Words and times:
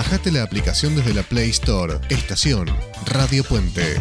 Bajate 0.00 0.32
la 0.32 0.42
aplicación 0.42 0.96
desde 0.96 1.12
la 1.12 1.22
Play 1.22 1.50
Store. 1.50 1.98
Estación 2.08 2.66
Radio 3.04 3.44
Puente. 3.44 4.00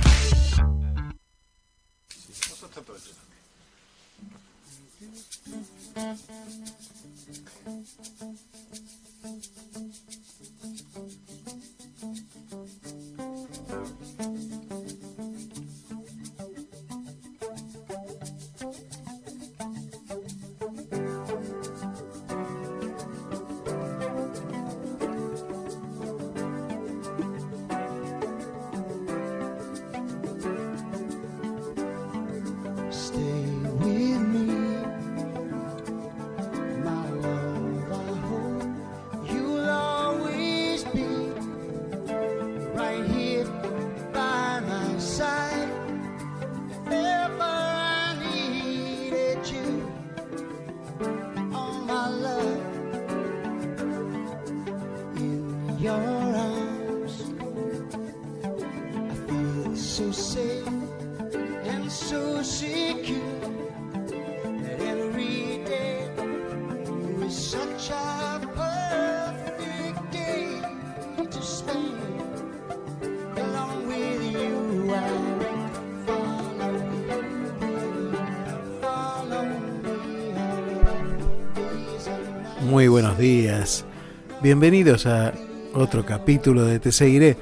Bienvenidos 84.50 85.06
a 85.06 85.32
otro 85.76 86.04
capítulo 86.04 86.66
de 86.66 86.80
Te 86.80 86.92
Seguiré. 86.92 87.38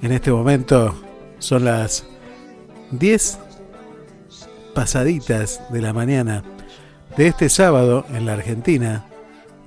En 0.00 0.12
este 0.12 0.32
momento 0.32 0.98
son 1.38 1.66
las 1.66 2.06
10 2.90 3.38
pasaditas 4.74 5.60
de 5.70 5.82
la 5.82 5.92
mañana 5.92 6.42
de 7.18 7.26
este 7.26 7.50
sábado 7.50 8.06
en 8.14 8.24
la 8.24 8.32
Argentina, 8.32 9.04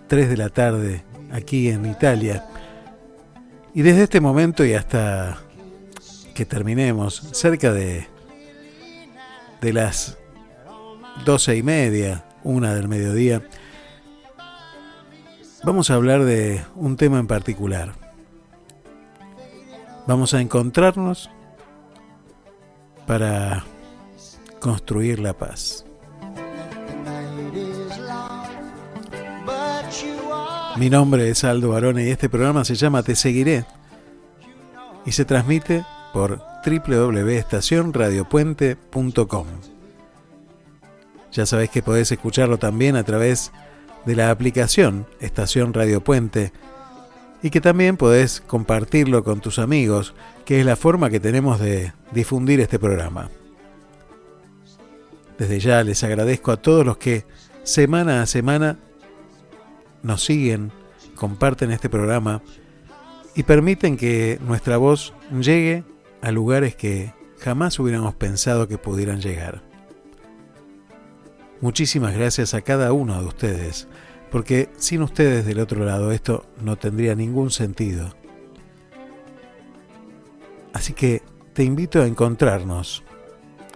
3 0.08 0.28
de 0.28 0.38
la 0.38 0.50
tarde 0.50 1.04
aquí 1.32 1.70
en 1.70 1.86
Italia. 1.86 2.48
Y 3.76 3.84
desde 3.84 4.02
este 4.02 4.20
momento 4.20 4.66
y 4.66 4.74
hasta 4.74 5.38
que 6.34 6.48
terminemos, 6.48 7.30
cerca 7.32 7.72
de, 7.72 8.08
de 9.62 9.72
las 9.72 10.18
12 11.26 11.58
y 11.58 11.62
media, 11.62 12.26
una 12.44 12.74
del 12.74 12.88
mediodía, 12.88 13.44
vamos 15.64 15.90
a 15.90 15.96
hablar 15.96 16.24
de 16.24 16.64
un 16.76 16.96
tema 16.98 17.18
en 17.20 17.26
particular. 17.28 17.94
Vamos 20.08 20.34
a 20.34 20.42
encontrarnos 20.42 21.30
para 23.06 23.64
construir 24.60 25.20
la 25.20 25.34
paz. 25.34 25.86
Mi 30.78 30.90
nombre 30.90 31.30
es 31.30 31.44
Aldo 31.44 31.70
Barone 31.70 32.06
y 32.06 32.10
este 32.10 32.30
programa 32.30 32.66
se 32.66 32.74
llama 32.76 33.04
Te 33.04 33.16
Seguiré 33.16 33.66
y 35.06 35.12
se 35.12 35.26
transmite 35.26 35.86
por 36.14 36.42
www.estacionradiopuente.com. 36.66 39.48
Ya 41.32 41.46
sabéis 41.46 41.70
que 41.70 41.82
podés 41.82 42.12
escucharlo 42.12 42.58
también 42.58 42.96
a 42.96 43.04
través 43.04 43.52
de 43.54 43.71
de 44.06 44.16
la 44.16 44.32
aplicación 44.32 45.06
Estación 45.20 45.74
Radio 45.74 46.04
Puente 46.04 46.52
y 47.44 47.50
que 47.50 47.62
también 47.62 47.98
podés 47.98 48.42
compartirlo 48.42 49.24
con 49.24 49.42
tus 49.42 49.60
amigos, 49.60 50.14
que 50.46 50.60
es 50.60 50.66
la 50.66 50.76
forma 50.76 51.10
que 51.10 51.20
tenemos 51.20 51.60
de 51.60 51.94
difundir 52.12 52.60
este 52.60 52.80
programa. 52.80 53.30
Desde 55.38 55.60
ya 55.60 55.84
les 55.84 56.04
agradezco 56.04 56.52
a 56.52 56.58
todos 56.58 56.86
los 56.86 56.98
que 56.98 57.26
semana 57.64 58.22
a 58.22 58.28
semana 58.28 58.78
nos 60.04 60.24
siguen, 60.24 60.72
comparten 61.16 61.72
este 61.72 61.90
programa 61.90 62.42
y 63.36 63.44
permiten 63.44 63.98
que 63.98 64.40
nuestra 64.46 64.78
voz 64.78 65.14
llegue 65.32 65.84
a 66.22 66.32
lugares 66.32 66.76
que 66.76 67.14
jamás 67.40 67.80
hubiéramos 67.80 68.14
pensado 68.16 68.68
que 68.68 68.78
pudieran 68.78 69.22
llegar. 69.22 69.71
Muchísimas 71.62 72.16
gracias 72.16 72.56
a 72.56 72.62
cada 72.62 72.92
uno 72.92 73.22
de 73.22 73.28
ustedes, 73.28 73.88
porque 74.32 74.70
sin 74.78 75.04
ustedes 75.04 75.46
del 75.46 75.60
otro 75.60 75.86
lado 75.86 76.12
esto 76.12 76.46
no 76.60 76.76
tendría 76.76 77.14
ningún 77.14 77.52
sentido. 77.52 78.16
Así 80.74 80.94
que 80.94 81.22
te 81.54 81.64
invito 81.64 82.02
a 82.02 82.08
encontrarnos 82.08 83.04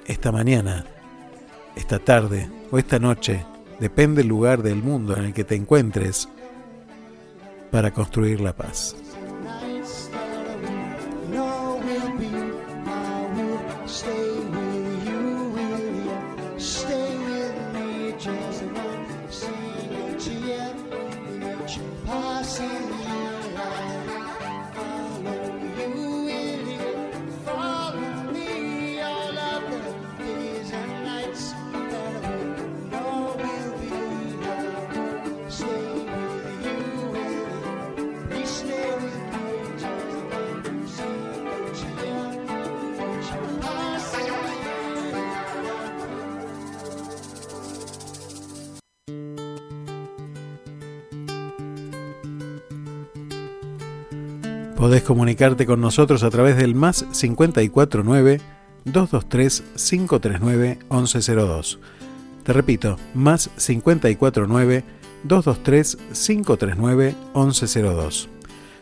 esta 0.07 0.31
mañana, 0.31 0.85
esta 1.75 2.00
tarde 2.00 2.50
o 2.72 2.79
esta 2.79 2.97
noche, 2.97 3.46
depende 3.79 4.22
del 4.22 4.29
lugar 4.29 4.63
del 4.63 4.81
mundo 4.81 5.16
en 5.16 5.25
el 5.25 5.34
que 5.34 5.44
te 5.44 5.56
encuentres, 5.56 6.28
para 7.69 7.91
construir 7.91 8.40
la 8.40 8.56
paz. 8.56 8.96
Comunicarte 55.35 55.66
con 55.66 55.81
nosotros 55.81 56.23
a 56.23 56.29
través 56.29 56.56
del 56.56 56.75
más 56.75 57.03
549 57.12 58.40
223 58.85 59.63
539 59.75 60.79
1102. 60.90 61.79
Te 62.44 62.53
repito, 62.53 62.97
más 63.13 63.50
549 63.57 64.85
223 65.23 65.97
539 66.13 67.16
1102. 67.35 68.29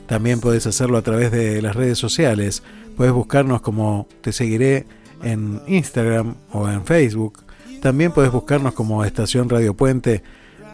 También 0.06 0.40
puedes 0.42 0.68
hacerlo 0.68 1.00
a 1.00 1.02
través 1.02 1.32
de 1.32 1.60
las 1.64 1.76
redes 1.76 1.98
sociales. 1.98 2.62
Puedes 2.96 3.14
buscarnos 3.14 3.62
como 3.62 4.08
Te 4.22 4.32
Seguiré 4.32 4.86
en 5.24 5.60
Instagram 5.66 6.36
o 6.52 6.70
en 6.70 6.86
Facebook. 6.86 7.44
También 7.82 8.12
puedes 8.12 8.32
buscarnos 8.32 8.76
como 8.76 9.04
Estación 9.04 9.50
Radio 9.50 9.74
Puente, 9.74 10.22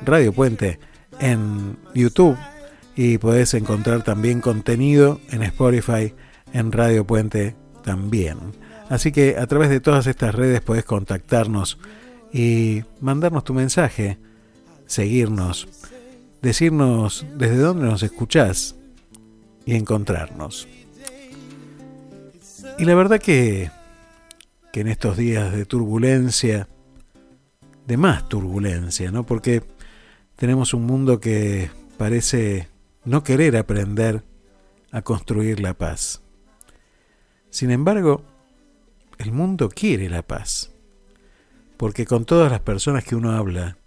Radio 0.04 0.34
Puente 0.34 0.78
en 1.22 1.78
YouTube 1.96 2.36
y 2.96 3.18
podés 3.18 3.54
encontrar 3.54 4.04
también 4.04 4.42
contenido 4.42 5.20
en 5.32 5.44
Spotify, 5.44 6.14
en 6.54 6.72
Radio 6.72 7.06
Puente 7.06 7.56
también. 7.84 8.38
Así 8.90 9.12
que 9.12 9.38
a 9.38 9.48
través 9.48 9.70
de 9.70 9.80
todas 9.80 10.08
estas 10.08 10.34
redes 10.34 10.62
podés 10.62 10.84
contactarnos 10.84 11.78
y 12.34 12.84
mandarnos 13.00 13.44
tu 13.44 13.54
mensaje, 13.54 14.18
seguirnos, 14.86 15.68
decirnos 16.42 17.26
desde 17.38 17.58
dónde 17.58 17.86
nos 17.86 18.04
escuchás 18.04 18.76
y 19.66 19.76
encontrarnos. 19.76 20.68
Y 22.78 22.86
la 22.86 22.96
verdad 22.96 23.20
que, 23.20 23.72
que 24.72 24.82
en 24.82 24.88
estos 24.88 25.18
días 25.18 25.52
de 25.54 25.66
turbulencia, 25.66 26.68
de 27.86 27.98
más 27.98 28.28
turbulencia, 28.30 29.12
¿no? 29.12 29.26
Porque 29.26 29.64
tenemos 30.36 30.74
un 30.74 30.86
mundo 30.86 31.20
que 31.20 31.70
parece 31.98 32.70
no 33.10 33.24
querer 33.24 33.58
aprender 33.58 34.24
a 34.92 35.02
construir 35.02 35.60
la 35.62 35.74
paz. 35.74 36.22
Sin 37.50 37.72
embargo, 37.72 38.24
el 39.18 39.32
mundo 39.32 39.70
quiere 39.70 40.10
la 40.10 40.22
paz, 40.22 40.72
porque 41.76 42.06
con 42.06 42.26
todas 42.26 42.52
las 42.52 42.60
personas 42.60 43.04
que 43.04 43.16
uno 43.16 43.32
habla, 43.32 43.80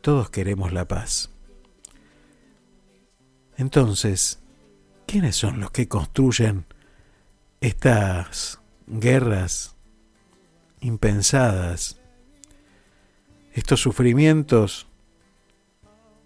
todos 0.00 0.28
queremos 0.28 0.72
la 0.72 0.88
paz. 0.88 1.30
Entonces, 3.56 4.40
¿quiénes 5.06 5.36
son 5.36 5.60
los 5.60 5.70
que 5.70 5.86
construyen 5.86 6.66
estas 7.60 8.60
guerras 8.88 9.76
impensadas, 10.80 12.00
estos 13.52 13.78
sufrimientos 13.78 14.88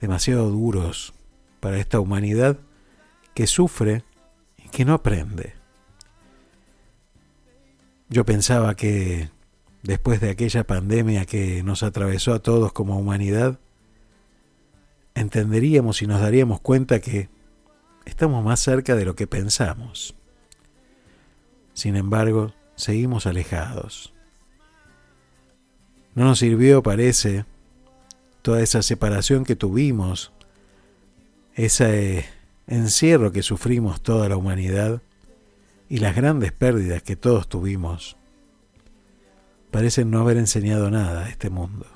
demasiado 0.01 0.49
duros 0.49 1.13
para 1.67 1.79
esta 1.79 1.99
humanidad 1.99 2.59
que 3.35 3.49
sufre 3.49 4.05
y 4.57 4.69
que 4.69 4.85
no 4.85 4.95
aprende? 4.95 5.55
Yo 8.09 8.25
pensaba 8.25 8.77
que 8.77 9.31
después 9.83 10.21
de 10.21 10.31
aquella 10.31 10.63
pandemia 10.63 11.27
que 11.27 11.65
nos 11.65 11.83
atravesó 11.83 12.35
a 12.35 12.39
todos 12.39 12.73
como 12.73 12.97
humanidad, 12.97 13.59
entenderíamos 15.17 16.03
y 16.03 16.07
nos 16.07 16.21
daríamos 16.21 16.61
cuenta 16.61 17.01
que 17.01 17.31
estamos 18.05 18.45
más 18.45 18.61
cerca 18.61 18.95
de 18.95 19.05
lo 19.05 19.17
que 19.17 19.27
pensamos. 19.27 20.15
Sin 21.75 21.97
embargo, 21.97 22.55
seguimos 22.77 23.27
alejados. 23.27 24.15
No 26.15 26.27
nos 26.27 26.39
sirvió, 26.39 26.85
parece, 26.85 27.45
toda 28.43 28.63
esa 28.63 28.83
separación 28.83 29.43
que 29.43 29.57
tuvimos, 29.57 30.31
ese 31.57 32.27
encierro 32.67 33.33
que 33.33 33.43
sufrimos 33.43 34.03
toda 34.03 34.29
la 34.29 34.37
humanidad 34.37 35.01
y 35.89 35.99
las 35.99 36.15
grandes 36.15 36.53
pérdidas 36.53 37.03
que 37.03 37.17
todos 37.17 37.49
tuvimos. 37.49 38.17
Parecen 39.71 40.11
no 40.11 40.21
haber 40.21 40.37
enseñado 40.37 40.91
nada 40.91 41.25
a 41.25 41.29
este 41.29 41.51
mundo, 41.51 41.87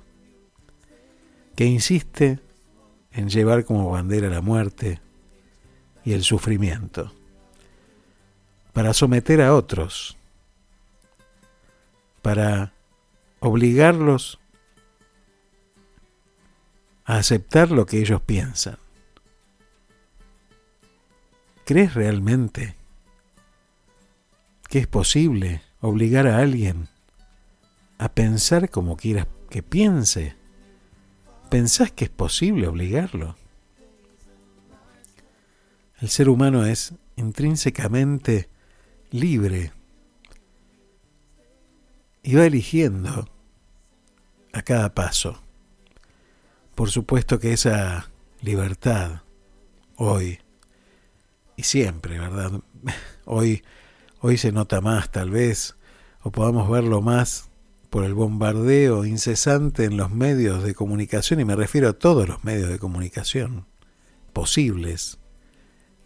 que 1.54 1.66
insiste 1.66 2.40
en 3.12 3.28
llevar 3.28 3.64
como 3.64 3.90
bandera 3.90 4.28
la 4.28 4.40
muerte 4.40 5.00
y 6.04 6.14
el 6.14 6.24
sufrimiento, 6.24 7.12
para 8.72 8.94
someter 8.94 9.42
a 9.42 9.54
otros, 9.54 10.16
para 12.22 12.72
obligarlos 13.40 14.38
a 17.04 17.16
aceptar 17.16 17.70
lo 17.70 17.86
que 17.86 17.98
ellos 17.98 18.22
piensan. 18.22 18.78
¿Crees 21.70 21.94
realmente 21.94 22.74
que 24.68 24.80
es 24.80 24.88
posible 24.88 25.62
obligar 25.80 26.26
a 26.26 26.38
alguien 26.38 26.88
a 27.96 28.12
pensar 28.12 28.70
como 28.70 28.96
quieras 28.96 29.28
que 29.50 29.62
piense? 29.62 30.34
¿Pensás 31.48 31.92
que 31.92 32.06
es 32.06 32.10
posible 32.10 32.66
obligarlo? 32.66 33.36
El 36.00 36.08
ser 36.08 36.28
humano 36.28 36.66
es 36.66 36.92
intrínsecamente 37.14 38.48
libre 39.12 39.70
y 42.24 42.34
va 42.34 42.46
eligiendo 42.46 43.30
a 44.52 44.62
cada 44.62 44.92
paso. 44.92 45.40
Por 46.74 46.90
supuesto 46.90 47.38
que 47.38 47.52
esa 47.52 48.10
libertad 48.42 49.22
hoy 49.94 50.39
y 51.60 51.62
siempre, 51.62 52.18
¿verdad? 52.18 52.52
Hoy, 53.26 53.62
hoy 54.20 54.38
se 54.38 54.50
nota 54.50 54.80
más 54.80 55.10
tal 55.10 55.30
vez, 55.30 55.76
o 56.22 56.32
podamos 56.32 56.70
verlo 56.70 57.02
más 57.02 57.50
por 57.90 58.04
el 58.04 58.14
bombardeo 58.14 59.04
incesante 59.04 59.84
en 59.84 59.98
los 59.98 60.10
medios 60.10 60.64
de 60.64 60.74
comunicación, 60.74 61.38
y 61.38 61.44
me 61.44 61.54
refiero 61.54 61.90
a 61.90 61.92
todos 61.92 62.26
los 62.26 62.44
medios 62.44 62.70
de 62.70 62.78
comunicación 62.78 63.66
posibles 64.32 65.18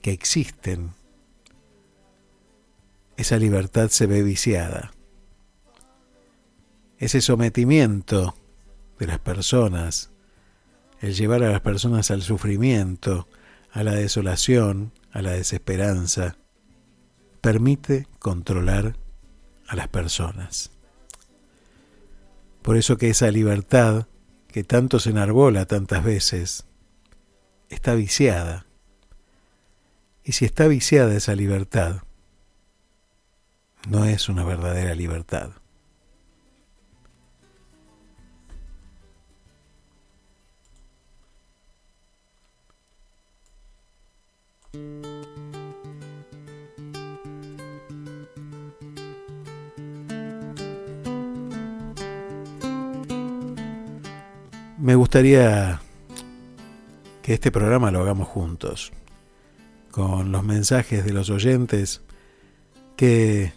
que 0.02 0.10
existen, 0.10 0.90
esa 3.16 3.38
libertad 3.38 3.90
se 3.90 4.06
ve 4.06 4.24
viciada. 4.24 4.92
Ese 6.98 7.20
sometimiento 7.20 8.34
de 8.98 9.06
las 9.06 9.20
personas, 9.20 10.10
el 11.00 11.14
llevar 11.14 11.44
a 11.44 11.52
las 11.52 11.60
personas 11.60 12.10
al 12.10 12.22
sufrimiento, 12.22 13.28
a 13.70 13.84
la 13.84 13.92
desolación, 13.92 14.92
a 15.14 15.22
la 15.22 15.30
desesperanza, 15.30 16.36
permite 17.40 18.08
controlar 18.18 18.96
a 19.68 19.76
las 19.76 19.86
personas. 19.86 20.72
Por 22.62 22.76
eso 22.76 22.98
que 22.98 23.10
esa 23.10 23.30
libertad 23.30 24.08
que 24.48 24.64
tanto 24.64 24.98
se 24.98 25.10
enarbola 25.10 25.66
tantas 25.66 26.02
veces 26.02 26.66
está 27.68 27.94
viciada. 27.94 28.66
Y 30.24 30.32
si 30.32 30.46
está 30.46 30.66
viciada 30.66 31.14
esa 31.14 31.36
libertad, 31.36 32.02
no 33.88 34.04
es 34.04 34.28
una 34.28 34.44
verdadera 34.44 34.96
libertad. 34.96 35.50
Me 54.84 54.96
gustaría 54.96 55.80
que 57.22 57.32
este 57.32 57.50
programa 57.50 57.90
lo 57.90 58.02
hagamos 58.02 58.28
juntos, 58.28 58.92
con 59.90 60.30
los 60.30 60.44
mensajes 60.44 61.06
de 61.06 61.14
los 61.14 61.30
oyentes 61.30 62.02
que 62.94 63.54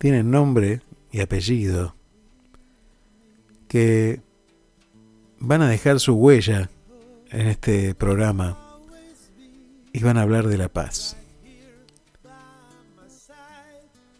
tienen 0.00 0.32
nombre 0.32 0.80
y 1.12 1.20
apellido, 1.20 1.94
que 3.68 4.20
van 5.38 5.62
a 5.62 5.68
dejar 5.68 6.00
su 6.00 6.14
huella 6.14 6.68
en 7.30 7.46
este 7.46 7.94
programa 7.94 8.58
y 9.92 10.02
van 10.02 10.18
a 10.18 10.22
hablar 10.22 10.48
de 10.48 10.58
la 10.58 10.68
paz. 10.68 11.16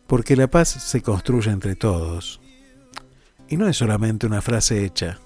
Porque 0.06 0.36
la 0.36 0.46
paz 0.46 0.68
se 0.68 1.02
construye 1.02 1.50
entre 1.50 1.74
todos 1.74 2.40
y 3.48 3.56
no 3.56 3.66
es 3.66 3.76
solamente 3.76 4.28
una 4.28 4.40
frase 4.40 4.84
hecha 4.84 5.18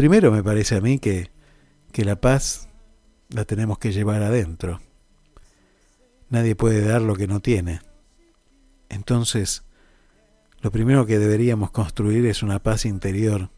Primero 0.00 0.32
me 0.32 0.42
parece 0.42 0.76
a 0.76 0.80
mí 0.80 0.98
que, 0.98 1.30
que 1.92 2.06
la 2.06 2.18
paz 2.18 2.70
la 3.28 3.44
tenemos 3.44 3.78
que 3.78 3.92
llevar 3.92 4.22
adentro. 4.22 4.80
Nadie 6.30 6.56
puede 6.56 6.80
dar 6.80 7.02
lo 7.02 7.16
que 7.16 7.26
no 7.26 7.40
tiene. 7.40 7.82
Entonces, 8.88 9.62
lo 10.62 10.70
primero 10.70 11.04
que 11.04 11.18
deberíamos 11.18 11.70
construir 11.70 12.24
es 12.24 12.42
una 12.42 12.60
paz 12.60 12.86
interior 12.86 13.50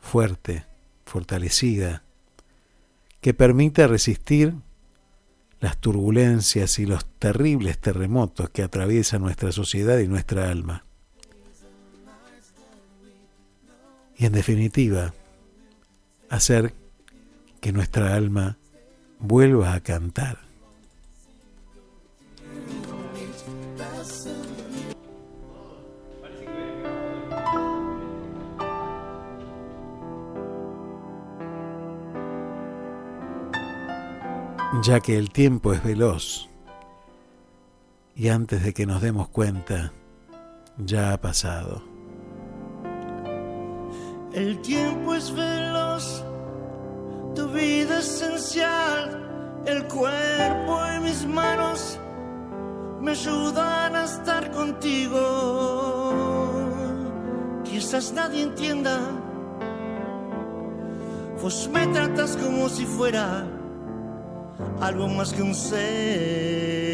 fuerte, 0.00 0.64
fortalecida, 1.04 2.02
que 3.20 3.34
permita 3.34 3.86
resistir 3.86 4.54
las 5.60 5.76
turbulencias 5.76 6.78
y 6.78 6.86
los 6.86 7.04
terribles 7.18 7.78
terremotos 7.78 8.48
que 8.48 8.62
atraviesan 8.62 9.20
nuestra 9.20 9.52
sociedad 9.52 9.98
y 9.98 10.08
nuestra 10.08 10.50
alma. 10.50 10.86
Y 14.16 14.24
en 14.24 14.32
definitiva, 14.32 15.12
hacer 16.32 16.74
que 17.60 17.72
nuestra 17.72 18.14
alma 18.14 18.56
vuelva 19.18 19.74
a 19.74 19.80
cantar. 19.80 20.38
ya 34.82 34.98
que 34.98 35.16
el 35.16 35.30
tiempo 35.30 35.72
es 35.72 35.84
veloz 35.84 36.48
y 38.16 38.28
antes 38.28 38.64
de 38.64 38.74
que 38.74 38.84
nos 38.84 39.00
demos 39.00 39.28
cuenta, 39.28 39.92
ya 40.76 41.12
ha 41.12 41.20
pasado. 41.20 41.91
El 44.34 44.60
tiempo 44.62 45.14
es 45.14 45.30
veloz, 45.30 46.24
tu 47.34 47.48
vida 47.48 47.98
esencial, 47.98 49.62
el 49.66 49.86
cuerpo 49.88 50.86
en 50.86 51.02
mis 51.02 51.26
manos 51.26 51.98
me 53.02 53.10
ayudan 53.10 53.94
a 53.94 54.04
estar 54.04 54.50
contigo. 54.52 55.20
Quizás 57.62 58.10
nadie 58.14 58.44
entienda, 58.44 59.00
pues 61.42 61.68
me 61.70 61.86
tratas 61.88 62.34
como 62.38 62.70
si 62.70 62.86
fuera 62.86 63.44
algo 64.80 65.08
más 65.08 65.34
que 65.34 65.42
un 65.42 65.54
ser. 65.54 66.92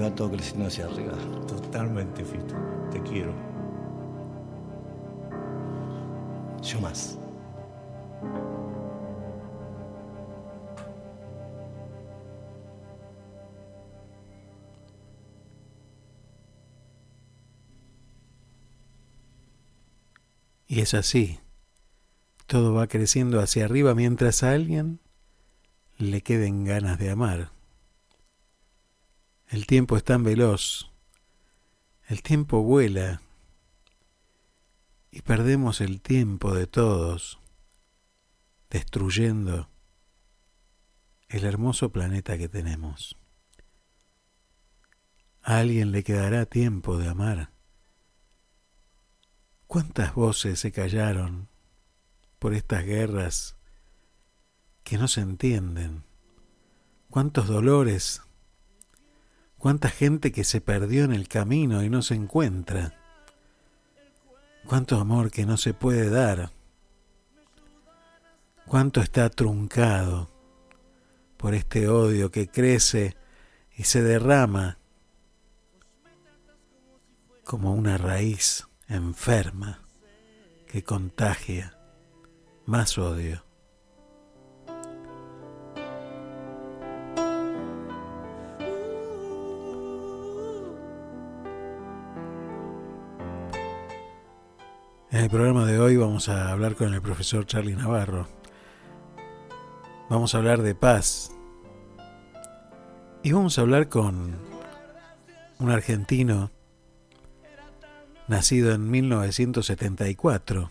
Va 0.00 0.14
todo 0.14 0.30
creciendo 0.32 0.66
hacia 0.66 0.86
arriba. 0.86 1.12
Totalmente, 1.46 2.24
Fito. 2.24 2.54
Te 2.90 3.00
quiero. 3.02 3.32
Yo 6.62 6.80
más. 6.80 7.16
Y 20.66 20.80
es 20.80 20.94
así. 20.94 21.38
Todo 22.46 22.74
va 22.74 22.86
creciendo 22.86 23.40
hacia 23.40 23.64
arriba 23.64 23.94
mientras 23.94 24.42
a 24.42 24.52
alguien 24.52 25.00
le 25.96 26.22
queden 26.22 26.64
ganas 26.64 26.98
de 26.98 27.10
amar. 27.10 27.57
El 29.48 29.66
tiempo 29.66 29.96
es 29.96 30.04
tan 30.04 30.24
veloz, 30.24 30.90
el 32.06 32.22
tiempo 32.22 32.62
vuela 32.62 33.22
y 35.10 35.22
perdemos 35.22 35.80
el 35.80 36.02
tiempo 36.02 36.54
de 36.54 36.66
todos, 36.66 37.38
destruyendo 38.68 39.70
el 41.30 41.44
hermoso 41.44 41.90
planeta 41.92 42.36
que 42.36 42.50
tenemos. 42.50 43.16
A 45.42 45.60
alguien 45.60 45.92
le 45.92 46.04
quedará 46.04 46.44
tiempo 46.44 46.98
de 46.98 47.08
amar. 47.08 47.50
¿Cuántas 49.66 50.14
voces 50.14 50.60
se 50.60 50.72
callaron 50.72 51.48
por 52.38 52.52
estas 52.52 52.84
guerras 52.84 53.56
que 54.84 54.98
no 54.98 55.08
se 55.08 55.22
entienden? 55.22 56.04
¿Cuántos 57.08 57.48
dolores 57.48 58.27
Cuánta 59.58 59.88
gente 59.88 60.30
que 60.30 60.44
se 60.44 60.60
perdió 60.60 61.04
en 61.04 61.12
el 61.12 61.26
camino 61.26 61.82
y 61.82 61.90
no 61.90 62.02
se 62.02 62.14
encuentra. 62.14 62.94
Cuánto 64.66 64.96
amor 65.00 65.30
que 65.30 65.46
no 65.46 65.56
se 65.56 65.74
puede 65.74 66.10
dar. 66.10 66.52
Cuánto 68.66 69.00
está 69.00 69.28
truncado 69.30 70.30
por 71.36 71.54
este 71.54 71.88
odio 71.88 72.30
que 72.30 72.48
crece 72.48 73.16
y 73.76 73.84
se 73.84 74.02
derrama 74.02 74.78
como 77.44 77.72
una 77.72 77.96
raíz 77.96 78.68
enferma 78.88 79.80
que 80.66 80.84
contagia 80.84 81.78
más 82.66 82.98
odio. 82.98 83.47
En 95.18 95.24
el 95.24 95.30
programa 95.30 95.66
de 95.66 95.80
hoy 95.80 95.96
vamos 95.96 96.28
a 96.28 96.52
hablar 96.52 96.76
con 96.76 96.94
el 96.94 97.02
profesor 97.02 97.44
Charlie 97.44 97.74
Navarro. 97.74 98.28
Vamos 100.08 100.32
a 100.32 100.38
hablar 100.38 100.62
de 100.62 100.76
paz. 100.76 101.32
Y 103.24 103.32
vamos 103.32 103.58
a 103.58 103.62
hablar 103.62 103.88
con 103.88 104.36
un 105.58 105.70
argentino 105.72 106.52
nacido 108.28 108.72
en 108.72 108.88
1974, 108.88 110.70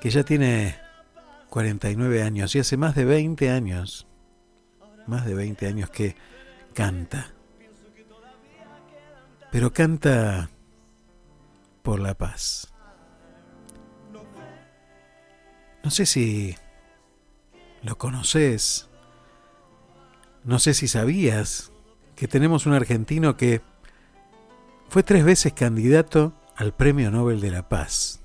que 0.00 0.08
ya 0.08 0.22
tiene 0.22 0.76
49 1.50 2.22
años 2.22 2.54
y 2.54 2.60
hace 2.60 2.76
más 2.76 2.94
de 2.94 3.04
20 3.04 3.50
años, 3.50 4.06
más 5.08 5.26
de 5.26 5.34
20 5.34 5.66
años 5.66 5.90
que 5.90 6.14
canta. 6.72 7.32
Pero 9.50 9.72
canta 9.72 10.50
por 11.86 12.00
la 12.00 12.14
paz. 12.14 12.66
No 15.84 15.90
sé 15.92 16.04
si 16.04 16.56
lo 17.84 17.96
conoces, 17.96 18.88
no 20.42 20.58
sé 20.58 20.74
si 20.74 20.88
sabías 20.88 21.70
que 22.16 22.26
tenemos 22.26 22.66
un 22.66 22.72
argentino 22.72 23.36
que 23.36 23.62
fue 24.88 25.04
tres 25.04 25.24
veces 25.24 25.52
candidato 25.52 26.32
al 26.56 26.74
Premio 26.74 27.12
Nobel 27.12 27.40
de 27.40 27.52
la 27.52 27.68
Paz, 27.68 28.18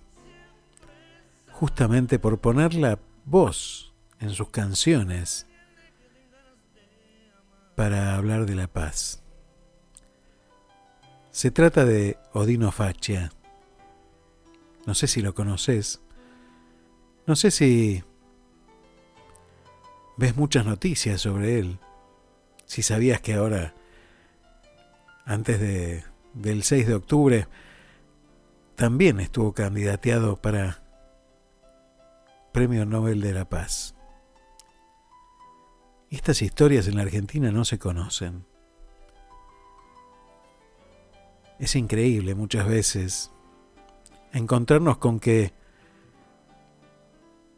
justamente 1.52 2.18
por 2.18 2.40
poner 2.40 2.74
la 2.74 2.98
voz 3.26 3.94
en 4.20 4.32
sus 4.32 4.50
canciones 4.50 5.46
para 7.76 8.16
hablar 8.16 8.48
de 8.48 8.56
la 8.56 8.66
paz. 8.66 9.22
Se 11.30 11.52
trata 11.52 11.86
de 11.86 12.18
Odino 12.34 12.72
Faccia. 12.72 13.32
No 14.86 14.96
sé 14.96 15.08
si 15.08 15.22
lo 15.22 15.34
conoces. 15.34 16.02
No 17.28 17.36
sé 17.36 17.52
si 17.52 18.04
ves 20.18 20.36
muchas 20.36 20.66
noticias 20.66 21.22
sobre 21.22 21.60
él. 21.60 21.80
Si 22.66 22.82
sabías 22.82 23.22
que 23.22 23.34
ahora, 23.34 23.74
antes 25.26 25.60
de, 25.60 26.04
del 26.34 26.64
6 26.64 26.88
de 26.88 26.94
octubre, 26.96 27.48
también 28.76 29.20
estuvo 29.20 29.54
candidateado 29.54 30.38
para 30.38 30.84
Premio 32.52 32.86
Nobel 32.86 33.22
de 33.22 33.34
la 33.34 33.48
Paz. 33.48 33.96
Estas 36.10 36.42
historias 36.42 36.88
en 36.88 36.98
la 36.98 37.04
Argentina 37.04 37.52
no 37.52 37.64
se 37.64 37.80
conocen. 37.80 38.46
Es 41.60 41.76
increíble 41.76 42.36
muchas 42.36 42.68
veces 42.68 43.32
encontrarnos 44.34 44.98
con 44.98 45.20
que 45.20 45.54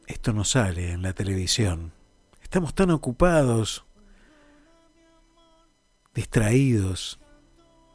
esto 0.08 0.34
no 0.34 0.44
sale 0.44 0.92
en 0.92 1.02
la 1.02 1.14
televisión. 1.14 1.94
Estamos 2.42 2.74
tan 2.74 2.92
ocupados, 2.92 3.86
distraídos 6.14 7.20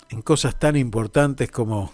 en 0.08 0.22
cosas 0.22 0.58
tan 0.58 0.76
importantes 0.76 1.50
como 1.50 1.92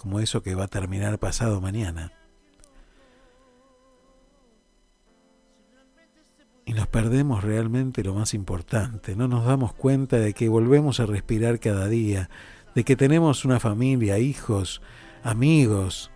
como 0.00 0.18
eso 0.18 0.42
que 0.42 0.54
va 0.54 0.64
a 0.64 0.68
terminar 0.68 1.18
pasado 1.18 1.60
mañana. 1.60 2.10
Y 6.64 6.72
nos 6.72 6.86
perdemos 6.86 7.44
realmente 7.44 8.02
lo 8.02 8.14
más 8.14 8.32
importante, 8.32 9.14
no 9.14 9.28
nos 9.28 9.44
damos 9.44 9.74
cuenta 9.74 10.16
de 10.16 10.32
que 10.32 10.48
volvemos 10.48 11.00
a 11.00 11.06
respirar 11.06 11.60
cada 11.60 11.86
día, 11.86 12.30
de 12.74 12.84
que 12.84 12.96
tenemos 12.96 13.44
una 13.44 13.60
familia, 13.60 14.18
hijos, 14.18 14.80
amigos. 15.22 16.10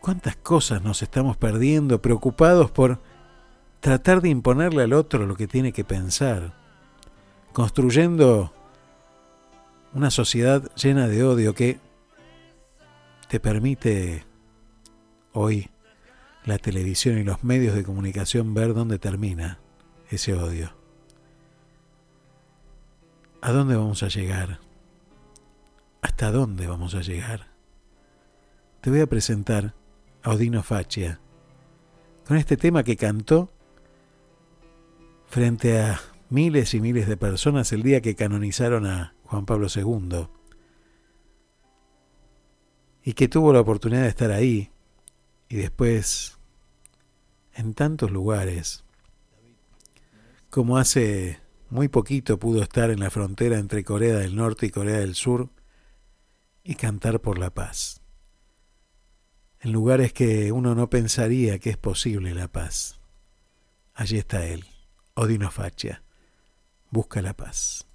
¿Cuántas 0.00 0.36
cosas 0.36 0.82
nos 0.82 1.02
estamos 1.02 1.36
perdiendo 1.36 2.00
preocupados 2.00 2.70
por 2.70 3.00
tratar 3.80 4.20
de 4.20 4.28
imponerle 4.28 4.82
al 4.82 4.92
otro 4.92 5.26
lo 5.26 5.36
que 5.36 5.46
tiene 5.46 5.72
que 5.72 5.84
pensar? 5.84 6.52
Construyendo 7.52 8.52
una 9.92 10.10
sociedad 10.10 10.70
llena 10.74 11.08
de 11.08 11.24
odio 11.24 11.54
que 11.54 11.78
te 13.28 13.40
permite 13.40 14.24
hoy 15.32 15.70
la 16.44 16.58
televisión 16.58 17.18
y 17.18 17.24
los 17.24 17.42
medios 17.42 17.74
de 17.74 17.84
comunicación 17.84 18.54
ver 18.54 18.74
dónde 18.74 18.98
termina 18.98 19.58
ese 20.10 20.34
odio. 20.34 20.72
¿A 23.40 23.52
dónde 23.52 23.76
vamos 23.76 24.02
a 24.02 24.08
llegar? 24.08 24.63
¿Hasta 26.04 26.30
dónde 26.30 26.66
vamos 26.66 26.94
a 26.94 27.00
llegar? 27.00 27.46
Te 28.82 28.90
voy 28.90 29.00
a 29.00 29.06
presentar 29.06 29.74
a 30.22 30.32
Odino 30.32 30.62
Faccia 30.62 31.18
con 32.28 32.36
este 32.36 32.58
tema 32.58 32.84
que 32.84 32.98
cantó 32.98 33.50
frente 35.26 35.80
a 35.80 35.98
miles 36.28 36.74
y 36.74 36.80
miles 36.80 37.08
de 37.08 37.16
personas 37.16 37.72
el 37.72 37.82
día 37.82 38.02
que 38.02 38.16
canonizaron 38.16 38.84
a 38.84 39.14
Juan 39.24 39.46
Pablo 39.46 39.68
II 39.74 40.28
y 43.02 43.14
que 43.14 43.26
tuvo 43.26 43.54
la 43.54 43.60
oportunidad 43.60 44.02
de 44.02 44.08
estar 44.08 44.30
ahí 44.30 44.70
y 45.48 45.56
después 45.56 46.36
en 47.54 47.72
tantos 47.72 48.10
lugares 48.10 48.84
como 50.50 50.76
hace 50.76 51.40
muy 51.70 51.88
poquito 51.88 52.38
pudo 52.38 52.62
estar 52.62 52.90
en 52.90 53.00
la 53.00 53.08
frontera 53.08 53.58
entre 53.58 53.84
Corea 53.84 54.16
del 54.16 54.36
Norte 54.36 54.66
y 54.66 54.70
Corea 54.70 54.98
del 54.98 55.14
Sur 55.14 55.48
y 56.64 56.74
cantar 56.74 57.20
por 57.20 57.38
la 57.38 57.50
paz. 57.52 58.00
En 59.60 59.72
lugares 59.72 60.12
que 60.12 60.50
uno 60.50 60.74
no 60.74 60.90
pensaría 60.90 61.58
que 61.58 61.70
es 61.70 61.76
posible 61.76 62.34
la 62.34 62.48
paz. 62.48 63.00
Allí 63.92 64.18
está 64.18 64.46
él, 64.46 64.64
Odino 65.14 65.50
Faccia. 65.50 66.02
Busca 66.90 67.22
la 67.22 67.34
paz. 67.34 67.86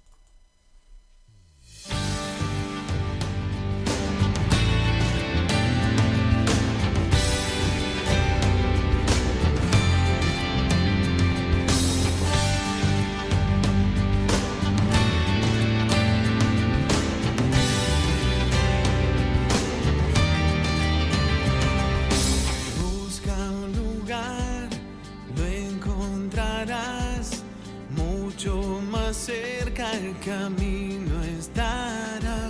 El 29.10 30.16
camino 30.24 31.20
estará. 31.36 32.48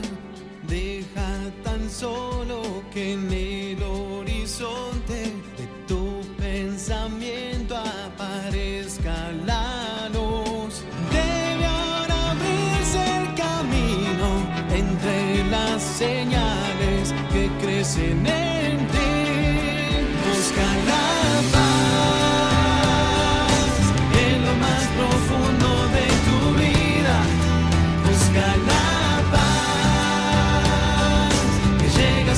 Deja 0.68 1.50
tan 1.64 1.88
solo 1.88 2.84
que 2.92 3.14
en 3.14 3.32
el 3.32 3.82
horizonte 3.82 5.32
de 5.56 5.66
tu 5.88 6.20
pensamiento 6.36 7.76
aparezca 7.76 9.32
la 9.46 10.10
luz. 10.12 10.82
Debe 11.10 11.64
ahora 11.64 12.30
abrirse 12.32 13.00
el 13.20 13.34
camino 13.36 14.28
entre 14.70 15.44
las 15.50 15.82
señales 15.82 17.14
que 17.32 17.48
crecen 17.62 18.26
en 18.26 18.39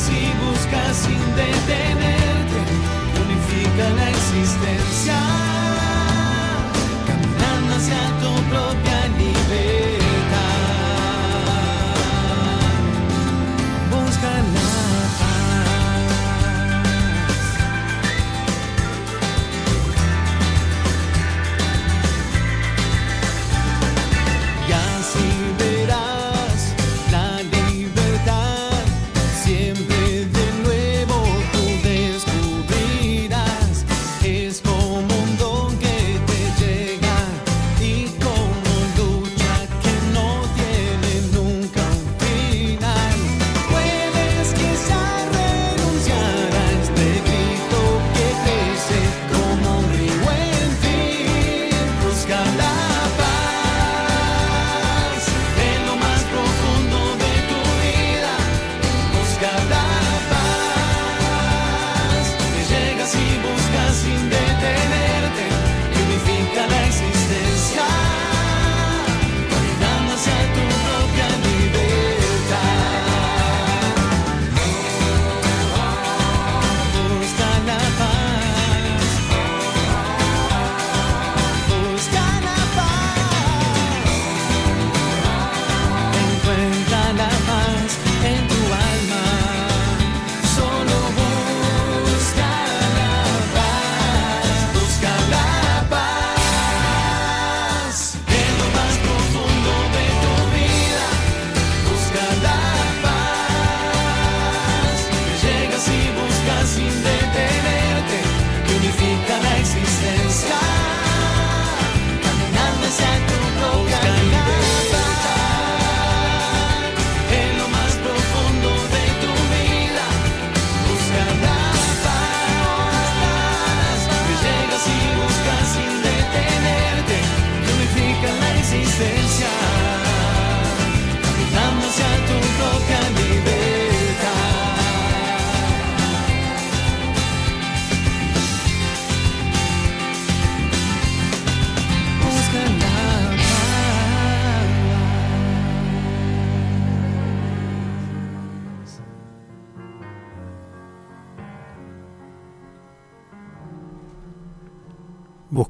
si 0.02 0.32
buscas 0.42 0.96
sin 0.96 1.36
detenerte. 1.36 1.91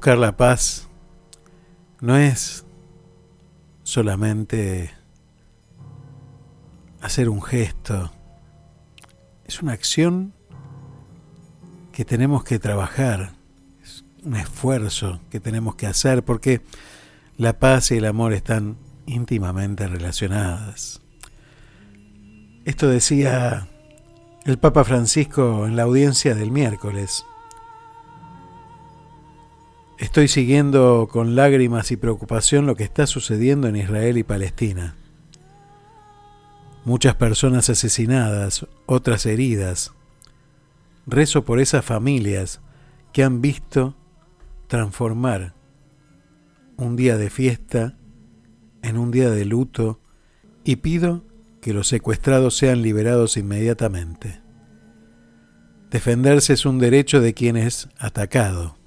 Buscar 0.03 0.17
la 0.17 0.35
paz 0.35 0.89
no 2.01 2.17
es 2.17 2.65
solamente 3.83 4.91
hacer 6.99 7.29
un 7.29 7.41
gesto, 7.41 8.11
es 9.45 9.61
una 9.61 9.71
acción 9.71 10.33
que 11.93 12.03
tenemos 12.03 12.43
que 12.43 12.59
trabajar, 12.59 13.31
es 13.81 14.03
un 14.25 14.35
esfuerzo 14.35 15.21
que 15.29 15.39
tenemos 15.39 15.75
que 15.75 15.87
hacer 15.87 16.21
porque 16.21 16.59
la 17.37 17.57
paz 17.57 17.91
y 17.91 17.95
el 17.95 18.05
amor 18.05 18.33
están 18.33 18.75
íntimamente 19.05 19.87
relacionadas. 19.87 20.99
Esto 22.65 22.89
decía 22.89 23.69
el 24.43 24.57
Papa 24.57 24.83
Francisco 24.83 25.65
en 25.65 25.77
la 25.77 25.83
audiencia 25.83 26.35
del 26.35 26.51
miércoles. 26.51 27.23
Estoy 29.99 30.27
siguiendo 30.27 31.07
con 31.11 31.35
lágrimas 31.35 31.91
y 31.91 31.97
preocupación 31.97 32.65
lo 32.65 32.75
que 32.75 32.83
está 32.83 33.05
sucediendo 33.05 33.67
en 33.67 33.75
Israel 33.75 34.17
y 34.17 34.23
Palestina. 34.23 34.95
Muchas 36.83 37.15
personas 37.15 37.69
asesinadas, 37.69 38.65
otras 38.87 39.25
heridas. 39.27 39.93
Rezo 41.05 41.45
por 41.45 41.59
esas 41.59 41.85
familias 41.85 42.59
que 43.13 43.23
han 43.23 43.41
visto 43.41 43.95
transformar 44.67 45.53
un 46.75 46.95
día 46.95 47.17
de 47.17 47.29
fiesta 47.29 47.95
en 48.81 48.97
un 48.97 49.11
día 49.11 49.29
de 49.29 49.45
luto 49.45 49.99
y 50.63 50.77
pido 50.77 51.23
que 51.61 51.71
los 51.71 51.87
secuestrados 51.87 52.57
sean 52.57 52.81
liberados 52.81 53.37
inmediatamente. 53.37 54.41
Defenderse 55.91 56.53
es 56.53 56.65
un 56.65 56.79
derecho 56.79 57.21
de 57.21 57.35
quien 57.35 57.57
es 57.57 57.89
atacado 57.99 58.82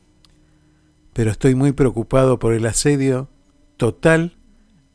pero 1.17 1.31
estoy 1.31 1.55
muy 1.55 1.73
preocupado 1.73 2.39
por 2.39 2.53
el 2.53 2.67
asedio 2.67 3.31
total 3.79 4.37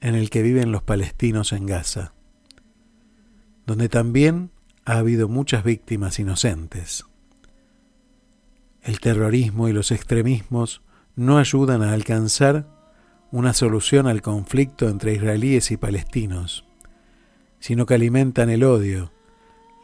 en 0.01 0.13
el 0.13 0.29
que 0.29 0.43
viven 0.43 0.71
los 0.71 0.83
palestinos 0.83 1.51
en 1.51 1.65
Gaza, 1.65 2.13
donde 3.65 3.89
también 3.89 4.51
ha 4.85 4.99
habido 4.99 5.27
muchas 5.27 5.63
víctimas 5.63 6.19
inocentes. 6.19 7.05
El 8.83 8.99
terrorismo 8.99 9.67
y 9.67 9.73
los 9.73 9.89
extremismos 9.89 10.83
no 11.15 11.39
ayudan 11.39 11.81
a 11.81 11.91
alcanzar 11.91 12.67
una 13.31 13.53
solución 13.53 14.05
al 14.05 14.21
conflicto 14.21 14.89
entre 14.89 15.15
israelíes 15.15 15.71
y 15.71 15.77
palestinos, 15.77 16.67
sino 17.59 17.87
que 17.87 17.95
alimentan 17.95 18.51
el 18.51 18.63
odio, 18.63 19.11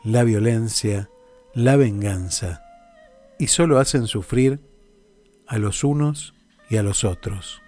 la 0.04 0.24
violencia, 0.24 1.10
la 1.56 1.78
venganza, 1.78 2.62
y 3.40 3.48
solo 3.48 3.80
hacen 3.80 4.06
sufrir 4.06 4.67
a 5.48 5.58
los 5.58 5.84
unos 5.84 6.34
y 6.70 6.78
a 6.78 6.84
los 6.84 7.04
otros. 7.04 7.62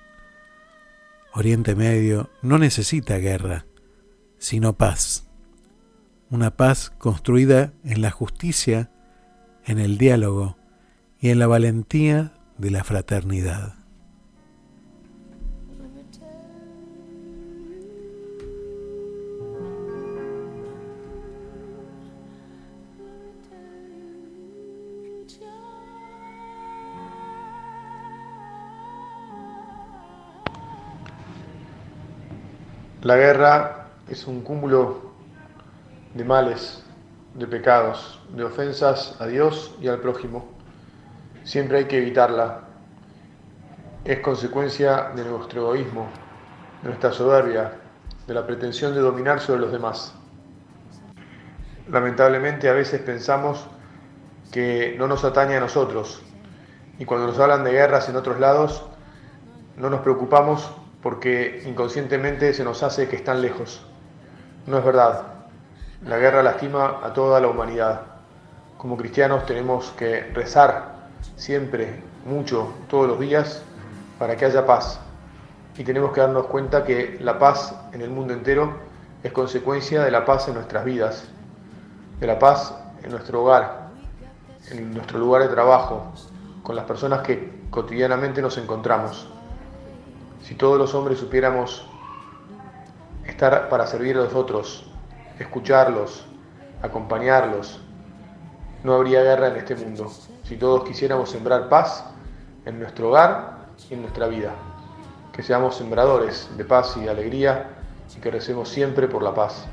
Oriente 1.33 1.75
Medio 1.75 2.29
no 2.41 2.57
necesita 2.57 3.17
guerra, 3.17 3.65
sino 4.37 4.73
paz. 4.77 5.27
Una 6.29 6.55
paz 6.55 6.91
construida 6.97 7.73
en 7.83 8.01
la 8.01 8.11
justicia, 8.11 8.91
en 9.65 9.79
el 9.79 9.97
diálogo 9.97 10.57
y 11.19 11.29
en 11.29 11.39
la 11.39 11.47
valentía 11.47 12.33
de 12.57 12.71
la 12.71 12.83
fraternidad. 12.83 13.78
La 33.01 33.15
guerra 33.15 33.85
es 34.09 34.27
un 34.27 34.41
cúmulo 34.41 35.13
de 36.13 36.25
males, 36.25 36.83
de 37.33 37.47
pecados, 37.47 38.21
de 38.35 38.43
ofensas 38.43 39.15
a 39.21 39.27
Dios 39.27 39.73
y 39.79 39.87
al 39.87 39.99
prójimo. 39.99 40.49
Siempre 41.45 41.77
hay 41.77 41.85
que 41.85 41.99
evitarla. 41.99 42.65
Es 44.03 44.19
consecuencia 44.19 45.11
de 45.15 45.23
nuestro 45.23 45.61
egoísmo, 45.61 46.09
de 46.81 46.89
nuestra 46.89 47.13
soberbia, 47.13 47.71
de 48.27 48.33
la 48.33 48.45
pretensión 48.45 48.93
de 48.93 48.99
dominar 48.99 49.39
sobre 49.39 49.61
los 49.61 49.71
demás. 49.71 50.13
Lamentablemente 51.89 52.67
a 52.67 52.73
veces 52.73 52.99
pensamos 52.99 53.65
que 54.51 54.95
no 54.97 55.07
nos 55.07 55.23
atañe 55.23 55.55
a 55.55 55.61
nosotros 55.61 56.21
y 56.97 57.05
cuando 57.05 57.27
nos 57.27 57.39
hablan 57.39 57.63
de 57.63 57.71
guerras 57.71 58.09
en 58.09 58.17
otros 58.17 58.41
lados 58.41 58.83
no 59.77 59.89
nos 59.89 60.01
preocupamos 60.01 60.69
porque 61.01 61.63
inconscientemente 61.65 62.53
se 62.53 62.63
nos 62.63 62.83
hace 62.83 63.07
que 63.07 63.15
están 63.15 63.41
lejos. 63.41 63.85
No 64.67 64.77
es 64.77 64.85
verdad. 64.85 65.23
La 66.05 66.17
guerra 66.17 66.43
lastima 66.43 66.99
a 67.03 67.13
toda 67.13 67.39
la 67.39 67.47
humanidad. 67.47 68.01
Como 68.77 68.97
cristianos 68.97 69.45
tenemos 69.45 69.91
que 69.97 70.21
rezar 70.33 70.95
siempre, 71.35 72.01
mucho, 72.25 72.73
todos 72.89 73.07
los 73.07 73.19
días, 73.19 73.63
para 74.17 74.35
que 74.35 74.45
haya 74.45 74.65
paz. 74.65 74.99
Y 75.77 75.83
tenemos 75.83 76.11
que 76.11 76.21
darnos 76.21 76.47
cuenta 76.47 76.83
que 76.83 77.17
la 77.21 77.39
paz 77.39 77.73
en 77.93 78.01
el 78.01 78.09
mundo 78.09 78.33
entero 78.33 78.73
es 79.23 79.31
consecuencia 79.31 80.03
de 80.03 80.11
la 80.11 80.25
paz 80.25 80.47
en 80.47 80.55
nuestras 80.55 80.83
vidas, 80.85 81.25
de 82.19 82.27
la 82.27 82.37
paz 82.37 82.73
en 83.03 83.11
nuestro 83.11 83.43
hogar, 83.43 83.89
en 84.71 84.93
nuestro 84.93 85.19
lugar 85.19 85.43
de 85.43 85.49
trabajo, 85.49 86.11
con 86.63 86.75
las 86.75 86.85
personas 86.85 87.21
que 87.21 87.63
cotidianamente 87.69 88.41
nos 88.41 88.57
encontramos. 88.57 89.27
Si 90.49 90.55
todos 90.55 90.79
los 90.79 90.95
hombres 90.95 91.19
supiéramos 91.19 91.85
estar 93.23 93.69
para 93.69 93.85
servir 93.85 94.17
a 94.17 94.21
los 94.21 94.33
otros, 94.33 94.83
escucharlos, 95.37 96.25
acompañarlos, 96.81 97.79
no 98.83 98.95
habría 98.95 99.21
guerra 99.21 99.49
en 99.49 99.57
este 99.57 99.75
mundo. 99.75 100.11
Si 100.45 100.57
todos 100.57 100.85
quisiéramos 100.85 101.29
sembrar 101.29 101.69
paz 101.69 102.03
en 102.65 102.79
nuestro 102.79 103.09
hogar 103.09 103.67
y 103.91 103.93
en 103.93 104.01
nuestra 104.01 104.25
vida. 104.25 104.55
Que 105.33 105.43
seamos 105.43 105.75
sembradores 105.75 106.49
de 106.57 106.65
paz 106.65 106.97
y 106.97 107.01
de 107.01 107.11
alegría 107.11 107.69
y 108.17 108.19
que 108.19 108.31
recemos 108.31 108.69
siempre 108.69 109.07
por 109.07 109.21
la 109.21 109.35
paz. 109.35 109.67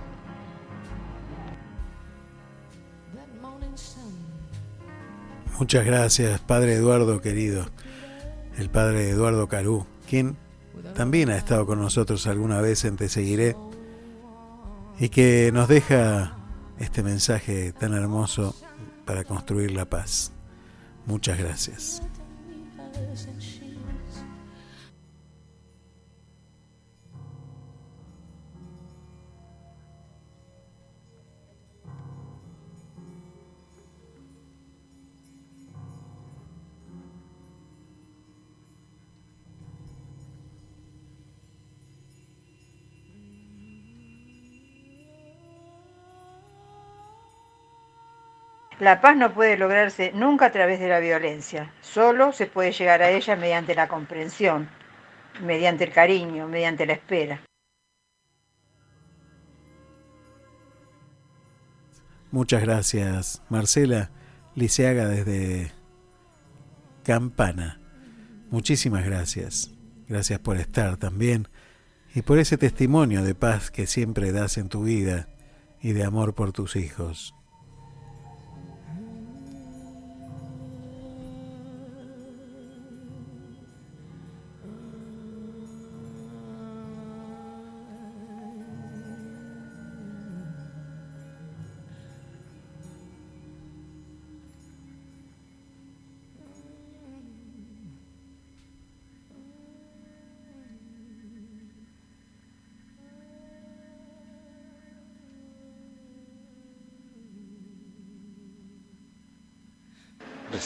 Muchas 5.59 5.87
gracias, 5.87 6.39
Padre 6.41 6.75
Eduardo 6.75 7.23
querido, 7.23 7.65
el 8.59 8.69
Padre 8.69 9.09
Eduardo 9.09 9.49
Carú, 9.49 9.87
quien 10.07 10.37
también 10.95 11.31
ha 11.31 11.37
estado 11.37 11.67
con 11.67 11.81
nosotros 11.81 12.27
alguna 12.27 12.61
vez 12.61 12.85
en 12.85 12.97
Te 12.97 13.09
Seguiré 13.09 13.57
y 14.99 15.09
que 15.09 15.51
nos 15.53 15.69
deja 15.69 16.37
este 16.79 17.03
mensaje 17.03 17.73
tan 17.73 17.95
hermoso 17.95 18.55
para 19.05 19.25
construir 19.25 19.73
la 19.73 19.85
paz. 19.85 20.33
Muchas 21.07 21.39
gracias. 21.39 22.03
La 48.79 49.01
paz 49.01 49.17
no 49.17 49.33
puede 49.33 49.57
lograrse 49.57 50.12
nunca 50.15 50.47
a 50.47 50.53
través 50.53 50.81
de 50.81 50.89
la 50.89 51.01
violencia, 51.01 51.73
solo 51.81 52.33
se 52.33 52.47
puede 52.47 52.73
llegar 52.73 53.01
a 53.01 53.11
ella 53.11 53.35
mediante 53.35 53.75
la 53.75 53.89
comprensión, 53.89 54.69
mediante 55.43 55.85
el 55.85 55.93
cariño, 55.93 56.47
mediante 56.47 56.85
la 56.85 56.93
espera. 56.93 57.41
Muchas 62.31 62.61
gracias, 62.61 63.43
Marcela 63.49 64.11
Liceaga 64.55 65.07
desde 65.07 65.73
Campana. 67.03 67.81
Muchísimas 68.51 69.07
gracias. 69.07 69.71
Gracias 70.07 70.39
por 70.39 70.59
estar 70.59 70.99
también 70.99 71.49
y 72.15 72.23
por 72.23 72.39
ese 72.39 72.59
testimonio 72.59 73.25
de 73.25 73.35
paz 73.35 73.71
que 73.71 73.87
siempre 73.87 74.33
das 74.33 74.59
en 74.59 74.69
tu 74.69 74.85
vida 74.85 75.29
y 75.81 75.93
de 75.93 76.05
amor 76.05 76.35
por 76.35 76.53
tus 76.53 76.77
hijos. 76.77 77.35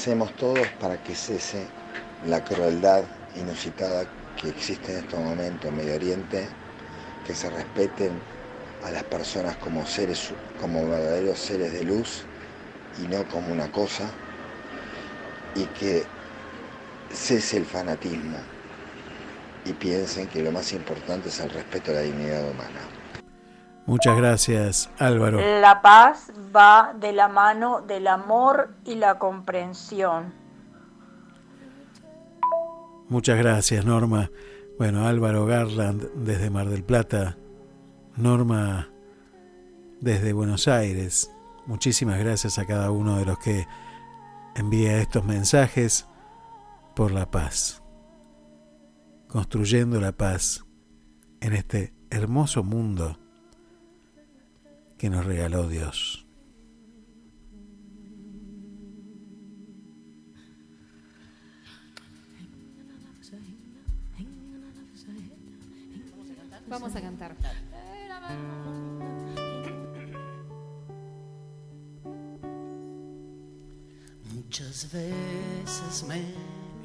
Recemos 0.01 0.35
todos 0.35 0.67
para 0.81 0.97
que 0.97 1.15
cese 1.15 1.69
la 2.27 2.43
crueldad 2.43 3.05
inusitada 3.35 4.07
que 4.41 4.49
existe 4.49 4.93
en 4.93 5.05
estos 5.05 5.21
momentos 5.21 5.71
en 5.71 5.77
Medio 5.77 5.95
Oriente, 5.95 6.49
que 7.27 7.35
se 7.35 7.51
respeten 7.51 8.11
a 8.83 8.91
las 8.93 9.05
personas 9.05 9.59
como 9.59 9.85
seres, 9.85 10.33
como 10.59 10.89
verdaderos 10.89 11.39
seres 11.39 11.75
de 11.75 11.85
luz 11.85 12.23
y 12.97 13.09
no 13.09 13.29
como 13.29 13.53
una 13.53 13.71
cosa, 13.71 14.11
y 15.55 15.67
que 15.67 16.07
cese 17.13 17.59
el 17.59 17.67
fanatismo 17.67 18.39
y 19.67 19.75
piensen 19.75 20.29
que 20.29 20.43
lo 20.43 20.51
más 20.51 20.73
importante 20.73 21.29
es 21.29 21.39
el 21.41 21.51
respeto 21.51 21.91
a 21.91 21.97
la 21.97 22.01
dignidad 22.01 22.51
humana. 22.51 23.00
Muchas 23.87 24.17
gracias, 24.17 24.91
Álvaro. 24.99 25.41
La 25.61 25.83
paz 25.83 26.31
va 26.55 26.95
de 26.99 27.13
la 27.13 27.29
mano 27.29 27.81
del 27.81 28.07
amor 28.07 28.75
y 28.85 28.95
la 28.95 29.19
comprensión. 29.19 30.33
Muchas 33.09 33.39
gracias, 33.39 33.85
Norma. 33.85 34.31
Bueno, 34.79 35.07
Álvaro 35.07 35.45
Garland 35.45 36.09
desde 36.15 36.51
Mar 36.51 36.69
del 36.69 36.85
Plata, 36.85 37.37
Norma 38.17 38.89
desde 40.01 40.33
Buenos 40.33 40.69
Aires. 40.69 41.31
Muchísimas 41.67 42.19
gracias 42.19 42.59
a 42.59 42.67
cada 42.67 42.91
uno 42.91 43.19
de 43.19 43.27
los 43.27 43.39
que 43.39 43.67
envía 44.55 44.99
estos 44.99 45.25
mensajes 45.25 46.07
por 46.95 47.11
la 47.11 47.31
paz, 47.31 47.83
construyendo 49.29 50.01
la 50.01 50.13
paz 50.13 50.65
en 51.41 51.53
este 51.53 51.93
hermoso 52.11 52.63
mundo 52.63 53.20
que 55.01 55.09
nos 55.09 55.25
regaló 55.25 55.67
Dios. 55.67 56.27
Vamos 66.69 66.95
a 66.95 67.01
cantar. 67.01 67.35
Muchas 74.35 74.93
veces 74.93 76.05
me 76.07 76.23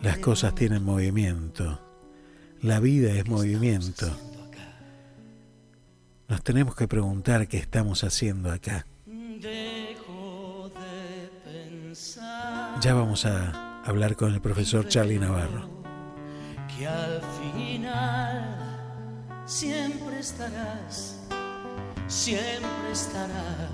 Las 0.02 0.20
cosas 0.20 0.56
tienen 0.56 0.86
movimiento. 0.86 1.82
La 2.62 2.80
vida 2.80 3.12
es 3.12 3.28
movimiento. 3.28 4.08
Nos 6.28 6.42
tenemos 6.44 6.76
que 6.76 6.88
preguntar 6.88 7.48
qué 7.48 7.58
estamos 7.58 8.04
haciendo 8.04 8.52
acá. 8.52 8.86
dejo 9.06 10.72
de 10.74 11.30
pensar 11.44 12.80
Ya 12.82 12.94
vamos 12.94 13.26
a 13.26 13.82
hablar 13.84 14.16
con 14.16 14.34
el 14.34 14.42
profesor 14.42 14.88
Charlie 14.88 15.20
Navarro. 15.20 15.70
que 16.76 16.88
al 16.88 17.22
final 17.22 19.44
siempre 19.46 20.20
estarás, 20.20 21.20
siempre 22.08 22.92
estarás 22.92 23.70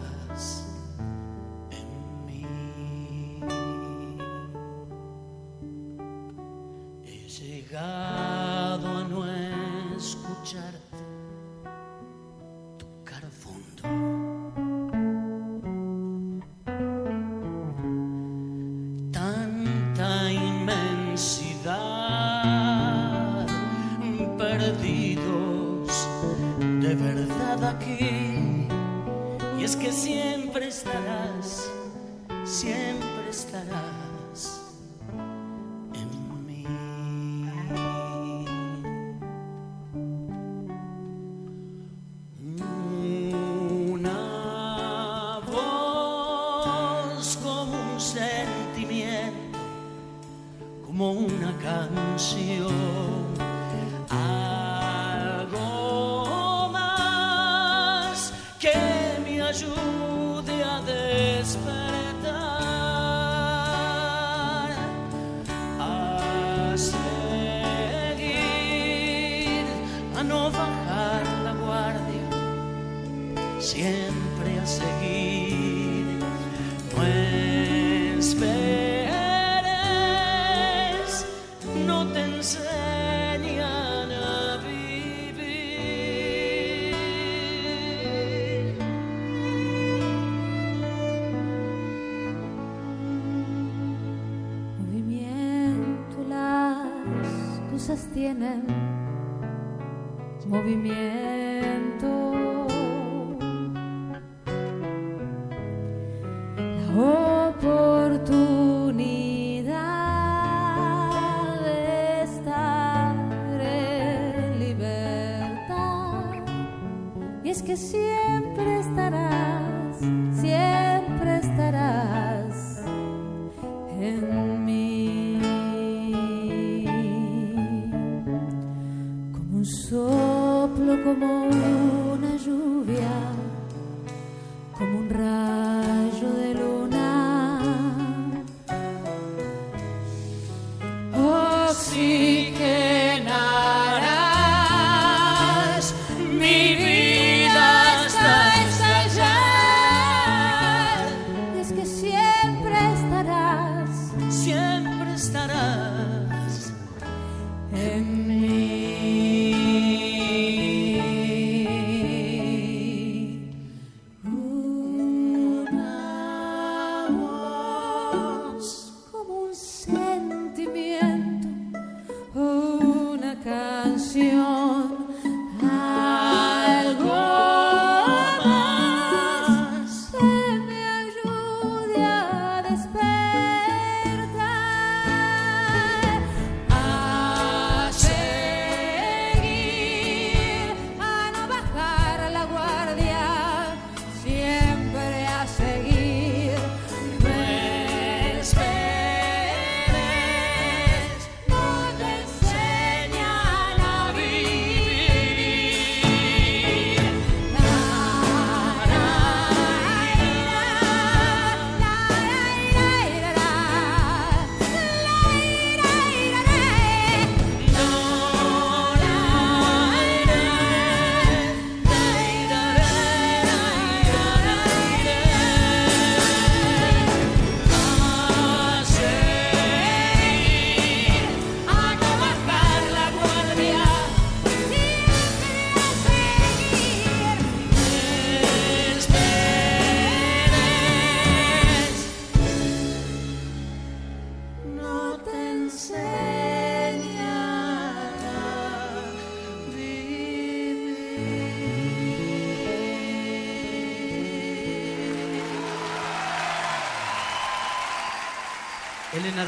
tienen 98.34 98.81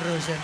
Roger. 0.04 0.42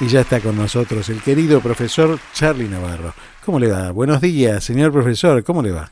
Y 0.00 0.08
ya 0.08 0.20
está 0.20 0.40
con 0.40 0.56
nosotros 0.56 1.08
el 1.08 1.22
querido 1.22 1.60
profesor 1.60 2.18
Charlie 2.34 2.68
Navarro. 2.68 3.14
¿Cómo 3.44 3.58
le 3.58 3.68
va? 3.68 3.90
Buenos 3.92 4.20
días, 4.20 4.62
señor 4.62 4.92
profesor. 4.92 5.42
¿Cómo 5.42 5.62
le 5.62 5.72
va? 5.72 5.90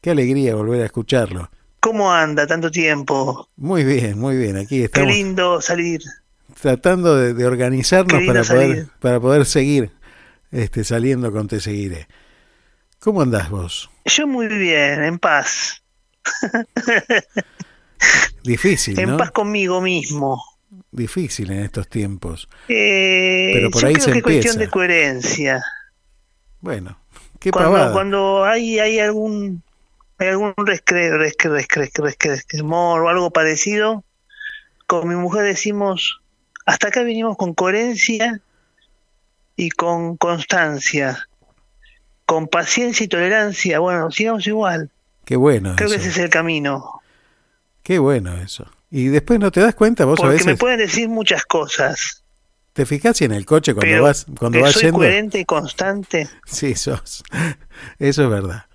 Qué 0.00 0.10
alegría 0.10 0.54
volver 0.54 0.82
a 0.82 0.86
escucharlo. 0.86 1.50
¿Cómo 1.80 2.12
anda 2.12 2.46
tanto 2.46 2.70
tiempo? 2.70 3.48
Muy 3.56 3.84
bien, 3.84 4.18
muy 4.18 4.36
bien. 4.36 4.56
Aquí 4.56 4.78
Qué 4.78 4.84
estamos 4.84 5.14
lindo 5.14 5.60
salir. 5.62 6.02
tratando 6.60 7.16
de, 7.16 7.32
de 7.32 7.46
organizarnos 7.46 8.20
Qué 8.20 8.26
para 8.26 8.44
poder, 8.44 8.86
para 9.00 9.20
poder 9.20 9.46
seguir 9.46 9.90
este, 10.50 10.84
saliendo 10.84 11.32
con 11.32 11.48
Te 11.48 11.60
Seguiré. 11.60 12.08
¿Cómo 12.98 13.22
andás 13.22 13.50
vos? 13.50 13.88
Yo 14.04 14.26
muy 14.26 14.48
bien, 14.48 15.02
en 15.02 15.18
paz. 15.18 15.82
Difícil, 18.44 18.98
En 18.98 19.16
paz 19.16 19.30
conmigo 19.30 19.80
mismo. 19.80 20.42
Difícil 20.96 21.50
en 21.52 21.60
estos 21.62 21.88
tiempos. 21.88 22.48
Eh, 22.68 23.50
Pero 23.52 23.70
por 23.70 23.82
yo 23.82 23.86
ahí 23.88 23.92
creo 23.94 24.04
se 24.06 24.12
que 24.12 24.18
es 24.18 24.22
cuestión 24.24 24.54
empieza. 24.54 24.58
de 24.58 24.68
coherencia. 24.70 25.62
Bueno, 26.60 26.98
qué 27.38 27.50
cuando, 27.50 27.70
pavada. 27.72 27.92
cuando 27.92 28.44
hay, 28.44 28.78
hay 28.78 28.98
algún 28.98 29.62
hay 30.18 30.28
algún 30.28 30.54
rescre, 30.56 31.10
rescre, 31.16 31.50
rescre, 31.50 31.84
rescre- 31.84 32.62
o 32.64 33.08
algo 33.08 33.30
parecido, 33.30 34.02
con 34.86 35.06
mi 35.06 35.14
mujer 35.14 35.42
decimos, 35.44 36.22
hasta 36.64 36.88
acá 36.88 37.02
vinimos 37.02 37.36
con 37.36 37.52
coherencia 37.52 38.40
y 39.54 39.68
con 39.68 40.16
constancia, 40.16 41.28
con 42.24 42.48
paciencia 42.48 43.04
y 43.04 43.08
tolerancia. 43.08 43.78
Bueno, 43.80 44.10
sigamos 44.10 44.46
igual. 44.46 44.90
Qué 45.26 45.36
bueno 45.36 45.74
Creo 45.76 45.90
que 45.90 45.96
eso. 45.96 46.04
ese 46.08 46.10
es 46.12 46.24
el 46.24 46.30
camino. 46.30 47.02
Qué 47.82 47.98
bueno 47.98 48.34
eso. 48.38 48.66
Y 48.90 49.08
después 49.08 49.40
no 49.40 49.50
te 49.50 49.60
das 49.60 49.74
cuenta, 49.74 50.04
vos 50.04 50.18
a 50.20 50.22
Porque 50.22 50.32
veces 50.34 50.46
me 50.46 50.56
pueden 50.56 50.78
decir 50.78 51.08
muchas 51.08 51.44
cosas, 51.44 52.22
te 52.72 52.86
fijas 52.86 53.16
si 53.16 53.24
en 53.24 53.32
el 53.32 53.44
coche 53.46 53.74
cuando 53.74 53.90
pero 53.90 54.02
vas 54.04 54.26
cuando 54.38 54.58
que 54.58 54.62
vas 54.62 54.72
soy 54.74 54.82
yendo 54.82 54.98
coherente 54.98 55.40
y 55.40 55.44
constante. 55.44 56.28
Sí, 56.46 56.74
sos. 56.74 57.24
Eso 57.98 58.24
es 58.24 58.30
verdad. 58.30 58.66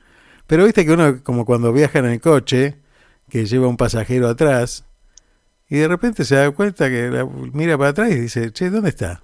Pero 0.48 0.66
viste 0.66 0.86
que 0.86 0.92
uno, 0.92 1.24
como 1.24 1.46
cuando 1.46 1.72
viaja 1.72 2.00
en 2.00 2.06
el 2.06 2.20
coche, 2.20 2.78
que 3.30 3.46
lleva 3.46 3.68
un 3.68 3.78
pasajero 3.78 4.28
atrás, 4.28 4.84
y 5.70 5.78
de 5.78 5.88
repente 5.88 6.26
se 6.26 6.36
da 6.36 6.52
cuenta 6.52 6.90
que 6.90 7.10
la- 7.10 7.26
mira 7.26 7.78
para 7.78 7.92
atrás 7.92 8.12
y 8.12 8.16
dice, 8.16 8.52
che, 8.52 8.70
¿dónde 8.70 8.90
está? 8.90 9.24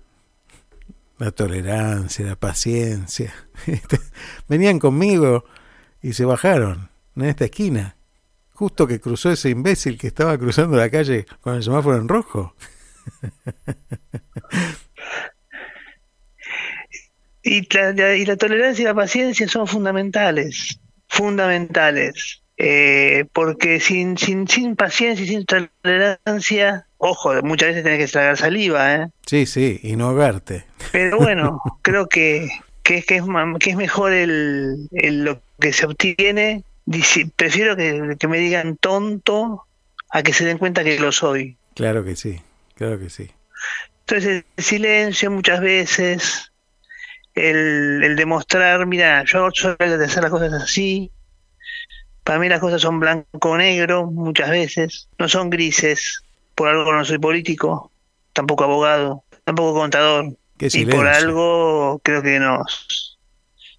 La 1.18 1.32
tolerancia, 1.32 2.26
la 2.26 2.36
paciencia. 2.38 3.34
Venían 4.48 4.80
conmigo 4.80 5.44
y 6.02 6.14
se 6.14 6.24
bajaron 6.24 6.90
en 7.18 7.26
esta 7.26 7.46
esquina. 7.46 7.97
Justo 8.58 8.88
que 8.88 9.00
cruzó 9.00 9.32
ese 9.32 9.50
imbécil 9.52 10.00
que 10.00 10.08
estaba 10.08 10.36
cruzando 10.36 10.78
la 10.78 10.90
calle 10.90 11.28
con 11.42 11.54
el 11.54 11.62
semáforo 11.62 11.96
en 11.98 12.08
rojo. 12.08 12.56
Y 17.44 17.68
la, 17.76 17.94
la- 17.94 18.16
y 18.16 18.26
la 18.26 18.36
tolerancia 18.36 18.82
y 18.82 18.86
la 18.86 18.96
paciencia 18.96 19.48
son 19.48 19.68
fundamentales, 19.68 20.80
fundamentales. 21.08 22.42
Eh, 22.60 23.26
porque 23.34 23.80
sin, 23.80 24.18
sin, 24.18 24.48
sin 24.48 24.76
paciencia 24.76 25.24
y 25.24 25.28
sin 25.28 25.46
tolerancia, 25.46 26.88
ojo, 26.98 27.32
muchas 27.44 27.70
veces 27.70 27.84
tenés 27.84 28.00
que 28.00 28.12
tragar 28.12 28.36
saliva, 28.38 28.96
¿eh? 28.96 29.08
Sí, 29.28 29.46
sí, 29.46 29.80
y 29.84 29.96
no 29.96 30.08
ahogarte. 30.08 30.66
Pero 30.92 31.20
bueno, 31.20 31.62
creo 31.84 32.08
que, 32.10 32.50
que, 32.82 33.04
que 33.04 33.18
es, 33.18 33.24
que 33.60 33.70
es 33.70 33.76
mejor 33.78 34.12
el, 34.14 34.90
el- 34.94 35.24
lo 35.24 35.42
que 35.60 35.72
se 35.74 35.86
obtiene. 35.86 36.64
Prefiero 37.36 37.76
que, 37.76 38.16
que 38.18 38.28
me 38.28 38.38
digan 38.38 38.78
tonto 38.78 39.66
a 40.10 40.24
que 40.24 40.34
se 40.34 40.46
den 40.46 40.58
cuenta 40.58 40.84
que 40.84 41.00
lo 41.00 41.12
soy. 41.12 41.58
Claro 41.76 42.04
que 42.04 42.16
sí, 42.16 42.42
claro 42.76 42.98
que 42.98 43.10
sí. 43.10 43.30
Entonces 44.02 44.46
el 44.56 44.64
silencio 44.64 45.30
muchas 45.30 45.60
veces, 45.60 46.52
el, 47.36 48.04
el 48.04 48.16
demostrar, 48.16 48.86
mira, 48.86 49.24
yo 49.26 49.50
soy 49.54 49.76
de 49.78 50.06
hacer 50.06 50.24
las 50.24 50.32
cosas 50.32 50.54
así, 50.54 51.12
para 52.24 52.40
mí 52.40 52.50
las 52.50 52.60
cosas 52.60 52.82
son 52.82 53.00
blanco 53.00 53.50
o 53.50 53.58
negro 53.58 54.06
muchas 54.06 54.50
veces, 54.50 55.10
no 55.18 55.28
son 55.28 55.50
grises, 55.50 56.24
por 56.56 56.70
algo 56.70 56.92
no 56.94 57.04
soy 57.06 57.20
político, 57.20 57.92
tampoco 58.34 58.64
abogado, 58.64 59.24
tampoco 59.44 59.80
contador, 59.80 60.38
y 60.60 60.86
por 60.86 61.08
algo 61.08 62.00
creo 62.04 62.22
que 62.22 62.40
no, 62.40 62.64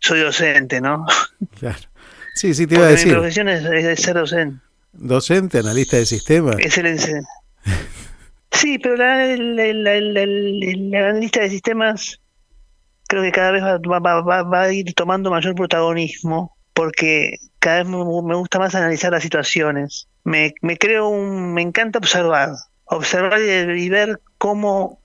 soy 0.00 0.20
docente, 0.20 0.80
¿no? 0.80 1.06
Claro. 1.58 1.78
Sí, 2.38 2.54
sí, 2.54 2.66
te 2.68 2.76
iba 2.76 2.84
a 2.84 2.88
Porque 2.90 2.94
mi 2.94 3.04
decir. 3.04 3.12
profesión 3.18 3.48
es, 3.48 4.00
ser 4.00 4.14
docente. 4.14 4.62
Docente, 4.92 5.58
analista 5.58 5.96
de 5.96 6.06
sistemas. 6.06 6.56
Es 6.60 6.78
el 6.78 6.96
Sí, 8.52 8.78
pero 8.78 8.96
la, 8.96 9.26
la 9.26 10.98
analista 11.10 11.40
de 11.40 11.50
sistemas 11.50 12.20
creo 13.08 13.22
que 13.22 13.32
cada 13.32 13.50
vez 13.52 13.62
va, 13.62 13.98
va- 13.98 14.22
va- 14.22 14.42
va 14.42 14.62
a 14.62 14.72
ir 14.72 14.92
tomando 14.94 15.30
mayor 15.30 15.54
protagonismo 15.54 16.56
porque 16.74 17.34
cada 17.58 17.78
vez 17.78 17.88
me, 17.88 17.96
me 17.98 18.34
gusta 18.36 18.58
más 18.58 18.74
analizar 18.74 19.10
las 19.12 19.22
situaciones. 19.22 20.06
Me, 20.24 20.54
me 20.62 20.76
creo 20.78 21.08
un, 21.08 21.54
me 21.54 21.62
encanta 21.62 21.98
observar, 21.98 22.50
observar 22.84 23.40
y, 23.40 23.82
y 23.82 23.88
ver 23.88 24.20
cómo 24.38 25.00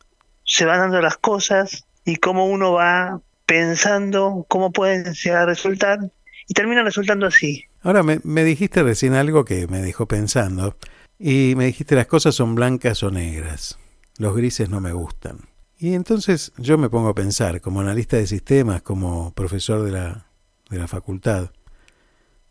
se 0.45 0.65
van 0.65 0.79
dando 0.79 1.01
las 1.01 1.17
cosas 1.17 1.85
y 2.05 2.17
cómo 2.17 2.45
uno 2.45 2.73
va 2.73 3.21
pensando 3.45 4.45
cómo 4.47 4.71
pueden 4.71 5.13
llegar 5.13 5.43
a 5.43 5.45
resultar 5.47 5.99
y 6.47 6.53
termina 6.53 6.83
resultando 6.83 7.25
así. 7.25 7.65
Ahora 7.81 8.03
me, 8.03 8.19
me 8.23 8.43
dijiste 8.43 8.83
recién 8.83 9.13
algo 9.13 9.45
que 9.45 9.67
me 9.67 9.81
dejó 9.81 10.07
pensando. 10.07 10.77
Y 11.19 11.53
me 11.55 11.65
dijiste 11.65 11.95
las 11.95 12.07
cosas 12.07 12.35
son 12.35 12.55
blancas 12.55 13.03
o 13.03 13.11
negras. 13.11 13.77
Los 14.17 14.35
grises 14.35 14.69
no 14.69 14.81
me 14.81 14.91
gustan. 14.91 15.39
Y 15.77 15.93
entonces 15.93 16.53
yo 16.57 16.77
me 16.77 16.89
pongo 16.89 17.09
a 17.09 17.15
pensar, 17.15 17.61
como 17.61 17.81
analista 17.81 18.17
de 18.17 18.27
sistemas, 18.27 18.81
como 18.81 19.33
profesor 19.33 19.83
de 19.83 19.91
la, 19.91 20.27
de 20.69 20.77
la 20.77 20.87
facultad. 20.87 21.51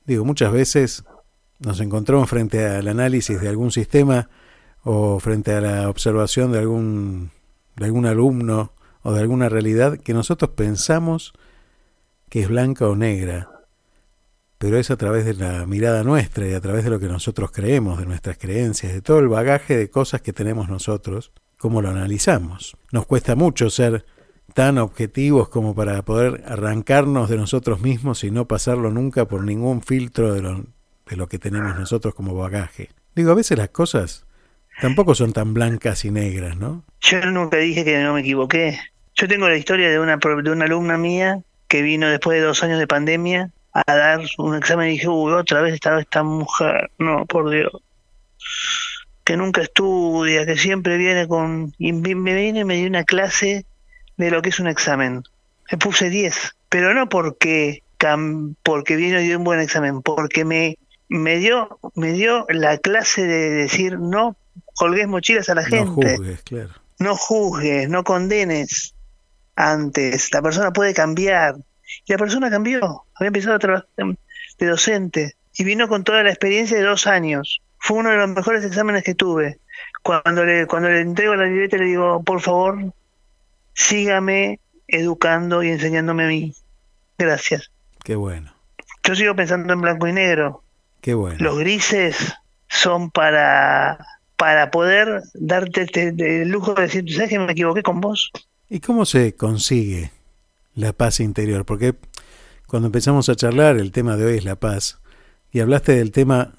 Digo, 0.04 0.24
muchas 0.24 0.52
veces 0.52 1.04
nos 1.58 1.80
encontramos 1.80 2.28
frente 2.28 2.66
al 2.66 2.88
análisis 2.88 3.40
de 3.40 3.48
algún 3.48 3.70
sistema 3.70 4.28
o 4.84 5.20
frente 5.20 5.52
a 5.52 5.60
la 5.60 5.88
observación 5.88 6.52
de 6.52 6.58
algún, 6.58 7.30
de 7.76 7.84
algún 7.84 8.06
alumno 8.06 8.72
o 9.02 9.12
de 9.12 9.20
alguna 9.20 9.48
realidad 9.48 9.98
que 9.98 10.12
nosotros 10.12 10.50
pensamos 10.50 11.32
que 12.28 12.40
es 12.40 12.48
blanca 12.48 12.88
o 12.88 12.96
negra, 12.96 13.48
pero 14.62 14.78
es 14.78 14.92
a 14.92 14.96
través 14.96 15.24
de 15.24 15.34
la 15.34 15.66
mirada 15.66 16.04
nuestra 16.04 16.46
y 16.46 16.52
a 16.54 16.60
través 16.60 16.84
de 16.84 16.90
lo 16.90 17.00
que 17.00 17.08
nosotros 17.08 17.50
creemos, 17.50 17.98
de 17.98 18.06
nuestras 18.06 18.38
creencias, 18.38 18.92
de 18.92 19.02
todo 19.02 19.18
el 19.18 19.26
bagaje 19.26 19.76
de 19.76 19.90
cosas 19.90 20.22
que 20.22 20.32
tenemos 20.32 20.68
nosotros, 20.68 21.32
cómo 21.58 21.82
lo 21.82 21.90
analizamos. 21.90 22.76
Nos 22.92 23.04
cuesta 23.04 23.34
mucho 23.34 23.70
ser 23.70 24.04
tan 24.54 24.78
objetivos 24.78 25.48
como 25.48 25.74
para 25.74 26.00
poder 26.02 26.44
arrancarnos 26.46 27.28
de 27.28 27.38
nosotros 27.38 27.80
mismos 27.80 28.22
y 28.22 28.30
no 28.30 28.46
pasarlo 28.46 28.92
nunca 28.92 29.26
por 29.26 29.42
ningún 29.42 29.82
filtro 29.82 30.32
de 30.32 30.42
lo, 30.42 30.64
de 31.06 31.16
lo 31.16 31.26
que 31.26 31.40
tenemos 31.40 31.76
nosotros 31.76 32.14
como 32.14 32.32
bagaje. 32.36 32.90
Digo, 33.16 33.32
a 33.32 33.34
veces 33.34 33.58
las 33.58 33.70
cosas 33.70 34.26
tampoco 34.80 35.16
son 35.16 35.32
tan 35.32 35.54
blancas 35.54 36.04
y 36.04 36.12
negras, 36.12 36.56
¿no? 36.56 36.84
Yo 37.00 37.20
nunca 37.32 37.56
dije 37.56 37.84
que 37.84 38.00
no 38.00 38.14
me 38.14 38.20
equivoqué. 38.20 38.78
Yo 39.16 39.26
tengo 39.26 39.48
la 39.48 39.56
historia 39.56 39.90
de 39.90 39.98
una, 39.98 40.18
de 40.18 40.50
una 40.52 40.66
alumna 40.66 40.98
mía 40.98 41.42
que 41.66 41.82
vino 41.82 42.08
después 42.08 42.38
de 42.38 42.46
dos 42.46 42.62
años 42.62 42.78
de 42.78 42.86
pandemia 42.86 43.50
a 43.72 43.94
dar 43.96 44.20
un 44.38 44.54
examen 44.56 44.88
y 44.88 44.92
dije, 44.92 45.08
uy, 45.08 45.32
otra 45.32 45.62
vez 45.62 45.74
estaba 45.74 46.00
esta 46.00 46.22
mujer. 46.22 46.90
No, 46.98 47.24
por 47.26 47.50
Dios. 47.50 47.72
Que 49.24 49.36
nunca 49.36 49.62
estudia, 49.62 50.44
que 50.46 50.56
siempre 50.58 50.96
viene 50.98 51.28
con... 51.28 51.72
Y 51.78 51.92
me 51.92 52.34
viene 52.34 52.60
y 52.60 52.64
me 52.64 52.76
dio 52.76 52.88
una 52.88 53.04
clase 53.04 53.64
de 54.16 54.30
lo 54.30 54.42
que 54.42 54.48
es 54.50 54.58
un 54.60 54.66
examen. 54.66 55.22
Me 55.70 55.78
puse 55.78 56.10
10. 56.10 56.54
Pero 56.68 56.92
no 56.92 57.08
porque, 57.08 57.82
cam- 57.98 58.56
porque 58.62 58.96
vino 58.96 59.20
y 59.20 59.26
dio 59.26 59.38
un 59.38 59.44
buen 59.44 59.60
examen, 59.60 60.02
porque 60.02 60.44
me, 60.44 60.76
me, 61.08 61.36
dio, 61.36 61.78
me 61.94 62.12
dio 62.12 62.46
la 62.48 62.78
clase 62.78 63.24
de 63.26 63.50
decir, 63.50 63.98
no 63.98 64.36
colgues 64.74 65.06
mochilas 65.06 65.48
a 65.50 65.54
la 65.54 65.62
No 65.62 65.68
gente 65.68 66.16
juzgues, 66.16 66.42
claro. 66.42 66.70
no 66.98 67.16
juzgues, 67.16 67.88
no 67.88 68.02
condenes 68.04 68.94
antes. 69.54 70.32
La 70.32 70.42
persona 70.42 70.72
puede 70.72 70.94
cambiar. 70.94 71.54
Y 72.06 72.12
la 72.12 72.18
persona 72.18 72.50
cambió. 72.50 73.04
Había 73.14 73.28
empezado 73.28 73.56
a 73.56 73.58
trabajar 73.58 73.86
de 74.58 74.66
docente 74.66 75.36
y 75.56 75.64
vino 75.64 75.88
con 75.88 76.04
toda 76.04 76.22
la 76.22 76.30
experiencia 76.30 76.76
de 76.76 76.84
dos 76.84 77.06
años. 77.06 77.60
fue 77.78 77.98
uno 77.98 78.10
de 78.10 78.16
los 78.16 78.28
mejores 78.28 78.64
exámenes 78.64 79.02
que 79.02 79.14
tuve. 79.14 79.58
Cuando 80.02 80.44
le, 80.44 80.66
cuando 80.66 80.88
le 80.88 81.00
entrego 81.00 81.34
la 81.34 81.46
libreta 81.46 81.76
le 81.76 81.86
digo, 81.86 82.22
por 82.22 82.40
favor, 82.40 82.92
sígame 83.74 84.60
educando 84.88 85.62
y 85.62 85.70
enseñándome 85.70 86.24
a 86.24 86.28
mí. 86.28 86.54
Gracias. 87.18 87.70
Qué 88.04 88.14
bueno. 88.14 88.52
Yo 89.04 89.14
sigo 89.14 89.34
pensando 89.34 89.72
en 89.72 89.80
blanco 89.80 90.06
y 90.06 90.12
negro. 90.12 90.62
Qué 91.00 91.14
bueno. 91.14 91.38
Los 91.40 91.58
grises 91.58 92.34
son 92.68 93.10
para 93.10 93.98
para 94.36 94.72
poder 94.72 95.22
darte 95.34 95.86
el 95.94 96.48
lujo 96.48 96.74
de 96.74 96.82
decir, 96.82 97.04
¿sabes 97.14 97.30
que 97.30 97.38
me 97.38 97.52
equivoqué 97.52 97.84
con 97.84 98.00
vos? 98.00 98.32
¿Y 98.68 98.80
cómo 98.80 99.04
se 99.04 99.36
consigue 99.36 100.10
la 100.74 100.92
paz 100.92 101.20
interior? 101.20 101.64
Porque 101.64 101.94
cuando 102.66 102.86
empezamos 102.86 103.28
a 103.28 103.36
charlar, 103.36 103.76
el 103.76 103.92
tema 103.92 104.16
de 104.16 104.24
hoy 104.24 104.36
es 104.36 104.44
la 104.44 104.56
paz, 104.56 105.00
y 105.50 105.60
hablaste 105.60 105.92
del 105.92 106.12
tema 106.12 106.54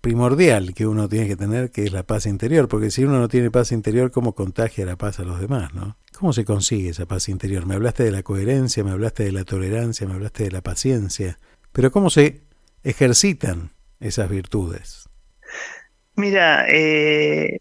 primordial 0.00 0.72
que 0.72 0.86
uno 0.86 1.08
tiene 1.08 1.26
que 1.26 1.36
tener, 1.36 1.70
que 1.70 1.84
es 1.84 1.92
la 1.92 2.04
paz 2.04 2.26
interior, 2.26 2.68
porque 2.68 2.90
si 2.90 3.04
uno 3.04 3.18
no 3.18 3.28
tiene 3.28 3.50
paz 3.50 3.72
interior, 3.72 4.10
¿cómo 4.10 4.34
contagia 4.34 4.86
la 4.86 4.96
paz 4.96 5.18
a 5.18 5.24
los 5.24 5.40
demás? 5.40 5.74
¿no? 5.74 5.98
¿Cómo 6.16 6.32
se 6.32 6.44
consigue 6.44 6.90
esa 6.90 7.06
paz 7.06 7.28
interior? 7.28 7.66
Me 7.66 7.74
hablaste 7.74 8.04
de 8.04 8.12
la 8.12 8.22
coherencia, 8.22 8.84
me 8.84 8.92
hablaste 8.92 9.24
de 9.24 9.32
la 9.32 9.44
tolerancia, 9.44 10.06
me 10.06 10.14
hablaste 10.14 10.44
de 10.44 10.52
la 10.52 10.62
paciencia, 10.62 11.38
pero 11.72 11.90
¿cómo 11.90 12.08
se 12.08 12.42
ejercitan 12.84 13.72
esas 14.00 14.30
virtudes? 14.30 15.08
Mira, 16.14 16.66
eh, 16.68 17.58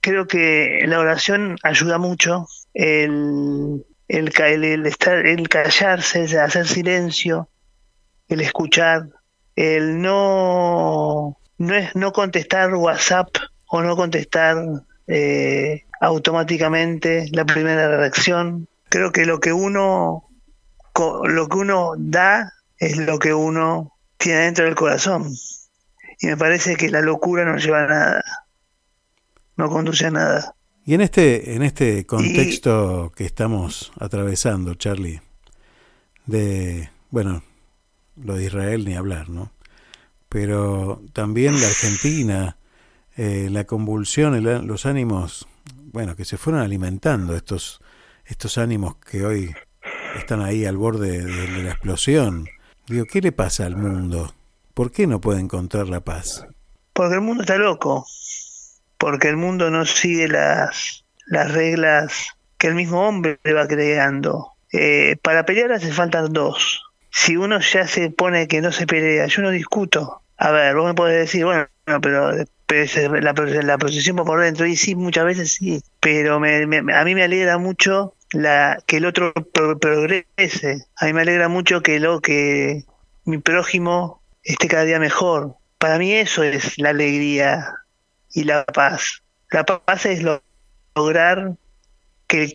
creo 0.00 0.26
que 0.26 0.84
la 0.86 0.98
oración 0.98 1.56
ayuda 1.62 1.98
mucho, 1.98 2.46
el, 2.74 3.84
el, 4.08 4.32
el, 4.38 4.86
estar, 4.86 5.26
el 5.26 5.48
callarse, 5.48 6.24
el 6.24 6.38
hacer 6.38 6.66
silencio, 6.66 7.48
el 8.28 8.40
escuchar, 8.40 9.08
el 9.56 10.00
no, 10.00 11.38
no 11.58 11.74
es 11.74 11.94
no 11.94 12.12
contestar 12.12 12.74
WhatsApp 12.74 13.28
o 13.66 13.82
no 13.82 13.96
contestar 13.96 14.56
eh, 15.06 15.84
automáticamente 16.00 17.28
la 17.32 17.44
primera 17.44 17.96
reacción. 17.96 18.68
Creo 18.88 19.12
que 19.12 19.24
lo 19.24 19.40
que 19.40 19.52
uno 19.52 20.28
lo 21.24 21.48
que 21.48 21.56
uno 21.56 21.92
da 21.96 22.52
es 22.78 22.98
lo 22.98 23.18
que 23.18 23.32
uno 23.32 23.96
tiene 24.18 24.40
dentro 24.40 24.64
del 24.64 24.74
corazón. 24.74 25.34
Y 26.20 26.26
me 26.26 26.36
parece 26.36 26.76
que 26.76 26.90
la 26.90 27.00
locura 27.00 27.44
no 27.44 27.56
lleva 27.56 27.84
a 27.84 27.86
nada, 27.86 28.24
no 29.56 29.68
conduce 29.70 30.06
a 30.06 30.10
nada. 30.10 30.54
Y 30.84 30.94
en 30.94 31.00
este, 31.00 31.54
en 31.54 31.62
este 31.62 32.06
contexto 32.06 33.12
que 33.14 33.24
estamos 33.24 33.92
atravesando, 34.00 34.74
Charlie, 34.74 35.20
de, 36.26 36.90
bueno, 37.10 37.44
lo 38.16 38.34
de 38.34 38.46
Israel 38.46 38.84
ni 38.84 38.94
hablar, 38.94 39.28
¿no? 39.28 39.52
Pero 40.28 41.00
también 41.12 41.60
la 41.60 41.68
Argentina, 41.68 42.56
eh, 43.16 43.48
la 43.50 43.64
convulsión, 43.64 44.42
los 44.66 44.86
ánimos, 44.86 45.46
bueno, 45.92 46.16
que 46.16 46.24
se 46.24 46.36
fueron 46.36 46.62
alimentando, 46.62 47.36
estos, 47.36 47.80
estos 48.24 48.58
ánimos 48.58 48.96
que 48.96 49.24
hoy 49.24 49.54
están 50.16 50.42
ahí 50.42 50.64
al 50.64 50.76
borde 50.76 51.24
de 51.24 51.62
la 51.62 51.70
explosión. 51.70 52.48
Digo, 52.88 53.04
¿qué 53.04 53.20
le 53.20 53.30
pasa 53.30 53.66
al 53.66 53.76
mundo? 53.76 54.34
¿Por 54.74 54.90
qué 54.90 55.06
no 55.06 55.20
puede 55.20 55.40
encontrar 55.40 55.88
la 55.88 56.00
paz? 56.00 56.44
Porque 56.92 57.14
el 57.14 57.20
mundo 57.20 57.42
está 57.42 57.56
loco, 57.56 58.04
porque 59.02 59.26
el 59.26 59.36
mundo 59.36 59.68
no 59.68 59.84
sigue 59.84 60.28
las, 60.28 61.04
las 61.26 61.50
reglas 61.52 62.28
que 62.56 62.68
el 62.68 62.76
mismo 62.76 63.08
hombre 63.08 63.36
va 63.52 63.66
creando. 63.66 64.52
Eh, 64.72 65.16
para 65.20 65.44
pelear 65.44 65.72
hace 65.72 65.90
falta 65.90 66.22
dos. 66.22 66.84
Si 67.10 67.36
uno 67.36 67.58
ya 67.58 67.88
se 67.88 68.10
pone 68.10 68.46
que 68.46 68.60
no 68.60 68.70
se 68.70 68.86
pelea, 68.86 69.26
yo 69.26 69.42
no 69.42 69.50
discuto. 69.50 70.22
A 70.36 70.52
ver, 70.52 70.76
vos 70.76 70.86
me 70.86 70.94
podés 70.94 71.18
decir, 71.18 71.44
bueno, 71.44 71.66
no, 71.84 72.00
pero 72.00 72.30
la, 72.30 73.34
procesión 73.34 74.16
por 74.18 74.40
dentro, 74.40 74.66
y 74.66 74.76
sí, 74.76 74.94
muchas 74.94 75.24
veces 75.24 75.52
sí, 75.54 75.82
pero 75.98 76.38
me, 76.38 76.62
a 76.62 77.04
mí 77.04 77.14
me 77.16 77.24
alegra 77.24 77.58
mucho 77.58 78.14
la, 78.30 78.78
que 78.86 78.98
el 78.98 79.06
otro 79.06 79.32
progrese. 79.32 80.86
A 80.96 81.06
mí 81.06 81.12
me 81.12 81.22
alegra 81.22 81.48
mucho 81.48 81.82
que 81.82 81.98
lo 81.98 82.20
que 82.20 82.84
mi 83.24 83.38
prójimo 83.38 84.22
esté 84.44 84.68
cada 84.68 84.84
día 84.84 85.00
mejor. 85.00 85.56
Para 85.78 85.98
mí 85.98 86.12
eso 86.12 86.44
es 86.44 86.78
la 86.78 86.90
alegría 86.90 87.81
y 88.32 88.44
la 88.44 88.64
paz. 88.64 89.22
La 89.50 89.64
paz 89.64 90.06
es 90.06 90.22
lograr 90.94 91.52
que 92.26 92.44
el 92.44 92.52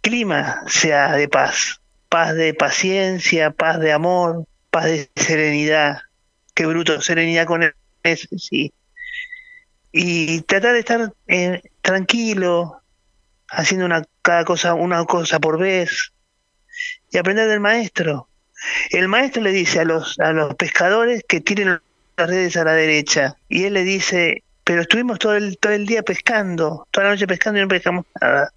clima 0.00 0.62
sea 0.66 1.12
de 1.12 1.28
paz. 1.28 1.80
Paz 2.08 2.34
de 2.34 2.54
paciencia, 2.54 3.52
paz 3.52 3.78
de 3.78 3.92
amor, 3.92 4.46
paz 4.70 4.86
de 4.86 5.10
serenidad. 5.14 6.00
Qué 6.54 6.66
bruto, 6.66 7.00
serenidad 7.00 7.46
con 7.46 7.62
él, 7.62 7.74
sí. 8.36 8.72
Y 9.92 10.42
tratar 10.42 10.72
de 10.72 10.78
estar 10.80 11.12
eh, 11.28 11.62
tranquilo, 11.82 12.82
haciendo 13.48 13.86
una 13.86 14.04
cada 14.22 14.44
cosa, 14.44 14.74
una 14.74 15.04
cosa 15.04 15.38
por 15.38 15.58
vez, 15.58 16.12
y 17.10 17.18
aprender 17.18 17.48
del 17.48 17.60
maestro. 17.60 18.28
El 18.90 19.08
maestro 19.08 19.42
le 19.42 19.52
dice 19.52 19.80
a 19.80 19.84
los, 19.84 20.18
a 20.20 20.32
los 20.32 20.54
pescadores 20.54 21.22
que 21.26 21.40
tiren 21.40 21.80
las 22.16 22.28
redes 22.28 22.56
a 22.56 22.64
la 22.64 22.74
derecha. 22.74 23.36
Y 23.48 23.64
él 23.64 23.74
le 23.74 23.84
dice, 23.84 24.42
pero 24.64 24.82
estuvimos 24.82 25.18
todo 25.18 25.34
el, 25.34 25.58
todo 25.58 25.72
el 25.72 25.86
día 25.86 26.02
pescando, 26.02 26.86
toda 26.90 27.06
la 27.06 27.12
noche 27.12 27.26
pescando 27.26 27.58
y 27.58 27.62
no 27.62 27.68
pescamos 27.68 28.06
nada. 28.20 28.52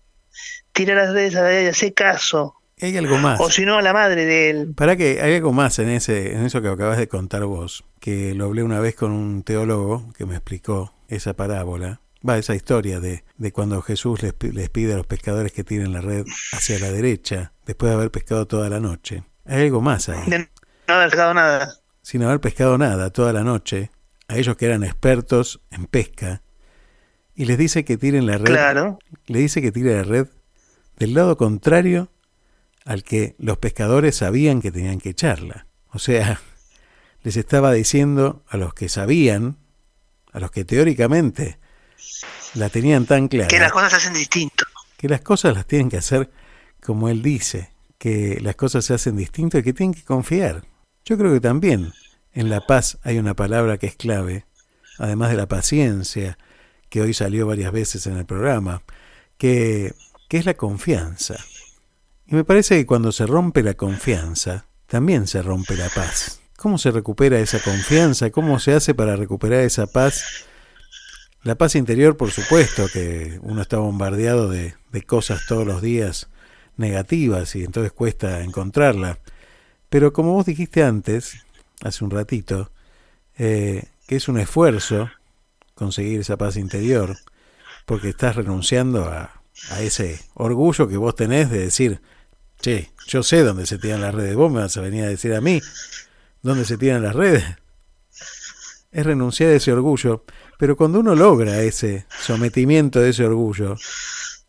Tira 0.71 0.95
las 0.95 1.13
redes 1.13 1.35
a 1.35 1.41
la 1.41 1.47
derecha, 1.49 1.71
hace 1.71 1.93
caso. 1.93 2.55
Hay 2.81 2.97
algo 2.97 3.17
más. 3.17 3.39
O 3.39 3.49
si 3.49 3.65
no, 3.65 3.77
a 3.77 3.81
la 3.81 3.93
madre 3.93 4.25
de 4.25 4.49
él. 4.49 4.73
Para 4.75 4.95
que 4.95 5.21
hay 5.21 5.35
algo 5.35 5.53
más 5.53 5.79
en, 5.79 5.89
ese, 5.89 6.33
en 6.33 6.45
eso 6.45 6.61
que 6.61 6.67
acabas 6.67 6.97
de 6.97 7.07
contar 7.07 7.45
vos, 7.45 7.85
que 7.99 8.33
lo 8.33 8.45
hablé 8.45 8.63
una 8.63 8.79
vez 8.79 8.95
con 8.95 9.11
un 9.11 9.43
teólogo 9.43 10.11
que 10.17 10.25
me 10.25 10.35
explicó 10.35 10.93
esa 11.07 11.33
parábola, 11.33 12.01
va 12.27 12.37
esa 12.37 12.55
historia 12.55 12.99
de, 12.99 13.23
de 13.37 13.51
cuando 13.51 13.81
Jesús 13.81 14.21
les, 14.23 14.33
les 14.53 14.69
pide 14.69 14.93
a 14.93 14.97
los 14.97 15.07
pescadores 15.07 15.51
que 15.51 15.63
tiren 15.63 15.93
la 15.93 16.01
red 16.01 16.25
hacia 16.51 16.79
la 16.79 16.91
derecha, 16.91 17.53
después 17.65 17.91
de 17.91 17.95
haber 17.95 18.11
pescado 18.11 18.47
toda 18.47 18.69
la 18.69 18.79
noche. 18.79 19.23
Hay 19.45 19.63
algo 19.63 19.81
más 19.81 20.09
ahí. 20.09 20.29
De 20.29 20.39
no 20.39 20.93
haber 20.93 21.09
pescado 21.09 21.33
nada. 21.33 21.75
Sin 22.01 22.23
haber 22.23 22.41
pescado 22.41 22.77
nada 22.77 23.11
toda 23.11 23.31
la 23.31 23.43
noche, 23.43 23.91
a 24.27 24.37
ellos 24.37 24.55
que 24.57 24.65
eran 24.65 24.83
expertos 24.83 25.61
en 25.71 25.85
pesca, 25.85 26.41
y 27.35 27.45
les 27.45 27.57
dice 27.57 27.83
que 27.83 27.97
tiren 27.97 28.25
la 28.25 28.37
red. 28.37 28.45
Claro. 28.45 28.99
Le 29.25 29.39
dice 29.39 29.61
que 29.61 29.71
tire 29.71 29.95
la 29.95 30.03
red 30.03 30.27
del 30.97 31.13
lado 31.13 31.37
contrario 31.37 32.09
al 32.85 33.03
que 33.03 33.35
los 33.39 33.57
pescadores 33.57 34.17
sabían 34.17 34.61
que 34.61 34.71
tenían 34.71 34.99
que 34.99 35.09
echarla. 35.09 35.67
O 35.91 35.99
sea, 35.99 36.41
les 37.23 37.37
estaba 37.37 37.73
diciendo 37.73 38.43
a 38.47 38.57
los 38.57 38.73
que 38.73 38.89
sabían, 38.89 39.57
a 40.31 40.39
los 40.39 40.51
que 40.51 40.65
teóricamente 40.65 41.57
la 42.53 42.69
tenían 42.69 43.05
tan 43.05 43.27
clara. 43.27 43.47
Que 43.47 43.59
las 43.59 43.71
cosas 43.71 43.91
se 43.91 43.97
hacen 43.97 44.13
distinto. 44.13 44.65
Que 44.97 45.09
las 45.09 45.21
cosas 45.21 45.55
las 45.55 45.65
tienen 45.65 45.89
que 45.89 45.97
hacer 45.97 46.29
como 46.81 47.09
él 47.09 47.21
dice 47.21 47.71
que 47.97 48.39
las 48.41 48.55
cosas 48.55 48.83
se 48.85 48.93
hacen 48.93 49.15
distinto 49.15 49.57
y 49.57 49.63
que 49.63 49.73
tienen 49.73 49.93
que 49.93 50.03
confiar. 50.03 50.65
Yo 51.05 51.17
creo 51.17 51.31
que 51.31 51.39
también 51.39 51.93
en 52.33 52.49
la 52.49 52.65
paz 52.65 52.97
hay 53.03 53.19
una 53.19 53.35
palabra 53.35 53.77
que 53.77 53.87
es 53.87 53.95
clave, 53.95 54.45
además 54.97 55.31
de 55.31 55.37
la 55.37 55.47
paciencia, 55.47 56.37
que 56.89 57.01
hoy 57.01 57.13
salió 57.13 57.47
varias 57.47 57.71
veces 57.71 58.05
en 58.07 58.17
el 58.17 58.25
programa, 58.25 58.83
que, 59.37 59.93
es 60.29 60.45
la 60.47 60.55
confianza. 60.55 61.35
Y 62.25 62.33
me 62.33 62.43
parece 62.43 62.75
que 62.75 62.87
cuando 62.87 63.11
se 63.11 63.27
rompe 63.27 63.61
la 63.61 63.75
confianza, 63.75 64.65
también 64.87 65.27
se 65.27 65.43
rompe 65.43 65.77
la 65.77 65.89
paz. 65.89 66.39
¿Cómo 66.57 66.79
se 66.79 66.89
recupera 66.89 67.39
esa 67.39 67.59
confianza? 67.59 68.31
¿Cómo 68.31 68.59
se 68.59 68.73
hace 68.73 68.95
para 68.95 69.15
recuperar 69.15 69.59
esa 69.59 69.85
paz? 69.85 70.23
La 71.43 71.53
paz 71.53 71.75
interior, 71.75 72.17
por 72.17 72.31
supuesto, 72.31 72.87
que 72.91 73.39
uno 73.43 73.61
está 73.61 73.77
bombardeado 73.77 74.49
de, 74.49 74.73
de 74.91 75.01
cosas 75.03 75.45
todos 75.47 75.67
los 75.67 75.83
días 75.83 76.29
negativas 76.77 77.55
y 77.55 77.63
entonces 77.63 77.91
cuesta 77.91 78.41
encontrarla. 78.41 79.19
Pero 79.89 80.13
como 80.13 80.33
vos 80.33 80.47
dijiste 80.47 80.83
antes, 80.83 81.45
hace 81.83 82.03
un 82.03 82.11
ratito, 82.11 82.71
eh, 83.37 83.83
que 84.07 84.15
es 84.15 84.27
un 84.27 84.39
esfuerzo 84.39 85.09
conseguir 85.75 86.21
esa 86.21 86.37
paz 86.37 86.55
interior, 86.55 87.17
porque 87.85 88.09
estás 88.09 88.35
renunciando 88.35 89.05
a, 89.05 89.39
ese 89.79 90.19
orgullo 90.33 90.87
que 90.87 90.97
vos 90.97 91.15
tenés 91.15 91.51
de 91.51 91.59
decir, 91.59 92.01
che, 92.59 92.91
yo 93.07 93.21
sé 93.21 93.43
dónde 93.43 93.67
se 93.67 93.77
tiran 93.77 94.01
las 94.01 94.15
redes, 94.15 94.35
vos 94.35 94.51
me 94.51 94.61
vas 94.61 94.75
a 94.77 94.81
venir 94.81 95.03
a 95.03 95.09
decir 95.09 95.33
a 95.35 95.41
mí 95.41 95.61
dónde 96.41 96.65
se 96.65 96.77
tiran 96.77 97.03
las 97.03 97.15
redes. 97.15 97.43
Es 98.91 99.05
renunciar 99.05 99.51
a 99.51 99.55
ese 99.55 99.71
orgullo, 99.71 100.23
pero 100.57 100.75
cuando 100.75 100.99
uno 100.99 101.13
logra 101.13 101.61
ese 101.61 102.07
sometimiento 102.19 102.99
de 102.99 103.09
ese 103.09 103.25
orgullo, 103.25 103.75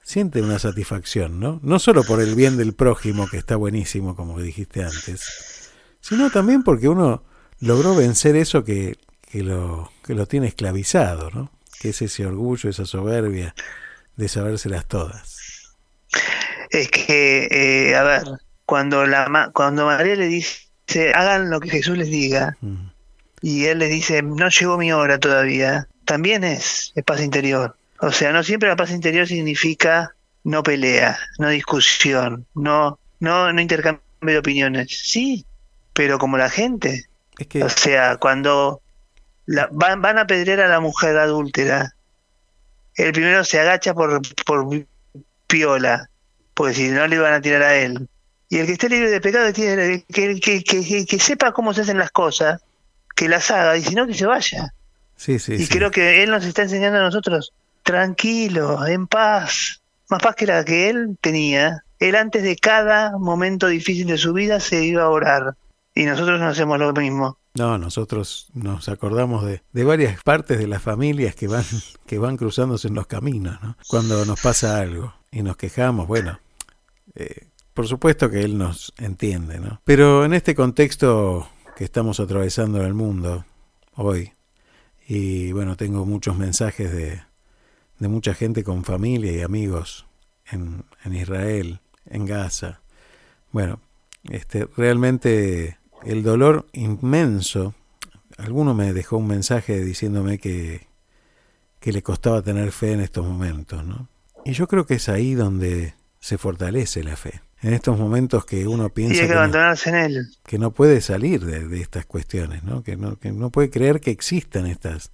siente 0.03 0.41
una 0.41 0.59
satisfacción, 0.59 1.39
¿no? 1.41 1.61
No 1.62 1.78
solo 1.78 2.03
por 2.05 2.20
el 2.20 2.35
bien 2.35 2.57
del 2.57 2.74
prójimo, 2.74 3.28
que 3.28 3.37
está 3.37 3.57
buenísimo, 3.57 4.16
como 4.16 4.41
dijiste 4.41 4.85
antes, 4.85 5.54
sino 6.05 6.29
también 6.29 6.63
porque 6.63 6.87
uno 6.87 7.23
logró 7.61 7.95
vencer 7.95 8.37
eso 8.37 8.63
que, 8.63 8.99
que, 9.23 9.43
lo, 9.43 9.91
que 10.05 10.15
lo 10.15 10.27
tiene 10.27 10.49
esclavizado, 10.49 11.31
¿no? 11.31 11.51
Que 11.81 11.89
es 11.91 12.03
ese 12.03 12.27
orgullo, 12.27 12.69
esa 12.69 12.85
soberbia 12.85 13.55
de 14.15 14.29
sabérselas 14.29 14.87
todas. 14.87 15.73
Es 16.69 16.91
que, 16.91 17.49
eh, 17.51 17.97
a 17.97 18.03
ver, 18.03 18.23
cuando, 18.67 19.07
la, 19.07 19.51
cuando 19.55 19.87
María 19.87 20.15
le 20.17 20.27
dice, 20.27 20.69
hagan 21.15 21.49
lo 21.49 21.59
que 21.59 21.71
Jesús 21.71 21.97
les 21.97 22.11
diga, 22.11 22.55
mm. 22.61 22.91
y 23.41 23.65
él 23.65 23.79
les 23.79 23.91
dice, 23.91 24.21
no 24.21 24.51
llegó 24.51 24.77
mi 24.77 24.93
hora 24.93 25.19
todavía, 25.19 25.89
también 26.05 26.45
es, 26.45 26.93
es 26.95 27.05
paz 27.05 27.23
interior. 27.23 27.77
O 28.01 28.13
sea, 28.13 28.31
no 28.31 28.43
siempre 28.43 28.69
la 28.69 28.77
paz 28.77 28.91
interior 28.91 29.27
significa 29.27 30.15
no 30.43 30.63
pelea, 30.63 31.19
no 31.39 31.49
discusión, 31.49 32.47
no, 32.55 32.99
no, 33.21 33.51
no 33.51 33.61
intercambio 33.63 34.03
de 34.21 34.37
opiniones. 34.37 35.01
Sí, 35.03 35.47
pero 35.95 36.18
como 36.18 36.36
la 36.36 36.51
gente. 36.51 37.07
O 37.62 37.68
sea, 37.68 38.16
cuando 38.16 38.82
la, 39.47 39.68
van, 39.72 40.03
van 40.03 40.18
a 40.18 40.26
pedrear 40.26 40.61
a 40.61 40.68
la 40.68 40.80
mujer 40.80 41.16
adúltera, 41.16 41.95
el 42.97 43.12
primero 43.12 43.45
se 43.45 43.61
agacha 43.61 43.95
por, 43.95 44.20
por 44.45 44.86
piola, 45.47 46.11
porque 46.53 46.74
si 46.74 46.88
no 46.88 47.07
le 47.07 47.18
van 47.18 47.34
a 47.34 47.40
tirar 47.40 47.62
a 47.62 47.76
él. 47.76 48.09
Y 48.49 48.59
el 48.59 48.66
que 48.66 48.72
esté 48.72 48.88
libre 48.88 49.11
de 49.11 49.20
pecado 49.20 49.53
tiene 49.53 50.05
que, 50.12 50.38
que, 50.38 50.62
que, 50.62 51.07
que, 51.07 51.18
sepa 51.18 51.53
cómo 51.53 51.74
se 51.74 51.80
hacen 51.80 51.99
las 51.99 52.11
cosas, 52.11 52.62
que 53.16 53.28
las 53.28 53.51
haga, 53.51 53.76
y 53.76 53.82
si 53.82 53.95
no, 53.95 54.07
que 54.07 54.14
se 54.14 54.26
vaya. 54.26 54.74
Sí, 55.16 55.38
sí, 55.38 55.55
y 55.55 55.66
creo 55.66 55.90
que 55.90 56.22
él 56.22 56.30
nos 56.30 56.45
está 56.45 56.62
enseñando 56.62 56.99
a 56.99 57.03
nosotros, 57.03 57.53
tranquilo, 57.82 58.86
en 58.86 59.07
paz, 59.07 59.80
más 60.09 60.22
paz 60.22 60.34
que 60.36 60.47
la 60.47 60.64
que 60.64 60.90
él 60.90 61.16
tenía. 61.20 61.84
Él 61.99 62.16
antes 62.16 62.42
de 62.42 62.57
cada 62.57 63.16
momento 63.18 63.68
difícil 63.68 64.07
de 64.09 64.18
su 64.18 64.32
vida 64.32 64.61
se 64.61 64.84
iba 64.84 65.05
a 65.05 65.09
orar. 65.09 65.55
Y 65.95 66.05
nosotros 66.05 66.40
no 66.40 66.49
hacemos 66.49 66.78
lo 66.78 66.92
mismo. 66.92 67.38
No, 67.55 67.78
nosotros 67.78 68.49
nos 68.53 68.88
acordamos 68.88 69.45
de, 69.45 69.62
de, 69.72 69.84
varias 69.84 70.20
partes 70.24 70.59
de 70.59 70.66
las 70.66 70.82
familias 70.82 71.36
que 71.36 71.47
van, 71.47 71.64
que 72.07 72.18
van 72.18 72.36
cruzándose 72.36 72.88
en 72.88 72.95
los 72.95 73.07
caminos, 73.07 73.62
¿no? 73.62 73.76
Cuando 73.86 74.24
nos 74.24 74.40
pasa 74.40 74.80
algo 74.80 75.14
y 75.30 75.42
nos 75.42 75.57
quejamos, 75.57 76.09
bueno, 76.09 76.40
eh, 77.14 77.49
por 77.72 77.86
supuesto 77.86 78.28
que 78.28 78.42
él 78.42 78.59
nos 78.59 78.92
entiende, 78.99 79.61
¿no? 79.61 79.80
Pero 79.84 80.24
en 80.24 80.34
este 80.34 80.57
contexto 80.57 81.49
que 81.76 81.84
estamos 81.84 82.18
atravesando 82.18 82.80
en 82.80 82.86
el 82.86 82.95
mundo 82.95 83.45
hoy, 83.95 84.32
y 85.07 85.53
bueno, 85.53 85.76
tengo 85.76 86.05
muchos 86.05 86.36
mensajes 86.36 86.92
de, 86.92 87.22
de 88.01 88.09
mucha 88.09 88.34
gente 88.34 88.64
con 88.64 88.84
familia 88.84 89.30
y 89.30 89.42
amigos 89.42 90.07
en, 90.51 90.84
en 91.05 91.14
Israel, 91.14 91.80
en 92.07 92.26
Gaza. 92.26 92.80
Bueno, 93.53 93.80
este, 94.24 94.66
realmente 94.76 95.78
el 96.05 96.23
dolor 96.23 96.67
inmenso. 96.73 97.75
Alguno 98.37 98.75
me 98.75 98.93
dejó 98.93 99.17
un 99.19 99.27
mensaje 99.27 99.85
diciéndome 99.85 100.39
que, 100.39 100.87
que 101.81 101.93
le 101.93 102.03
costaba 102.03 102.43
tener 102.43 102.73
fe 102.73 102.93
en 102.93 103.01
estos 103.01 103.27
momentos, 103.27 103.85
¿no? 103.85 104.09
Y 104.45 104.53
yo 104.53 104.69
creo 104.69 104.87
que 104.87 104.95
es 104.95 105.09
ahí 105.09 105.35
donde 105.35 105.95
se 106.21 106.39
fortalece 106.39 107.03
la 107.03 107.17
fe. 107.17 107.43
En 107.63 107.73
estos 107.73 107.99
momentos 107.99 108.45
que 108.45 108.67
uno 108.67 108.91
piensa 108.91 109.27
que, 109.27 109.35
no, 109.35 109.45
en 109.45 109.95
él. 109.95 110.27
que 110.47 110.59
no 110.59 110.73
puede 110.73 111.01
salir 111.01 111.45
de, 111.45 111.67
de, 111.67 111.81
estas 111.81 112.05
cuestiones, 112.05 112.63
¿no? 112.63 112.83
Que, 112.83 112.97
no, 112.97 113.19
que 113.19 113.33
no 113.33 113.49
puede 113.51 113.71
creer 113.71 114.01
que 114.01 114.11
existan 114.11 114.67
estas, 114.67 115.13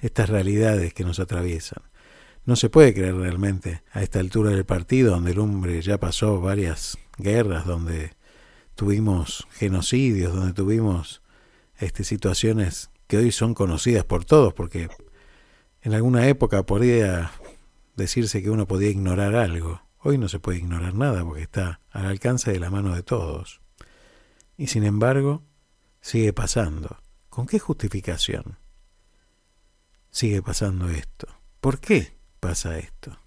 estas 0.00 0.28
realidades 0.28 0.94
que 0.94 1.04
nos 1.04 1.20
atraviesan. 1.20 1.82
No 2.44 2.56
se 2.56 2.70
puede 2.70 2.92
creer 2.92 3.14
realmente 3.14 3.82
a 3.92 4.02
esta 4.02 4.18
altura 4.18 4.50
del 4.50 4.64
partido, 4.64 5.12
donde 5.12 5.30
el 5.30 5.38
hombre 5.38 5.80
ya 5.80 5.98
pasó 5.98 6.40
varias 6.40 6.98
guerras, 7.18 7.66
donde 7.66 8.10
tuvimos 8.74 9.46
genocidios, 9.52 10.34
donde 10.34 10.52
tuvimos 10.52 11.22
este, 11.76 12.04
situaciones 12.04 12.90
que 13.06 13.18
hoy 13.18 13.32
son 13.32 13.54
conocidas 13.54 14.04
por 14.04 14.24
todos, 14.24 14.54
porque 14.54 14.88
en 15.82 15.94
alguna 15.94 16.26
época 16.28 16.64
podría 16.64 17.32
decirse 17.96 18.42
que 18.42 18.50
uno 18.50 18.66
podía 18.66 18.90
ignorar 18.90 19.34
algo. 19.34 19.82
Hoy 19.98 20.18
no 20.18 20.28
se 20.28 20.40
puede 20.40 20.58
ignorar 20.58 20.94
nada 20.94 21.24
porque 21.24 21.42
está 21.42 21.80
al 21.90 22.06
alcance 22.06 22.52
de 22.52 22.60
la 22.60 22.70
mano 22.70 22.94
de 22.94 23.02
todos. 23.02 23.60
Y 24.56 24.68
sin 24.68 24.84
embargo, 24.84 25.42
sigue 26.00 26.32
pasando. 26.32 26.98
¿Con 27.28 27.46
qué 27.46 27.58
justificación 27.58 28.58
sigue 30.10 30.42
pasando 30.42 30.88
esto? 30.88 31.28
¿Por 31.60 31.80
qué 31.80 32.16
pasa 32.40 32.78
esto? 32.78 33.21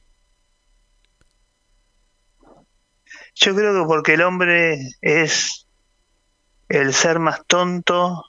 Yo 3.35 3.53
creo 3.53 3.73
que 3.73 3.85
porque 3.85 4.13
el 4.13 4.21
hombre 4.21 4.79
es 5.01 5.67
el 6.69 6.93
ser 6.93 7.19
más 7.19 7.45
tonto 7.45 8.23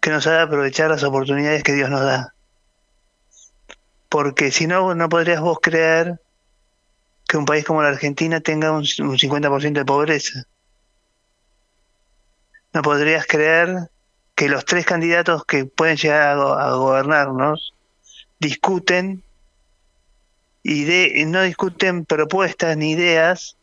que 0.00 0.10
no 0.10 0.20
sabe 0.20 0.40
aprovechar 0.40 0.90
las 0.90 1.04
oportunidades 1.04 1.62
que 1.62 1.72
Dios 1.72 1.90
nos 1.90 2.02
da. 2.02 2.34
Porque 4.08 4.50
si 4.50 4.66
no, 4.66 4.94
no 4.94 5.08
podrías 5.08 5.40
vos 5.40 5.58
creer 5.62 6.20
que 7.28 7.36
un 7.36 7.44
país 7.44 7.64
como 7.64 7.82
la 7.82 7.88
Argentina 7.88 8.40
tenga 8.40 8.72
un, 8.72 8.78
un 8.78 9.18
50% 9.18 9.72
de 9.72 9.84
pobreza. 9.84 10.44
No 12.72 12.82
podrías 12.82 13.26
creer 13.26 13.90
que 14.34 14.48
los 14.48 14.64
tres 14.64 14.84
candidatos 14.84 15.44
que 15.44 15.66
pueden 15.66 15.96
llegar 15.96 16.36
a, 16.36 16.68
a 16.68 16.72
gobernarnos 16.72 17.74
discuten 18.40 19.22
y 20.62 20.84
de, 20.84 21.24
no 21.26 21.42
discuten 21.42 22.04
propuestas 22.04 22.76
ni 22.76 22.92
ideas, 22.92 23.56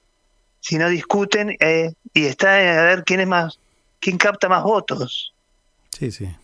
sino 0.59 0.89
discuten 0.89 1.55
eh, 1.59 1.93
y 2.13 2.25
está 2.25 2.55
a 2.55 2.83
ver 2.83 3.03
quién 3.03 3.19
es 3.19 3.27
más, 3.27 3.59
quién 3.99 4.17
capta 4.17 4.49
más 4.49 4.63
votos. 4.63 5.33
Sí, 5.91 6.11
sí. 6.11 6.35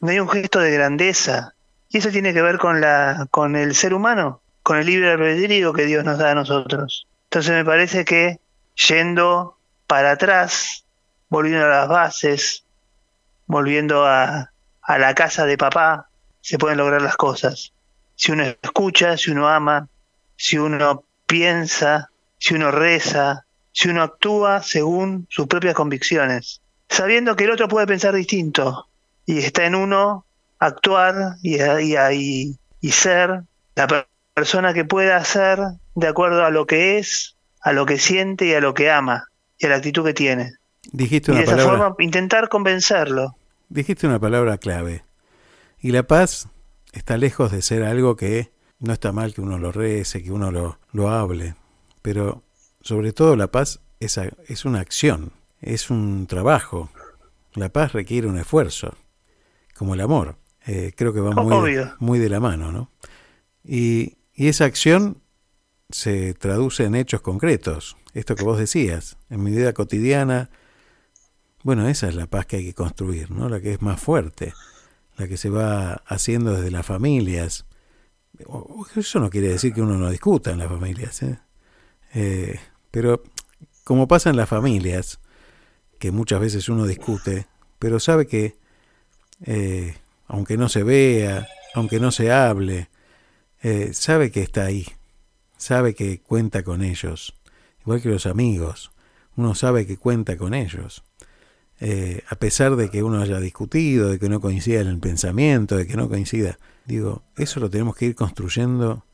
No 0.00 0.10
hay 0.10 0.20
un 0.20 0.28
gesto 0.28 0.60
de 0.60 0.70
grandeza. 0.70 1.54
Y 1.88 1.98
eso 1.98 2.10
tiene 2.10 2.32
que 2.32 2.42
ver 2.42 2.58
con 2.58 2.80
la, 2.80 3.26
con 3.30 3.56
el 3.56 3.74
ser 3.74 3.94
humano, 3.94 4.40
con 4.62 4.78
el 4.78 4.86
libre 4.86 5.10
albedrío 5.10 5.72
que 5.72 5.86
Dios 5.86 6.04
nos 6.04 6.18
da 6.18 6.30
a 6.30 6.34
nosotros. 6.34 7.06
Entonces 7.24 7.52
me 7.52 7.64
parece 7.64 8.04
que 8.04 8.38
yendo 8.76 9.56
para 9.86 10.12
atrás, 10.12 10.84
volviendo 11.28 11.66
a 11.66 11.68
las 11.68 11.88
bases, 11.88 12.64
volviendo 13.46 14.06
a, 14.06 14.52
a 14.82 14.98
la 14.98 15.14
casa 15.14 15.46
de 15.46 15.58
papá, 15.58 16.08
se 16.40 16.58
pueden 16.58 16.78
lograr 16.78 17.02
las 17.02 17.16
cosas 17.16 17.72
si 18.20 18.32
uno 18.32 18.44
escucha, 18.60 19.16
si 19.16 19.30
uno 19.30 19.48
ama, 19.48 19.88
si 20.36 20.58
uno 20.58 21.04
piensa, 21.26 22.10
si 22.36 22.52
uno 22.52 22.70
reza, 22.70 23.46
si 23.72 23.88
uno 23.88 24.02
actúa 24.02 24.62
según 24.62 25.26
sus 25.30 25.46
propias 25.46 25.74
convicciones, 25.74 26.60
sabiendo 26.86 27.34
que 27.34 27.44
el 27.44 27.52
otro 27.52 27.66
puede 27.66 27.86
pensar 27.86 28.14
distinto 28.14 28.88
y 29.24 29.38
está 29.38 29.64
en 29.64 29.74
uno 29.74 30.26
actuar 30.58 31.36
y, 31.42 31.62
y, 31.62 32.58
y 32.82 32.90
ser 32.90 33.44
la 33.74 34.06
persona 34.34 34.74
que 34.74 34.84
pueda 34.84 35.24
ser 35.24 35.58
de 35.94 36.06
acuerdo 36.06 36.44
a 36.44 36.50
lo 36.50 36.66
que 36.66 36.98
es, 36.98 37.36
a 37.62 37.72
lo 37.72 37.86
que 37.86 37.98
siente 37.98 38.44
y 38.44 38.52
a 38.52 38.60
lo 38.60 38.74
que 38.74 38.90
ama 38.90 39.28
y 39.56 39.64
a 39.64 39.70
la 39.70 39.76
actitud 39.76 40.04
que 40.04 40.12
tiene. 40.12 40.52
Dijiste 40.92 41.30
una 41.30 41.40
y 41.40 41.44
de 41.44 41.46
esa 41.46 41.56
palabra, 41.56 41.78
forma 41.78 41.96
intentar 42.04 42.50
convencerlo. 42.50 43.34
Dijiste 43.70 44.06
una 44.06 44.18
palabra 44.18 44.58
clave. 44.58 45.06
Y 45.80 45.92
la 45.92 46.02
paz 46.02 46.50
está 46.92 47.16
lejos 47.16 47.52
de 47.52 47.62
ser 47.62 47.82
algo 47.82 48.16
que 48.16 48.52
no 48.78 48.92
está 48.92 49.12
mal 49.12 49.34
que 49.34 49.40
uno 49.40 49.58
lo 49.58 49.72
rece, 49.72 50.22
que 50.22 50.32
uno 50.32 50.50
lo, 50.50 50.78
lo 50.92 51.10
hable, 51.10 51.54
pero 52.02 52.42
sobre 52.80 53.12
todo 53.12 53.36
la 53.36 53.50
paz 53.50 53.80
es, 54.00 54.18
es 54.48 54.64
una 54.64 54.80
acción, 54.80 55.32
es 55.60 55.90
un 55.90 56.26
trabajo. 56.26 56.90
La 57.54 57.68
paz 57.68 57.92
requiere 57.92 58.26
un 58.26 58.38
esfuerzo, 58.38 58.96
como 59.76 59.94
el 59.94 60.00
amor. 60.00 60.36
Eh, 60.66 60.92
creo 60.96 61.12
que 61.12 61.20
va 61.20 61.32
muy, 61.32 61.78
muy 61.98 62.18
de 62.18 62.28
la 62.28 62.40
mano, 62.40 62.72
¿no? 62.72 62.90
Y, 63.64 64.16
y 64.34 64.48
esa 64.48 64.64
acción 64.64 65.22
se 65.90 66.34
traduce 66.34 66.84
en 66.84 66.94
hechos 66.94 67.20
concretos. 67.20 67.96
Esto 68.14 68.34
que 68.34 68.44
vos 68.44 68.58
decías, 68.58 69.18
en 69.28 69.42
mi 69.42 69.50
vida 69.50 69.72
cotidiana, 69.72 70.50
bueno, 71.62 71.88
esa 71.88 72.08
es 72.08 72.14
la 72.14 72.26
paz 72.26 72.46
que 72.46 72.56
hay 72.56 72.64
que 72.64 72.74
construir, 72.74 73.30
¿no? 73.30 73.48
La 73.48 73.60
que 73.60 73.74
es 73.74 73.82
más 73.82 74.00
fuerte 74.00 74.54
la 75.20 75.28
que 75.28 75.36
se 75.36 75.50
va 75.50 76.02
haciendo 76.06 76.54
desde 76.54 76.70
las 76.70 76.86
familias. 76.86 77.66
Eso 78.96 79.20
no 79.20 79.28
quiere 79.28 79.48
decir 79.48 79.74
que 79.74 79.82
uno 79.82 79.98
no 79.98 80.08
discuta 80.08 80.50
en 80.50 80.58
las 80.58 80.68
familias, 80.68 81.22
¿eh? 81.22 81.38
Eh, 82.14 82.58
pero 82.90 83.22
como 83.84 84.08
pasa 84.08 84.30
en 84.30 84.36
las 84.36 84.48
familias, 84.48 85.20
que 85.98 86.10
muchas 86.10 86.40
veces 86.40 86.70
uno 86.70 86.86
discute, 86.86 87.46
pero 87.78 88.00
sabe 88.00 88.26
que 88.26 88.56
eh, 89.44 89.94
aunque 90.26 90.56
no 90.56 90.70
se 90.70 90.82
vea, 90.84 91.46
aunque 91.74 92.00
no 92.00 92.10
se 92.12 92.32
hable, 92.32 92.88
sabe 93.92 94.30
que 94.30 94.42
está 94.42 94.64
ahí, 94.64 94.86
sabe 95.58 95.94
que 95.94 96.22
cuenta 96.22 96.62
con 96.62 96.82
ellos, 96.82 97.34
igual 97.82 98.00
que 98.00 98.08
los 98.08 98.24
amigos, 98.24 98.90
uno 99.36 99.54
sabe 99.54 99.86
que 99.86 99.98
cuenta 99.98 100.38
con 100.38 100.54
ellos. 100.54 101.04
Eh, 101.82 102.22
a 102.28 102.36
pesar 102.36 102.76
de 102.76 102.90
que 102.90 103.02
uno 103.02 103.22
haya 103.22 103.40
discutido, 103.40 104.10
de 104.10 104.18
que 104.18 104.28
no 104.28 104.40
coincida 104.40 104.82
en 104.82 104.88
el 104.88 104.98
pensamiento, 104.98 105.76
de 105.76 105.86
que 105.86 105.96
no 105.96 106.10
coincida. 106.10 106.58
Digo, 106.84 107.22
eso 107.36 107.58
lo 107.58 107.70
tenemos 107.70 107.96
que 107.96 108.04
ir 108.04 108.14
construyendo 108.14 109.04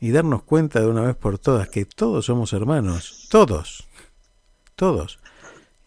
y 0.00 0.10
darnos 0.10 0.42
cuenta 0.42 0.80
de 0.80 0.88
una 0.88 1.02
vez 1.02 1.14
por 1.14 1.38
todas 1.38 1.68
que 1.68 1.84
todos 1.84 2.26
somos 2.26 2.52
hermanos, 2.52 3.28
todos, 3.30 3.86
todos. 4.74 5.20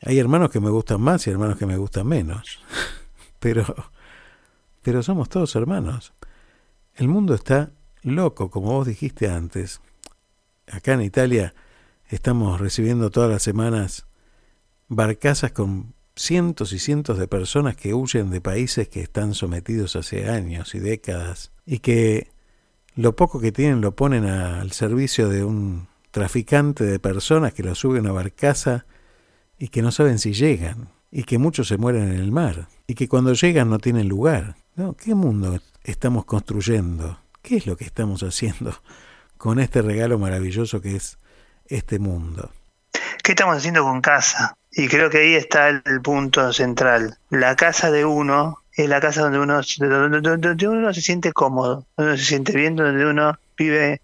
Hay 0.01 0.17
hermanos 0.17 0.49
que 0.49 0.61
me 0.61 0.69
gustan 0.69 1.01
más 1.01 1.27
y 1.27 1.29
hermanos 1.29 1.57
que 1.57 1.65
me 1.65 1.75
gustan 1.75 2.07
menos, 2.07 2.59
pero, 3.39 3.65
pero 4.81 5.03
somos 5.03 5.27
todos 5.27 5.53
hermanos. 5.55 6.13
El 6.95 7.09
mundo 7.09 7.33
está 7.33 7.71
loco, 8.01 8.49
como 8.49 8.71
vos 8.71 8.87
dijiste 8.87 9.27
antes. 9.29 9.81
Acá 10.71 10.93
en 10.93 11.01
Italia 11.01 11.53
estamos 12.07 12.61
recibiendo 12.61 13.09
todas 13.09 13.29
las 13.29 13.43
semanas 13.43 14.05
barcazas 14.87 15.51
con 15.51 15.93
cientos 16.15 16.73
y 16.73 16.79
cientos 16.79 17.17
de 17.17 17.27
personas 17.27 17.75
que 17.75 17.93
huyen 17.93 18.29
de 18.29 18.41
países 18.41 18.87
que 18.87 19.01
están 19.01 19.33
sometidos 19.33 19.95
hace 19.95 20.29
años 20.29 20.75
y 20.75 20.79
décadas 20.79 21.51
y 21.65 21.79
que 21.79 22.31
lo 22.95 23.15
poco 23.15 23.39
que 23.39 23.51
tienen 23.51 23.81
lo 23.81 23.95
ponen 23.95 24.25
al 24.25 24.71
servicio 24.71 25.29
de 25.29 25.43
un 25.43 25.87
traficante 26.11 26.83
de 26.83 26.99
personas 26.99 27.53
que 27.53 27.63
lo 27.63 27.73
sube 27.73 27.97
a 27.97 28.01
una 28.01 28.11
barcaza 28.11 28.85
y 29.57 29.69
que 29.69 29.81
no 29.81 29.91
saben 29.91 30.19
si 30.19 30.33
llegan 30.33 30.89
y 31.11 31.23
que 31.23 31.37
muchos 31.37 31.67
se 31.67 31.77
mueren 31.77 32.09
en 32.09 32.19
el 32.19 32.31
mar 32.31 32.67
y 32.85 32.95
que 32.95 33.07
cuando 33.07 33.33
llegan 33.33 33.69
no 33.69 33.79
tienen 33.79 34.07
lugar. 34.07 34.55
¿No? 34.75 34.93
¿Qué 34.93 35.13
mundo 35.13 35.59
estamos 35.83 36.25
construyendo? 36.25 37.19
¿Qué 37.41 37.57
es 37.57 37.67
lo 37.67 37.77
que 37.77 37.85
estamos 37.85 38.23
haciendo 38.23 38.75
con 39.37 39.59
este 39.59 39.81
regalo 39.81 40.19
maravilloso 40.19 40.81
que 40.81 40.95
es 40.95 41.17
este 41.67 41.99
mundo? 41.99 42.51
¿Qué 43.23 43.31
estamos 43.31 43.57
haciendo 43.57 43.83
con 43.83 44.01
casa? 44.01 44.55
Y 44.75 44.87
creo 44.87 45.09
que 45.09 45.19
ahí 45.19 45.35
está 45.35 45.69
el, 45.69 46.01
punto 46.01 46.51
central. 46.51 47.17
La 47.29 47.55
casa 47.55 47.91
de 47.91 48.05
uno 48.05 48.59
es 48.75 48.89
la 48.89 48.99
casa 48.99 49.21
donde 49.21 49.39
uno, 49.39 49.61
donde 49.61 50.67
uno 50.67 50.93
se 50.93 51.01
siente 51.01 51.31
cómodo, 51.31 51.85
donde 51.95 52.13
uno 52.13 52.17
se 52.17 52.25
siente 52.25 52.53
bien, 52.53 52.75
donde 52.75 53.05
uno 53.05 53.37
vive 53.55 54.01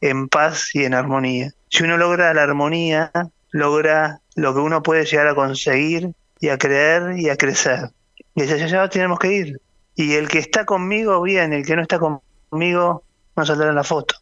en 0.00 0.28
paz 0.28 0.74
y 0.74 0.84
en 0.84 0.94
armonía. 0.94 1.52
Si 1.68 1.82
uno 1.82 1.96
logra 1.96 2.32
la 2.34 2.44
armonía, 2.44 3.10
logra 3.50 4.20
lo 4.36 4.54
que 4.54 4.60
uno 4.60 4.82
puede 4.82 5.06
llegar 5.06 5.26
a 5.26 5.34
conseguir 5.34 6.12
y 6.38 6.48
a 6.50 6.58
creer 6.58 7.18
y 7.18 7.28
a 7.28 7.36
crecer. 7.36 7.90
Y 8.34 8.42
hacia 8.42 8.64
allá 8.64 8.88
tenemos 8.88 9.18
que 9.18 9.32
ir. 9.32 9.60
Y 9.96 10.14
el 10.14 10.28
que 10.28 10.38
está 10.38 10.64
conmigo, 10.64 11.20
bien, 11.22 11.52
el 11.52 11.66
que 11.66 11.74
no 11.74 11.82
está 11.82 11.98
conmigo, 11.98 13.02
no 13.36 13.46
saldrá 13.46 13.68
en 13.70 13.74
la 13.74 13.84
foto, 13.84 14.14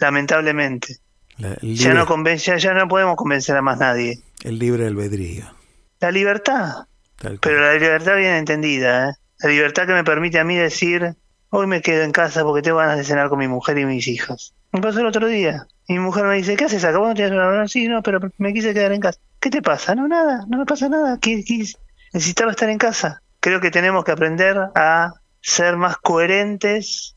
lamentablemente. 0.00 0.98
ya 1.62 1.94
no 1.94 2.06
convence, 2.06 2.58
ya 2.58 2.74
no 2.74 2.86
podemos 2.86 3.16
convencer 3.16 3.56
a 3.56 3.62
más 3.62 3.78
nadie. 3.78 4.20
El 4.44 4.58
libre 4.58 4.86
albedrío. 4.86 5.46
La 6.00 6.10
libertad. 6.10 6.86
Pero 7.18 7.60
la 7.60 7.74
libertad 7.74 8.16
bien 8.16 8.34
entendida, 8.34 9.10
¿eh? 9.10 9.12
La 9.40 9.50
libertad 9.50 9.86
que 9.86 9.92
me 9.92 10.04
permite 10.04 10.38
a 10.38 10.44
mí 10.44 10.56
decir, 10.56 11.14
hoy 11.50 11.66
me 11.66 11.80
quedo 11.80 12.02
en 12.02 12.12
casa 12.12 12.42
porque 12.42 12.62
tengo 12.62 12.78
ganas 12.78 12.98
de 12.98 13.04
cenar 13.04 13.28
con 13.28 13.38
mi 13.38 13.48
mujer 13.48 13.78
y 13.78 13.84
mis 13.84 14.08
hijos. 14.08 14.54
Me 14.72 14.80
pasó 14.80 15.00
el 15.00 15.06
otro 15.06 15.26
día. 15.26 15.66
Y 15.86 15.94
mi 15.94 16.00
mujer 16.00 16.24
me 16.24 16.36
dice, 16.36 16.56
¿qué 16.56 16.66
haces 16.66 16.84
acá? 16.84 16.98
¿Vos 16.98 17.08
no 17.08 17.14
tienes 17.14 17.32
una 17.32 17.68
Sí, 17.68 17.88
no, 17.88 18.02
pero 18.02 18.20
me 18.38 18.52
quise 18.52 18.74
quedar 18.74 18.92
en 18.92 19.00
casa. 19.00 19.18
¿Qué 19.40 19.50
te 19.50 19.62
pasa? 19.62 19.94
No, 19.94 20.06
nada, 20.08 20.44
no 20.48 20.58
me 20.58 20.66
pasa 20.66 20.88
nada. 20.88 21.18
Necesitaba 22.12 22.50
estar 22.50 22.68
en 22.68 22.78
casa. 22.78 23.22
Creo 23.40 23.60
que 23.60 23.70
tenemos 23.70 24.04
que 24.04 24.12
aprender 24.12 24.58
a 24.74 25.14
ser 25.40 25.76
más 25.76 25.96
coherentes 25.96 27.16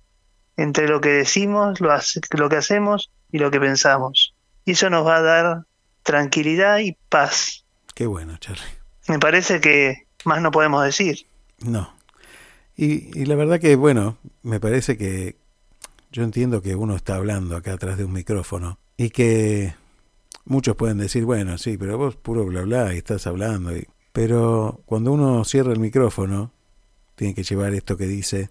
entre 0.58 0.88
lo 0.88 1.02
que 1.02 1.10
decimos, 1.10 1.82
lo, 1.82 1.90
lo 2.38 2.50
que 2.50 2.56
hacemos 2.56 3.12
y 3.32 3.40
lo 3.40 3.52
que 3.52 3.60
pensamos. 3.60 4.36
Y 4.64 4.72
eso 4.72 4.90
nos 4.90 5.06
va 5.06 5.18
a 5.18 5.22
dar 5.22 5.66
tranquilidad 6.04 6.80
y 6.80 6.98
paz. 7.10 7.66
Qué 7.96 8.06
bueno, 8.06 8.38
Charlie. 8.38 8.64
Me 9.08 9.20
parece 9.20 9.60
que 9.60 10.08
más 10.26 10.42
no 10.42 10.52
podemos 10.52 10.84
decir. 10.84 11.26
No. 11.60 11.94
Y, 12.76 13.20
y 13.20 13.26
la 13.26 13.36
verdad 13.36 13.60
que, 13.60 13.76
bueno, 13.76 14.18
me 14.44 14.60
parece 14.60 14.98
que 14.98 15.36
yo 16.12 16.24
entiendo 16.24 16.62
que 16.62 16.76
uno 16.76 16.96
está 16.96 17.16
hablando 17.16 17.56
acá 17.56 17.74
atrás 17.74 17.98
de 17.98 18.06
un 18.06 18.14
micrófono 18.14 18.80
y 18.98 19.10
que 19.10 19.74
muchos 20.46 20.76
pueden 20.76 20.98
decir, 20.98 21.26
bueno, 21.26 21.58
sí, 21.58 21.78
pero 21.78 21.98
vos 21.98 22.16
puro 22.16 22.46
bla 22.46 22.62
bla 22.62 22.94
y 22.94 22.98
estás 22.98 23.28
hablando. 23.28 23.76
Y... 23.76 23.88
Pero 24.12 24.82
cuando 24.86 25.12
uno 25.12 25.44
cierra 25.46 25.72
el 25.72 25.80
micrófono, 25.80 26.52
tiene 27.16 27.34
que 27.34 27.44
llevar 27.44 27.74
esto 27.74 27.98
que 27.98 28.08
dice 28.08 28.50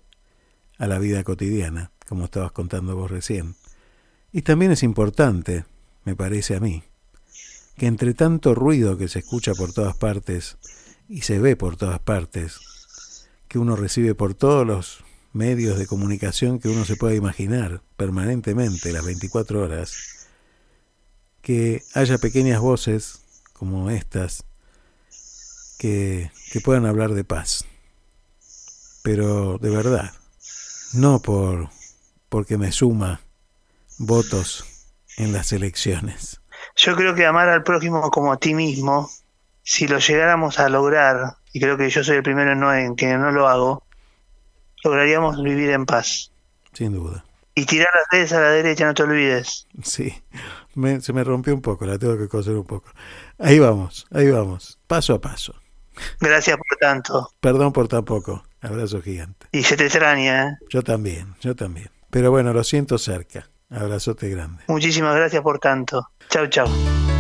a 0.79 0.87
la 0.87 0.99
vida 0.99 1.23
cotidiana, 1.25 1.91
como 2.09 2.25
estabas 2.25 2.53
contando 2.53 2.97
vos 2.97 3.11
recién. 3.11 3.57
Y 4.33 4.43
también 4.43 4.73
es 4.73 4.83
importante, 4.83 5.65
me 6.05 6.15
parece 6.17 6.57
a 6.57 6.61
mí, 6.61 6.83
que 7.81 7.87
entre 7.87 8.13
tanto 8.13 8.55
ruido 8.55 8.99
que 8.99 9.09
se 9.09 9.21
escucha 9.21 9.55
por 9.55 9.73
todas 9.73 9.97
partes 9.97 10.59
y 11.09 11.23
se 11.23 11.39
ve 11.39 11.57
por 11.57 11.79
todas 11.79 11.99
partes, 11.99 12.61
que 13.49 13.59
uno 13.59 13.75
recibe 13.75 14.15
por 14.15 14.35
todos 14.35 14.67
los 14.67 15.05
medios 15.33 15.79
de 15.79 15.87
comunicación 15.87 16.59
que 16.59 16.69
uno 16.69 16.85
se 16.85 16.97
pueda 16.97 17.15
imaginar 17.15 17.81
permanentemente, 17.97 18.93
las 18.93 19.03
24 19.03 19.63
horas, 19.63 20.29
que 21.41 21.83
haya 21.95 22.19
pequeñas 22.19 22.61
voces 22.61 23.23
como 23.55 23.89
estas 23.89 24.45
que, 25.79 26.31
que 26.53 26.61
puedan 26.61 26.85
hablar 26.85 27.15
de 27.15 27.25
paz. 27.25 27.65
Pero 29.03 29.57
de 29.57 29.71
verdad, 29.71 30.13
no 30.93 31.23
por 31.23 31.71
porque 32.29 32.59
me 32.59 32.73
suma 32.73 33.23
votos 33.97 34.67
en 35.17 35.33
las 35.33 35.55
elecciones. 35.55 36.40
Yo 36.77 36.97
creo 36.97 37.15
que 37.15 37.27
amar 37.27 37.49
al 37.49 37.63
prójimo 37.63 38.11
como 38.11 38.33
a 38.33 38.39
ti 38.39 38.55
mismo, 38.55 39.11
si 39.63 39.87
lo 39.87 39.99
llegáramos 39.99 40.59
a 40.59 40.69
lograr, 40.69 41.37
y 41.53 41.61
creo 41.61 41.77
que 41.77 41.91
yo 41.91 42.05
soy 42.05 42.17
el 42.17 42.23
primero 42.23 42.53
en, 42.53 42.61
no, 42.61 42.75
en 42.75 42.97
que 42.97 43.17
no 43.17 43.31
lo 43.33 43.49
hago, 43.49 43.83
lograríamos 44.83 45.43
vivir 45.43 45.71
en 45.71 45.87
paz. 45.87 46.33
Sin 46.73 46.95
duda. 46.95 47.25
Y 47.55 47.67
tirar 47.67 47.89
las 47.95 48.07
redes 48.11 48.33
a 48.33 48.41
la 48.41 48.51
derecha, 48.51 48.87
no 48.87 48.95
te 48.95 49.03
olvides. 49.03 49.67
Sí, 49.83 50.23
se 51.01 51.13
me 51.13 51.25
rompió 51.25 51.55
un 51.55 51.61
poco, 51.61 51.85
la 51.85 51.99
tengo 51.99 52.17
que 52.17 52.29
coser 52.29 52.55
un 52.55 52.65
poco. 52.65 52.91
Ahí 53.39 53.59
vamos, 53.59 54.07
ahí 54.13 54.31
vamos, 54.31 54.79
paso 54.87 55.15
a 55.15 55.21
paso. 55.21 55.55
Gracias 56.21 56.57
por 56.57 56.79
tanto. 56.79 57.31
Perdón 57.41 57.73
por 57.73 57.89
tan 57.89 58.05
poco. 58.05 58.45
Abrazo 58.63 59.01
gigante. 59.01 59.47
Y 59.53 59.63
se 59.63 59.77
te 59.77 59.85
extraña, 59.85 60.49
¿eh? 60.49 60.59
Yo 60.69 60.83
también, 60.83 61.35
yo 61.41 61.57
también. 61.57 61.91
Pero 62.11 62.31
bueno, 62.31 62.53
lo 62.53 62.63
siento 62.65 62.99
cerca. 62.99 63.49
Abrazote 63.71 64.29
grande. 64.29 64.65
Muchísimas 64.67 65.15
gracias 65.15 65.43
por 65.43 65.59
tanto. 65.59 66.09
Chau, 66.31 66.47
chau. 66.47 67.20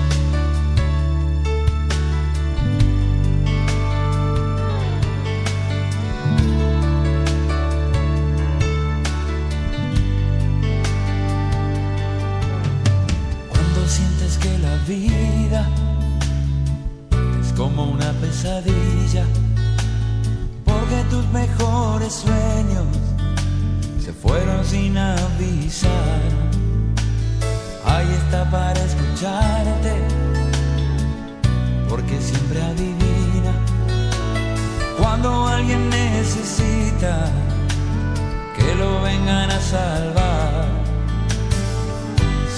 Vengan 39.11 39.51
a 39.51 39.61
salvar. 39.61 40.65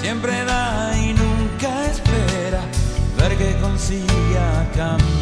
Siempre 0.00 0.44
da 0.44 0.92
y 0.98 1.14
nunca 1.22 1.70
espera 1.94 2.62
ver 3.18 3.32
que 3.40 3.50
consiga 3.66 4.46
cambio 4.76 5.21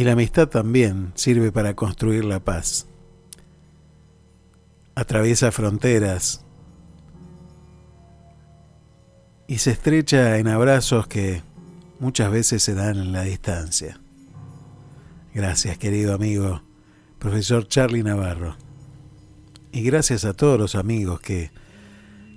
Y 0.00 0.04
la 0.04 0.12
amistad 0.12 0.48
también 0.48 1.12
sirve 1.14 1.52
para 1.52 1.76
construir 1.76 2.24
la 2.24 2.40
paz. 2.40 2.86
Atraviesa 4.94 5.52
fronteras 5.52 6.42
y 9.46 9.58
se 9.58 9.72
estrecha 9.72 10.38
en 10.38 10.48
abrazos 10.48 11.06
que 11.06 11.42
muchas 11.98 12.30
veces 12.30 12.62
se 12.62 12.74
dan 12.74 12.96
en 12.96 13.12
la 13.12 13.24
distancia. 13.24 14.00
Gracias, 15.34 15.76
querido 15.76 16.14
amigo, 16.14 16.62
profesor 17.18 17.68
Charlie 17.68 18.02
Navarro. 18.02 18.56
Y 19.70 19.82
gracias 19.82 20.24
a 20.24 20.32
todos 20.32 20.58
los 20.58 20.76
amigos 20.76 21.20
que, 21.20 21.50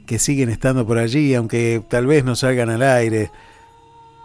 que 0.05 0.19
siguen 0.19 0.49
estando 0.49 0.85
por 0.85 0.97
allí, 0.97 1.33
aunque 1.33 1.81
tal 1.89 2.07
vez 2.07 2.25
no 2.25 2.35
salgan 2.35 2.69
al 2.69 2.81
aire, 2.81 3.31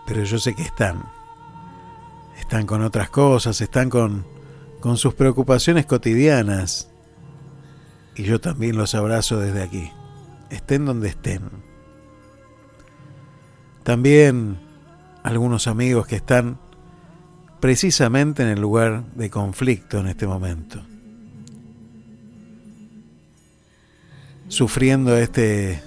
pero 0.08 0.24
yo 0.24 0.40
sé 0.40 0.56
que 0.56 0.62
están. 0.62 1.17
Están 2.48 2.64
con 2.64 2.80
otras 2.80 3.10
cosas, 3.10 3.60
están 3.60 3.90
con, 3.90 4.24
con 4.80 4.96
sus 4.96 5.12
preocupaciones 5.12 5.84
cotidianas. 5.84 6.88
Y 8.16 8.22
yo 8.22 8.40
también 8.40 8.74
los 8.74 8.94
abrazo 8.94 9.38
desde 9.38 9.62
aquí, 9.62 9.92
estén 10.48 10.86
donde 10.86 11.08
estén. 11.08 11.42
También 13.82 14.58
algunos 15.24 15.66
amigos 15.66 16.06
que 16.06 16.16
están 16.16 16.58
precisamente 17.60 18.44
en 18.44 18.48
el 18.48 18.62
lugar 18.62 19.04
de 19.12 19.28
conflicto 19.28 19.98
en 19.98 20.06
este 20.06 20.26
momento. 20.26 20.80
Sufriendo 24.48 25.18
este 25.18 25.82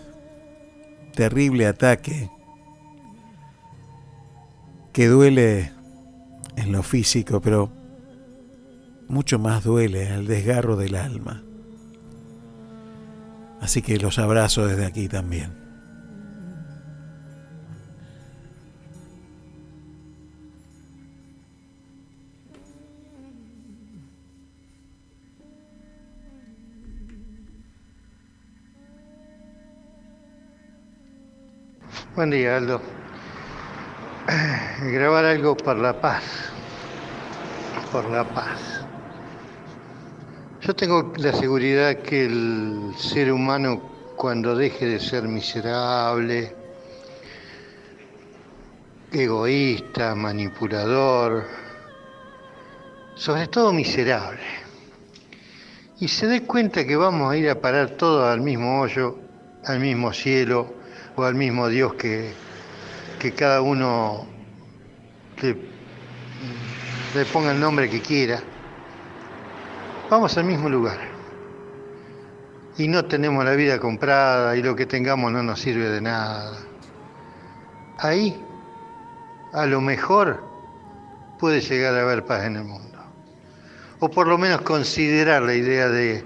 terrible 1.15 1.65
ataque 1.65 2.29
que 4.93 5.07
duele 5.07 5.80
en 6.55 6.71
lo 6.71 6.83
físico, 6.83 7.41
pero 7.41 7.71
mucho 9.07 9.39
más 9.39 9.63
duele 9.63 10.07
el 10.07 10.27
desgarro 10.27 10.75
del 10.75 10.95
alma. 10.95 11.43
Así 13.59 13.81
que 13.81 13.97
los 13.97 14.17
abrazo 14.17 14.65
desde 14.65 14.85
aquí 14.85 15.07
también. 15.07 15.61
Buen 32.15 32.29
día, 32.29 32.57
Aldo. 32.57 33.00
Grabar 34.81 35.25
algo 35.25 35.57
por 35.57 35.77
la 35.77 35.99
paz. 35.99 36.23
Por 37.91 38.09
la 38.09 38.23
paz. 38.23 38.85
Yo 40.61 40.73
tengo 40.75 41.11
la 41.17 41.33
seguridad 41.33 41.97
que 41.97 42.25
el 42.25 42.93
ser 42.97 43.31
humano 43.31 43.81
cuando 44.15 44.55
deje 44.55 44.85
de 44.85 44.99
ser 44.99 45.23
miserable, 45.23 46.55
egoísta, 49.11 50.13
manipulador, 50.15 51.47
sobre 53.15 53.47
todo 53.47 53.73
miserable, 53.73 54.43
y 55.99 56.07
se 56.07 56.27
dé 56.27 56.43
cuenta 56.43 56.85
que 56.85 56.95
vamos 56.95 57.33
a 57.33 57.37
ir 57.37 57.49
a 57.49 57.59
parar 57.59 57.91
todo 57.91 58.29
al 58.29 58.41
mismo 58.41 58.79
hoyo, 58.79 59.17
al 59.65 59.79
mismo 59.79 60.13
cielo, 60.13 60.73
o 61.15 61.23
al 61.23 61.35
mismo 61.35 61.67
Dios 61.67 61.95
que, 61.95 62.31
que 63.21 63.33
cada 63.33 63.61
uno 63.61 64.25
le, 65.43 65.55
ponga 67.25 67.51
el 67.51 67.59
nombre 67.59 67.87
que 67.87 68.01
quiera, 68.01 68.41
vamos 70.09 70.35
al 70.39 70.45
mismo 70.45 70.67
lugar. 70.67 70.97
Y 72.79 72.87
no 72.87 73.05
tenemos 73.05 73.45
la 73.45 73.51
vida 73.51 73.79
comprada 73.79 74.57
y 74.57 74.63
lo 74.63 74.75
que 74.75 74.87
tengamos 74.87 75.31
no 75.31 75.43
nos 75.43 75.59
sirve 75.59 75.89
de 75.89 76.01
nada. 76.01 76.57
Ahí, 77.99 78.43
a 79.53 79.67
lo 79.67 79.81
mejor, 79.81 80.43
puede 81.37 81.61
llegar 81.61 81.93
a 81.93 82.01
haber 82.01 82.25
paz 82.25 82.45
en 82.45 82.55
el 82.55 82.63
mundo. 82.63 82.97
O 83.99 84.09
por 84.09 84.25
lo 84.25 84.39
menos 84.39 84.61
considerar 84.61 85.43
la 85.43 85.53
idea 85.53 85.89
de, 85.89 86.25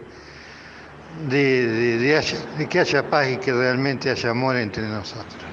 de, 1.27 2.67
que 2.69 2.79
haya 2.79 3.09
paz 3.09 3.27
y 3.31 3.35
que 3.35 3.51
realmente 3.51 4.09
haya 4.09 4.29
amor 4.29 4.55
entre 4.55 4.87
nosotros. 4.87 5.43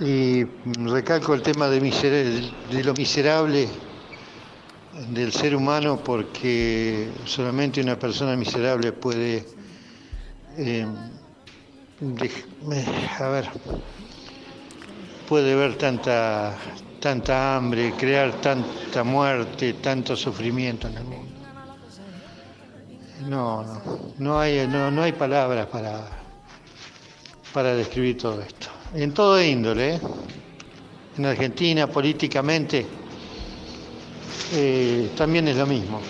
Y 0.00 0.44
recalco 0.84 1.34
el 1.34 1.42
tema 1.42 1.68
de, 1.68 1.80
lo 2.82 2.94
miserable 2.94 3.68
del 5.10 5.32
ser 5.32 5.54
humano 5.54 6.00
porque 6.02 7.10
solamente 7.24 7.80
una 7.80 7.98
persona 7.98 8.34
miserable 8.34 8.92
puede, 8.92 9.46
eh, 10.56 10.86
a 13.20 13.28
ver, 13.28 13.48
puede 15.28 15.54
ver 15.54 15.76
tanta, 15.76 16.56
tanta 16.98 17.56
hambre, 17.56 17.92
crear 17.96 18.32
tanta 18.40 19.04
muerte, 19.04 19.74
tanto 19.74 20.16
sufrimiento 20.16 20.88
en 20.88 20.96
el 20.96 21.04
mundo. 21.04 21.32
No, 23.28 23.62
no, 23.62 23.82
no 24.18 24.40
hay, 24.40 24.66
no, 24.66 24.90
no 24.90 25.02
hay 25.02 25.12
palabras 25.12 25.66
para, 25.66 26.00
para 27.52 27.74
describir 27.74 28.18
todo 28.18 28.40
esto. 28.42 28.71
En 28.94 29.12
todo 29.14 29.42
índole, 29.42 29.94
¿eh? 29.94 30.00
en 31.16 31.26
Argentina 31.26 31.86
políticamente 31.86 32.86
eh, 34.52 35.10
también 35.16 35.48
es 35.48 35.56
lo 35.56 35.66
mismo. 35.66 36.00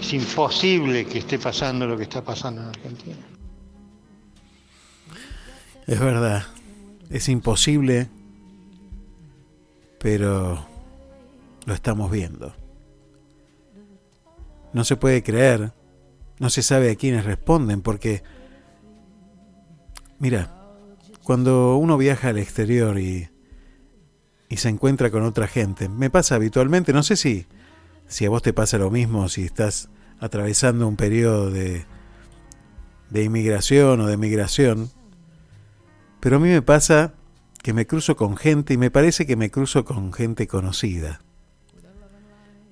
Es 0.00 0.12
imposible 0.12 1.06
que 1.06 1.18
esté 1.18 1.38
pasando 1.38 1.86
lo 1.86 1.96
que 1.96 2.02
está 2.02 2.22
pasando 2.22 2.62
en 2.62 2.68
Argentina. 2.68 3.16
Es 5.86 6.00
verdad, 6.00 6.46
es 7.10 7.28
imposible, 7.28 8.08
pero 9.98 10.66
lo 11.64 11.74
estamos 11.74 12.10
viendo. 12.10 12.54
No 14.72 14.84
se 14.84 14.96
puede 14.96 15.22
creer 15.22 15.72
no 16.38 16.50
se 16.50 16.62
sabe 16.62 16.90
a 16.90 16.96
quiénes 16.96 17.24
responden 17.24 17.80
porque, 17.80 18.22
mira, 20.18 20.63
cuando 21.24 21.76
uno 21.76 21.96
viaja 21.96 22.28
al 22.28 22.38
exterior 22.38 22.98
y, 22.98 23.28
y 24.48 24.58
se 24.58 24.68
encuentra 24.68 25.10
con 25.10 25.24
otra 25.24 25.48
gente, 25.48 25.88
me 25.88 26.10
pasa 26.10 26.36
habitualmente, 26.36 26.92
no 26.92 27.02
sé 27.02 27.16
si, 27.16 27.46
si 28.06 28.26
a 28.26 28.30
vos 28.30 28.42
te 28.42 28.52
pasa 28.52 28.78
lo 28.78 28.90
mismo, 28.90 29.28
si 29.28 29.44
estás 29.44 29.88
atravesando 30.20 30.86
un 30.86 30.96
periodo 30.96 31.50
de, 31.50 31.86
de 33.10 33.24
inmigración 33.24 34.00
o 34.00 34.06
de 34.06 34.16
migración, 34.16 34.90
pero 36.20 36.36
a 36.36 36.40
mí 36.40 36.48
me 36.48 36.62
pasa 36.62 37.14
que 37.62 37.72
me 37.72 37.86
cruzo 37.86 38.16
con 38.16 38.36
gente 38.36 38.74
y 38.74 38.76
me 38.76 38.90
parece 38.90 39.26
que 39.26 39.36
me 39.36 39.50
cruzo 39.50 39.84
con 39.84 40.12
gente 40.12 40.46
conocida. 40.46 41.20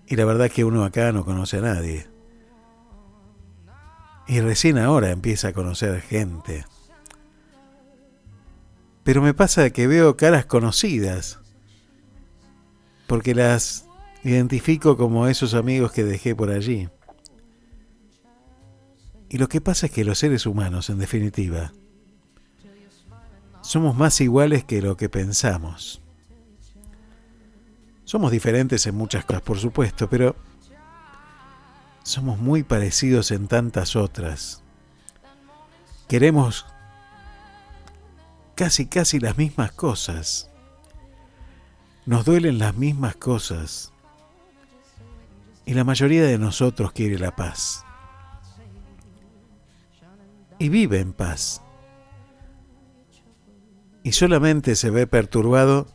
Y 0.07 0.17
la 0.17 0.27
verdad 0.27 0.47
es 0.47 0.53
que 0.53 0.65
uno 0.65 0.85
acá 0.85 1.11
no 1.13 1.25
conoce 1.25 1.57
a 1.59 1.63
nadie. 1.63 2.07
Y 4.27 4.41
recién 4.41 4.77
ahora 4.77 5.11
empieza 5.11 5.49
a 5.49 5.53
conocer 5.53 6.03
gente. 6.03 6.67
Pero 9.05 9.23
me 9.23 9.35
pasa 9.35 9.71
que 9.71 9.87
veo 9.87 10.17
caras 10.17 10.47
conocidas, 10.47 11.41
porque 13.07 13.35
las 13.35 13.87
identifico 14.25 14.97
como 14.97 15.27
esos 15.27 15.55
amigos 15.55 15.93
que 15.93 16.05
dejé 16.05 16.35
por 16.35 16.51
allí. 16.51 16.89
Y 19.29 19.39
lo 19.39 19.49
que 19.49 19.61
pasa 19.61 19.87
es 19.87 19.93
que 19.93 20.05
los 20.05 20.19
seres 20.19 20.47
humanos, 20.47 20.91
en 20.91 20.99
definitiva, 20.99 21.73
somos 23.63 23.97
más 23.97 24.21
iguales 24.21 24.65
que 24.65 24.83
lo 24.83 24.97
que 24.97 25.09
pensamos. 25.09 26.03
Somos 28.05 28.31
diferentes 28.31 28.87
en 28.87 28.95
muchas 28.95 29.25
cosas, 29.25 29.43
por 29.43 29.59
supuesto, 29.59 30.09
pero 30.11 30.37
somos 32.03 32.39
muy 32.39 32.63
parecidos 32.63 33.31
en 33.31 33.49
tantas 33.49 33.97
otras. 33.97 34.63
Queremos 36.09 36.67
casi, 38.55 38.87
casi 38.87 39.21
las 39.21 39.37
mismas 39.39 39.73
cosas. 39.73 40.51
Nos 42.07 42.25
duelen 42.25 42.59
las 42.59 42.77
mismas 42.77 43.17
cosas. 43.17 43.93
Y 45.65 45.75
la 45.75 45.85
mayoría 45.85 46.25
de 46.25 46.39
nosotros 46.39 46.93
quiere 46.93 47.19
la 47.19 47.35
paz. 47.37 47.85
Y 50.59 50.69
vive 50.69 51.01
en 51.01 51.13
paz. 51.13 51.63
Y 54.03 54.13
solamente 54.13 54.75
se 54.75 54.91
ve 54.91 55.07
perturbado 55.07 55.87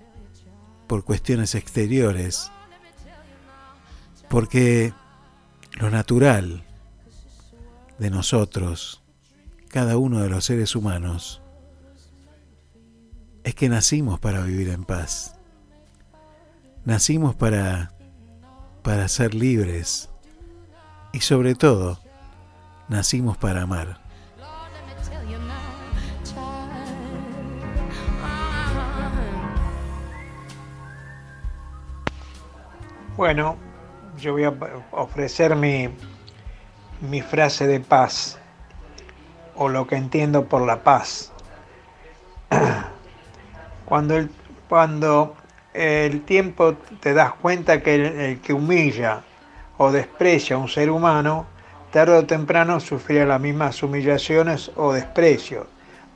por 0.87 1.03
cuestiones 1.03 1.55
exteriores. 1.55 2.51
Porque 4.29 4.93
lo 5.73 5.89
natural 5.89 6.63
de 7.99 8.09
nosotros, 8.09 9.03
cada 9.67 9.97
uno 9.97 10.21
de 10.21 10.29
los 10.29 10.45
seres 10.45 10.75
humanos, 10.75 11.41
es 13.47 13.55
que 13.55 13.69
nacimos 13.69 14.19
para 14.19 14.41
vivir 14.41 14.67
en 14.67 14.83
paz. 14.83 15.33
Nacimos 16.83 17.33
para 17.33 17.93
para 18.83 19.07
ser 19.07 19.33
libres 19.33 20.09
y 21.13 21.21
sobre 21.21 21.55
todo 21.55 21.97
nacimos 22.89 23.37
para 23.37 23.61
amar. 23.61 24.01
Bueno, 33.15 33.55
yo 34.19 34.33
voy 34.33 34.43
a 34.43 34.53
ofrecer 34.91 35.55
mi, 35.55 35.87
mi 36.99 37.21
frase 37.21 37.65
de 37.65 37.79
paz 37.79 38.37
o 39.55 39.69
lo 39.69 39.87
que 39.87 39.95
entiendo 39.95 40.49
por 40.49 40.65
la 40.65 40.83
paz. 40.83 41.31
Cuando 43.87 44.17
el, 44.17 44.29
cuando 44.67 45.37
el 45.73 46.23
tiempo 46.23 46.73
te 46.99 47.13
das 47.13 47.31
cuenta 47.35 47.81
que 47.81 47.95
el, 47.95 48.41
que 48.41 48.51
humilla 48.51 49.21
o 49.77 49.93
desprecia 49.93 50.57
a 50.57 50.59
un 50.59 50.67
ser 50.67 50.91
humano, 50.91 51.45
tarde 51.89 52.17
o 52.17 52.25
temprano 52.25 52.81
sufrirá 52.81 53.25
las 53.25 53.39
mismas 53.39 53.81
humillaciones 53.81 54.71
o 54.75 54.91
desprecios. 54.91 55.67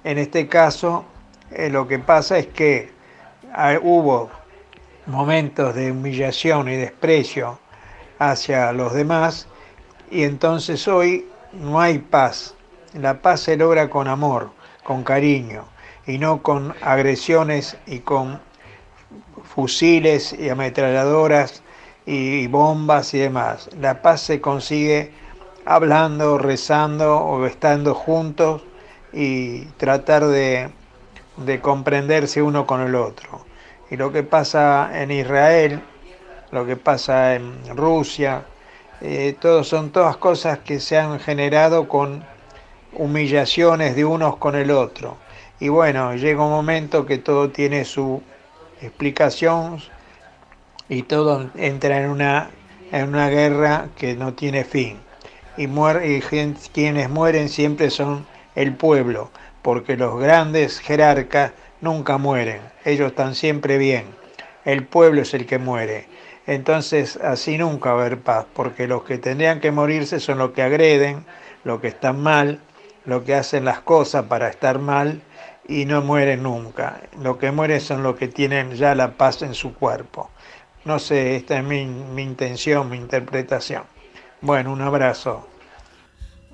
En 0.03 0.17
este 0.17 0.49
caso, 0.49 1.05
eh, 1.49 1.69
lo 1.69 1.87
que 1.87 1.97
pasa 1.99 2.39
es 2.39 2.47
que 2.47 2.91
ah, 3.53 3.77
hubo 3.81 4.29
momentos 5.05 5.73
de 5.73 5.93
humillación 5.93 6.67
y 6.67 6.75
desprecio 6.75 7.57
hacia 8.19 8.73
los 8.73 8.93
demás 8.93 9.47
y 10.09 10.23
entonces 10.23 10.85
hoy 10.89 11.25
no 11.53 11.79
hay 11.79 11.99
paz. 11.99 12.53
La 12.95 13.21
paz 13.21 13.39
se 13.39 13.55
logra 13.55 13.89
con 13.89 14.09
amor, 14.09 14.51
con 14.83 15.05
cariño 15.05 15.63
y 16.07 16.17
no 16.17 16.41
con 16.41 16.73
agresiones 16.81 17.77
y 17.85 17.99
con 17.99 18.39
fusiles 19.43 20.33
y 20.33 20.49
ametralladoras 20.49 21.61
y 22.05 22.47
bombas 22.47 23.13
y 23.13 23.19
demás. 23.19 23.69
La 23.79 24.01
paz 24.01 24.21
se 24.21 24.41
consigue 24.41 25.11
hablando, 25.65 26.37
rezando 26.37 27.17
o 27.17 27.45
estando 27.45 27.93
juntos 27.93 28.63
y 29.13 29.65
tratar 29.77 30.25
de, 30.25 30.69
de 31.37 31.59
comprenderse 31.61 32.41
uno 32.41 32.65
con 32.65 32.81
el 32.81 32.95
otro. 32.95 33.45
Y 33.89 33.97
lo 33.97 34.11
que 34.11 34.23
pasa 34.23 34.89
en 35.01 35.11
Israel, 35.11 35.81
lo 36.51 36.65
que 36.65 36.77
pasa 36.77 37.35
en 37.35 37.75
Rusia, 37.75 38.45
eh, 39.01 39.35
todo, 39.39 39.63
son 39.63 39.91
todas 39.91 40.17
cosas 40.17 40.59
que 40.59 40.79
se 40.79 40.97
han 40.97 41.19
generado 41.19 41.87
con 41.87 42.23
humillaciones 42.93 43.95
de 43.95 44.05
unos 44.05 44.37
con 44.37 44.55
el 44.55 44.71
otro. 44.71 45.17
Y 45.61 45.69
bueno, 45.69 46.15
llega 46.15 46.43
un 46.43 46.49
momento 46.49 47.05
que 47.05 47.19
todo 47.19 47.51
tiene 47.51 47.85
su 47.85 48.23
explicación 48.81 49.79
y 50.89 51.03
todo 51.03 51.51
entra 51.55 52.01
en 52.01 52.09
una, 52.09 52.49
en 52.91 53.09
una 53.09 53.29
guerra 53.29 53.89
que 53.95 54.15
no 54.15 54.33
tiene 54.33 54.63
fin. 54.63 54.97
Y, 55.57 55.65
y 55.65 56.21
quienes 56.73 57.09
mueren 57.11 57.47
siempre 57.47 57.91
son 57.91 58.25
el 58.55 58.73
pueblo, 58.73 59.29
porque 59.61 59.97
los 59.97 60.19
grandes 60.19 60.79
jerarcas 60.79 61.51
nunca 61.79 62.17
mueren, 62.17 62.61
ellos 62.83 63.11
están 63.11 63.35
siempre 63.35 63.77
bien. 63.77 64.05
El 64.65 64.83
pueblo 64.87 65.21
es 65.21 65.35
el 65.35 65.45
que 65.45 65.59
muere. 65.59 66.07
Entonces 66.47 67.17
así 67.17 67.59
nunca 67.59 67.93
va 67.93 68.01
a 68.01 68.05
haber 68.07 68.19
paz, 68.19 68.47
porque 68.55 68.87
los 68.87 69.03
que 69.03 69.19
tendrían 69.19 69.59
que 69.59 69.69
morirse 69.69 70.19
son 70.19 70.39
los 70.39 70.51
que 70.51 70.63
agreden, 70.63 71.23
los 71.63 71.81
que 71.81 71.89
están 71.89 72.19
mal, 72.19 72.59
los 73.05 73.21
que 73.21 73.35
hacen 73.35 73.63
las 73.63 73.81
cosas 73.81 74.25
para 74.25 74.47
estar 74.47 74.79
mal 74.79 75.21
y 75.71 75.85
no 75.85 76.01
mueren 76.01 76.43
nunca. 76.43 77.01
Los 77.23 77.37
que 77.37 77.51
mueren 77.51 77.79
son 77.79 78.03
los 78.03 78.17
que 78.17 78.27
tienen 78.27 78.73
ya 78.73 78.93
la 78.93 79.15
paz 79.15 79.41
en 79.41 79.53
su 79.53 79.73
cuerpo. 79.73 80.29
No 80.83 80.99
sé, 80.99 81.37
esta 81.37 81.59
es 81.59 81.63
mi, 81.63 81.85
mi 81.85 82.23
intención, 82.23 82.89
mi 82.89 82.97
interpretación. 82.97 83.83
Bueno, 84.41 84.73
un 84.73 84.81
abrazo. 84.81 85.47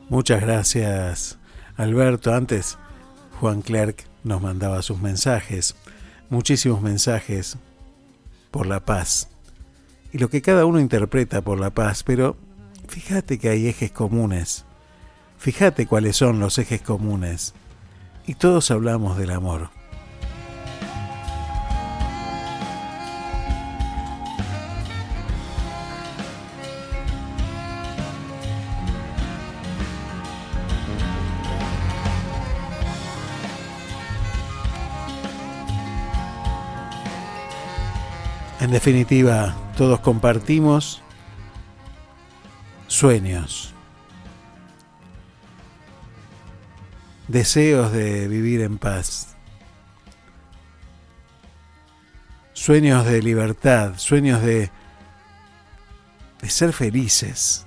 Muchas 0.10 0.42
gracias, 0.42 1.40
Alberto. 1.78 2.34
Antes, 2.34 2.78
Juan 3.40 3.62
Clerc 3.62 4.06
nos 4.24 4.42
mandaba 4.42 4.84
sus 4.84 5.02
mensajes, 5.02 5.76
muchísimos 6.30 6.82
mensajes 6.82 7.58
por 8.52 8.68
la 8.68 8.82
paz. 8.82 9.30
Y 10.14 10.20
lo 10.20 10.30
que 10.30 10.44
cada 10.44 10.66
uno 10.66 10.80
interpreta 10.80 11.42
por 11.42 11.60
la 11.60 11.72
paz, 11.72 12.04
pero 12.04 12.38
fíjate 12.88 13.40
que 13.40 13.50
hay 13.50 13.68
ejes 13.68 13.92
comunes. 13.92 14.66
Fíjate 15.40 15.88
cuáles 15.88 16.16
son 16.16 16.40
los 16.40 16.58
ejes 16.60 16.82
comunes 16.82 17.56
y 18.28 18.36
todos 18.36 18.70
hablamos 18.72 19.18
del 19.18 19.32
amor. 19.32 19.70
En 38.60 38.72
definitiva, 38.72 39.56
todos 39.78 40.02
compartimos 40.02 41.02
sueños. 42.88 43.77
Deseos 47.28 47.92
de 47.92 48.28
vivir 48.28 48.62
en 48.62 48.78
paz, 48.78 49.36
sueños 52.54 53.06
de 53.06 53.22
libertad, 53.22 53.94
sueños 53.98 54.42
de, 54.42 54.72
de 56.42 56.50
ser 56.50 56.74
felices, 56.74 57.66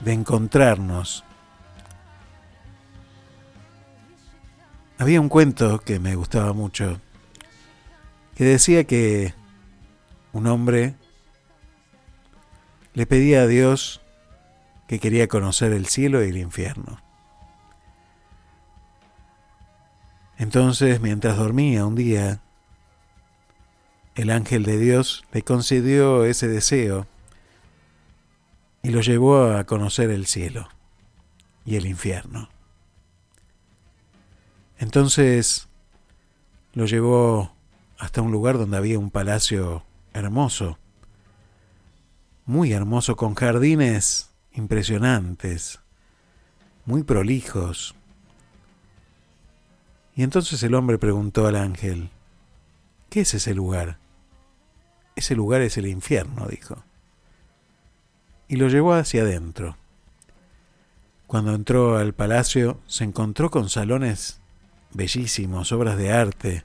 de 0.00 0.12
encontrarnos. 0.12 1.24
Había 4.98 5.20
un 5.20 5.28
cuento 5.28 5.78
que 5.80 5.98
me 5.98 6.14
gustaba 6.14 6.52
mucho, 6.52 7.00
que 8.34 8.44
decía 8.44 8.84
que 8.84 9.34
un 10.32 10.46
hombre 10.46 10.94
le 12.94 13.06
pedía 13.06 13.42
a 13.42 13.46
Dios 13.46 14.00
que 14.88 14.98
quería 14.98 15.28
conocer 15.28 15.72
el 15.72 15.86
cielo 15.86 16.24
y 16.24 16.28
el 16.28 16.38
infierno. 16.38 17.05
Entonces, 20.38 21.00
mientras 21.00 21.36
dormía 21.36 21.86
un 21.86 21.94
día, 21.94 22.40
el 24.14 24.30
ángel 24.30 24.64
de 24.64 24.78
Dios 24.78 25.24
le 25.32 25.42
concedió 25.42 26.24
ese 26.24 26.48
deseo 26.48 27.06
y 28.82 28.90
lo 28.90 29.00
llevó 29.00 29.52
a 29.52 29.64
conocer 29.64 30.10
el 30.10 30.26
cielo 30.26 30.68
y 31.64 31.76
el 31.76 31.86
infierno. 31.86 32.48
Entonces 34.78 35.68
lo 36.72 36.86
llevó 36.86 37.52
hasta 37.98 38.22
un 38.22 38.30
lugar 38.30 38.58
donde 38.58 38.76
había 38.76 38.98
un 38.98 39.10
palacio 39.10 39.84
hermoso, 40.12 40.78
muy 42.44 42.72
hermoso, 42.72 43.16
con 43.16 43.34
jardines 43.34 44.30
impresionantes, 44.52 45.80
muy 46.84 47.02
prolijos, 47.02 47.94
y 50.16 50.22
entonces 50.22 50.62
el 50.62 50.74
hombre 50.74 50.96
preguntó 50.96 51.46
al 51.46 51.56
ángel, 51.56 52.08
¿qué 53.10 53.20
es 53.20 53.34
ese 53.34 53.54
lugar? 53.54 53.98
Ese 55.14 55.36
lugar 55.36 55.60
es 55.60 55.76
el 55.76 55.86
infierno, 55.86 56.46
dijo. 56.46 56.82
Y 58.48 58.56
lo 58.56 58.68
llevó 58.68 58.94
hacia 58.94 59.22
adentro. 59.22 59.76
Cuando 61.26 61.54
entró 61.54 61.98
al 61.98 62.14
palacio 62.14 62.80
se 62.86 63.04
encontró 63.04 63.50
con 63.50 63.68
salones 63.68 64.40
bellísimos, 64.94 65.70
obras 65.72 65.98
de 65.98 66.10
arte, 66.10 66.64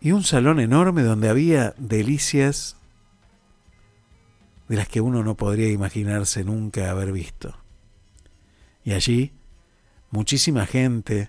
y 0.00 0.10
un 0.10 0.24
salón 0.24 0.58
enorme 0.58 1.02
donde 1.02 1.28
había 1.28 1.74
delicias 1.78 2.76
de 4.68 4.76
las 4.76 4.88
que 4.88 5.00
uno 5.00 5.22
no 5.22 5.36
podría 5.36 5.70
imaginarse 5.70 6.42
nunca 6.42 6.90
haber 6.90 7.12
visto. 7.12 7.56
Y 8.84 8.92
allí 8.92 9.32
muchísima 10.16 10.64
gente, 10.64 11.28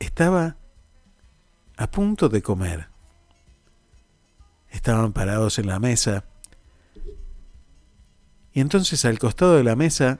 estaba 0.00 0.56
a 1.78 1.90
punto 1.90 2.28
de 2.28 2.42
comer. 2.42 2.88
Estaban 4.68 5.14
parados 5.14 5.58
en 5.58 5.66
la 5.66 5.78
mesa. 5.78 6.24
Y 8.52 8.60
entonces 8.60 9.06
al 9.06 9.18
costado 9.18 9.56
de 9.56 9.64
la 9.64 9.76
mesa 9.76 10.18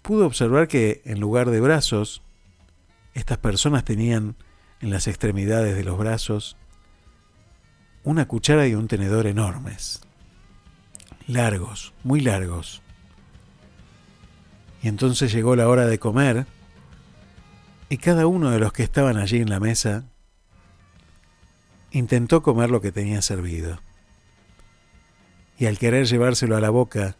pudo 0.00 0.24
observar 0.24 0.66
que 0.66 1.02
en 1.04 1.20
lugar 1.20 1.50
de 1.50 1.60
brazos, 1.60 2.22
estas 3.12 3.36
personas 3.36 3.84
tenían 3.84 4.34
en 4.80 4.88
las 4.88 5.06
extremidades 5.06 5.76
de 5.76 5.84
los 5.84 5.98
brazos 5.98 6.56
una 8.02 8.26
cuchara 8.26 8.66
y 8.66 8.74
un 8.74 8.88
tenedor 8.88 9.26
enormes, 9.26 10.00
largos, 11.26 11.92
muy 12.02 12.22
largos. 12.22 12.80
Y 14.82 14.88
entonces 14.88 15.30
llegó 15.32 15.54
la 15.54 15.68
hora 15.68 15.84
de 15.84 15.98
comer 15.98 16.46
y 17.88 17.98
cada 17.98 18.26
uno 18.26 18.50
de 18.50 18.58
los 18.58 18.72
que 18.72 18.82
estaban 18.82 19.16
allí 19.16 19.40
en 19.40 19.50
la 19.50 19.60
mesa 19.60 20.04
intentó 21.90 22.42
comer 22.42 22.70
lo 22.70 22.80
que 22.80 22.92
tenía 22.92 23.22
servido. 23.22 23.78
y 25.56 25.66
al 25.66 25.78
querer 25.78 26.06
llevárselo 26.06 26.56
a 26.56 26.60
la 26.60 26.70
boca, 26.70 27.16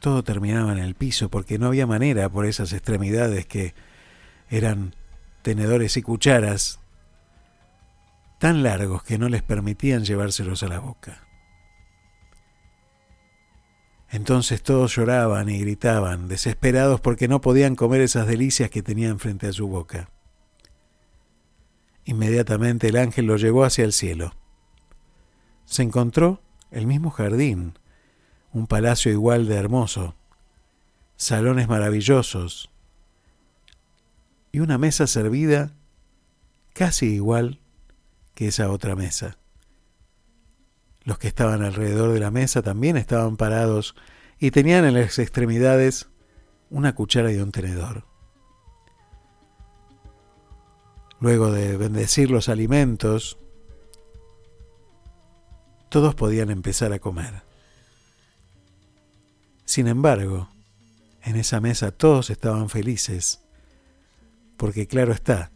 todo 0.00 0.24
terminaba 0.24 0.72
en 0.72 0.78
el 0.78 0.96
piso 0.96 1.28
porque 1.28 1.58
no 1.58 1.68
había 1.68 1.86
manera 1.86 2.28
por 2.28 2.44
esas 2.44 2.72
extremidades 2.72 3.46
que 3.46 3.72
eran 4.48 4.96
tenedores 5.42 5.96
y 5.96 6.02
cucharas 6.02 6.80
tan 8.40 8.64
largos 8.64 9.04
que 9.04 9.18
no 9.18 9.28
les 9.28 9.42
permitían 9.42 10.04
llevárselos 10.04 10.62
a 10.64 10.68
la 10.68 10.80
boca. 10.80 11.29
Entonces 14.10 14.62
todos 14.62 14.94
lloraban 14.96 15.48
y 15.48 15.58
gritaban, 15.60 16.26
desesperados 16.26 17.00
porque 17.00 17.28
no 17.28 17.40
podían 17.40 17.76
comer 17.76 18.00
esas 18.00 18.26
delicias 18.26 18.68
que 18.68 18.82
tenían 18.82 19.20
frente 19.20 19.46
a 19.46 19.52
su 19.52 19.68
boca. 19.68 20.10
Inmediatamente 22.04 22.88
el 22.88 22.96
ángel 22.96 23.26
lo 23.26 23.36
llevó 23.36 23.64
hacia 23.64 23.84
el 23.84 23.92
cielo. 23.92 24.34
Se 25.64 25.82
encontró 25.82 26.42
el 26.72 26.86
mismo 26.88 27.10
jardín, 27.10 27.78
un 28.52 28.66
palacio 28.66 29.12
igual 29.12 29.46
de 29.46 29.54
hermoso, 29.54 30.16
salones 31.16 31.68
maravillosos 31.68 32.68
y 34.50 34.58
una 34.58 34.76
mesa 34.76 35.06
servida 35.06 35.72
casi 36.72 37.06
igual 37.14 37.60
que 38.34 38.48
esa 38.48 38.70
otra 38.70 38.96
mesa. 38.96 39.39
Los 41.02 41.18
que 41.18 41.28
estaban 41.28 41.62
alrededor 41.62 42.12
de 42.12 42.20
la 42.20 42.30
mesa 42.30 42.62
también 42.62 42.96
estaban 42.96 43.36
parados 43.36 43.94
y 44.38 44.50
tenían 44.50 44.84
en 44.84 44.94
las 44.94 45.18
extremidades 45.18 46.08
una 46.70 46.94
cuchara 46.94 47.32
y 47.32 47.38
un 47.38 47.52
tenedor. 47.52 48.04
Luego 51.20 51.50
de 51.50 51.76
bendecir 51.76 52.30
los 52.30 52.48
alimentos, 52.48 53.38
todos 55.90 56.14
podían 56.14 56.50
empezar 56.50 56.92
a 56.92 56.98
comer. 56.98 57.42
Sin 59.66 59.86
embargo, 59.86 60.48
en 61.22 61.36
esa 61.36 61.60
mesa 61.60 61.90
todos 61.90 62.30
estaban 62.30 62.70
felices, 62.70 63.42
porque 64.56 64.86
claro 64.86 65.12
está, 65.12 65.52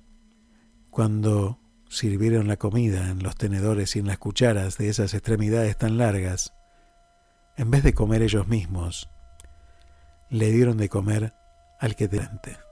cuando 0.91 1.59
sirvieron 1.95 2.49
la 2.49 2.57
comida 2.57 3.09
en 3.11 3.23
los 3.23 3.37
tenedores 3.37 3.97
y 3.97 4.01
en 4.01 4.07
las 4.07 4.19
cucharas 4.19 4.79
de 4.79 4.89
esas 4.89 5.15
extremidades 5.15 5.77
tan 5.77 5.97
largas, 5.97 6.53
en 7.57 7.71
vez 7.71 7.83
de 7.83 7.95
comer 7.95 8.23
ellos 8.23 8.49
mismos, 8.49 9.11
le 10.29 10.51
dieron 10.51 10.77
de 10.77 10.89
comer 10.89 11.33
al 11.79 11.95
que 11.95 12.09
delante. 12.09 12.64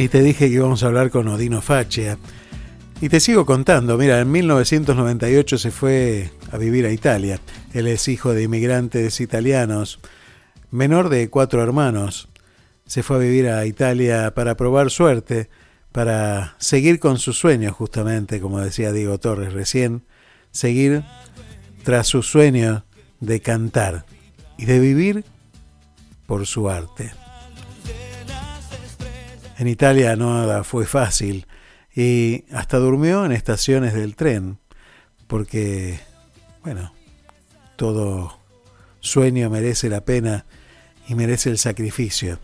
Y 0.00 0.08
te 0.08 0.22
dije 0.22 0.48
que 0.48 0.54
íbamos 0.54 0.82
a 0.82 0.86
hablar 0.86 1.10
con 1.10 1.28
Odino 1.28 1.60
Faccia. 1.60 2.16
Y 3.02 3.10
te 3.10 3.20
sigo 3.20 3.44
contando, 3.44 3.98
mira, 3.98 4.18
en 4.18 4.32
1998 4.32 5.58
se 5.58 5.70
fue 5.70 6.30
a 6.50 6.56
vivir 6.56 6.86
a 6.86 6.90
Italia. 6.90 7.38
Él 7.74 7.86
es 7.86 8.08
hijo 8.08 8.32
de 8.32 8.44
inmigrantes 8.44 9.20
italianos, 9.20 10.00
menor 10.70 11.10
de 11.10 11.28
cuatro 11.28 11.62
hermanos. 11.62 12.30
Se 12.86 13.02
fue 13.02 13.16
a 13.16 13.18
vivir 13.18 13.50
a 13.50 13.66
Italia 13.66 14.32
para 14.34 14.56
probar 14.56 14.90
suerte, 14.90 15.50
para 15.92 16.54
seguir 16.56 16.98
con 16.98 17.18
sus 17.18 17.38
sueños 17.38 17.74
justamente, 17.74 18.40
como 18.40 18.58
decía 18.58 18.92
Diego 18.92 19.18
Torres 19.18 19.52
recién, 19.52 20.04
seguir 20.50 21.02
tras 21.84 22.06
sus 22.06 22.26
sueños 22.26 22.84
de 23.20 23.42
cantar 23.42 24.06
y 24.56 24.64
de 24.64 24.80
vivir 24.80 25.26
por 26.26 26.46
su 26.46 26.70
arte. 26.70 27.19
En 29.60 29.68
Italia 29.68 30.16
nada 30.16 30.64
fue 30.64 30.86
fácil 30.86 31.46
y 31.94 32.46
hasta 32.50 32.78
durmió 32.78 33.26
en 33.26 33.32
estaciones 33.32 33.92
del 33.92 34.16
tren, 34.16 34.58
porque, 35.26 36.00
bueno, 36.64 36.94
todo 37.76 38.38
sueño 39.00 39.50
merece 39.50 39.90
la 39.90 40.02
pena 40.02 40.46
y 41.06 41.14
merece 41.14 41.50
el 41.50 41.58
sacrificio. 41.58 42.38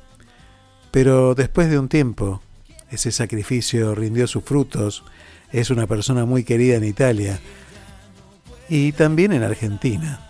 Pero 0.90 1.34
después 1.34 1.70
de 1.70 1.78
un 1.78 1.88
tiempo, 1.88 2.42
ese 2.90 3.10
sacrificio 3.10 3.94
rindió 3.94 4.26
sus 4.26 4.44
frutos, 4.44 5.02
es 5.52 5.70
una 5.70 5.86
persona 5.86 6.26
muy 6.26 6.44
querida 6.44 6.76
en 6.76 6.84
Italia 6.84 7.40
y 8.68 8.92
también 8.92 9.32
en 9.32 9.42
Argentina. 9.42 10.20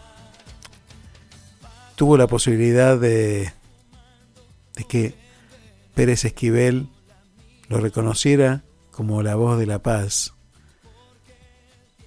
Tuvo 1.96 2.16
la 2.16 2.28
posibilidad 2.28 2.96
de, 2.96 3.52
de 4.76 4.84
que 4.84 5.25
Pérez 5.96 6.26
Esquivel 6.26 6.88
lo 7.70 7.80
reconociera 7.80 8.62
como 8.90 9.22
la 9.22 9.34
voz 9.34 9.58
de 9.58 9.64
la 9.64 9.82
paz 9.82 10.34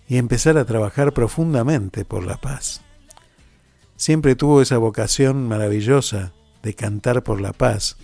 y 0.07 0.17
empezar 0.17 0.59
a 0.59 0.65
trabajar 0.65 1.11
profundamente 1.11 2.05
por 2.05 2.23
la 2.23 2.37
paz. 2.37 2.81
Siempre 3.95 4.35
tuvo 4.35 4.61
esa 4.61 4.77
vocación 4.77 5.47
maravillosa 5.47 6.33
de 6.61 6.75
cantar 6.75 7.23
por 7.23 7.41
la 7.41 7.51
paz 7.51 7.97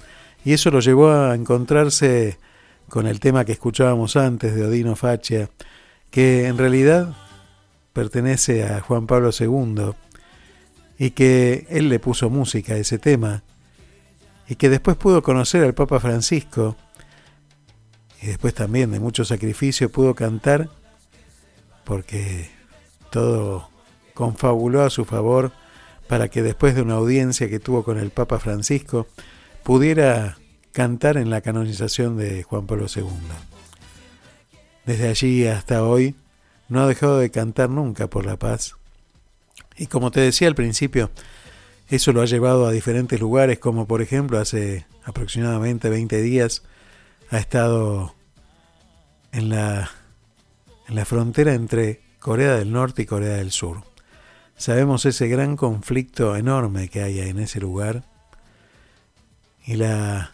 y 0.44 0.54
eso 0.54 0.72
lo 0.72 0.80
llevó 0.80 1.12
a 1.12 1.36
encontrarse 1.36 2.40
con 2.90 3.06
el 3.06 3.20
tema 3.20 3.46
que 3.46 3.52
escuchábamos 3.52 4.16
antes 4.16 4.56
de 4.56 4.66
Odino 4.66 4.96
Faccia, 4.96 5.52
que 6.10 6.48
en 6.48 6.58
realidad 6.58 7.16
pertenece 7.94 8.64
a 8.64 8.82
Juan 8.82 9.06
Pablo 9.06 9.30
II 9.40 9.92
y 10.98 11.12
que 11.12 11.68
él 11.70 11.90
le 11.90 12.00
puso 12.00 12.32
música 12.32 12.74
a 12.74 12.78
ese 12.78 12.98
tema 12.98 13.44
y 14.48 14.56
que 14.56 14.70
después 14.70 14.98
pudo 14.98 15.24
conocer 15.24 15.64
al 15.64 15.74
Papa 15.74 16.00
Francisco 16.00 16.76
y 18.22 18.28
después 18.28 18.54
también 18.54 18.92
de 18.92 19.00
mucho 19.00 19.26
sacrificio 19.26 19.92
pudo 19.92 20.16
cantar 20.16 20.70
porque 21.84 22.50
todo 23.12 23.70
confabuló 24.14 24.84
a 24.84 24.90
su 24.90 25.06
favor 25.06 25.52
para 26.08 26.28
que 26.30 26.42
después 26.42 26.76
de 26.76 26.82
una 26.82 26.96
audiencia 26.96 27.50
que 27.50 27.60
tuvo 27.60 27.84
con 27.84 27.98
el 27.98 28.12
Papa 28.12 28.40
Francisco 28.40 29.08
pudiera 29.64 30.38
cantar 30.72 31.18
en 31.18 31.30
la 31.30 31.42
canonización 31.42 32.18
de 32.18 32.44
Juan 32.44 32.68
Pablo 32.68 32.88
II. 32.94 33.06
Desde 34.86 35.08
allí 35.08 35.48
hasta 35.48 35.84
hoy 35.84 36.16
no 36.68 36.82
ha 36.82 36.88
dejado 36.88 37.20
de 37.20 37.32
cantar 37.32 37.70
nunca 37.70 38.08
por 38.08 38.26
la 38.26 38.38
paz. 38.38 38.76
Y 39.78 39.88
como 39.88 40.12
te 40.12 40.22
decía 40.22 40.48
al 40.48 40.56
principio, 40.56 41.12
eso 41.88 42.14
lo 42.14 42.22
ha 42.22 42.26
llevado 42.26 42.66
a 42.66 42.72
diferentes 42.72 43.20
lugares, 43.20 43.60
como 43.60 43.88
por 43.88 44.02
ejemplo 44.02 44.40
hace 44.40 44.86
aproximadamente 45.04 45.90
20 45.90 46.22
días 46.22 46.64
ha 47.30 47.38
estado 47.38 48.16
en 49.32 49.50
la, 49.50 49.92
en 50.88 50.96
la 50.96 51.06
frontera 51.06 51.54
entre 51.54 52.02
Corea 52.20 52.56
del 52.56 52.72
Norte 52.72 53.04
y 53.04 53.06
Corea 53.06 53.36
del 53.36 53.52
Sur. 53.52 53.84
Sabemos 54.58 55.06
ese 55.06 55.28
gran 55.28 55.58
conflicto 55.58 56.36
enorme 56.36 56.88
que 56.90 57.04
hay 57.04 57.20
en 57.20 57.40
ese 57.40 57.60
lugar 57.60 58.04
y 59.66 59.76
la 59.76 60.32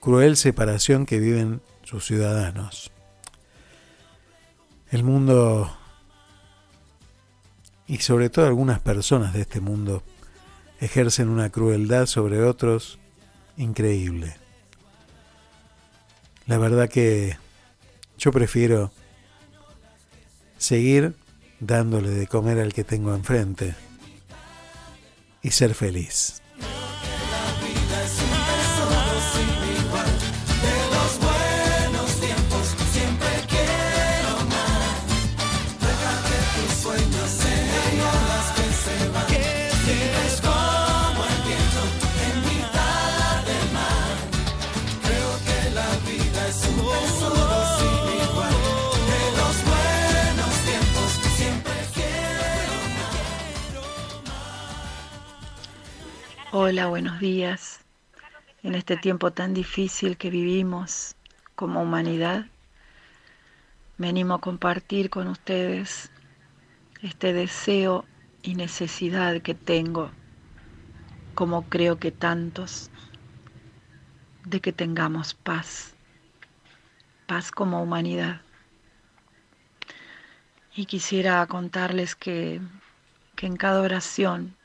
cruel 0.00 0.36
separación 0.36 1.06
que 1.06 1.20
viven 1.20 1.60
sus 1.84 2.06
ciudadanos. 2.06 2.90
El 4.90 5.04
mundo 5.04 5.76
y 7.86 7.98
sobre 7.98 8.30
todo 8.30 8.46
algunas 8.46 8.80
personas 8.80 9.32
de 9.32 9.42
este 9.42 9.60
mundo 9.60 10.02
ejercen 10.80 11.28
una 11.28 11.50
crueldad 11.50 12.06
sobre 12.06 12.42
otros 12.42 12.98
increíble. 13.56 14.36
La 16.46 16.58
verdad 16.58 16.88
que 16.88 17.36
yo 18.18 18.32
prefiero 18.32 18.90
seguir 20.58 21.14
dándole 21.60 22.10
de 22.10 22.26
comer 22.26 22.58
al 22.58 22.72
que 22.72 22.84
tengo 22.84 23.14
enfrente 23.14 23.74
y 25.42 25.50
ser 25.50 25.74
feliz. 25.74 26.42
Hola, 56.52 56.88
buenos 56.88 57.20
días. 57.20 57.78
En 58.64 58.74
este 58.74 58.96
tiempo 58.96 59.30
tan 59.30 59.54
difícil 59.54 60.16
que 60.16 60.30
vivimos 60.30 61.14
como 61.54 61.80
humanidad, 61.80 62.46
venimos 63.98 64.38
a 64.38 64.40
compartir 64.40 65.10
con 65.10 65.28
ustedes 65.28 66.10
este 67.02 67.32
deseo 67.32 68.04
y 68.42 68.56
necesidad 68.56 69.40
que 69.42 69.54
tengo, 69.54 70.10
como 71.36 71.68
creo 71.68 72.00
que 72.00 72.10
tantos, 72.10 72.90
de 74.44 74.60
que 74.60 74.72
tengamos 74.72 75.34
paz, 75.34 75.94
paz 77.28 77.52
como 77.52 77.80
humanidad. 77.80 78.40
Y 80.74 80.86
quisiera 80.86 81.46
contarles 81.46 82.16
que, 82.16 82.60
que 83.36 83.46
en 83.46 83.54
cada 83.54 83.82
oración 83.82 84.56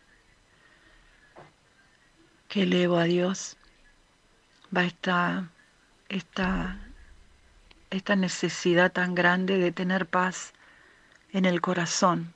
que 2.55 2.63
elevo 2.63 2.95
a 2.95 3.03
Dios 3.03 3.57
va 4.73 4.85
esta, 4.85 5.49
esta, 6.07 6.79
esta 7.89 8.15
necesidad 8.15 8.93
tan 8.93 9.13
grande 9.13 9.57
de 9.57 9.73
tener 9.73 10.05
paz 10.05 10.53
en 11.33 11.43
el 11.43 11.59
corazón. 11.59 12.33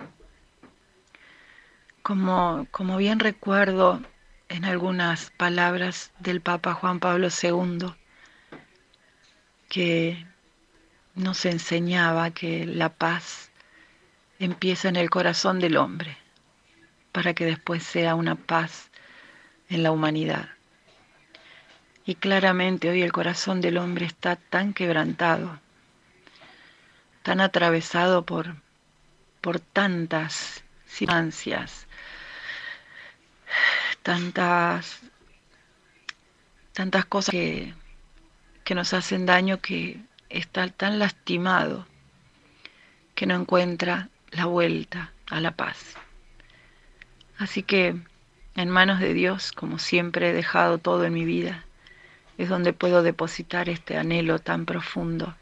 Como, 2.01 2.67
como 2.69 2.97
bien 2.97 3.21
recuerdo 3.21 4.01
en 4.49 4.65
algunas 4.65 5.31
palabras 5.31 6.11
del 6.19 6.41
Papa 6.41 6.73
Juan 6.73 6.99
Pablo 6.99 7.29
II, 7.41 7.93
que 9.69 10.27
nos 11.15 11.45
enseñaba 11.45 12.31
que 12.31 12.65
la 12.65 12.89
paz 12.89 13.51
empieza 14.37 14.89
en 14.89 14.97
el 14.97 15.09
corazón 15.09 15.61
del 15.61 15.77
hombre, 15.77 16.17
para 17.13 17.33
que 17.33 17.45
después 17.45 17.83
sea 17.83 18.15
una 18.15 18.35
paz 18.35 18.88
en 19.69 19.83
la 19.83 19.91
humanidad. 19.91 20.49
Y 22.05 22.15
claramente 22.15 22.89
hoy 22.89 23.01
el 23.01 23.11
corazón 23.11 23.61
del 23.61 23.77
hombre 23.77 24.05
está 24.05 24.35
tan 24.35 24.73
quebrantado, 24.73 25.59
tan 27.23 27.39
atravesado 27.39 28.25
por, 28.25 28.55
por 29.41 29.59
tantas 29.59 30.63
circunstancias, 30.87 31.85
tantas, 34.01 35.01
tantas 36.73 37.05
cosas 37.05 37.31
que, 37.31 37.73
que 38.63 38.75
nos 38.75 38.93
hacen 38.93 39.25
daño 39.25 39.61
que 39.61 40.01
está 40.29 40.67
tan 40.69 40.97
lastimado 40.97 41.85
que 43.13 43.25
no 43.25 43.35
encuentra 43.35 44.09
la 44.31 44.45
vuelta 44.45 45.11
a 45.27 45.41
la 45.41 45.51
paz. 45.51 45.95
Así 47.37 47.63
que 47.63 47.99
en 48.61 48.69
manos 48.69 48.99
de 48.99 49.13
Dios, 49.13 49.53
como 49.53 49.79
siempre 49.79 50.29
he 50.29 50.33
dejado 50.33 50.79
todo 50.79 51.05
en 51.05 51.13
mi 51.13 51.23
vida, 51.23 51.63
es 52.37 52.49
donde 52.49 52.73
puedo 52.73 53.03
depositar 53.03 53.69
este 53.69 53.95
anhelo 53.97 54.39
tan 54.39 54.65
profundo 54.65 55.33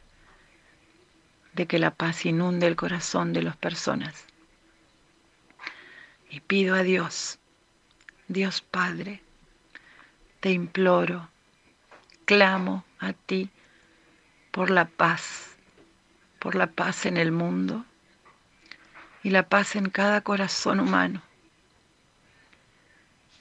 de 1.54 1.66
que 1.66 1.80
la 1.80 1.90
paz 1.90 2.28
inunde 2.28 2.68
el 2.68 2.76
corazón 2.76 3.34
de 3.34 3.42
las 3.42 3.58
personas. 3.58 4.28
Y 6.30 6.42
pido 6.42 6.76
a 6.76 6.84
Dios, 6.84 7.40
Dios 8.28 8.62
Padre, 8.62 9.24
te 10.40 10.52
imploro, 10.52 11.28
clamo 12.26 12.86
a 13.00 13.14
ti 13.14 13.50
por 14.52 14.70
la 14.70 14.86
paz, 14.86 15.56
por 16.38 16.54
la 16.54 16.68
paz 16.68 17.08
en 17.08 17.18
el 17.18 17.32
mundo 17.32 17.84
y 19.24 19.32
la 19.32 19.42
paz 19.50 19.76
en 19.76 19.90
cada 19.90 20.22
corazón 20.22 20.80
humano, 20.80 21.24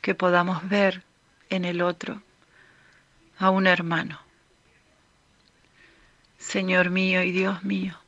que 0.06 0.14
podamos 0.14 0.68
ver 0.68 1.02
en 1.50 1.64
el 1.64 1.82
otro 1.82 2.22
a 3.40 3.50
un 3.50 3.66
hermano. 3.66 4.20
Señor 6.38 6.90
mío 6.90 7.24
y 7.24 7.32
Dios 7.32 7.64
mío, 7.64 7.98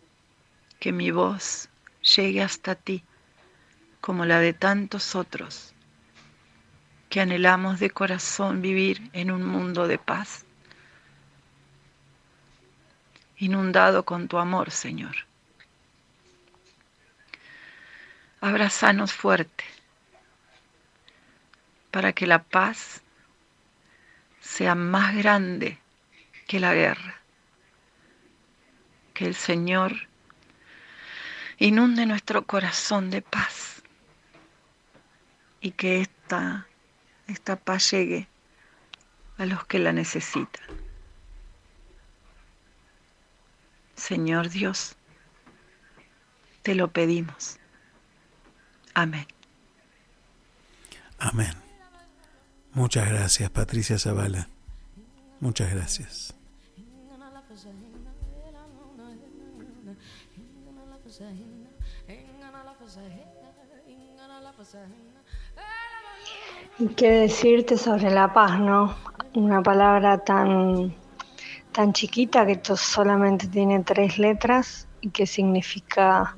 que 0.79 0.93
mi 0.93 1.11
voz 1.11 1.69
llegue 2.03 2.41
hasta 2.41 2.77
ti 2.77 3.03
como 4.01 4.25
la 4.27 4.39
de 4.39 4.53
tantos 4.53 5.17
otros 5.17 5.75
que 7.09 7.21
anhelamos 7.21 7.81
de 7.81 7.91
corazón 7.91 8.63
vivir 8.63 9.11
en 9.13 9.33
un 9.33 9.45
mundo 9.45 9.89
de 9.89 9.99
paz, 9.99 10.45
inundado 13.39 14.05
con 14.05 14.29
tu 14.29 14.39
amor, 14.39 14.71
Señor. 14.71 15.17
Abrazanos 18.41 19.13
fuerte 19.13 19.78
para 21.99 22.13
que 22.13 22.29
la 22.29 22.45
paz 22.45 23.03
sea 24.41 24.77
más 24.77 25.17
grande 25.17 25.81
que 26.47 26.61
la 26.61 26.73
guerra. 26.73 27.17
Que 29.15 29.27
el 29.27 29.35
Señor 29.35 30.07
inunde 31.59 32.07
nuestro 32.07 32.47
corazón 32.47 33.11
de 33.11 33.21
paz 33.21 33.83
y 35.61 35.73
que 35.73 36.03
esta, 36.03 36.69
esta 37.27 37.57
paz 37.57 37.91
llegue 37.91 38.29
a 39.37 39.47
los 39.47 39.67
que 39.67 39.81
la 39.81 39.93
necesitan. 39.93 40.69
Señor 43.97 44.51
Dios, 44.51 44.95
te 46.63 46.77
lo 46.77 46.93
pedimos. 46.93 47.59
Amén. 48.95 49.27
Amén. 51.19 51.68
Muchas 52.75 53.09
gracias, 53.09 53.51
Patricia 53.51 53.99
Zavala. 53.99 54.49
Muchas 55.41 55.73
gracias. 55.73 56.35
¿Y 66.79 66.87
qué 66.89 67.11
decirte 67.11 67.77
sobre 67.77 68.11
la 68.11 68.33
paz, 68.33 68.61
no? 68.61 68.95
Una 69.35 69.63
palabra 69.63 70.19
tan, 70.19 70.95
tan 71.73 71.93
chiquita 71.93 72.47
que 72.47 72.61
solamente 72.77 73.49
tiene 73.49 73.83
tres 73.83 74.19
letras 74.19 74.87
y 75.01 75.11
que 75.11 75.27
significa 75.27 76.37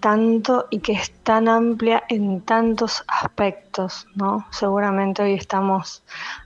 tanto 0.00 0.66
y 0.70 0.80
que 0.80 0.92
es 0.92 1.12
tan 1.22 1.48
amplia 1.48 2.02
en 2.08 2.40
tantos 2.40 3.04
aspectos, 3.06 4.06
¿no? 4.14 4.46
Seguramente 4.50 5.22
hoy 5.22 5.34
estamos 5.34 6.02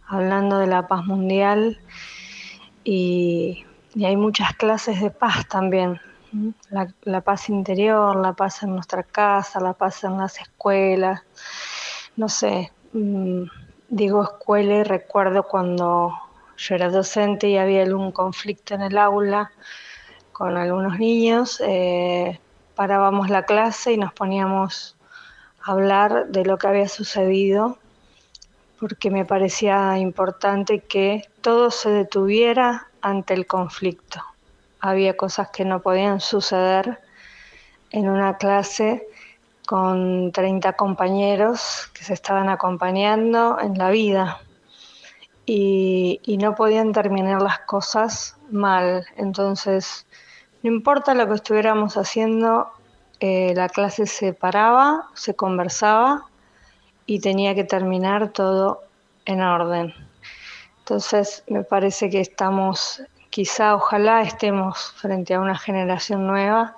hablando 0.07 0.59
de 0.59 0.67
la 0.67 0.87
paz 0.87 1.07
mundial 1.07 1.79
y, 2.83 3.65
hay 3.97 4.17
muchas 4.17 4.55
clases 4.55 5.01
de 5.01 5.11
paz 5.11 5.47
también. 5.49 6.01
La, 6.71 7.21
paz 7.21 7.49
interior, 7.49 8.17
la 8.17 8.33
paz 8.33 8.65
en 8.65 8.75
nuestra 8.75 9.05
casa, 9.05 9.61
la 9.61 9.73
paz 9.73 10.03
en 10.03 10.19
las 10.19 10.41
escuelas. 10.41 11.23
No 12.17 12.29
sé, 12.29 12.73
mm, 12.93 13.45
digo 13.89 14.25
escuela 14.25 14.75
y 14.79 14.83
recuerdo 14.83 15.45
cuando 15.45 16.13
yo 16.57 16.75
era 16.75 16.91
docente 16.91 17.49
y 17.49 17.57
había 17.57 17.85
algún 17.85 18.11
conflicto 18.11 18.75
en 18.75 18.83
el 18.83 18.99
aula 18.99 19.53
con 20.33 20.57
algunos 20.57 20.99
niños. 20.99 21.63
Eh, 21.65 22.41
parábamos 22.75 23.31
la 23.31 23.45
clase 23.45 23.93
y 23.93 23.97
nos 23.97 24.13
poníamos 24.13 24.97
a 25.63 25.73
hablar 25.73 26.29
de 26.29 26.45
lo 26.45 26.59
que 26.59 26.67
había 26.67 26.89
sucedido, 26.89 27.79
porque 28.81 29.11
me 29.11 29.25
parecía 29.25 29.99
importante 29.99 30.81
que 30.81 31.29
todo 31.41 31.71
se 31.71 31.91
detuviera 31.91 32.89
ante 33.01 33.35
el 33.35 33.47
conflicto. 33.47 34.21
Había 34.81 35.17
cosas 35.17 35.49
que 35.51 35.65
no 35.65 35.81
podían 35.81 36.21
suceder 36.21 37.01
en 37.91 38.09
una 38.09 38.37
clase 38.37 39.07
con 39.67 40.33
30 40.33 40.75
compañeros 40.75 41.91
que 41.95 42.05
se 42.05 42.13
estaban 42.13 42.49
acompañando 42.49 43.59
en 43.61 43.79
la 43.79 43.91
vida 43.91 44.41
y, 45.47 46.21
y 46.25 46.37
no 46.37 46.55
podían 46.55 46.93
terminar 46.93 47.41
las 47.41 47.61
cosas 47.61 48.37
mal. 48.51 49.07
Entonces, 49.17 50.07
no 50.65 50.71
importa 50.71 51.13
lo 51.13 51.29
que 51.29 51.35
estuviéramos 51.35 51.99
haciendo, 51.99 52.71
eh, 53.21 53.53
la 53.55 53.69
clase 53.69 54.07
se 54.07 54.33
paraba, 54.33 55.11
se 55.13 55.35
conversaba 55.37 56.25
y 57.05 57.21
tenía 57.21 57.55
que 57.55 57.65
terminar 57.65 58.31
todo 58.31 58.81
en 59.27 59.43
orden. 59.43 59.93
Entonces 60.79 61.45
me 61.49 61.65
parece 61.65 62.09
que 62.09 62.21
estamos, 62.21 63.03
quizá, 63.29 63.75
ojalá 63.75 64.23
estemos 64.23 64.95
frente 64.97 65.35
a 65.35 65.41
una 65.41 65.59
generación 65.59 66.27
nueva 66.27 66.75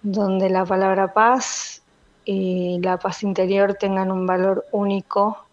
donde 0.00 0.48
la 0.48 0.64
palabra 0.64 1.12
paz 1.12 1.82
y 2.24 2.80
la 2.80 2.96
paz 2.96 3.22
interior 3.22 3.74
tengan 3.74 4.10
un 4.10 4.26
valor 4.26 4.64
único 4.72 5.44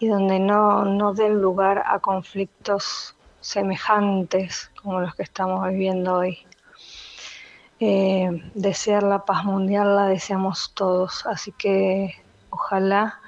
y 0.00 0.08
donde 0.08 0.38
no, 0.38 0.84
no 0.84 1.14
den 1.14 1.40
lugar 1.40 1.82
a 1.86 1.98
conflictos 1.98 3.16
semejantes 3.40 4.70
como 4.82 5.00
los 5.00 5.14
que 5.14 5.22
estamos 5.22 5.66
viviendo 5.66 6.16
hoy. 6.16 6.46
Eh, 7.82 8.28
desear 8.54 9.02
la 9.02 9.24
paz 9.24 9.44
mundial 9.44 9.96
la 9.96 10.06
deseamos 10.06 10.72
todos, 10.74 11.24
así 11.26 11.50
que 11.52 12.14
ojalá 12.50 13.20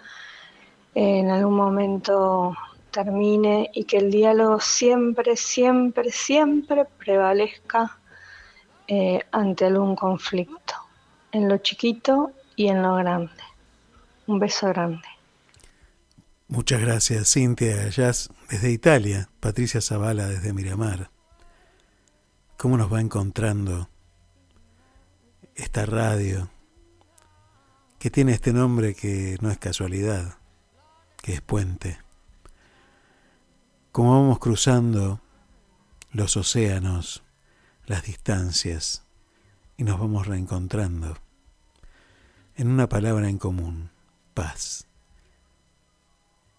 en 0.94 1.30
algún 1.30 1.56
momento 1.56 2.54
termine 2.90 3.70
y 3.72 3.84
que 3.84 3.96
el 3.96 4.10
diálogo 4.10 4.60
siempre, 4.60 5.36
siempre, 5.36 6.12
siempre 6.12 6.84
prevalezca 6.84 7.98
eh, 8.86 9.20
ante 9.32 9.64
algún 9.64 9.96
conflicto, 9.96 10.74
en 11.32 11.48
lo 11.48 11.56
chiquito 11.56 12.32
y 12.54 12.68
en 12.68 12.82
lo 12.82 12.96
grande. 12.96 13.32
Un 14.26 14.38
beso 14.38 14.68
grande. 14.68 15.08
Muchas 16.48 16.82
gracias, 16.82 17.32
Cintia 17.32 17.88
Jazz 17.88 18.28
desde 18.50 18.70
Italia, 18.70 19.30
Patricia 19.40 19.80
Zavala 19.80 20.26
desde 20.26 20.52
Miramar. 20.52 21.10
¿Cómo 22.58 22.76
nos 22.76 22.92
va 22.92 23.00
encontrando 23.00 23.88
esta 25.54 25.86
radio, 25.86 26.50
que 27.98 28.10
tiene 28.10 28.32
este 28.32 28.52
nombre 28.52 28.94
que 28.94 29.38
no 29.40 29.50
es 29.50 29.58
casualidad, 29.58 30.38
que 31.22 31.34
es 31.34 31.40
puente. 31.40 31.98
Como 33.92 34.12
vamos 34.12 34.38
cruzando 34.38 35.20
los 36.10 36.36
océanos, 36.36 37.22
las 37.86 38.04
distancias, 38.04 39.04
y 39.76 39.84
nos 39.84 39.98
vamos 39.98 40.26
reencontrando 40.26 41.16
en 42.54 42.68
una 42.68 42.88
palabra 42.88 43.28
en 43.28 43.38
común, 43.38 43.90
paz. 44.34 44.86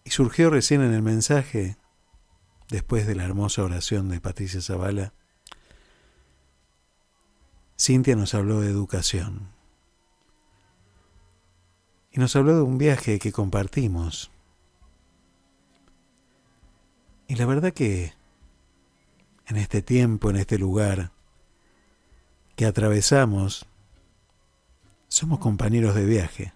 Y 0.03 0.09
surgió 0.09 0.49
recién 0.49 0.81
en 0.81 0.93
el 0.93 1.01
mensaje, 1.01 1.77
después 2.69 3.07
de 3.07 3.15
la 3.15 3.23
hermosa 3.23 3.63
oración 3.63 4.09
de 4.09 4.19
Patricia 4.19 4.61
Zavala, 4.61 5.13
Cintia 7.77 8.15
nos 8.15 8.33
habló 8.33 8.61
de 8.61 8.69
educación. 8.69 9.49
Y 12.11 12.19
nos 12.19 12.35
habló 12.35 12.55
de 12.55 12.61
un 12.61 12.77
viaje 12.77 13.19
que 13.19 13.31
compartimos. 13.31 14.31
Y 17.27 17.35
la 17.35 17.45
verdad 17.45 17.73
que 17.73 18.13
en 19.47 19.57
este 19.57 19.81
tiempo, 19.81 20.29
en 20.29 20.37
este 20.37 20.57
lugar 20.57 21.11
que 22.55 22.65
atravesamos, 22.65 23.65
somos 25.07 25.39
compañeros 25.39 25.95
de 25.95 26.05
viaje. 26.05 26.53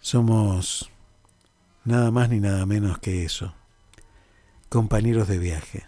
Somos 0.00 0.90
nada 1.84 2.10
más 2.10 2.28
ni 2.28 2.40
nada 2.40 2.66
menos 2.66 2.98
que 2.98 3.24
eso, 3.24 3.54
compañeros 4.68 5.28
de 5.28 5.38
viaje. 5.38 5.86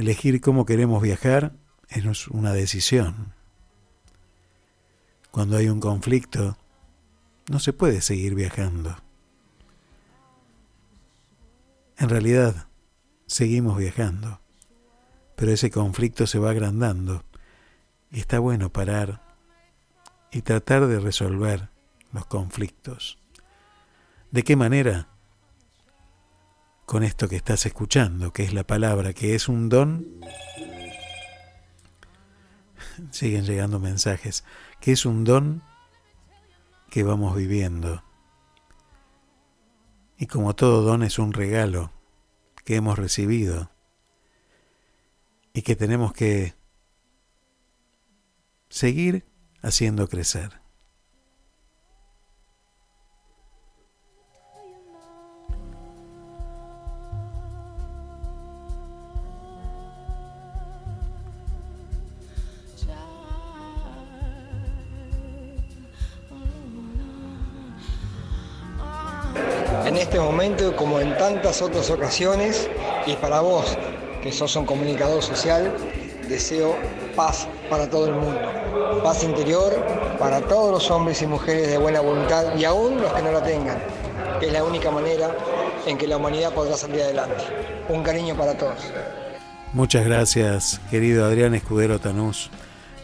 Elegir 0.00 0.40
cómo 0.40 0.64
queremos 0.64 1.02
viajar 1.02 1.52
es 1.90 2.26
una 2.28 2.54
decisión. 2.54 3.34
Cuando 5.30 5.58
hay 5.58 5.68
un 5.68 5.78
conflicto, 5.78 6.56
no 7.50 7.58
se 7.58 7.74
puede 7.74 8.00
seguir 8.00 8.34
viajando. 8.34 8.96
En 11.98 12.08
realidad, 12.08 12.68
seguimos 13.26 13.76
viajando, 13.76 14.40
pero 15.36 15.52
ese 15.52 15.70
conflicto 15.70 16.26
se 16.26 16.38
va 16.38 16.48
agrandando 16.48 17.22
y 18.10 18.20
está 18.20 18.38
bueno 18.38 18.72
parar 18.72 19.20
y 20.32 20.40
tratar 20.40 20.86
de 20.86 20.98
resolver 20.98 21.68
los 22.10 22.24
conflictos. 22.24 23.18
¿De 24.30 24.44
qué 24.44 24.56
manera? 24.56 25.08
Con 26.90 27.04
esto 27.04 27.28
que 27.28 27.36
estás 27.36 27.66
escuchando, 27.66 28.32
que 28.32 28.42
es 28.42 28.52
la 28.52 28.64
palabra, 28.64 29.12
que 29.12 29.36
es 29.36 29.48
un 29.48 29.68
don. 29.68 30.08
Siguen 33.12 33.44
llegando 33.44 33.78
mensajes, 33.78 34.42
que 34.80 34.90
es 34.90 35.06
un 35.06 35.22
don 35.22 35.62
que 36.90 37.04
vamos 37.04 37.36
viviendo. 37.36 38.02
Y 40.18 40.26
como 40.26 40.56
todo 40.56 40.82
don 40.82 41.04
es 41.04 41.20
un 41.20 41.32
regalo 41.32 41.92
que 42.64 42.74
hemos 42.74 42.98
recibido 42.98 43.70
y 45.52 45.62
que 45.62 45.76
tenemos 45.76 46.12
que 46.12 46.56
seguir 48.68 49.24
haciendo 49.62 50.08
crecer. 50.08 50.59
Este 70.00 70.18
momento, 70.18 70.74
como 70.76 70.98
en 71.00 71.16
tantas 71.16 71.62
otras 71.62 71.90
ocasiones, 71.90 72.68
y 73.06 73.14
para 73.16 73.40
vos, 73.40 73.76
que 74.22 74.32
sos 74.32 74.56
un 74.56 74.66
comunicador 74.66 75.22
social, 75.22 75.72
deseo 76.28 76.76
paz 77.14 77.46
para 77.68 77.88
todo 77.88 78.06
el 78.06 78.14
mundo. 78.14 78.40
Paz 79.02 79.22
interior 79.24 79.72
para 80.18 80.40
todos 80.40 80.72
los 80.72 80.90
hombres 80.90 81.20
y 81.22 81.26
mujeres 81.26 81.68
de 81.68 81.78
buena 81.78 82.00
voluntad 82.00 82.54
y 82.56 82.64
aún 82.64 83.00
los 83.00 83.12
que 83.12 83.22
no 83.22 83.32
la 83.32 83.42
tengan, 83.42 83.78
es 84.40 84.52
la 84.52 84.64
única 84.64 84.90
manera 84.90 85.34
en 85.86 85.98
que 85.98 86.06
la 86.06 86.16
humanidad 86.16 86.52
podrá 86.52 86.76
salir 86.76 87.02
adelante. 87.02 87.44
Un 87.88 88.02
cariño 88.02 88.34
para 88.36 88.56
todos. 88.56 88.78
Muchas 89.72 90.04
gracias, 90.04 90.80
querido 90.90 91.24
Adrián 91.24 91.54
Escudero 91.54 91.98
Tanús, 91.98 92.50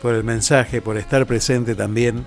por 0.02 0.14
el 0.14 0.24
mensaje, 0.24 0.82
por 0.82 0.96
estar 0.96 1.26
presente 1.26 1.74
también 1.74 2.24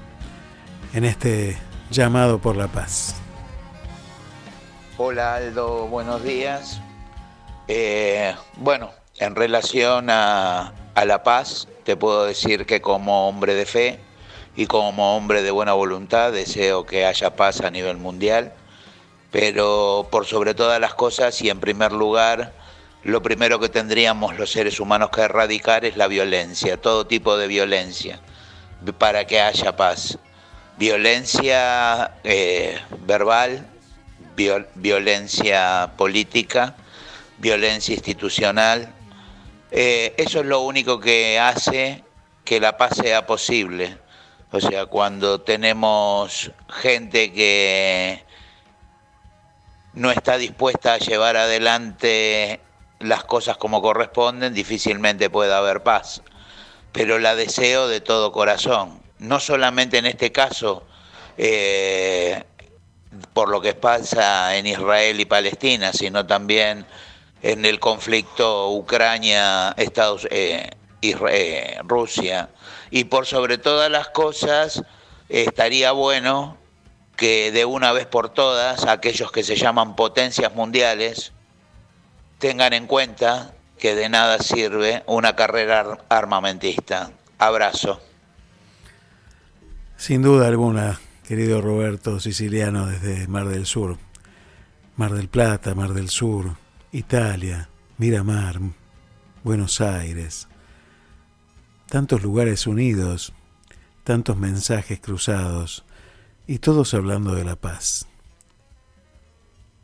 en 0.93 1.05
este 1.05 1.57
llamado 1.91 2.39
por 2.39 2.55
la 2.55 2.67
paz. 2.67 3.18
Hola 5.01 5.35
Aldo, 5.35 5.87
buenos 5.87 6.21
días. 6.23 6.81
Eh, 7.69 8.35
bueno, 8.57 8.91
en 9.17 9.33
relación 9.33 10.09
a, 10.09 10.73
la 10.93 11.23
paz, 11.23 11.69
te 11.85 11.95
puedo 11.95 12.25
decir 12.25 12.65
que 12.65 12.81
como 12.81 13.29
hombre 13.29 13.55
de 13.55 13.65
fe 13.65 14.01
y 14.57 14.65
como 14.65 15.15
hombre 15.15 15.41
de 15.41 15.51
buena 15.51 15.71
voluntad 15.71 16.33
deseo 16.33 16.85
que 16.85 17.05
haya 17.05 17.37
paz 17.37 17.61
a 17.61 17.71
nivel 17.71 17.95
mundial, 17.95 18.51
pero 19.31 20.09
por 20.11 20.25
sobre 20.25 20.53
todas 20.53 20.81
las 20.81 20.95
cosas 20.95 21.41
y 21.41 21.49
en 21.49 21.61
primer 21.61 21.93
lugar, 21.93 22.51
lo 23.05 23.21
primero 23.21 23.57
que 23.57 23.69
tendríamos 23.69 24.37
los 24.37 24.51
seres 24.51 24.81
humanos 24.81 25.11
que 25.11 25.21
erradicar 25.21 25.85
es 25.85 25.95
la 25.95 26.07
violencia, 26.07 26.75
todo 26.75 27.07
tipo 27.07 27.37
de 27.37 27.47
violencia, 27.47 28.19
para 28.97 29.25
que 29.25 29.39
haya 29.39 29.77
paz. 29.77 30.19
Violencia 30.77 32.15
eh, 32.25 32.77
verbal, 33.05 33.65
viol- 34.39 34.67
violencia 34.75 35.91
política, 35.97 36.75
violencia 37.37 37.93
institucional. 37.93 38.93
Eh, 39.71 40.13
eso 40.17 40.39
es 40.39 40.45
lo 40.45 40.61
único 40.61 40.99
que 40.99 41.37
hace 41.39 42.03
que 42.45 42.59
la 42.59 42.77
paz 42.77 42.95
sea 42.95 43.25
posible. 43.25 43.97
O 44.51 44.59
sea, 44.59 44.85
cuando 44.85 45.41
tenemos 45.41 46.51
gente 46.69 47.31
que 47.33 48.23
no 49.93 50.09
está 50.11 50.37
dispuesta 50.37 50.93
a 50.93 50.97
llevar 50.97 51.35
adelante 51.37 52.61
las 52.99 53.23
cosas 53.25 53.57
como 53.57 53.81
corresponden, 53.81 54.53
difícilmente 54.53 55.29
puede 55.29 55.53
haber 55.53 55.83
paz. 55.83 56.21
Pero 56.91 57.19
la 57.19 57.35
deseo 57.35 57.87
de 57.87 58.01
todo 58.01 58.31
corazón. 58.31 59.01
No 59.19 59.39
solamente 59.39 59.97
en 59.97 60.05
este 60.05 60.31
caso, 60.31 60.83
eh, 61.37 62.43
por 63.33 63.49
lo 63.49 63.61
que 63.61 63.73
pasa 63.73 64.55
en 64.55 64.67
Israel 64.67 65.19
y 65.19 65.25
Palestina, 65.25 65.93
sino 65.93 66.25
también 66.25 66.85
en 67.41 67.65
el 67.65 67.79
conflicto 67.79 68.71
Ucrania, 68.71 69.73
Estados, 69.77 70.27
eh, 70.31 70.69
eh, 71.01 71.77
Rusia. 71.83 72.49
Y 72.91 73.05
por 73.05 73.25
sobre 73.25 73.57
todas 73.57 73.89
las 73.89 74.09
cosas, 74.09 74.83
estaría 75.29 75.91
bueno 75.91 76.57
que 77.15 77.51
de 77.51 77.65
una 77.65 77.91
vez 77.91 78.05
por 78.05 78.29
todas 78.29 78.85
aquellos 78.85 79.31
que 79.31 79.43
se 79.43 79.55
llaman 79.55 79.95
potencias 79.95 80.55
mundiales 80.55 81.33
tengan 82.39 82.73
en 82.73 82.87
cuenta 82.87 83.53
que 83.77 83.95
de 83.95 84.09
nada 84.09 84.39
sirve 84.39 85.03
una 85.05 85.35
carrera 85.35 85.81
ar- 85.81 86.05
armamentista. 86.09 87.11
Abrazo. 87.37 88.01
Sin 89.97 90.21
duda 90.21 90.47
alguna, 90.47 90.99
querido 91.29 91.61
Roberto 91.61 92.19
Siciliano 92.19 92.87
desde 92.87 93.27
Mar 93.27 93.47
del 93.47 93.67
Sur, 93.67 93.99
Mar 94.95 95.13
del 95.13 95.29
Plata, 95.29 95.75
Mar 95.75 95.93
del 95.93 96.09
Sur, 96.09 96.57
Italia, 96.91 97.69
Miramar, 97.99 98.59
Buenos 99.43 99.79
Aires, 99.79 100.47
tantos 101.85 102.23
lugares 102.23 102.65
unidos, 102.65 103.31
tantos 104.03 104.37
mensajes 104.37 104.99
cruzados 104.99 105.85
y 106.47 106.57
todos 106.57 106.95
hablando 106.95 107.35
de 107.35 107.43
la 107.43 107.55
paz. 107.55 108.07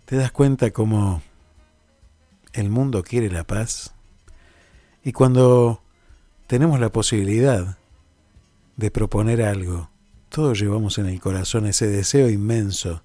¿Te 0.06 0.16
das 0.16 0.32
cuenta 0.32 0.72
cómo 0.72 1.22
el 2.54 2.72
mundo 2.72 3.04
quiere 3.04 3.30
la 3.30 3.44
paz? 3.44 3.94
Y 5.04 5.12
cuando 5.12 5.84
tenemos 6.48 6.80
la 6.80 6.92
posibilidad 6.92 7.78
de 8.78 8.90
proponer 8.90 9.44
algo, 9.44 9.92
todos 10.36 10.60
llevamos 10.60 10.98
en 10.98 11.06
el 11.06 11.22
corazón 11.22 11.66
ese 11.66 11.88
deseo 11.88 12.30
inmenso 12.30 13.02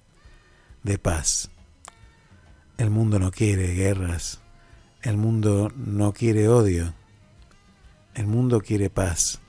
de 0.83 0.97
paz. 0.97 1.49
El 2.77 2.89
mundo 2.89 3.19
no 3.19 3.31
quiere 3.31 3.73
guerras, 3.73 4.41
el 5.01 5.15
mundo 5.15 5.71
no 5.77 6.11
quiere 6.11 6.49
odio, 6.49 6.93
el 8.15 8.27
mundo 8.27 8.59
quiere 8.59 8.89
paz 8.89 9.39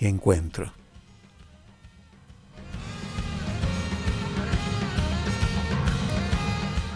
y 0.00 0.06
encuentro. 0.06 0.72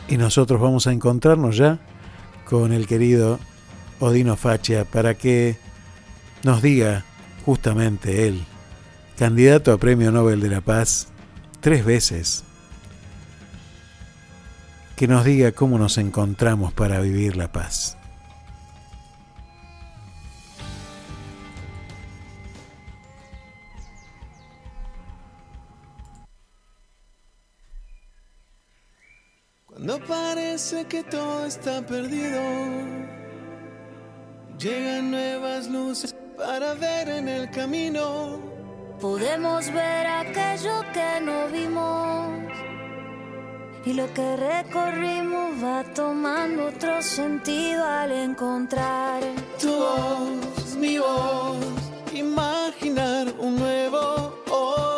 Y 0.09 0.17
nosotros 0.17 0.59
vamos 0.63 0.87
a 0.87 0.93
encontrarnos 0.93 1.59
ya 1.59 1.79
con 2.47 2.73
el 2.73 2.87
querido 2.87 3.39
Odino 4.01 4.37
Faccia 4.37 4.87
para 4.87 5.13
que 5.13 5.59
nos 6.43 6.63
diga 6.63 7.05
justamente 7.45 8.29
él, 8.29 8.47
candidato 9.17 9.73
a 9.73 9.79
Premio 9.79 10.11
Nobel 10.11 10.41
de 10.41 10.49
la 10.49 10.61
Paz 10.61 11.09
tres 11.61 11.85
veces, 11.85 12.45
que 14.97 15.07
nos 15.07 15.25
diga 15.25 15.53
cómo 15.53 15.79
nos 15.79 15.97
encontramos 15.99 16.73
para 16.73 17.01
vivir 17.01 17.37
la 17.37 17.51
paz. 17.51 17.97
Cuando 29.67 29.99
parece 30.07 30.85
que 30.87 31.03
todo 31.05 31.47
está 31.47 31.85
perdido, 31.87 32.41
llegan 34.59 35.11
nuevas 35.11 35.69
luces 35.69 36.15
para 36.37 36.75
ver 36.75 37.09
en 37.09 37.29
el 37.29 37.51
camino. 37.51 38.52
Podemos 39.03 39.67
ver 39.73 40.07
aquello 40.07 40.81
que 40.95 41.21
no 41.23 41.49
vimos 41.49 42.39
y 43.85 43.95
lo 43.95 44.07
que 44.15 44.37
recorrimos 44.37 45.61
va 45.61 45.83
tomando 45.93 46.69
otro 46.69 47.03
sentido 47.03 47.85
al 47.85 48.13
encontrar 48.13 49.21
Tu 49.61 49.75
voz, 49.75 50.77
mi 50.79 50.99
voz, 50.99 51.57
imaginar 52.15 53.27
un 53.41 53.57
nuevo 53.57 54.39
hoy. 54.49 54.92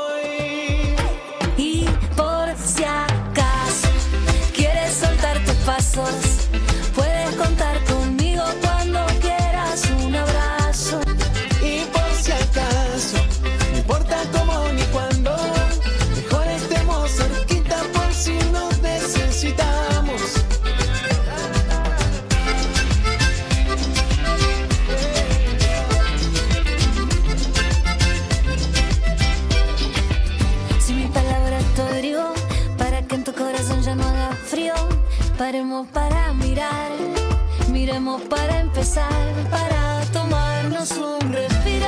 Para 38.18 38.60
empezar, 38.60 39.32
para 39.50 40.04
tomarnos 40.12 40.90
un 40.92 41.32
respiro 41.32 41.86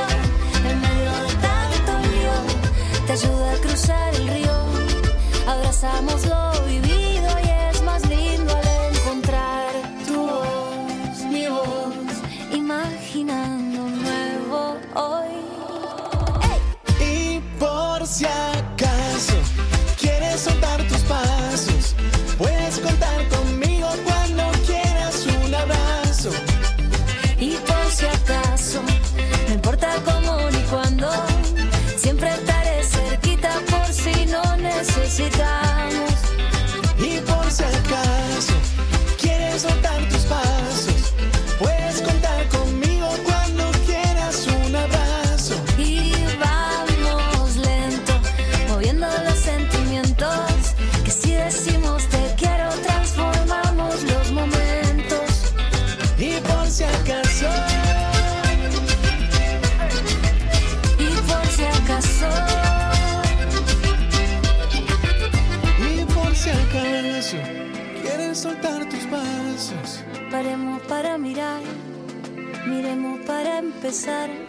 en 0.69 0.81
medio 0.81 1.11
de 1.25 1.33
tanto 1.47 1.91
lío. 2.09 3.05
Te 3.05 3.13
ayuda 3.13 3.51
a 3.53 3.57
cruzar 3.57 4.15
el 4.15 4.27
río, 4.27 4.55
abrazamos 5.47 6.25
lo 6.25 6.65
vivido 6.65 7.16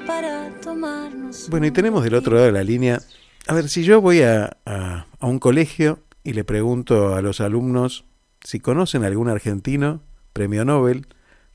para 0.09 0.51
tomarnos. 0.63 1.49
Bueno, 1.51 1.67
y 1.67 1.71
tenemos 1.71 2.03
del 2.03 2.15
otro 2.15 2.33
lado 2.35 2.47
de 2.47 2.53
la 2.53 2.65
línea, 2.65 2.99
a 3.47 3.53
ver, 3.55 3.69
si 3.69 3.85
yo 3.85 4.01
voy 4.01 4.23
a, 4.23 4.57
a- 4.65 5.07
a 5.21 5.27
un 5.27 5.39
colegio 5.39 6.01
y 6.25 6.33
le 6.33 6.45
pregunto 6.45 7.15
a 7.15 7.21
los 7.21 7.41
alumnos 7.43 8.07
si 8.43 8.59
conocen 8.59 9.05
algún 9.05 9.29
argentino, 9.29 10.01
premio 10.33 10.65
Nobel, 10.65 11.07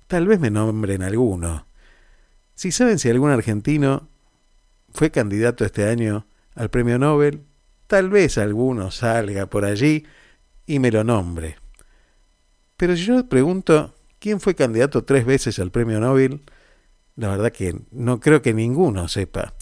tal 0.07 0.27
vez 0.27 0.39
me 0.39 0.51
nombren 0.51 1.01
alguno. 1.01 1.65
Si 2.53 2.71
saben 2.71 2.99
si 2.99 3.09
algún 3.09 3.31
argentino 3.31 4.07
fue 4.93 5.09
candidato 5.09 5.65
este 5.65 5.87
año 5.89 6.27
al 6.53 6.69
premio 6.69 6.99
Nobel, 6.99 7.41
tal 7.87 8.11
vez 8.11 8.37
alguno 8.37 8.91
salga 8.91 9.47
por 9.47 9.65
allí 9.65 10.05
y 10.67 10.77
me 10.77 10.91
lo 10.91 11.03
nombre. 11.03 11.57
Pero 12.77 12.95
si 12.95 13.05
yo 13.05 13.27
pregunto 13.27 13.95
quién 14.19 14.39
fue 14.39 14.53
candidato 14.53 15.03
tres 15.03 15.25
veces 15.25 15.57
al 15.57 15.71
premio 15.71 15.99
Nobel, 15.99 16.41
la 17.15 17.29
verdad 17.29 17.51
que 17.51 17.75
no 17.91 18.19
creo 18.19 18.41
que 18.41 18.53
ninguno 18.53 19.07
sepa. 19.07 19.53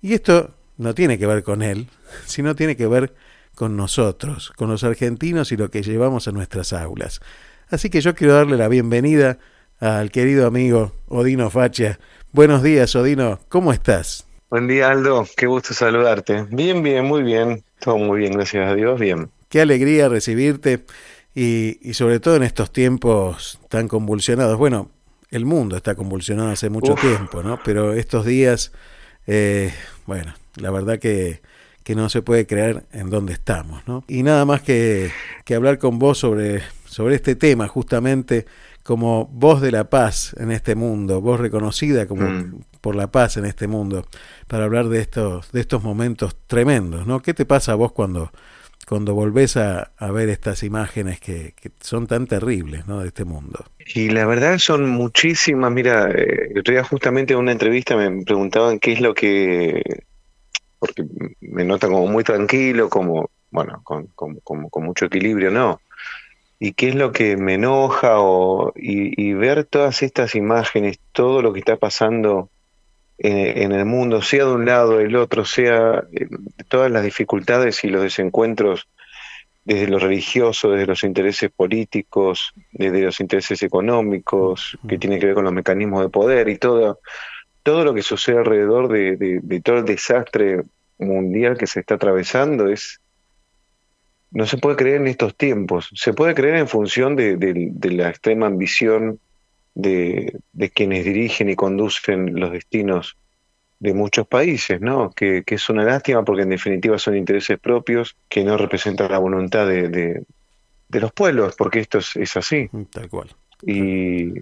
Y 0.00 0.14
esto 0.14 0.54
no 0.76 0.94
tiene 0.94 1.18
que 1.18 1.26
ver 1.26 1.42
con 1.42 1.62
él, 1.62 1.88
sino 2.26 2.54
tiene 2.54 2.76
que 2.76 2.86
ver 2.86 3.14
con 3.54 3.76
nosotros, 3.76 4.52
con 4.56 4.70
los 4.70 4.84
argentinos 4.84 5.52
y 5.52 5.56
lo 5.56 5.70
que 5.70 5.82
llevamos 5.82 6.28
a 6.28 6.32
nuestras 6.32 6.72
aulas. 6.72 7.20
Así 7.68 7.90
que 7.90 8.00
yo 8.00 8.14
quiero 8.14 8.34
darle 8.34 8.56
la 8.56 8.68
bienvenida 8.68 9.38
al 9.78 10.10
querido 10.10 10.46
amigo 10.46 10.92
Odino 11.08 11.50
Facha. 11.50 11.98
Buenos 12.32 12.62
días, 12.62 12.94
Odino, 12.96 13.40
¿cómo 13.48 13.72
estás? 13.72 14.26
Buen 14.50 14.66
día, 14.66 14.90
Aldo. 14.90 15.26
Qué 15.36 15.46
gusto 15.46 15.74
saludarte. 15.74 16.44
Bien, 16.50 16.82
bien, 16.82 17.04
muy 17.04 17.22
bien. 17.22 17.62
Todo 17.78 17.98
muy 17.98 18.20
bien, 18.20 18.32
gracias 18.32 18.68
a 18.68 18.74
Dios. 18.74 18.98
Bien. 18.98 19.30
Qué 19.48 19.60
alegría 19.60 20.08
recibirte 20.08 20.84
y, 21.34 21.78
y 21.88 21.94
sobre 21.94 22.18
todo 22.18 22.36
en 22.36 22.42
estos 22.42 22.72
tiempos 22.72 23.60
tan 23.68 23.86
convulsionados. 23.86 24.58
Bueno, 24.58 24.90
el 25.30 25.44
mundo 25.44 25.76
está 25.76 25.94
convulsionado 25.94 26.50
hace 26.50 26.70
mucho 26.70 26.94
Uf. 26.94 27.00
tiempo, 27.00 27.42
¿no? 27.42 27.60
Pero 27.64 27.92
estos 27.92 28.24
días, 28.26 28.72
eh, 29.26 29.72
bueno, 30.06 30.34
la 30.56 30.70
verdad 30.70 30.98
que, 30.98 31.40
que 31.84 31.94
no 31.94 32.08
se 32.08 32.22
puede 32.22 32.46
creer 32.46 32.84
en 32.92 33.10
dónde 33.10 33.32
estamos, 33.32 33.86
¿no? 33.86 34.04
Y 34.08 34.22
nada 34.22 34.44
más 34.44 34.62
que, 34.62 35.10
que 35.44 35.54
hablar 35.54 35.78
con 35.78 35.98
vos 35.98 36.18
sobre, 36.18 36.62
sobre 36.84 37.14
este 37.14 37.36
tema, 37.36 37.68
justamente 37.68 38.46
como 38.82 39.26
voz 39.26 39.60
de 39.60 39.70
la 39.70 39.88
paz 39.90 40.34
en 40.38 40.50
este 40.50 40.74
mundo, 40.74 41.20
voz 41.20 41.38
reconocida 41.38 42.06
como 42.06 42.22
Mm. 42.28 42.60
por 42.80 42.96
la 42.96 43.10
paz 43.12 43.36
en 43.36 43.44
este 43.44 43.66
mundo, 43.68 44.06
para 44.48 44.64
hablar 44.64 44.88
de 44.88 45.00
estos, 45.00 45.52
de 45.52 45.60
estos 45.60 45.82
momentos 45.82 46.34
tremendos, 46.46 47.06
¿no? 47.06 47.20
¿Qué 47.20 47.34
te 47.34 47.44
pasa 47.44 47.72
a 47.72 47.74
vos 47.76 47.92
cuando, 47.92 48.32
cuando 48.86 49.14
volvés 49.14 49.56
a, 49.56 49.92
ver 50.12 50.28
estas 50.28 50.62
imágenes 50.62 51.20
que, 51.20 51.54
son 51.80 52.06
tan 52.06 52.26
terribles, 52.26 52.86
¿no? 52.86 53.00
De 53.00 53.08
este 53.08 53.24
mundo. 53.24 53.64
Y 53.94 54.10
la 54.10 54.26
verdad 54.26 54.58
son 54.58 54.88
muchísimas. 54.88 55.70
Mira, 55.70 56.10
eh, 56.10 56.48
el 56.50 56.58
otro 56.58 56.72
día 56.72 56.84
justamente 56.84 57.34
en 57.34 57.40
una 57.40 57.52
entrevista 57.52 57.96
me 57.96 58.24
preguntaban 58.24 58.78
qué 58.78 58.92
es 58.92 59.00
lo 59.00 59.14
que. 59.14 59.82
Porque 60.78 61.04
me 61.40 61.64
nota 61.64 61.88
como 61.88 62.06
muy 62.06 62.24
tranquilo, 62.24 62.88
como, 62.88 63.30
bueno, 63.50 63.82
con, 63.84 64.08
mucho 64.76 65.04
equilibrio, 65.04 65.50
¿no? 65.50 65.80
Y 66.58 66.72
qué 66.72 66.88
es 66.88 66.94
lo 66.94 67.12
que 67.12 67.36
me 67.36 67.54
enoja 67.54 68.20
o, 68.20 68.72
y 68.74 69.32
ver 69.34 69.64
todas 69.64 70.02
estas 70.02 70.34
imágenes, 70.34 70.98
todo 71.12 71.42
lo 71.42 71.52
que 71.52 71.58
está 71.58 71.76
pasando 71.76 72.48
en, 73.20 73.62
en 73.64 73.72
el 73.72 73.84
mundo, 73.84 74.22
sea 74.22 74.44
de 74.46 74.52
un 74.52 74.64
lado 74.66 74.94
o 74.94 74.98
del 74.98 75.14
otro, 75.16 75.44
sea 75.44 76.04
eh, 76.12 76.26
todas 76.68 76.90
las 76.90 77.04
dificultades 77.04 77.84
y 77.84 77.88
los 77.88 78.02
desencuentros 78.02 78.88
desde 79.64 79.88
lo 79.88 79.98
religioso, 79.98 80.70
desde 80.70 80.86
los 80.86 81.04
intereses 81.04 81.50
políticos, 81.50 82.52
desde 82.72 83.02
los 83.02 83.20
intereses 83.20 83.62
económicos, 83.62 84.78
que 84.88 84.98
tiene 84.98 85.18
que 85.18 85.26
ver 85.26 85.34
con 85.34 85.44
los 85.44 85.52
mecanismos 85.52 86.02
de 86.02 86.08
poder 86.08 86.48
y 86.48 86.56
todo, 86.56 86.98
todo 87.62 87.84
lo 87.84 87.92
que 87.94 88.02
sucede 88.02 88.38
alrededor 88.38 88.88
de, 88.88 89.16
de- 89.16 89.40
de 89.42 89.60
todo 89.60 89.76
el 89.78 89.84
desastre 89.84 90.62
mundial 90.98 91.56
que 91.58 91.66
se 91.66 91.80
está 91.80 91.94
atravesando 91.96 92.68
es 92.68 93.00
no 94.32 94.46
se 94.46 94.58
puede 94.58 94.76
creer 94.76 95.00
en 95.00 95.08
estos 95.08 95.36
tiempos. 95.36 95.90
Se 95.94 96.12
puede 96.12 96.34
creer 96.34 96.56
en 96.56 96.68
función 96.68 97.16
de, 97.16 97.36
de- 97.36 97.68
de 97.72 97.90
la 97.90 98.08
extrema 98.10 98.46
ambición 98.46 99.18
de, 99.74 100.38
de 100.52 100.70
quienes 100.70 101.04
dirigen 101.04 101.48
y 101.48 101.56
conducen 101.56 102.38
los 102.38 102.52
destinos 102.52 103.16
de 103.78 103.94
muchos 103.94 104.26
países, 104.26 104.80
¿no? 104.80 105.10
Que, 105.10 105.42
que 105.44 105.54
es 105.54 105.68
una 105.70 105.84
lástima 105.84 106.24
porque 106.24 106.42
en 106.42 106.50
definitiva 106.50 106.98
son 106.98 107.16
intereses 107.16 107.58
propios 107.58 108.16
que 108.28 108.44
no 108.44 108.56
representan 108.58 109.10
la 109.10 109.18
voluntad 109.18 109.66
de, 109.66 109.88
de- 109.88 110.22
de 110.88 111.00
los 111.00 111.12
pueblos, 111.12 111.54
porque 111.56 111.78
esto 111.78 111.98
es, 111.98 112.16
es 112.16 112.36
así. 112.36 112.68
Tal 112.92 113.08
cual. 113.08 113.28
Y, 113.64 114.32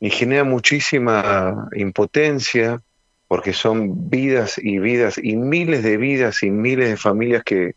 y 0.00 0.10
genera 0.10 0.42
muchísima 0.42 1.68
impotencia 1.76 2.82
porque 3.28 3.52
son 3.52 4.10
vidas 4.10 4.58
y 4.58 4.80
vidas 4.80 5.18
y 5.22 5.36
miles 5.36 5.82
de 5.84 5.96
vidas 5.96 6.42
y 6.42 6.50
miles 6.50 6.88
de 6.88 6.96
familias 6.96 7.44
que, 7.44 7.76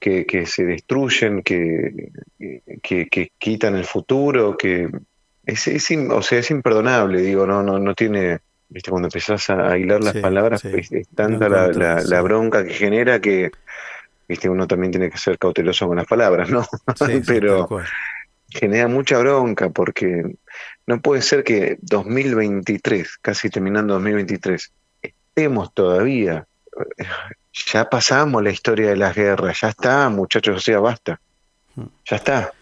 que, 0.00 0.26
que 0.26 0.46
se 0.46 0.64
destruyen, 0.64 1.42
que, 1.42 2.10
que, 2.82 3.06
que 3.06 3.30
quitan 3.38 3.76
el 3.76 3.84
futuro, 3.84 4.56
que 4.56 4.88
es, 5.48 5.66
es, 5.66 5.90
im- 5.90 6.12
o 6.12 6.22
sea, 6.22 6.38
es 6.38 6.50
imperdonable, 6.50 7.20
digo, 7.20 7.46
no, 7.46 7.62
no, 7.62 7.78
no 7.78 7.94
tiene, 7.94 8.38
viste, 8.68 8.90
cuando 8.90 9.08
empezás 9.08 9.48
a, 9.50 9.70
a 9.72 9.78
hilar 9.78 10.02
las 10.02 10.14
Sí, 10.14 10.20
palabras, 10.20 10.60
sí. 10.60 10.68
es, 10.74 10.92
es 10.92 11.08
tanta 11.08 11.48
No 11.48 11.56
la, 11.56 11.68
la- 11.72 12.02
la 12.02 12.22
bronca 12.22 12.64
que 12.64 12.74
genera 12.74 13.20
que, 13.20 13.50
viste, 14.28 14.48
uno 14.48 14.66
también 14.66 14.90
tiene 14.92 15.10
que 15.10 15.18
ser 15.18 15.38
cauteloso 15.38 15.86
con 15.88 15.96
las 15.96 16.06
palabras, 16.06 16.50
¿no? 16.50 16.62
Sí, 16.62 17.20
Pero 17.26 17.68
genera 18.50 18.88
mucha 18.88 19.18
bronca 19.18 19.68
porque 19.70 20.22
no 20.86 21.00
puede 21.00 21.22
ser 21.22 21.44
que 21.44 21.78
2023, 21.82 23.18
casi 23.20 23.50
terminando 23.50 23.94
2023, 23.94 24.72
estemos 25.02 25.72
todavía. 25.74 26.46
Ya 27.72 27.88
pasamos 27.88 28.42
la 28.42 28.50
historia 28.50 28.90
de 28.90 28.96
las 28.96 29.14
guerras, 29.16 29.60
ya 29.62 29.68
está, 29.70 30.08
muchachos, 30.08 30.56
o 30.56 30.60
sea, 30.60 30.78
basta. 30.80 31.20
Ya 31.76 32.16
está. 32.16 32.52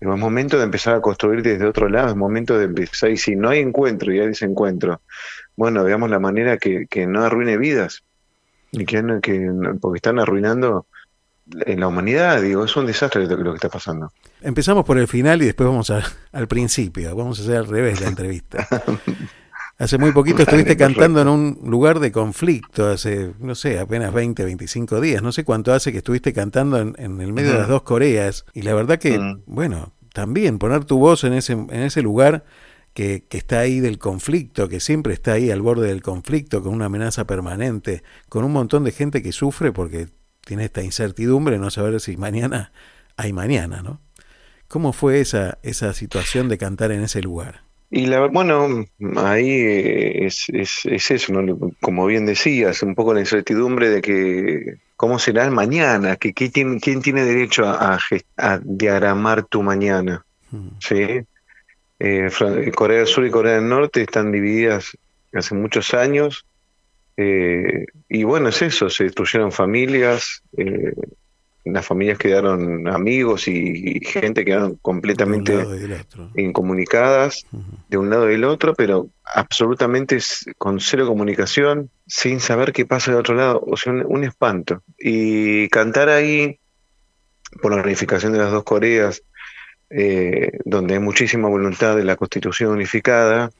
Es 0.00 0.06
momento 0.06 0.58
de 0.58 0.64
empezar 0.64 0.94
a 0.94 1.00
construir 1.00 1.42
desde 1.42 1.64
otro 1.66 1.88
lado, 1.88 2.08
es 2.10 2.16
momento 2.16 2.56
de 2.58 2.64
empezar, 2.66 3.10
y 3.10 3.16
si 3.16 3.34
no 3.36 3.48
hay 3.48 3.58
encuentro 3.60 4.12
y 4.12 4.20
hay 4.20 4.28
desencuentro, 4.28 5.00
bueno, 5.56 5.82
veamos 5.84 6.08
la 6.10 6.18
manera 6.20 6.56
que, 6.58 6.86
que 6.88 7.06
no 7.06 7.24
arruine 7.24 7.56
vidas, 7.56 8.04
y 8.70 8.84
que, 8.84 9.02
que 9.22 9.50
porque 9.80 9.96
están 9.98 10.18
arruinando 10.20 10.86
en 11.66 11.80
la 11.80 11.88
humanidad, 11.88 12.42
digo, 12.42 12.64
es 12.64 12.76
un 12.76 12.84
desastre 12.86 13.26
lo, 13.26 13.36
lo 13.38 13.50
que 13.52 13.56
está 13.56 13.68
pasando. 13.70 14.12
Empezamos 14.42 14.84
por 14.84 14.98
el 14.98 15.08
final 15.08 15.40
y 15.42 15.46
después 15.46 15.66
vamos 15.68 15.90
a- 15.90 16.02
al 16.32 16.46
principio. 16.46 17.16
Vamos 17.16 17.40
a 17.40 17.42
hacer 17.42 17.56
al 17.56 17.66
revés 17.66 18.00
la 18.02 18.08
entrevista. 18.14 18.68
Hace 19.78 19.96
muy 19.96 20.10
poquito 20.10 20.42
estuviste 20.42 20.74
Dale, 20.74 20.94
cantando 20.94 21.22
en 21.22 21.28
un 21.28 21.60
lugar 21.64 22.00
de 22.00 22.10
conflicto, 22.10 22.88
hace, 22.88 23.32
no 23.38 23.54
sé, 23.54 23.78
apenas 23.78 24.12
20, 24.12 24.44
25 24.44 25.00
días. 25.00 25.22
No 25.22 25.30
sé 25.30 25.44
cuánto 25.44 25.72
hace 25.72 25.92
que 25.92 25.98
estuviste 25.98 26.32
cantando 26.32 26.78
en, 26.78 26.96
en 26.98 27.20
el 27.20 27.32
medio 27.32 27.52
de 27.52 27.58
las 27.58 27.68
dos 27.68 27.82
Coreas. 27.82 28.44
Y 28.54 28.62
la 28.62 28.74
verdad 28.74 28.98
que, 28.98 29.16
Mm. 29.18 29.42
bueno, 29.46 29.92
también 30.12 30.58
poner 30.58 30.84
tu 30.84 30.98
voz 30.98 31.22
en 31.22 31.32
ese, 31.32 31.52
en 31.52 31.70
ese 31.82 32.02
lugar 32.02 32.44
que, 32.92 33.24
que, 33.28 33.38
está 33.38 33.60
ahí 33.60 33.78
del 33.78 33.98
conflicto, 33.98 34.68
que 34.68 34.80
siempre 34.80 35.12
está 35.14 35.34
ahí 35.34 35.52
al 35.52 35.62
borde 35.62 35.86
del 35.86 36.02
conflicto, 36.02 36.60
con 36.60 36.74
una 36.74 36.86
amenaza 36.86 37.24
permanente, 37.24 38.02
con 38.28 38.44
un 38.44 38.52
montón 38.52 38.82
de 38.82 38.90
gente 38.90 39.22
que 39.22 39.30
sufre 39.30 39.70
porque 39.70 40.08
tiene 40.44 40.64
esta 40.64 40.82
incertidumbre 40.82 41.58
no 41.58 41.70
saber 41.70 42.00
si 42.00 42.16
mañana 42.16 42.72
hay 43.16 43.32
mañana, 43.32 43.82
¿no? 43.82 44.00
¿Cómo 44.66 44.92
fue 44.92 45.20
esa, 45.20 45.58
esa 45.62 45.92
situación 45.92 46.48
de 46.48 46.58
cantar 46.58 46.90
en 46.90 47.02
ese 47.02 47.22
lugar? 47.22 47.67
Y 47.90 48.06
la, 48.06 48.26
bueno, 48.26 48.84
ahí 49.16 49.50
es, 49.50 50.46
es, 50.50 50.80
es 50.84 51.10
eso, 51.10 51.32
¿no? 51.32 51.72
como 51.80 52.04
bien 52.04 52.26
decías, 52.26 52.82
un 52.82 52.94
poco 52.94 53.14
la 53.14 53.20
incertidumbre 53.20 53.88
de 53.88 54.02
que 54.02 54.78
cómo 54.96 55.18
será 55.18 55.44
el 55.44 55.52
mañana, 55.52 56.16
que, 56.16 56.34
que 56.34 56.50
quién, 56.50 56.80
quién 56.80 57.00
tiene 57.00 57.24
derecho 57.24 57.64
a, 57.64 57.98
a, 58.36 58.60
diagramar 58.62 59.44
tu 59.44 59.62
mañana. 59.62 60.24
¿sí? 60.80 61.20
Eh, 62.00 62.30
Corea 62.74 62.98
del 62.98 63.06
Sur 63.06 63.26
y 63.26 63.30
Corea 63.30 63.54
del 63.54 63.68
Norte 63.68 64.02
están 64.02 64.32
divididas 64.32 64.96
hace 65.32 65.54
muchos 65.54 65.94
años. 65.94 66.44
Eh, 67.16 67.86
y 68.08 68.22
bueno, 68.24 68.50
es 68.50 68.60
eso, 68.62 68.90
se 68.90 69.04
destruyeron 69.04 69.50
familias, 69.50 70.42
eh, 70.56 70.92
las 71.72 71.86
familias 71.86 72.18
quedaron 72.18 72.88
amigos 72.88 73.48
y, 73.48 74.00
gente 74.00 74.44
quedaron 74.44 74.76
completamente 74.76 75.66
incomunicadas 76.36 77.46
de 77.88 77.96
un 77.96 78.10
lado 78.10 78.28
y 78.28 78.32
del 78.32 78.44
otro, 78.44 78.74
pero 78.74 79.08
absolutamente 79.24 80.18
con 80.56 80.80
cero 80.80 81.06
comunicación, 81.06 81.90
sin 82.06 82.40
saber 82.40 82.72
qué 82.72 82.86
pasa 82.86 83.10
del 83.10 83.20
otro 83.20 83.34
lado, 83.34 83.62
o 83.66 83.76
sea, 83.76 83.92
un, 83.92 84.24
espanto. 84.24 84.82
Y 84.98 85.68
cantar 85.68 86.08
ahí, 86.08 86.58
por 87.62 87.74
la 87.74 87.82
unificación 87.82 88.32
de 88.32 88.38
las 88.38 88.50
dos 88.50 88.64
Coreas, 88.64 89.22
eh, 89.90 90.52
donde 90.64 90.94
hay 90.94 91.00
muchísima 91.00 91.48
voluntad 91.48 91.96
de 91.96 92.04
la 92.04 92.16
constitución 92.16 92.70
unificada, 92.72 93.50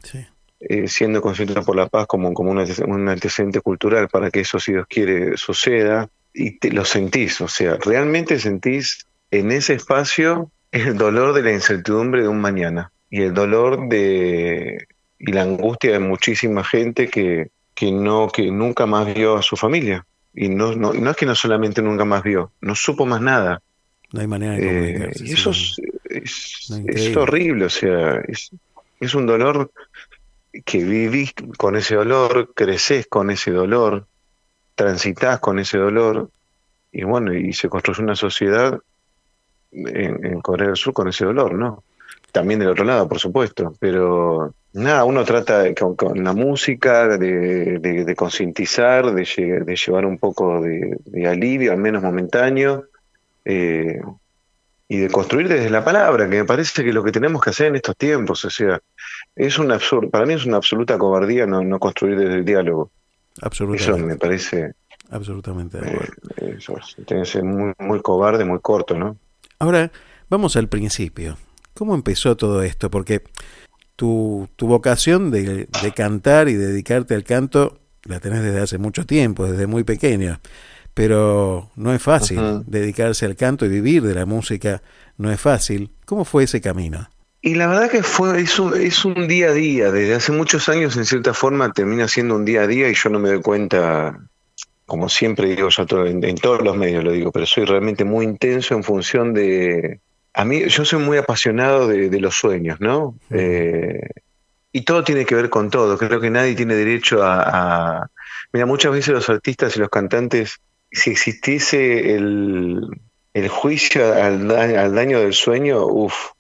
eh, 0.61 0.89
siendo 0.89 1.21
consciente 1.21 1.61
por 1.63 1.77
la 1.77 1.89
paz 1.89 2.07
como, 2.07 2.35
como 2.35 2.51
un 2.51 3.09
antecedente 3.09 3.61
cultural 3.61 4.09
para 4.09 4.31
que 4.31 4.41
eso, 4.41 4.59
si 4.59 4.73
Dios 4.73 4.87
quiere, 4.89 5.37
suceda 5.37 6.11
y 6.39 6.53
te, 6.53 6.71
lo 6.71 6.85
sentís, 6.85 7.41
o 7.41 7.49
sea, 7.49 7.77
realmente 7.85 8.39
sentís 8.39 9.07
en 9.31 9.51
ese 9.51 9.75
espacio 9.75 10.51
el 10.71 10.97
dolor 10.97 11.35
de 11.35 11.43
la 11.43 11.53
incertidumbre 11.53 12.23
de 12.23 12.29
un 12.29 12.41
mañana 12.41 12.93
y 13.11 13.23
el 13.23 13.35
dolor 13.35 13.89
de 13.89 14.87
y 15.19 15.33
la 15.33 15.43
angustia 15.43 15.93
de 15.93 15.99
muchísima 15.99 16.63
gente 16.63 17.09
que, 17.09 17.51
que 17.75 17.91
no 17.91 18.29
que 18.29 18.53
nunca 18.53 18.87
más 18.87 19.13
vio 19.13 19.37
a 19.37 19.43
su 19.43 19.57
familia. 19.57 20.07
Y 20.33 20.49
no, 20.49 20.77
no, 20.77 20.93
no 20.93 21.11
es 21.11 21.17
que 21.17 21.27
no 21.27 21.35
solamente 21.35 21.83
nunca 21.83 22.05
más 22.05 22.23
vio, 22.23 22.53
no 22.61 22.77
supo 22.77 23.05
más 23.05 23.21
nada. 23.21 23.61
No 24.13 24.21
hay 24.21 24.29
manera 24.29 24.53
de 24.53 24.91
eh, 24.91 25.11
y 25.17 25.33
eso 25.33 25.51
es, 25.51 25.77
es, 26.09 27.17
horrible, 27.17 27.65
o 27.65 27.71
sea, 27.71 28.21
es, 28.29 28.51
es 29.01 29.15
un 29.15 29.27
dolor 29.27 29.73
que 30.65 30.85
vivís 30.85 31.35
con 31.57 31.75
ese 31.75 31.97
dolor, 31.97 32.53
creces 32.55 33.09
con 33.09 33.31
ese 33.31 33.51
dolor, 33.51 34.07
transitas 34.79 35.41
con 35.41 35.59
ese 35.59 35.77
dolor 35.77 36.31
y 36.93 37.03
bueno, 37.03 37.35
y 37.35 37.53
se 37.53 37.69
construye 37.69 38.01
una 38.01 38.15
sociedad 38.15 38.79
en, 39.73 40.41
Corea 40.41 40.69
del 40.69 40.77
Sur 40.77 40.93
con 40.95 41.09
ese 41.09 41.25
dolor, 41.25 41.53
¿no? 41.53 41.83
También 42.31 42.61
del 42.61 42.69
otro 42.69 42.85
lado, 42.85 43.09
por 43.09 43.19
supuesto, 43.19 43.75
pero 43.81 44.55
nada, 44.75 45.05
uno 45.05 45.25
trata 45.25 45.65
con, 45.75 46.23
la 46.23 46.33
música 46.33 47.19
de, 47.19 48.15
concientizar, 48.17 49.13
de, 49.13 49.25
llevar 49.75 50.07
un 50.07 50.17
poco 50.17 50.63
de, 50.63 51.27
alivio, 51.27 51.73
al 51.73 51.79
menos 51.79 52.01
momentáneo, 52.01 52.85
eh, 53.45 54.01
y 54.87 54.97
de 54.97 55.11
construir 55.11 55.49
desde 55.49 55.71
la 55.71 55.85
palabra, 55.85 56.31
que 56.31 56.37
me 56.37 56.45
parece 56.45 56.85
que 56.85 56.93
lo 56.93 57.03
que 57.03 57.13
tenemos 57.13 57.43
que 57.43 57.51
hacer 57.51 57.67
en 57.67 57.77
estos 57.77 57.97
tiempos, 57.97 58.45
o 58.45 58.51
sea, 58.51 58.81
es 59.35 59.59
un 59.59 59.73
absurdo, 59.73 60.09
para 60.09 60.25
mí 60.25 60.35
es 60.35 60.47
una 60.47 60.59
absoluta 60.59 60.97
cobardía 60.97 61.47
no 61.47 61.79
construir 61.81 62.17
desde 62.17 62.37
el 62.37 62.45
diálogo. 62.45 62.93
Eso 63.75 63.99
me 63.99 64.17
parece. 64.17 64.73
Absolutamente 65.11 65.79
de 65.79 65.89
acuerdo. 65.89 66.15
Eh, 66.37 66.57
eso 66.59 66.75
tiene 67.07 67.23
que 67.23 67.29
ser 67.29 67.45
muy, 67.45 67.73
muy 67.79 68.01
cobarde, 68.01 68.45
muy 68.45 68.61
corto, 68.61 68.97
¿no? 68.97 69.17
Ahora, 69.59 69.91
vamos 70.29 70.57
al 70.57 70.69
principio. 70.69 71.37
¿Cómo 71.75 71.95
empezó 71.95 72.37
todo 72.37 72.63
esto? 72.63 72.91
Porque 72.91 73.23
tu, 73.97 74.49
tu 74.57 74.67
vocación 74.67 75.31
de, 75.31 75.67
de, 75.83 75.93
cantar 75.93 76.49
y 76.49 76.55
dedicarte 76.55 77.15
al 77.15 77.25
canto 77.25 77.79
la 78.05 78.21
tenés 78.21 78.43
desde 78.43 78.61
hace 78.61 78.79
mucho 78.79 79.07
tiempo, 79.07 79.47
desde 79.47 79.67
muy 79.67 79.85
pequeño. 79.85 80.41
Pero 80.95 81.71
no 81.77 81.93
es 81.93 82.03
fácil 82.03 82.65
dedicarse 82.67 83.27
al 83.27 83.37
canto 83.37 83.65
y 83.65 83.69
vivir 83.69 84.03
de 84.03 84.15
la 84.15 84.27
música, 84.27 84.83
no 85.17 85.31
es 85.31 85.41
fácil. 85.41 85.93
¿Cómo 86.05 86.25
fue 86.25 86.45
ese 86.45 86.61
camino? 86.61 87.09
Y 87.41 87.55
la 87.55 87.69
verdad 87.69 87.91
que 87.91 88.03
fue, 88.03 88.41
es 88.41 88.59
un, 88.59 88.77
es 88.77 89.05
un 89.05 89.29
día 89.29 89.49
a 89.49 89.53
día, 89.53 89.93
desde 89.93 90.15
hace 90.15 90.33
muchos 90.33 90.69
años 90.69 90.97
en 90.97 91.05
cierta 91.05 91.33
forma 91.33 91.73
termina 91.73 92.09
siendo 92.09 92.35
un 92.35 92.45
día 92.45 92.63
a 92.63 92.67
día 92.67 92.89
y 92.89 92.95
yo 92.95 93.11
no 93.11 93.21
me 93.21 93.29
doy 93.29 93.41
cuenta, 93.41 94.19
como 94.87 95.09
siempre 95.09 95.49
digo 95.55 95.69
yo 95.69 96.07
en, 96.07 96.37
todos 96.37 96.63
los 96.63 96.77
medios 96.77 97.05
lo 97.05 97.13
digo, 97.13 97.31
pero 97.31 97.47
soy 97.47 97.65
realmente 97.65 98.05
muy 98.05 98.25
intenso 98.25 98.75
en 98.75 98.83
función 98.83 99.35
de... 99.35 100.01
A 100.35 100.45
mí, 100.45 100.69
yo 100.69 100.85
soy 100.85 101.01
muy 101.01 101.17
apasionado 101.19 101.87
de, 101.87 102.21
los 102.21 102.35
sueños, 102.37 102.81
¿no? 102.81 103.17
Eh, 103.31 104.01
y 104.73 104.83
todo 104.83 105.03
tiene 105.03 105.25
que 105.25 105.35
ver 105.35 105.49
con 105.49 105.71
todo, 105.71 105.97
creo 105.97 106.21
que 106.21 106.31
nadie 106.31 106.55
tiene 106.55 106.75
derecho 106.75 107.21
a... 107.23 108.11
Mira, 108.53 108.67
muchas 108.67 108.93
veces 108.93 109.15
los 109.15 109.29
artistas 109.29 109.77
y 109.77 109.81
los 109.81 109.91
cantantes, 109.91 110.59
si 110.91 111.11
existiese 111.11 112.15
el, 112.15 112.81
el 113.33 113.49
juicio 113.49 114.13
al, 114.13 114.51
al 114.51 114.95
daño 114.95 115.21
del 115.21 115.35
sueño, 115.35 115.87
uff 115.87 116.31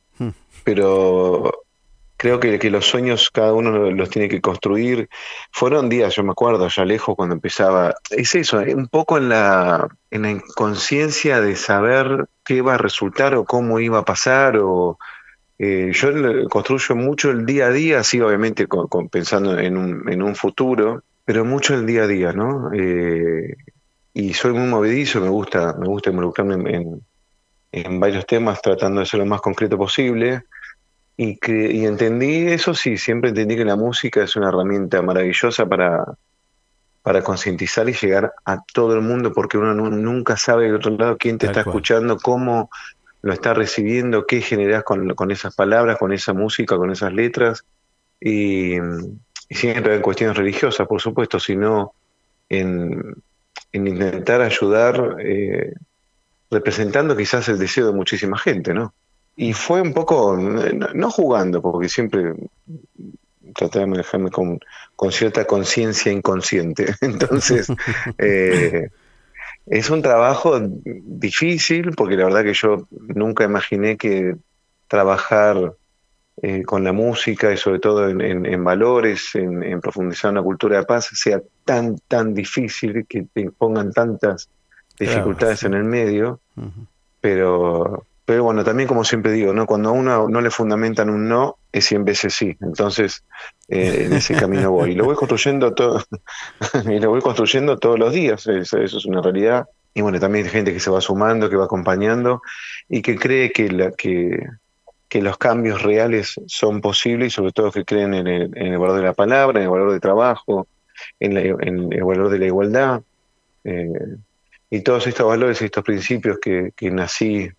pero 0.69 1.51
creo 2.19 2.41
que, 2.41 2.59
los 2.69 2.85
sueños 2.85 3.31
cada 3.31 3.55
uno 3.55 3.91
los 3.91 4.11
tiene 4.11 4.29
que 4.29 4.43
construir. 4.43 5.09
Fueron 5.51 5.89
días, 5.89 6.15
yo 6.15 6.23
me 6.23 6.33
acuerdo, 6.33 6.69
ya 6.69 6.85
lejos 6.85 7.17
cuando 7.17 7.35
empezaba. 7.35 7.95
Es 8.11 8.35
eso, 8.35 8.59
un 8.59 8.87
poco 8.89 9.17
en 9.17 9.31
la, 9.31 9.89
en 10.11 10.23
la 10.23 10.31
inconsciencia 10.31 11.41
de 11.41 11.57
saber 11.57 12.27
qué 12.45 12.57
iba 12.57 12.75
a 12.75 12.77
resultar 12.77 13.35
o 13.35 13.47
cómo 13.47 13.81
iba 13.81 14.01
a 14.01 14.05
pasar. 14.05 14.59
o 14.59 14.99
eh, 15.59 15.91
Yo 15.95 16.11
construyo 16.51 16.97
mucho 16.97 17.31
el 17.31 17.47
día 17.47 17.69
a 17.69 17.71
día, 17.71 18.05
sí, 18.05 18.21
obviamente 18.21 18.67
pensando 19.11 19.59
en 19.59 19.79
un, 19.79 20.13
en 20.13 20.23
un 20.23 20.37
futuro, 20.37 21.03
pero 21.25 21.47
mucho 21.47 21.73
el 21.73 21.87
día 21.87 22.03
a 22.03 22.07
día, 22.07 22.35
¿no? 22.35 22.73
Eh, 22.75 23.57
y 24.13 24.35
soy 24.35 24.53
muy 24.53 24.67
movedizo, 24.67 25.19
me 25.23 25.31
gusta, 25.31 25.75
me 25.79 25.87
gusta 25.87 26.11
involucrarme 26.11 27.01
en 27.73 28.01
varios 28.01 28.27
temas 28.27 28.61
tratando 28.63 29.01
de 29.01 29.07
ser 29.07 29.21
lo 29.21 29.27
más 29.27 29.41
concreto 29.41 29.77
posible. 29.77 30.45
Y, 31.21 31.37
que, 31.37 31.73
y 31.73 31.85
entendí 31.85 32.47
eso, 32.47 32.75
sí, 32.75 32.97
siempre 32.97 33.31
entendí 33.31 33.57
que 33.57 33.65
la 33.65 33.75
música 33.75 34.23
es 34.23 34.37
una 34.37 34.51
herramienta 34.51 35.03
maravillosa 35.03 35.67
para, 35.67 36.05
para 37.03 37.23
concientizar 37.23 37.89
y 37.89 37.93
llegar 37.93 38.35
a 38.45 38.63
todo 38.73 38.95
el 38.95 39.01
mundo, 39.01 39.33
porque 39.33 39.59
uno 39.59 39.75
nunca 39.75 40.37
sabe 40.37 40.67
del 40.67 40.77
otro 40.77 40.97
lado 40.97 41.17
quién 41.19 41.37
te 41.37 41.47
está 41.47 41.61
escuchando, 41.61 42.19
cómo 42.19 42.71
lo 43.23 43.33
está 43.33 43.53
recibiendo, 43.53 44.27
qué 44.27 44.41
generas 44.43 44.85
con, 44.85 45.17
con, 45.17 45.33
esas 45.33 45.57
palabras, 45.57 45.99
con 45.99 46.13
esa 46.13 46.35
música, 46.35 46.77
con 46.77 46.93
esas 46.93 47.13
letras. 47.13 47.65
Y, 48.21 48.77
y 48.77 49.55
siempre 49.57 49.97
en 49.97 50.03
cuestiones 50.03 50.37
religiosas, 50.37 50.87
por 50.87 51.01
supuesto, 51.01 51.41
sino 51.41 51.95
en, 52.49 53.17
en 53.73 53.89
intentar 53.89 54.41
ayudar, 54.41 55.17
eh, 55.19 55.75
representando 56.49 57.17
quizás 57.17 57.49
el 57.49 57.59
deseo 57.59 57.87
de 57.87 57.93
muchísima 57.93 58.39
gente, 58.39 58.73
¿no? 58.73 58.95
Y 59.41 59.53
fue 59.53 59.81
un 59.81 59.93
poco, 59.93 60.37
no 60.37 61.11
jugando, 61.13 61.63
porque 61.63 61.89
siempre 61.89 62.35
traté 63.55 63.79
de 63.79 63.87
manejarme 63.87 64.33
con, 64.33 64.59
con 64.97 65.13
cierta 65.13 65.45
conciencia 65.45 66.11
inconsciente. 66.11 66.97
Entonces, 67.01 67.69
eh, 68.19 68.91
es 69.67 69.91
un 69.91 70.03
trabajo 70.03 70.59
difícil, 70.61 71.93
porque 71.93 72.17
la 72.17 72.25
verdad 72.25 72.43
que 72.43 72.53
yo 72.53 72.89
nunca 72.91 73.45
imaginé 73.45 73.97
que 73.97 74.35
trabajar 74.89 75.73
eh, 76.43 76.65
con 76.65 76.83
la 76.83 76.93
música 76.93 77.53
y 77.53 77.57
sobre 77.57 77.79
todo 77.79 78.09
en, 78.09 78.65
valores, 78.65 79.37
en, 79.37 79.81
profundizar 79.81 80.33
una 80.33 80.43
cultura 80.43 80.79
de 80.79 80.85
paz, 80.85 81.11
sea 81.13 81.41
tan, 81.65 81.97
tan 82.09 82.35
difícil, 82.35 83.07
que 83.09 83.23
te 83.33 83.53
pongan 83.53 83.93
tantas 83.93 84.51
dificultades 84.99 85.63
en 85.63 85.75
el 85.75 85.85
medio, 85.85 86.41
pero 87.21 88.05
pero 88.29 88.45
bueno, 88.45 88.63
también 88.63 88.87
como 88.87 89.05
siempre 89.05 89.33
digo, 89.33 89.55
¿no? 89.55 89.65
cuando 89.65 89.89
a 89.89 89.93
uno 89.93 90.29
no 90.29 90.43
le 90.43 90.51
fundamentan 90.51 91.09
un 91.09 91.31
no, 91.31 91.57
es 91.73 91.87
100 91.87 92.05
veces 92.05 92.35
sí. 92.35 92.55
Entonces, 92.61 93.25
eh, 93.69 94.03
en 94.05 94.13
ese 94.13 94.35
camino 94.35 94.71
voy. 94.71 94.91
Y 94.91 94.95
lo 94.95 95.07
voy 95.07 95.17
construyendo 95.17 95.73
todo, 95.73 96.05
y 96.85 96.99
lo 96.99 97.09
voy 97.09 97.23
construyendo 97.23 97.79
todos 97.79 97.99
los 97.99 98.13
días, 98.13 98.47
eso, 98.47 98.77
es 98.77 99.07
una 99.07 99.23
realidad. 99.23 99.65
Y 99.95 100.03
bueno, 100.03 100.21
también 100.21 100.45
hay 100.45 100.51
gente 100.51 100.75
que 100.75 100.79
se 100.79 100.91
va 100.91 101.01
sumando, 101.01 101.49
que 101.49 101.57
va 101.57 101.65
acompañando 101.65 102.43
y 102.87 103.01
que 103.01 103.17
cree 103.17 103.51
que, 103.51 103.71
la, 103.71 103.93
que, 103.93 104.39
los 105.23 105.39
cambios 105.39 105.81
reales 105.81 106.39
son 106.49 106.83
posibles 106.83 107.29
y 107.29 107.31
sobre 107.35 107.53
todo 107.53 107.73
que 107.73 107.87
creen 107.87 108.13
en 108.13 108.27
el, 108.27 108.77
valor 108.77 108.99
de 108.99 109.05
la 109.05 109.15
palabra, 109.15 109.59
en 109.59 109.65
el 109.65 109.71
valor 109.71 109.93
del 109.93 110.03
trabajo, 110.03 110.69
en, 111.19 111.35
en 111.39 111.93
el 111.95 112.05
valor 112.05 112.29
de 112.29 112.39
la 112.41 112.45
igualdad. 112.45 113.01
Eh, 113.65 114.19
y 114.69 114.81
todos 114.83 115.07
estos 115.07 115.27
valores 115.27 115.63
y 115.63 115.65
estos 115.65 115.83
principios 115.83 116.39
que, 116.39 116.73
que 116.77 116.91
nací 116.91 117.51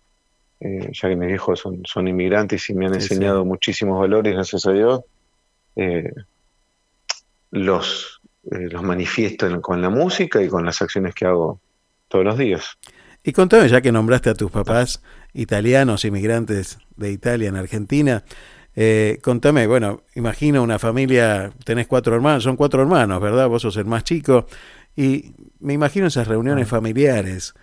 eh, 0.60 0.90
ya 0.92 1.08
que 1.08 1.16
mis 1.16 1.28
viejos 1.28 1.58
son, 1.60 1.82
son 1.84 2.06
inmigrantes 2.08 2.68
y 2.70 2.74
me 2.74 2.86
han 2.86 2.94
enseñado 2.94 3.44
muchísimos 3.44 3.98
valores, 3.98 4.34
gracias 4.34 4.66
a 4.66 4.72
Dios, 4.72 5.00
eh, 5.76 6.12
los, 7.50 8.20
eh, 8.50 8.68
los 8.70 8.82
manifiesto 8.82 9.46
en- 9.46 9.60
con 9.60 9.82
la 9.82 9.90
música 9.90 10.42
y 10.42 10.48
con 10.48 10.64
las 10.64 10.80
acciones 10.82 11.14
que 11.14 11.26
hago 11.26 11.60
todos 12.08 12.24
los 12.24 12.38
días. 12.38 12.78
Y 13.22 13.32
contame, 13.32 13.68
ya 13.68 13.80
que 13.80 13.92
nombraste 13.92 14.30
a 14.30 14.34
tus 14.34 14.50
papás 14.50 15.02
italianos, 15.34 16.04
inmigrantes 16.04 16.78
de 16.96 17.10
Italia 17.12 17.48
en 17.48 17.56
Argentina, 17.56 18.24
eh, 18.74 19.18
contame, 19.22 19.66
bueno, 19.66 20.02
imagino 20.14 20.62
una 20.62 20.78
familia, 20.78 21.52
tenés 21.64 21.86
cuatro 21.86 22.14
hermanos, 22.14 22.44
son 22.44 22.56
cuatro 22.56 22.80
hermanos, 22.80 23.20
¿verdad? 23.20 23.48
Vos 23.48 23.62
sos 23.62 23.76
el 23.76 23.84
más 23.84 24.04
chico, 24.04 24.46
y 24.96 25.32
me 25.58 25.74
imagino 25.74 26.06
esas 26.06 26.28
reuniones 26.28 26.68
familiares. 26.68 27.54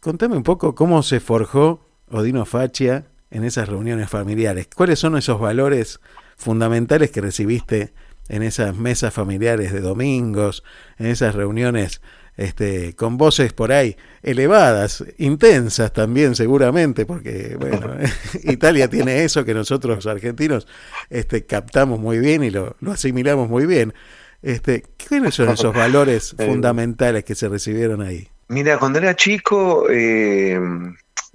Contame 0.00 0.36
un 0.36 0.42
poco 0.42 0.74
cómo 0.74 1.02
se 1.02 1.20
forjó 1.20 1.83
Odino 2.10 2.44
Faccia 2.44 3.06
en 3.30 3.44
esas 3.44 3.68
reuniones 3.68 4.08
familiares. 4.08 4.68
¿Cuáles 4.74 4.98
son 4.98 5.16
esos 5.16 5.40
valores 5.40 6.00
fundamentales 6.36 7.10
que 7.10 7.20
recibiste 7.20 7.92
en 8.28 8.42
esas 8.42 8.76
mesas 8.76 9.12
familiares 9.12 9.72
de 9.72 9.80
domingos, 9.80 10.64
en 10.98 11.06
esas 11.06 11.34
reuniones 11.34 12.00
este, 12.36 12.94
con 12.96 13.16
voces 13.16 13.52
por 13.52 13.70
ahí 13.72 13.96
elevadas, 14.22 15.04
intensas 15.18 15.92
también 15.92 16.34
seguramente, 16.34 17.06
porque 17.06 17.56
bueno, 17.58 17.96
Italia 18.44 18.88
tiene 18.88 19.24
eso 19.24 19.44
que 19.44 19.54
nosotros 19.54 19.96
los 19.96 20.06
argentinos 20.06 20.66
este, 21.10 21.46
captamos 21.46 22.00
muy 22.00 22.18
bien 22.18 22.42
y 22.42 22.50
lo, 22.50 22.76
lo 22.80 22.92
asimilamos 22.92 23.48
muy 23.48 23.66
bien. 23.66 23.94
Este, 24.42 24.84
¿Cuáles 25.08 25.34
son 25.34 25.50
esos 25.50 25.74
valores 25.74 26.34
Eh, 26.38 26.46
fundamentales 26.46 27.24
que 27.24 27.34
se 27.34 27.48
recibieron 27.48 28.02
ahí? 28.02 28.28
Mira, 28.48 28.78
cuando 28.78 28.98
era 28.98 29.14
chico, 29.16 29.86
eh, 29.88 30.60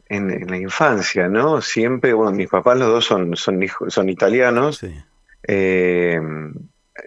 en, 0.10 0.31
en 0.31 0.48
la 0.49 0.57
infancia, 0.57 1.27
¿no? 1.30 1.61
Siempre, 1.61 2.14
bueno, 2.14 2.31
mis 2.31 2.49
papás 2.49 2.77
los 2.77 2.90
dos 2.90 3.06
son, 3.06 3.36
son, 3.36 3.60
son 3.88 4.10
italianos. 4.10 4.84
eh, 5.48 6.19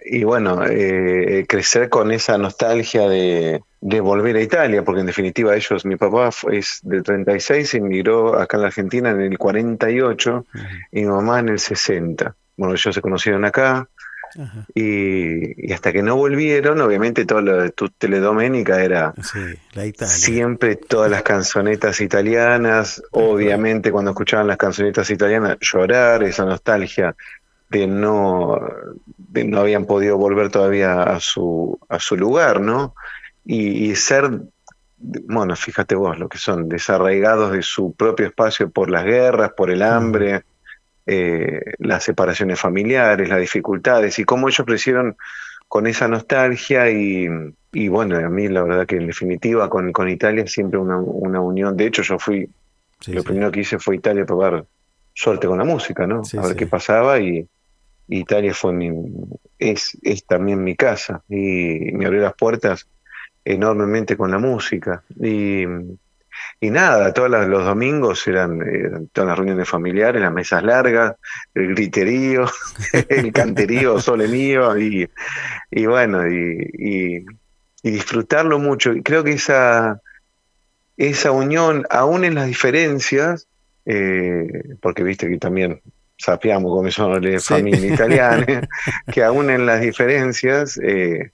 y 0.05 0.23
bueno, 0.23 0.63
eh, 0.67 1.45
crecer 1.47 1.87
con 1.89 2.11
esa 2.11 2.37
nostalgia 2.37 3.07
de, 3.07 3.61
de 3.79 3.99
volver 4.01 4.35
a 4.37 4.41
Italia, 4.41 4.83
porque 4.83 5.01
en 5.01 5.05
definitiva 5.07 5.55
ellos, 5.55 5.85
mi 5.85 5.97
papá 5.97 6.29
es 6.51 6.79
del 6.81 7.03
36, 7.03 7.75
emigró 7.75 8.39
acá 8.39 8.57
en 8.57 8.61
la 8.61 8.67
Argentina 8.67 9.11
en 9.11 9.21
el 9.21 9.37
48 9.37 10.45
y 10.91 11.01
mi 11.01 11.05
mamá 11.07 11.39
en 11.41 11.49
el 11.49 11.59
60. 11.59 12.35
Bueno, 12.57 12.73
ellos 12.73 12.93
se 12.95 13.01
conocieron 13.01 13.45
acá, 13.45 13.87
y, 14.73 15.67
y 15.69 15.73
hasta 15.73 15.91
que 15.91 16.01
no 16.01 16.15
volvieron, 16.15 16.81
obviamente 16.81 17.25
todo 17.25 17.41
lo 17.41 17.61
de 17.61 17.71
Tutte 17.71 18.07
le 18.07 18.19
Domenica 18.19 18.83
era 18.83 19.13
la 19.73 19.85
Italia. 19.85 20.13
siempre 20.13 20.75
todas 20.75 21.09
las 21.09 21.23
canzonetas 21.23 22.01
italianas, 22.01 23.01
obviamente 23.11 23.91
cuando 23.91 24.11
escuchaban 24.11 24.47
las 24.47 24.57
canzonetas 24.57 25.09
italianas 25.09 25.57
llorar, 25.61 26.23
esa 26.23 26.45
nostalgia 26.45 27.15
de 27.69 27.87
no, 27.87 28.59
de 29.17 29.43
no 29.43 29.59
habían 29.59 29.85
podido 29.85 30.17
volver 30.17 30.49
todavía 30.49 31.03
a 31.03 31.19
su, 31.19 31.79
a 31.89 31.99
su 31.99 32.15
lugar, 32.15 32.61
¿no? 32.61 32.93
Y, 33.45 33.89
y 33.89 33.95
ser, 33.95 34.29
bueno, 34.97 35.55
fíjate 35.55 35.95
vos 35.95 36.17
lo 36.17 36.29
que 36.29 36.37
son, 36.37 36.69
desarraigados 36.69 37.51
de 37.51 37.63
su 37.63 37.93
propio 37.93 38.27
espacio 38.27 38.69
por 38.69 38.89
las 38.91 39.03
guerras, 39.03 39.51
por 39.57 39.71
el 39.71 39.81
hambre, 39.81 40.43
eh, 41.05 41.61
las 41.79 42.03
separaciones 42.03 42.59
familiares, 42.59 43.29
las 43.29 43.39
dificultades, 43.39 44.19
y 44.19 44.23
cómo 44.23 44.47
ellos 44.47 44.65
crecieron 44.65 45.17
con 45.67 45.87
esa 45.87 46.07
nostalgia 46.07 46.89
y, 46.91 47.27
y 47.71 47.87
bueno, 47.87 48.17
a 48.17 48.29
mí 48.29 48.47
la 48.47 48.63
verdad 48.63 48.85
que 48.85 48.97
en 48.97 49.07
definitiva 49.07 49.69
con, 49.69 49.91
con 49.91 50.07
Italia 50.07 50.45
siempre 50.47 50.79
una, 50.79 50.97
una 50.97 51.41
unión, 51.41 51.75
de 51.75 51.87
hecho 51.87 52.03
yo 52.03 52.19
fui, 52.19 52.47
lo 53.07 53.23
primero 53.23 53.51
que 53.51 53.61
hice 53.61 53.79
fue 53.79 53.95
Italia 53.95 54.25
probar 54.25 54.65
suerte 55.13 55.47
con 55.47 55.57
la 55.57 55.65
música, 55.65 56.05
¿no? 56.05 56.21
a 56.37 56.41
ver 56.41 56.51
sí. 56.51 56.55
qué 56.55 56.67
pasaba 56.67 57.19
y 57.19 57.47
Italia 58.07 58.53
fue 58.53 58.73
mi, 58.73 58.91
es, 59.57 59.97
es 60.03 60.25
también 60.25 60.63
mi 60.63 60.75
casa 60.75 61.23
y 61.27 61.91
me 61.93 62.05
abrió 62.05 62.21
las 62.21 62.35
puertas 62.35 62.87
enormemente 63.43 64.15
con 64.15 64.31
la 64.31 64.37
música 64.37 65.03
y, 65.19 65.65
y 66.59 66.69
nada, 66.69 67.13
todos 67.13 67.29
los, 67.29 67.65
domingos 67.65 68.25
eran, 68.27 68.61
eran 68.61 69.07
todas 69.09 69.27
las 69.29 69.37
reuniones 69.37 69.67
familiares, 69.69 70.21
las 70.21 70.31
mesas 70.33 70.63
largas, 70.63 71.15
el 71.53 71.69
griterío, 71.75 72.45
el 73.09 73.31
canterío 73.33 73.99
sole 73.99 74.27
mío 74.27 74.77
y, 74.77 75.09
y 75.71 75.85
bueno, 75.85 76.27
y, 76.27 76.69
y- 76.73 77.25
y 77.85 77.91
disfrutarlo 77.91 78.59
mucho. 78.59 78.93
Creo 79.03 79.25
que 79.25 79.33
esa, 79.33 79.99
esa 80.97 81.31
unión, 81.31 81.85
aún 81.89 82.23
en 82.23 82.35
las 82.35 82.47
diferencias, 82.47 83.47
eh, 83.85 84.47
porque 84.81 85.03
viste 85.03 85.27
que 85.27 85.37
también 85.37 85.81
sapiamo 86.17 86.69
come 86.73 86.91
sono 86.91 87.19
le 87.19 87.39
Sí. 87.39 87.53
familie 87.55 87.89
italiane, 87.89 88.61
que 89.11 89.23
aún 89.23 89.49
en 89.49 89.65
las 89.65 89.81
diferencias 89.81 90.79
eh, 90.81 91.31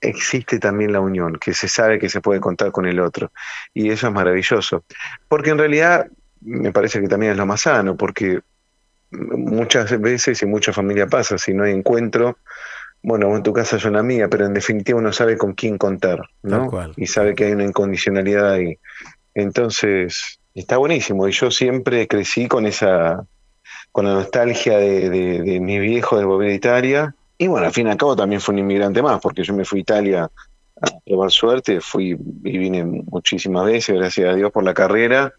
existe 0.00 0.58
también 0.58 0.92
la 0.92 1.00
unión, 1.00 1.38
que 1.38 1.54
se 1.54 1.68
sabe 1.68 1.98
que 1.98 2.08
se 2.08 2.20
puede 2.20 2.40
contar 2.40 2.70
con 2.70 2.86
el 2.86 3.00
otro. 3.00 3.32
Y 3.74 3.90
eso 3.90 4.08
es 4.08 4.12
maravilloso. 4.12 4.84
Porque 5.28 5.50
en 5.50 5.58
realidad 5.58 6.06
me 6.40 6.72
parece 6.72 7.00
que 7.00 7.08
también 7.08 7.32
es 7.32 7.38
lo 7.38 7.46
más 7.46 7.62
sano, 7.62 7.96
porque 7.96 8.40
muchas 9.10 10.00
veces 10.00 10.42
y 10.42 10.46
mucha 10.46 10.72
familia 10.72 11.06
pasa, 11.06 11.38
si 11.38 11.54
no 11.54 11.64
hay 11.64 11.72
encuentro, 11.72 12.38
bueno, 13.02 13.34
en 13.36 13.42
tu 13.42 13.52
casa 13.52 13.76
yo 13.76 13.88
en 13.88 13.94
la 13.94 14.02
mía, 14.02 14.28
pero 14.28 14.46
en 14.46 14.54
definitiva 14.54 14.98
uno 14.98 15.12
sabe 15.12 15.38
con 15.38 15.54
quién 15.54 15.78
contar, 15.78 16.20
¿no? 16.42 16.68
Cual. 16.68 16.92
Y 16.96 17.06
sabe 17.06 17.34
que 17.34 17.44
hay 17.44 17.52
una 17.52 17.64
incondicionalidad 17.64 18.52
ahí. 18.52 18.78
Entonces, 19.34 20.40
está 20.54 20.78
buenísimo. 20.78 21.28
Y 21.28 21.32
yo 21.32 21.50
siempre 21.50 22.08
crecí 22.08 22.48
con 22.48 22.66
esa, 22.66 23.24
con 23.92 24.04
la 24.04 24.14
nostalgia 24.14 24.78
de, 24.78 25.08
de, 25.10 25.42
de 25.42 25.60
mi 25.60 25.78
viejo 25.78 26.18
de 26.18 26.48
a 26.48 26.52
Italia. 26.52 27.14
Y 27.38 27.46
bueno, 27.46 27.66
al 27.66 27.72
fin 27.72 27.86
y 27.86 27.90
al 27.90 27.96
cabo 27.96 28.16
también 28.16 28.40
fue 28.40 28.54
un 28.54 28.58
inmigrante 28.58 29.00
más, 29.00 29.20
porque 29.20 29.44
yo 29.44 29.54
me 29.54 29.64
fui 29.64 29.78
a 29.78 29.82
Italia 29.82 30.30
a 30.80 30.86
probar 31.06 31.30
suerte, 31.30 31.80
fui 31.80 32.10
y 32.44 32.58
vine 32.58 32.84
muchísimas 32.84 33.64
veces, 33.64 33.96
gracias 33.96 34.32
a 34.32 34.34
Dios 34.34 34.50
por 34.50 34.64
la 34.64 34.74
carrera. 34.74 35.32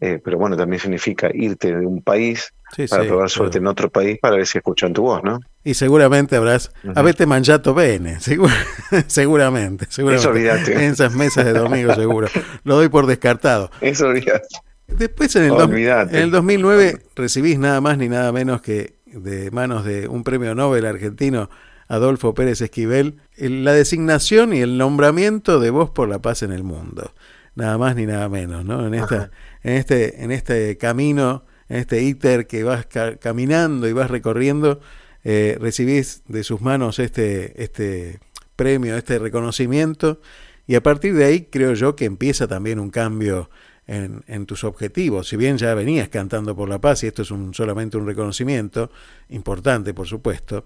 Eh, 0.00 0.20
pero 0.22 0.38
bueno, 0.38 0.56
también 0.56 0.80
significa 0.80 1.30
irte 1.32 1.74
de 1.74 1.86
un 1.86 2.02
país 2.02 2.52
Sí, 2.74 2.86
para 2.88 3.04
sí, 3.04 3.08
probar 3.08 3.30
suerte 3.30 3.58
en 3.58 3.66
otro 3.68 3.90
país 3.90 4.18
para 4.20 4.36
ver 4.36 4.46
si 4.46 4.58
escuchan 4.58 4.92
tu 4.92 5.02
voz, 5.02 5.22
¿no? 5.22 5.38
Y 5.62 5.74
seguramente 5.74 6.34
habrás, 6.34 6.72
haberte 6.96 7.24
mangiato 7.24 7.74
bene, 7.74 8.18
seguramente, 8.20 9.06
seguramente. 9.06 9.86
Eso 9.88 10.30
olvídate. 10.30 10.72
En 10.72 10.80
esas 10.80 11.14
mesas 11.14 11.44
de 11.44 11.52
domingo 11.52 11.94
seguro. 11.94 12.28
Lo 12.64 12.76
doy 12.76 12.88
por 12.88 13.06
descartado. 13.06 13.70
Eso 13.80 14.06
olvídate. 14.06 14.48
Después 14.88 15.34
en 15.36 15.44
el, 15.44 15.52
en 15.52 16.14
el 16.14 16.30
2009 16.30 16.98
recibís 17.14 17.58
nada 17.58 17.80
más 17.80 17.98
ni 17.98 18.08
nada 18.08 18.32
menos 18.32 18.62
que 18.62 18.95
de 19.16 19.50
manos 19.50 19.84
de 19.84 20.08
un 20.08 20.22
premio 20.24 20.54
Nobel 20.54 20.86
argentino, 20.86 21.50
Adolfo 21.88 22.34
Pérez 22.34 22.60
Esquivel, 22.60 23.16
el- 23.36 23.64
la 23.64 23.72
designación 23.72 24.52
y 24.52 24.60
el 24.60 24.76
nombramiento 24.78 25.60
de 25.60 25.70
Voz 25.70 25.90
por 25.90 26.08
la 26.08 26.20
Paz 26.20 26.42
en 26.42 26.52
el 26.52 26.62
Mundo. 26.64 27.12
Nada 27.54 27.78
más 27.78 27.96
ni 27.96 28.06
nada 28.06 28.28
menos, 28.28 28.64
¿no? 28.64 28.86
En, 28.86 28.94
esta, 28.94 29.30
en, 29.62 29.74
este, 29.74 30.22
en 30.22 30.30
este 30.32 30.76
camino, 30.76 31.44
en 31.68 31.78
este 31.78 32.02
íter 32.02 32.46
que 32.46 32.64
vas 32.64 32.86
ca- 32.86 33.16
caminando 33.16 33.88
y 33.88 33.92
vas 33.92 34.10
recorriendo, 34.10 34.80
eh, 35.24 35.56
recibís 35.60 36.22
de 36.28 36.44
sus 36.44 36.60
manos 36.60 36.98
este, 36.98 37.62
este 37.62 38.20
premio, 38.56 38.96
este 38.96 39.18
reconocimiento, 39.18 40.20
y 40.66 40.74
a 40.74 40.82
partir 40.82 41.14
de 41.14 41.24
ahí 41.24 41.48
creo 41.50 41.74
yo 41.74 41.94
que 41.96 42.04
empieza 42.04 42.46
también 42.46 42.78
un 42.78 42.90
cambio 42.90 43.48
en, 43.86 44.24
en 44.26 44.46
tus 44.46 44.64
objetivos. 44.64 45.28
Si 45.28 45.36
bien 45.36 45.58
ya 45.58 45.74
venías 45.74 46.08
cantando 46.08 46.56
por 46.56 46.68
la 46.68 46.80
paz, 46.80 47.02
y 47.04 47.06
esto 47.06 47.22
es 47.22 47.30
un, 47.30 47.54
solamente 47.54 47.96
un 47.96 48.06
reconocimiento, 48.06 48.90
importante 49.28 49.94
por 49.94 50.06
supuesto, 50.06 50.62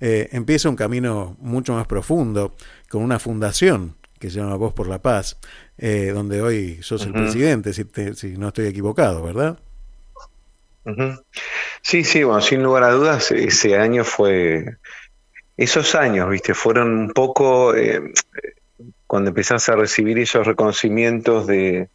eh, 0.00 0.28
empieza 0.32 0.68
un 0.68 0.76
camino 0.76 1.36
mucho 1.40 1.74
más 1.74 1.86
profundo, 1.86 2.54
con 2.88 3.02
una 3.02 3.18
fundación 3.18 3.94
que 4.18 4.30
se 4.30 4.40
llama 4.40 4.56
Voz 4.56 4.72
por 4.74 4.88
la 4.88 5.00
Paz, 5.00 5.38
eh, 5.78 6.10
donde 6.12 6.42
hoy 6.42 6.78
sos 6.82 7.06
el 7.06 7.12
presidente, 7.12 7.72
si, 7.72 7.84
te- 7.84 8.14
si 8.14 8.36
no 8.36 8.48
estoy 8.48 8.66
equivocado, 8.66 9.22
¿verdad? 9.22 9.60
Sí, 11.82 12.02
sí, 12.02 12.24
bueno, 12.24 12.40
sin 12.40 12.62
lugar 12.62 12.82
a 12.82 12.90
dudas, 12.90 13.30
ese 13.30 13.76
año 13.76 14.04
fue, 14.04 14.76
esos 15.56 15.94
años, 15.94 16.28
viste, 16.30 16.54
fueron 16.54 16.98
un 16.98 17.10
poco, 17.10 17.74
eh, 17.76 18.12
cuando 19.06 19.28
empezás 19.30 19.68
a 19.68 19.76
recibir 19.76 20.18
esos 20.18 20.46
reconocimientos 20.46 21.46
de, 21.46 21.88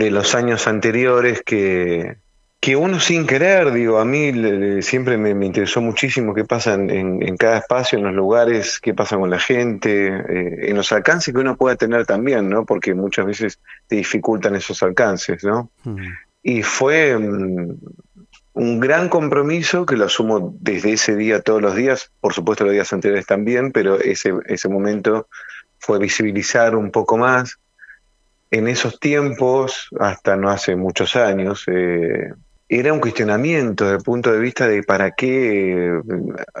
de 0.00 0.10
los 0.10 0.34
años 0.34 0.66
anteriores 0.66 1.42
que, 1.44 2.16
que 2.60 2.76
uno 2.76 2.98
sin 3.00 3.26
querer, 3.26 3.72
digo, 3.72 3.98
a 3.98 4.04
mí 4.04 4.32
le- 4.32 4.58
le- 4.58 4.82
siempre 4.82 5.16
me, 5.16 5.34
me 5.34 5.46
interesó 5.46 5.80
muchísimo 5.80 6.34
qué 6.34 6.44
pasa 6.44 6.74
en, 6.74 6.90
en- 6.90 7.36
cada 7.36 7.58
espacio, 7.58 7.98
en 7.98 8.04
los 8.04 8.14
lugares, 8.14 8.80
qué 8.80 8.92
pasa 8.94 9.16
con 9.16 9.30
la 9.30 9.38
gente, 9.38 10.08
eh, 10.08 10.68
en 10.70 10.76
los 10.76 10.90
alcances 10.92 11.32
que 11.32 11.40
uno 11.40 11.56
pueda 11.56 11.76
tener 11.76 12.04
también, 12.06 12.48
¿no? 12.50 12.64
Porque 12.66 12.94
muchas 12.94 13.24
veces 13.26 13.58
te 13.86 13.96
dificultan 13.96 14.56
esos 14.56 14.82
alcances, 14.82 15.42
¿no? 15.44 15.70
Y 16.42 16.62
fue 16.62 17.16
mm, 17.18 17.74
un 18.54 18.80
gran 18.80 19.08
compromiso 19.08 19.86
que 19.86 19.96
lo 19.96 20.06
asumo 20.06 20.54
desde 20.60 20.92
ese 20.92 21.14
día 21.16 21.40
todos 21.40 21.62
los 21.62 21.74
días, 21.76 22.10
por 22.20 22.32
supuesto 22.34 22.64
los 22.64 22.72
días 22.72 22.92
anteriores 22.92 23.26
también, 23.26 23.72
pero 23.72 23.98
ese, 24.00 24.32
ese 24.46 24.68
momento 24.68 25.28
fue 25.78 25.98
visibilizar 25.98 26.74
un 26.76 26.90
poco 26.90 27.16
más 27.16 27.58
en 28.50 28.68
esos 28.68 28.98
tiempos, 28.98 29.88
hasta 29.98 30.36
no 30.36 30.50
hace 30.50 30.76
muchos 30.76 31.16
años, 31.16 31.64
eh, 31.68 32.32
era 32.68 32.92
un 32.92 33.00
cuestionamiento 33.00 33.84
desde 33.84 33.98
el 33.98 34.02
punto 34.02 34.32
de 34.32 34.38
vista 34.38 34.68
de 34.68 34.82
para 34.82 35.10
qué. 35.12 36.00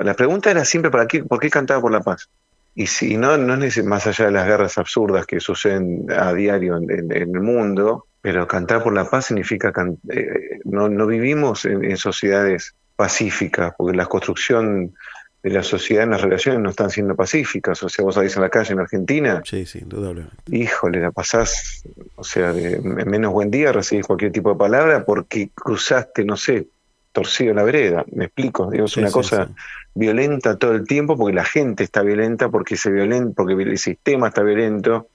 La 0.00 0.14
pregunta 0.14 0.50
era 0.50 0.64
siempre 0.64 0.90
para 0.90 1.06
qué, 1.06 1.22
por 1.24 1.38
qué 1.38 1.50
cantaba 1.50 1.80
por 1.80 1.92
la 1.92 2.00
paz. 2.00 2.28
Y 2.74 2.86
si 2.86 3.16
no, 3.16 3.36
no 3.36 3.62
es 3.62 3.84
más 3.84 4.06
allá 4.06 4.26
de 4.26 4.30
las 4.32 4.46
guerras 4.46 4.78
absurdas 4.78 5.26
que 5.26 5.40
suceden 5.40 6.06
a 6.16 6.32
diario 6.32 6.76
en, 6.76 7.12
el 7.12 7.40
mundo, 7.40 8.06
pero 8.20 8.46
cantar 8.46 8.82
por 8.82 8.92
la 8.92 9.08
paz 9.08 9.26
significa 9.26 9.72
eh, 10.08 10.60
no, 10.64 10.88
no 10.88 11.06
vivimos 11.06 11.64
en 11.64 11.96
sociedades 11.96 12.74
pacíficas, 12.96 13.72
porque 13.76 13.96
la 13.96 14.06
construcción 14.06 14.94
de 15.42 15.50
la 15.50 15.62
sociedad 15.62 16.04
en 16.04 16.10
las 16.10 16.20
relaciones 16.20 16.60
no 16.60 16.70
están 16.70 16.90
siendo 16.90 17.14
pacíficas. 17.16 17.82
O 17.82 17.88
sea, 17.88 18.04
vos 18.04 18.14
salís 18.14 18.36
a 18.36 18.40
la 18.40 18.50
calle 18.50 18.72
en 18.72 18.80
Argentina. 18.80 19.42
Sí, 19.44 19.64
sí, 19.64 19.78
indudablemente. 19.80 20.36
Híjole, 20.50 21.00
la 21.00 21.12
pasás, 21.12 21.82
o 22.16 22.24
sea, 22.24 22.52
de 22.52 22.80
menos 22.80 23.32
buen 23.32 23.50
día 23.50 23.72
recibís 23.72 24.06
cualquier 24.06 24.32
tipo 24.32 24.52
de 24.52 24.58
palabra 24.58 25.04
porque 25.04 25.50
cruzaste, 25.54 26.24
no 26.24 26.36
sé, 26.36 26.66
torcido 27.12 27.54
la 27.54 27.62
vereda. 27.62 28.04
Me 28.12 28.26
explico, 28.26 28.70
digo, 28.70 28.84
es 28.84 28.96
una 28.96 29.10
cosa 29.10 29.50
violenta 29.94 30.56
todo 30.58 30.72
el 30.72 30.86
tiempo 30.86 31.16
porque 31.16 31.34
la 31.34 31.44
gente 31.44 31.84
está 31.84 32.02
violenta, 32.02 32.48
porque 32.50 32.76
se 32.76 32.90
violenta, 32.90 33.32
porque 33.36 33.54
el 33.54 33.78
sistema 33.78 34.28
está 34.28 34.42
violento 34.42 35.08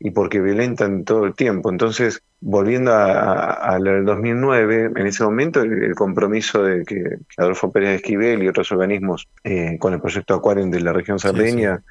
y 0.00 0.10
porque 0.10 0.40
violentan 0.40 1.04
todo 1.04 1.26
el 1.26 1.34
tiempo. 1.34 1.70
Entonces, 1.70 2.22
volviendo 2.40 2.94
al 2.94 4.04
2009, 4.04 4.92
en 4.96 5.06
ese 5.06 5.22
momento 5.22 5.60
el, 5.60 5.94
compromiso 5.94 6.62
de 6.62 6.84
que, 6.84 7.18
Adolfo 7.36 7.70
Pérez 7.70 7.96
Esquivel 7.96 8.42
y 8.42 8.48
otros 8.48 8.72
organismos 8.72 9.28
eh, 9.44 9.76
con 9.78 9.92
el 9.92 10.00
proyecto 10.00 10.34
Aquarium 10.34 10.70
de 10.70 10.80
la 10.80 10.94
región 10.94 11.18
sardeña 11.18 11.82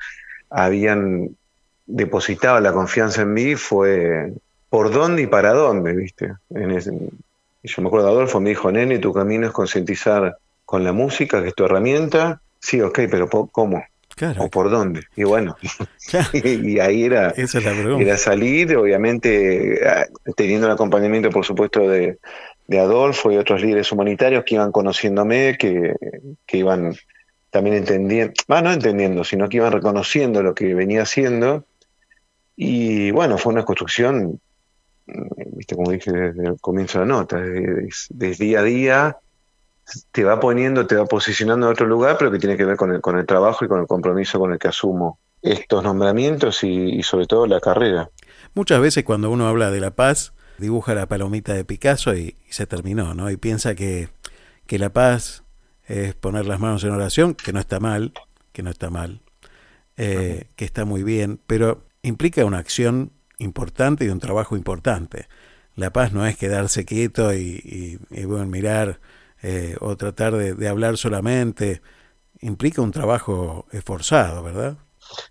habían 0.49 1.29
depositado 1.85 2.59
la 2.59 2.73
confianza 2.73 3.21
en 3.21 3.33
mí 3.33 3.55
fue 3.55 4.33
por 4.69 4.91
dónde 4.91 5.23
y 5.23 5.27
para 5.27 5.53
dónde, 5.53 5.93
¿viste? 5.93 6.33
En 6.49 6.71
yo 7.61 7.81
me 7.81 7.87
acuerdo 7.87 8.07
de 8.07 8.13
Adolfo, 8.13 8.39
me 8.39 8.49
dijo, 8.49 8.71
nene, 8.71 8.99
tu 8.99 9.13
camino 9.13 9.45
es 9.45 9.51
concientizar 9.51 10.37
con 10.65 10.83
la 10.83 10.93
música, 10.93 11.41
que 11.41 11.49
es 11.49 11.55
tu 11.55 11.65
herramienta. 11.65 12.41
Sí, 12.59 12.81
ok, 12.81 13.01
pero 13.11 13.27
¿cómo? 13.27 13.83
¿O 14.37 14.49
por 14.49 14.69
dónde? 14.69 15.01
Y 15.15 15.23
bueno, 15.23 15.55
y, 16.33 16.79
ahí 16.79 17.03
era, 17.03 17.33
era 17.35 18.17
salir, 18.17 18.75
obviamente 18.75 19.79
ah, 19.87 20.05
teniendo 20.35 20.67
el 20.67 20.73
acompañamiento, 20.73 21.29
por 21.29 21.45
supuesto, 21.45 21.87
de, 21.87 22.17
Adolfo 22.71 23.31
y 23.31 23.37
otros 23.37 23.61
líderes 23.63 23.91
humanitarios 23.91 24.43
que 24.45 24.55
iban 24.55 24.71
conociéndome, 24.71 25.57
que, 25.57 25.95
que 26.45 26.57
iban 26.57 26.95
también 27.49 27.77
entendiendo, 27.77 28.33
ah, 28.47 28.61
no 28.61 28.71
entendiendo, 28.71 29.23
sino 29.23 29.49
que 29.49 29.57
iban 29.57 29.71
reconociendo 29.71 30.43
lo 30.43 30.53
que 30.53 30.75
venía 30.75 31.01
haciendo. 31.01 31.65
Y 32.55 33.09
bueno, 33.09 33.39
fue 33.39 33.53
una 33.53 33.65
construcción, 33.65 34.39
viste, 35.07 35.75
como 35.75 35.91
dije 35.91 36.11
desde 36.11 36.47
el 36.49 36.59
comienzo 36.61 36.99
de 36.99 37.05
la 37.05 37.11
nota, 37.11 37.39
desde 37.39 38.45
día 38.45 38.59
a 38.59 38.63
día 38.63 39.17
te 40.11 40.23
va 40.23 40.39
poniendo, 40.39 40.85
te 40.87 40.95
va 40.95 41.05
posicionando 41.05 41.67
en 41.67 41.73
otro 41.73 41.85
lugar, 41.85 42.17
pero 42.17 42.31
que 42.31 42.39
tiene 42.39 42.57
que 42.57 42.65
ver 42.65 42.77
con 42.77 42.93
el, 42.93 43.01
con 43.01 43.17
el 43.17 43.25
trabajo 43.25 43.65
y 43.65 43.67
con 43.67 43.79
el 43.79 43.87
compromiso 43.87 44.39
con 44.39 44.53
el 44.53 44.59
que 44.59 44.67
asumo 44.67 45.19
estos 45.41 45.83
nombramientos 45.83 46.63
y, 46.63 47.01
sobre 47.03 47.25
todo 47.25 47.47
la 47.47 47.59
carrera. 47.59 48.09
Muchas 48.53 48.81
veces 48.81 49.03
cuando 49.03 49.29
uno 49.29 49.47
habla 49.47 49.71
de 49.71 49.79
la 49.79 49.91
paz, 49.91 50.33
dibuja 50.57 50.93
la 50.93 51.07
palomita 51.07 51.53
de 51.53 51.63
Picasso 51.63 52.15
y, 52.15 52.35
se 52.49 52.67
terminó, 52.67 53.13
¿no? 53.13 53.29
Y 53.29 53.37
piensa 53.37 53.75
que, 53.75 54.09
que, 54.65 54.79
la 54.79 54.91
paz 54.91 55.43
es 55.85 56.13
poner 56.15 56.45
las 56.45 56.59
manos 56.59 56.83
en 56.83 56.91
oración, 56.91 57.35
que 57.35 57.53
no 57.53 57.59
está 57.59 57.79
mal, 57.79 58.13
que 58.51 58.63
no 58.63 58.69
está 58.69 58.89
mal, 58.89 59.21
eh, 59.97 60.47
que 60.55 60.65
está 60.65 60.85
muy 60.85 61.03
bien, 61.03 61.39
pero 61.47 61.85
implica 62.01 62.43
una 62.43 62.57
acción 62.57 63.11
importante 63.37 64.05
y 64.05 64.09
un 64.09 64.19
trabajo 64.19 64.57
importante. 64.57 65.27
La 65.75 65.93
paz 65.93 66.11
no 66.11 66.25
es 66.25 66.35
quedarse 66.35 66.83
quieto 66.83 67.33
y, 67.33 67.99
y 68.09 68.25
bueno, 68.25 68.45
mirar 68.47 68.99
eh, 69.41 69.75
o 69.79 69.95
tratar 69.95 70.35
de, 70.35 70.67
hablar 70.67 70.97
solamente, 70.97 71.81
implica 72.41 72.81
un 72.81 72.91
trabajo 72.91 73.65
esforzado, 73.71 74.43
¿verdad? 74.43 74.77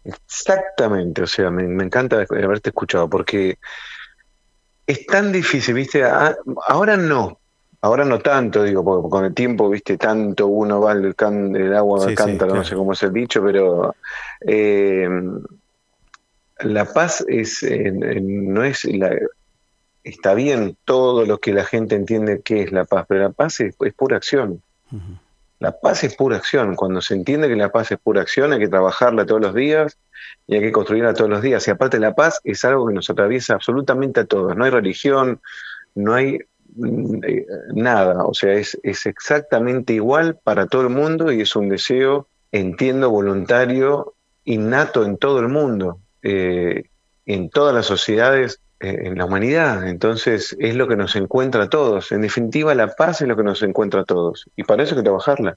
Exactamente, 0.05 1.22
o 1.22 1.26
sea, 1.26 1.51
me, 1.51 1.85
encanta 1.85 2.24
haberte 2.30 2.70
escuchado 2.70 3.09
porque 3.09 3.59
es 4.86 5.06
tan 5.06 5.30
difícil, 5.30 5.74
¿viste? 5.74 6.02
ahora 6.05 6.97
no, 6.97 7.39
ahora 7.82 8.05
no 8.05 8.18
tanto, 8.18 8.62
digo, 8.62 8.82
porque 8.85 9.09
con 9.10 9.24
el 9.26 9.35
tiempo, 9.35 9.68
¿viste? 9.68 9.98
Tanto 9.98 10.47
uno 10.47 10.80
va 10.80 10.97
can, 11.14 11.55
el 11.55 11.74
agua 11.74 12.06
al 12.06 12.14
cántaro, 12.14 12.55
no 12.55 12.64
sé 12.64 12.74
cómo 12.74 12.94
es 12.94 13.02
el 13.02 13.12
dicho, 13.12 13.43
pero 13.43 13.94
eh, 14.40 15.09
la 16.60 16.85
paz 16.86 17.24
es, 17.28 17.62
no 17.62 18.64
es 18.64 18.85
la, 18.85 19.14
está 20.05 20.35
bien 20.35 20.77
todo 20.85 21.25
lo 21.27 21.39
que 21.39 21.53
la 21.53 21.65
gente 21.65 21.95
entiende 21.95 22.41
que 22.43 22.62
es 22.62 22.73
la 22.73 22.85
paz, 22.85 23.07
pero 23.09 23.23
la 23.23 23.31
paz 23.31 23.61
es, 23.61 23.77
pura 23.97 24.16
acción. 24.16 24.62
La 25.59 25.73
paz 25.73 26.05
es 26.05 26.15
pura 26.15 26.37
acción. 26.37 26.77
Cuando 26.77 27.01
se 27.01 27.15
entiende 27.15 27.49
que 27.49 27.57
la 27.57 27.73
paz 27.73 27.91
es 27.93 27.99
pura 27.99 28.23
acción, 28.23 28.53
hay 28.53 28.61
que 28.61 28.69
trabajarla 28.69 29.27
todos 29.27 29.41
los 29.41 29.55
días 29.55 29.99
y 30.47 30.55
hay 30.55 30.61
que 30.61 30.73
construirla 30.73 31.15
todos 31.15 31.31
los 31.31 31.43
días. 31.43 31.66
Y 31.66 31.70
aparte 31.70 31.99
la 31.99 32.15
paz 32.15 32.41
es 32.45 32.65
algo 32.65 32.87
que 32.87 32.95
nos 32.95 33.11
atraviesa 33.11 33.55
absolutamente 33.55 34.20
a 34.20 34.25
todos. 34.25 34.57
No 34.57 34.65
hay 34.65 34.70
religión, 34.70 35.41
no 35.95 36.15
hay 36.15 36.39
mm, 36.77 37.25
eh, 37.25 37.47
nada. 37.75 38.25
O 38.25 38.35
sea, 38.35 38.55
es, 38.55 38.79
es 38.83 39.07
exactamente 39.07 39.93
igual 39.93 40.39
para 40.43 40.66
todo 40.66 40.83
el 40.83 40.91
mundo 40.91 41.33
y 41.33 41.41
es 41.41 41.57
un 41.57 41.69
deseo, 41.69 42.29
entiendo, 42.53 43.11
voluntario, 43.11 44.15
innato 44.45 45.05
en 45.05 45.19
todo 45.19 45.41
el 45.41 45.49
mundo. 45.49 45.99
Eh, 46.23 46.85
en 47.29 47.51
todas 47.51 47.75
las 47.75 47.87
sociedades 47.87 48.61
en 48.81 49.19
la 49.19 49.25
humanidad. 49.25 49.87
Entonces 49.87 50.57
es 50.59 50.75
lo 50.75 50.89
que 50.89 50.97
nos 50.97 51.17
encuentra 51.17 51.65
a 51.65 51.69
todos. 51.69 52.13
En 52.13 52.23
definitiva, 52.23 52.75
la 52.75 52.89
paz 52.89 53.21
es 53.21 53.29
lo 53.29 53.37
que 53.37 53.43
nos 53.43 53.63
encuentra 53.63 54.03
a 54.03 54.05
todos. 54.05 54.47
Y 54.57 54.65
para 54.65 54.83
eso 54.83 54.95
hay 54.95 55.01
que 55.01 55.05
trabajarla. 55.05 55.57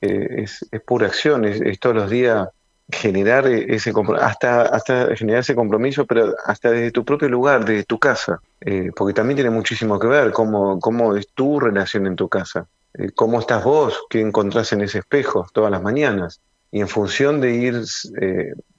Eh, 0.00 0.44
es, 0.44 0.66
pura 0.86 1.08
acción, 1.08 1.44
es, 1.44 1.78
todos 1.78 1.96
los 1.96 2.10
días 2.10 2.48
generar 2.92 3.46
ese 3.46 3.92
hasta 4.20 4.62
hasta 4.62 5.14
generar 5.14 5.40
ese 5.40 5.54
compromiso, 5.54 6.06
pero 6.06 6.34
hasta 6.44 6.72
desde 6.72 6.90
tu 6.90 7.04
propio 7.04 7.28
lugar, 7.28 7.64
desde 7.64 7.84
tu 7.84 8.00
casa, 8.00 8.40
eh, 8.62 8.90
porque 8.96 9.14
también 9.14 9.36
tiene 9.36 9.50
muchísimo 9.50 9.98
que 10.00 10.08
ver 10.08 10.32
cómo, 10.32 10.80
cómo 10.80 11.14
es 11.14 11.28
tu 11.28 11.60
relación 11.60 12.08
en 12.08 12.16
tu 12.16 12.28
casa, 12.28 12.66
cómo 13.14 13.38
estás 13.38 13.62
vos, 13.62 14.00
qué 14.10 14.20
encontrás 14.20 14.72
en 14.72 14.80
ese 14.80 14.98
espejo 14.98 15.46
todas 15.52 15.70
las 15.70 15.82
mañanas, 15.82 16.40
y 16.72 16.80
en 16.80 16.88
función 16.88 17.40
de 17.40 17.54
ir, 17.54 17.82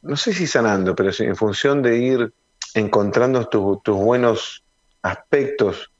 no 0.01 0.17
sé 0.17 0.33
si 0.33 0.45
sanando, 0.45 0.93
pero 0.93 1.11
en 1.17 1.35
función 1.37 1.81
de 1.81 1.97
ir 1.97 2.33
encontrando 2.73 3.47
tus 3.47 3.95
buenos 3.95 4.63
aspectos 5.01 5.91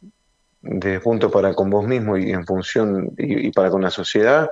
de 0.62 1.00
punto 1.00 1.32
para 1.32 1.54
con 1.54 1.70
vos 1.70 1.86
mismo 1.86 2.18
y 2.18 2.32
en 2.32 2.46
función 2.46 3.12
y, 3.18 3.52
para 3.52 3.70
con 3.70 3.82
la 3.82 3.90
sociedad, 3.90 4.50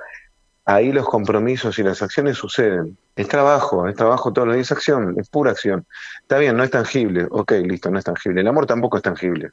ahí 0.64 0.92
los 0.92 1.08
compromisos 1.08 1.78
y 1.78 1.82
las 1.82 2.02
acciones 2.02 2.36
suceden. 2.36 2.96
Es 3.16 3.28
trabajo, 3.28 3.88
es 3.88 3.94
trabajo 3.94 4.32
todos 4.32 4.48
los 4.48 4.56
días, 4.56 4.68
es 4.68 4.72
acción, 4.72 5.14
es 5.18 5.28
pura 5.28 5.52
acción. 5.52 5.86
Está 6.22 6.38
bien, 6.38 6.56
no 6.56 6.64
es 6.64 6.70
tangible, 6.70 7.26
ok, 7.30 7.52
listo, 7.64 7.90
no 7.90 7.98
es 7.98 8.04
tangible. 8.04 8.40
El 8.40 8.48
amor 8.48 8.66
tampoco 8.66 8.96
es 8.96 9.02
tangible. 9.02 9.52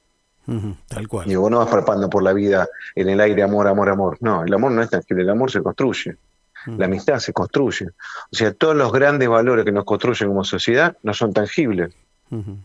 tal 0.87 1.07
cual. 1.07 1.29
Y 1.29 1.35
vos 1.35 1.51
no 1.51 1.59
vas 1.59 1.69
palpando 1.69 2.09
por 2.09 2.23
la 2.23 2.33
vida 2.33 2.67
en 2.95 3.09
el 3.09 3.19
aire, 3.19 3.43
amor, 3.43 3.67
amor, 3.67 3.89
amor. 3.89 4.17
No, 4.21 4.43
el 4.43 4.53
amor 4.53 4.71
no 4.71 4.81
es 4.81 4.89
tangible, 4.89 5.23
el 5.23 5.29
amor 5.29 5.51
se 5.51 5.61
construye. 5.61 6.17
La 6.65 6.85
amistad 6.85 7.19
se 7.19 7.31
construye. 7.31 7.87
O 8.31 8.35
sea, 8.35 8.53
todos 8.53 8.75
los 8.75 8.91
grandes 8.91 9.29
valores 9.29 9.63
que 9.63 9.71
nos 9.71 9.85
construyen 9.85 10.27
como 10.27 10.43
sociedad 10.43 10.97
no 11.01 11.13
son 11.13 11.31
tangibles. 11.31 11.93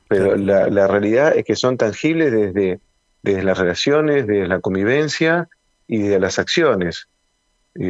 Pero 0.09 0.37
la, 0.37 0.87
realidad 0.87 1.37
es 1.37 1.45
que 1.45 1.57
son 1.57 1.77
tangibles 1.77 2.33
desde, 2.33 2.81
desde 3.23 3.43
las 3.45 3.59
relaciones, 3.59 4.27
desde 4.27 4.49
la 4.49 4.61
convivencia 4.61 5.49
y 5.87 5.99
desde 5.99 6.19
las 6.19 6.39
acciones. 6.39 7.09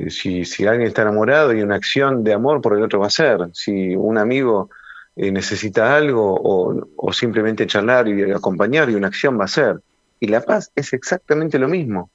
si, 0.08 0.44
si 0.44 0.66
alguien 0.66 0.88
está 0.88 1.02
enamorado 1.02 1.52
y 1.52 1.62
una 1.62 1.76
acción 1.76 2.24
de 2.24 2.34
amor 2.34 2.60
por 2.60 2.76
el 2.76 2.82
otro 2.82 3.00
va 3.00 3.06
a 3.06 3.10
ser. 3.10 3.48
Si 3.52 3.96
un 3.96 4.18
amigo 4.18 4.70
eh, 5.14 5.30
necesita 5.30 5.94
algo 5.94 6.40
o, 6.96 7.12
simplemente 7.12 7.66
charlar 7.66 8.08
y 8.08 8.30
acompañar 8.30 8.88
y 8.88 8.94
una 8.94 9.08
acción 9.08 9.38
va 9.38 9.44
a 9.44 9.48
ser. 9.48 9.80
Y 10.20 10.28
la 10.28 10.40
paz 10.40 10.70
es 10.74 10.92
exactamente 10.92 11.58
lo 11.58 11.68
mismo. 11.68 12.10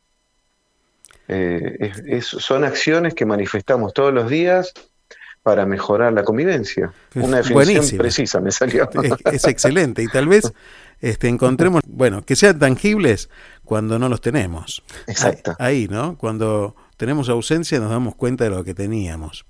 Eh, 1.27 2.21
son 2.21 2.63
acciones 2.63 3.13
que 3.13 3.25
manifestamos 3.25 3.93
todos 3.93 4.13
los 4.13 4.29
días 4.29 4.73
para 5.43 5.65
mejorar 5.65 6.13
la 6.13 6.23
convivencia. 6.23 6.91
Una 7.15 7.37
definición 7.37 7.97
precisa 7.97 8.39
me 8.39 8.51
salió. 8.51 8.89
Es, 9.31 9.45
excelente 9.45 10.03
y 10.03 10.07
tal 10.07 10.27
vez 10.27 10.51
este, 10.99 11.27
encontremos, 11.27 11.81
bueno, 11.87 12.25
que 12.25 12.35
sean 12.35 12.59
tangibles 12.59 13.29
cuando 13.63 13.99
no 13.99 14.09
los 14.09 14.21
tenemos. 14.21 14.83
Exacto. 15.07 15.55
Ahí, 15.59 15.87
¿no? 15.89 16.17
Cuando 16.17 16.75
tenemos 16.97 17.29
ausencia 17.29 17.79
nos 17.79 17.89
damos 17.89 18.15
cuenta 18.15 18.43
de 18.43 18.49
lo 18.49 18.63
que 18.63 18.73
teníamos. 18.73 19.45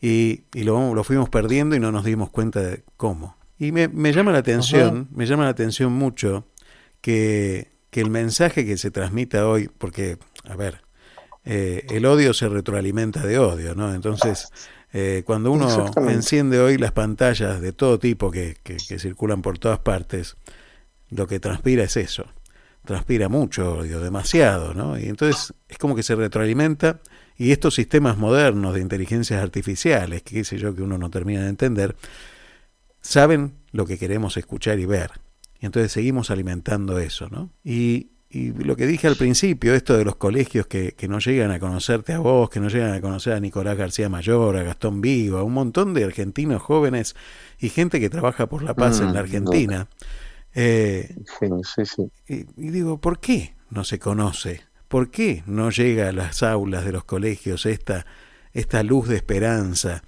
Y, 0.00 0.44
y 0.52 0.64
lo, 0.64 0.94
lo, 0.94 1.04
fuimos 1.04 1.28
perdiendo 1.28 1.76
y 1.76 1.80
no 1.80 1.92
nos 1.92 2.04
dimos 2.04 2.30
cuenta 2.30 2.60
de 2.60 2.82
cómo. 2.96 3.36
Y 3.58 3.70
me, 3.70 3.86
me 3.86 4.12
llama 4.12 4.32
la 4.32 4.38
atención, 4.38 5.08
me 5.12 5.26
llama 5.26 5.44
la 5.44 5.50
atención 5.50 5.92
mucho 5.92 6.44
que, 7.00 7.70
que 7.90 8.00
el 8.00 8.10
mensaje 8.10 8.66
que 8.66 8.76
se 8.76 8.90
transmita 8.90 9.46
hoy, 9.46 9.68
porque, 9.78 10.18
a 10.48 10.56
ver, 10.56 10.82
eh, 11.44 11.86
el 11.90 12.06
odio 12.06 12.34
se 12.34 12.48
retroalimenta 12.48 13.24
de 13.26 13.38
odio, 13.38 13.74
¿no? 13.74 13.92
Entonces, 13.94 14.48
eh, 14.92 15.22
cuando 15.24 15.50
uno 15.50 15.90
enciende 16.10 16.60
hoy 16.60 16.76
las 16.76 16.92
pantallas 16.92 17.60
de 17.60 17.72
todo 17.72 17.98
tipo 17.98 18.30
que, 18.30 18.56
circulan 18.98 19.40
por 19.40 19.58
todas 19.58 19.78
partes, 19.78 20.36
lo 21.10 21.26
que 21.26 21.40
transpira 21.40 21.84
es 21.84 21.96
eso. 21.96 22.26
Transpira 22.84 23.28
mucho 23.28 23.78
odio, 23.78 24.00
demasiado, 24.00 24.74
¿no? 24.74 24.98
Y 24.98 25.06
entonces 25.06 25.54
es 25.68 25.78
como 25.78 25.94
que 25.94 26.02
se 26.02 26.14
retroalimenta 26.14 27.00
y 27.38 27.52
estos 27.52 27.74
sistemas 27.74 28.18
modernos 28.18 28.74
de 28.74 28.80
inteligencias 28.80 29.42
artificiales, 29.42 30.22
que 30.22 30.34
qué 30.34 30.44
sé 30.44 30.58
yo, 30.58 30.74
que 30.74 30.82
uno 30.82 30.98
no 30.98 31.08
termina 31.08 31.42
de 31.42 31.48
entender, 31.48 31.96
saben 33.00 33.54
lo 33.70 33.86
que 33.86 33.98
queremos 33.98 34.36
escuchar 34.36 34.78
y 34.78 34.86
ver. 34.86 35.12
Y 35.58 35.66
entonces 35.66 35.92
seguimos 35.92 36.30
alimentando 36.30 36.98
eso, 36.98 37.28
¿no? 37.30 37.50
Y, 37.64 38.11
y 38.32 38.52
lo 38.52 38.76
que 38.76 38.86
dije 38.86 39.08
al 39.08 39.16
principio, 39.16 39.74
esto 39.74 39.96
de 39.96 40.06
los 40.06 40.16
colegios 40.16 40.66
que, 40.66 40.92
que, 40.92 41.06
no 41.06 41.18
llegan 41.18 41.50
a 41.50 41.58
conocerte 41.58 42.14
a 42.14 42.18
vos, 42.18 42.48
que 42.48 42.60
no 42.60 42.68
llegan 42.68 42.94
a 42.94 43.00
conocer 43.00 43.34
a 43.34 43.40
Nicolás 43.40 43.76
García 43.76 44.08
Mayor, 44.08 44.56
a 44.56 44.62
Gastón 44.62 45.02
Vigo, 45.02 45.36
a 45.36 45.42
un 45.42 45.52
montón 45.52 45.92
de 45.92 46.04
argentinos 46.04 46.62
jóvenes 46.62 47.14
y 47.58 47.68
gente 47.68 48.00
que 48.00 48.08
trabaja 48.08 48.48
por 48.48 48.62
la 48.62 48.74
paz 48.74 49.00
mm, 49.00 49.04
en 49.04 49.14
la 49.14 49.20
Argentina. 49.20 49.78
No. 49.78 50.06
Eh, 50.54 51.14
sí, 51.38 51.46
sí, 51.62 51.84
sí. 51.84 52.10
Y, 52.26 52.66
y, 52.66 52.70
digo, 52.70 52.98
¿por 52.98 53.20
qué 53.20 53.54
no 53.68 53.84
se 53.84 53.98
conoce? 53.98 54.62
¿Por 54.88 55.10
qué 55.10 55.42
no 55.46 55.70
llega 55.70 56.08
a 56.08 56.12
las 56.12 56.42
aulas 56.42 56.86
de 56.86 56.92
los 56.92 57.04
colegios 57.04 57.66
esta, 57.66 58.06
esta 58.52 58.82
luz 58.82 59.08
de 59.08 59.16
esperanza? 59.16 60.02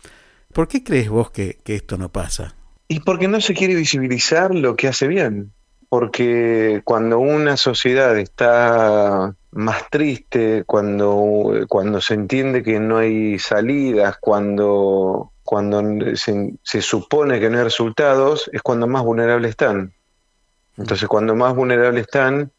¿Por 0.52 0.68
qué 0.68 0.82
crees 0.82 1.10
vos 1.10 1.30
que, 1.30 1.58
que 1.62 1.74
esto 1.74 1.98
no 1.98 2.10
pasa? 2.10 2.54
Y 2.88 3.00
porque 3.00 3.28
no 3.28 3.40
se 3.40 3.54
quiere 3.54 3.74
visibilizar 3.74 4.54
lo 4.54 4.76
que 4.76 4.88
hace 4.88 5.08
bien. 5.08 5.52
Porque 5.94 6.82
cuando 6.82 7.20
una 7.20 7.56
sociedad 7.56 8.18
está 8.18 9.32
más 9.52 9.88
triste, 9.88 10.64
cuando, 10.66 11.52
cuando 11.68 12.00
se 12.00 12.14
entiende 12.14 12.64
que 12.64 12.80
no 12.80 12.98
hay 12.98 13.38
salidas, 13.38 14.16
cuando, 14.20 15.30
cuando 15.44 16.16
se, 16.16 16.54
se 16.64 16.82
supone 16.82 17.38
que 17.38 17.48
no 17.48 17.58
hay 17.58 17.62
resultados, 17.62 18.50
es 18.52 18.60
cuando 18.60 18.88
más 18.88 19.04
vulnerables 19.04 19.50
están. 19.50 19.92
Entonces, 20.76 21.06
cuando 21.06 21.36
más 21.36 21.54
vulnerables 21.54 22.06
están, 22.06 22.50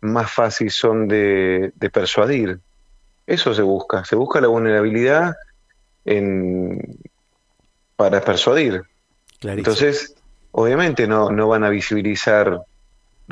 más 0.00 0.32
fácil 0.32 0.70
son 0.70 1.06
de, 1.06 1.74
de, 1.74 1.90
persuadir. 1.90 2.60
Eso 3.26 3.52
se 3.52 3.60
busca. 3.60 4.06
Se 4.06 4.16
busca 4.16 4.40
la 4.40 4.48
vulnerabilidad 4.48 5.36
en, 6.06 6.98
para 7.96 8.22
persuadir. 8.22 8.84
Clarísimo. 9.38 9.58
Entonces, 9.58 10.14
obviamente 10.52 11.06
no, 11.06 11.30
no 11.30 11.48
van 11.48 11.64
a 11.64 11.68
visibilizar, 11.68 12.62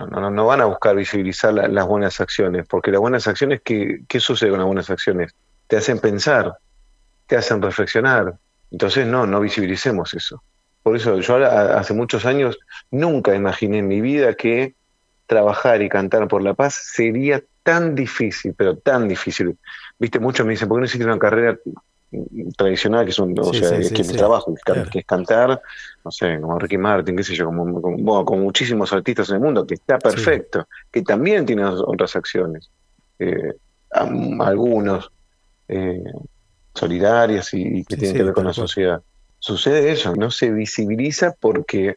no, 0.06 0.20
no, 0.20 0.30
no 0.30 0.46
van 0.46 0.60
a 0.60 0.66
buscar 0.66 0.94
visibilizar 0.94 1.52
la, 1.52 1.68
las 1.68 1.86
buenas 1.86 2.20
acciones, 2.20 2.66
porque 2.68 2.90
las 2.90 3.00
buenas 3.00 3.26
acciones, 3.26 3.60
¿qué, 3.64 4.02
¿qué 4.08 4.20
sucede 4.20 4.50
con 4.50 4.58
las 4.58 4.66
buenas 4.66 4.90
acciones? 4.90 5.34
Te 5.66 5.76
hacen 5.76 5.98
pensar, 5.98 6.54
te 7.26 7.36
hacen 7.36 7.60
reflexionar. 7.60 8.36
Entonces, 8.70 9.06
no, 9.06 9.26
no 9.26 9.40
visibilicemos 9.40 10.14
eso. 10.14 10.42
Por 10.82 10.96
eso 10.96 11.18
yo 11.18 11.36
hace 11.36 11.92
muchos 11.94 12.24
años 12.24 12.58
nunca 12.90 13.34
imaginé 13.34 13.78
en 13.78 13.88
mi 13.88 14.00
vida 14.00 14.34
que 14.34 14.74
trabajar 15.26 15.82
y 15.82 15.88
cantar 15.88 16.28
por 16.28 16.42
la 16.42 16.54
paz 16.54 16.74
sería 16.74 17.42
tan 17.62 17.94
difícil, 17.94 18.54
pero 18.56 18.78
tan 18.78 19.08
difícil. 19.08 19.58
Viste, 19.98 20.18
muchos 20.18 20.46
me 20.46 20.52
dicen, 20.52 20.68
¿por 20.68 20.78
qué 20.78 20.80
no 20.80 20.86
hiciste 20.86 21.04
una 21.04 21.18
carrera 21.18 21.58
tradicional 22.56 23.04
que 23.04 23.10
es 23.10 23.18
un, 23.18 23.38
o 23.38 23.52
Sí, 23.52 23.58
sea, 23.60 23.82
sí, 23.82 23.92
que 23.92 24.02
sí, 24.02 24.12
mi 24.12 24.16
trabajo, 24.16 24.54
que, 24.54 24.60
Claro. 24.64 24.90
que 24.90 24.98
es 25.00 25.04
cantar, 25.06 25.60
no 26.04 26.10
sé, 26.10 26.40
como 26.40 26.58
Ricky 26.58 26.78
Martin, 26.78 27.16
qué 27.16 27.22
sé 27.24 27.34
yo, 27.34 27.46
como, 27.46 27.80
como, 27.82 27.96
bueno, 27.98 28.24
como 28.24 28.42
muchísimos 28.42 28.92
artistas 28.92 29.28
en 29.30 29.36
el 29.36 29.42
mundo, 29.42 29.66
que 29.66 29.74
está 29.74 29.98
perfecto, 29.98 30.66
que 30.90 31.02
también 31.02 31.44
tiene 31.44 31.64
otras 31.66 32.16
acciones, 32.16 32.70
eh, 33.18 33.54
algunos 33.90 35.10
eh, 35.68 36.02
solidarias 36.74 37.52
y, 37.54 37.62
y 37.80 37.84
que 37.84 37.96
tienen 37.96 38.16
que 38.16 38.22
ver 38.24 38.32
con 38.34 38.44
la 38.44 38.52
sociedad. 38.52 39.02
Sucede 39.38 39.90
eso, 39.92 40.14
no 40.16 40.30
se 40.30 40.50
visibiliza 40.50 41.34
porque 41.38 41.96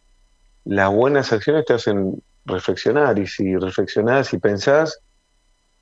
las 0.66 0.92
buenas 0.92 1.32
acciones 1.34 1.66
te 1.66 1.74
hacen 1.74 2.22
reflexionar 2.46 3.18
y 3.20 3.28
si 3.28 3.56
reflexionás 3.56 4.34
y 4.34 4.38
pensás 4.40 5.00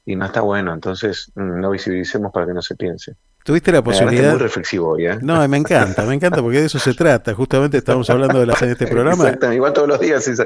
y 0.06 0.16
no 0.16 0.26
está 0.26 0.42
bueno, 0.42 0.74
entonces 0.74 1.32
mm, 1.36 1.60
no 1.60 1.72
visibilicemos 1.72 2.32
para 2.32 2.46
que 2.48 2.54
no 2.54 2.62
se 2.62 2.76
piense. 2.76 3.16
¿Tuviste 3.44 3.72
la 3.72 3.82
posibilidad? 3.84 4.32
muy 4.32 4.40
reflexivo 4.40 4.90
hoy, 4.90 5.07
¿eh? 5.07 5.18
No, 5.22 5.48
me 5.48 5.57
encanta, 5.57 6.03
me 6.06 6.14
encanta, 6.14 6.41
porque 6.41 6.60
de 6.60 6.66
eso 6.68 6.78
se 6.78 6.94
trata. 6.94 7.34
Justamente 7.34 7.78
estamos 7.78 8.10
hablando 8.10 8.40
de 8.40 8.45
las 8.45 8.61
en 8.61 8.70
este 8.72 8.86
programa. 8.91 9.24
Exactamente, 9.24 9.56
igual 9.56 9.74
todos 9.74 9.88
los 9.88 9.99
días, 9.99 10.28
es, 10.28 10.41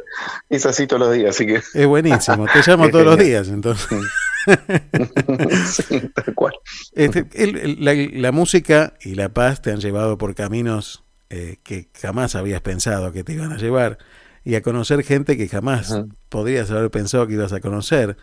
es 0.50 0.66
así 0.66 0.88
todos 0.88 1.02
los 1.08 1.14
días, 1.14 1.32
así 1.36 1.46
que... 1.46 1.56
Es 1.56 1.86
buenísimo, 1.88 2.46
te 2.46 2.62
llamo 2.66 2.86
Es 2.88 2.92
todos 2.92 3.06
los 3.06 3.18
días, 3.18 3.48
entonces. 3.50 3.88
Sí, 5.66 6.02
tal 6.14 6.36
cual. 6.36 6.54
Este, 6.94 7.26
el- 7.34 7.58
el- 7.58 7.86
la, 7.86 7.94
la 7.94 8.32
música 8.32 8.94
y 9.02 9.16
la 9.16 9.30
paz 9.30 9.62
te 9.62 9.72
han 9.72 9.80
llevado 9.80 10.18
por 10.18 10.36
caminos 10.36 11.04
eh, 11.30 11.58
que 11.64 11.88
jamás 12.00 12.36
habías 12.36 12.62
pensado 12.62 13.12
que 13.12 13.24
te 13.24 13.34
iban 13.34 13.52
a 13.54 13.58
llevar 13.58 13.98
y 14.44 14.56
a 14.56 14.62
conocer 14.62 15.04
gente 15.04 15.38
que 15.38 15.48
jamás 15.48 15.98
podrías 16.30 16.70
haber 16.72 16.92
pensado 16.92 17.26
que 17.28 17.34
ibas 17.34 17.54
a 17.54 17.60
conocer. 17.62 18.18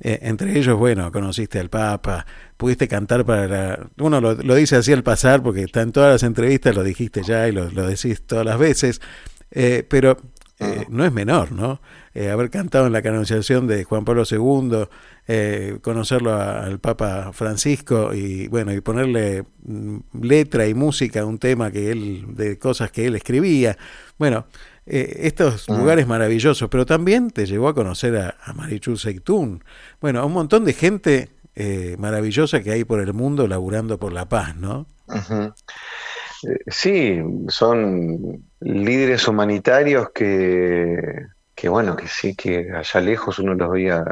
Eh, 0.00 0.18
entre 0.22 0.56
ellos, 0.58 0.78
bueno, 0.78 1.10
conociste 1.10 1.58
al 1.58 1.70
Papa, 1.70 2.24
pudiste 2.56 2.86
cantar 2.88 3.24
para 3.24 3.46
la... 3.48 3.86
Uno 3.98 4.20
lo, 4.20 4.34
lo 4.34 4.54
dice 4.54 4.76
así 4.76 4.92
al 4.92 5.02
pasar 5.02 5.42
porque 5.42 5.62
está 5.62 5.82
en 5.82 5.92
todas 5.92 6.12
las 6.12 6.22
entrevistas, 6.22 6.74
lo 6.76 6.82
dijiste 6.84 7.22
ya 7.22 7.48
y 7.48 7.52
lo, 7.52 7.70
lo 7.70 7.86
decís 7.86 8.22
todas 8.26 8.44
las 8.46 8.58
veces, 8.58 9.00
eh, 9.50 9.84
pero 9.88 10.16
eh, 10.60 10.86
no 10.88 11.04
es 11.04 11.12
menor, 11.12 11.52
¿no? 11.52 11.80
Haber 12.32 12.50
cantado 12.50 12.88
en 12.88 12.92
la 12.92 13.00
canonización 13.00 13.68
de 13.68 13.84
Juan 13.84 14.04
Pablo 14.04 14.24
II, 14.28 14.88
conocerlo 15.82 16.32
a- 16.32 16.64
al 16.64 16.80
Papa 16.80 17.32
Francisco 17.32 18.12
y 18.12 18.48
bueno, 18.48 18.72
y 18.72 18.80
ponerle 18.80 19.44
mm, 19.62 19.98
letra 20.22 20.66
y 20.66 20.74
música 20.74 21.20
a 21.20 21.26
un 21.26 21.38
tema 21.38 21.70
que 21.70 21.90
él, 21.92 22.24
de 22.34 22.58
cosas 22.58 22.90
que 22.90 23.06
él 23.06 23.14
escribía. 23.14 23.76
Bueno, 24.18 24.46
eh, 24.90 25.20
estos 25.26 25.70
lugares 25.70 26.06
maravillosos, 26.06 26.68
pero 26.70 26.86
también 26.86 27.30
te 27.30 27.46
llevó 27.46 27.68
a 27.68 27.74
conocer 27.74 28.16
a, 28.16 28.36
a 28.42 28.52
Marichu 28.54 28.96
Seitún. 28.96 29.64
Bueno, 30.00 30.20
a 30.20 30.24
un 30.26 30.32
montón 30.32 30.64
de 30.64 30.72
gente 30.74 31.30
eh, 31.54 31.96
maravillosa 31.98 32.62
que 32.62 32.72
hay 32.72 32.84
por 32.84 33.00
el 33.00 33.14
mundo 33.14 33.46
laburando 33.48 33.98
por 33.98 34.12
la 34.12 34.28
paz, 34.28 34.56
¿no? 34.56 34.86
Eh, 36.42 36.58
Sí, 36.68 37.20
son 37.48 38.44
líderes 38.60 39.26
humanitarios 39.28 40.10
que, 40.14 40.96
que, 41.54 41.68
bueno, 41.68 41.96
que 41.96 42.06
sí, 42.08 42.34
que 42.36 42.70
allá 42.72 43.00
lejos 43.00 43.38
uno 43.38 43.54
los 43.54 43.70
veía 43.70 44.04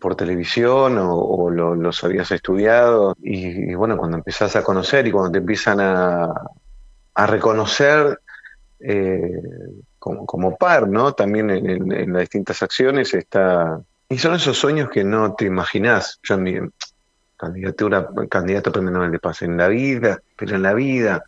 por 0.00 0.16
televisión 0.16 0.98
o, 0.98 1.14
o 1.16 1.50
lo- 1.50 1.74
los 1.74 2.04
habías 2.04 2.30
estudiado 2.32 3.14
y, 3.22 3.72
y, 3.72 3.74
bueno, 3.74 3.96
cuando 3.98 4.18
empezás 4.18 4.56
a 4.56 4.62
conocer 4.64 5.06
y 5.06 5.12
cuando 5.12 5.32
te 5.32 5.38
empiezan 5.38 5.80
a, 5.80 6.28
a 7.14 7.26
reconocer 7.26 8.20
eh, 8.84 9.40
como, 9.98 10.26
como 10.26 10.56
par, 10.56 10.88
¿no? 10.88 11.12
También 11.12 11.50
en, 11.50 11.68
en- 11.70 11.92
en 11.92 12.12
las 12.12 12.20
distintas 12.22 12.62
acciones 12.62 13.14
está... 13.14 13.80
Y 14.08 14.18
son 14.18 14.34
esos 14.34 14.58
sueños 14.58 14.90
que 14.90 15.04
no 15.04 15.34
te 15.34 15.46
imaginás. 15.46 16.18
Yo 16.22 16.34
en 16.34 16.42
mi 16.42 16.54
candidatura, 17.36 18.08
candidato 18.30 18.70
a 18.70 18.72
premio 18.72 18.90
Nobel 18.90 19.10
de 19.10 19.18
Paz 19.18 19.42
en 19.42 19.56
la 19.56 19.68
vida, 19.68 20.20
pero 20.36 20.56
en 20.56 20.62
la 20.62 20.74
vida 20.74 21.24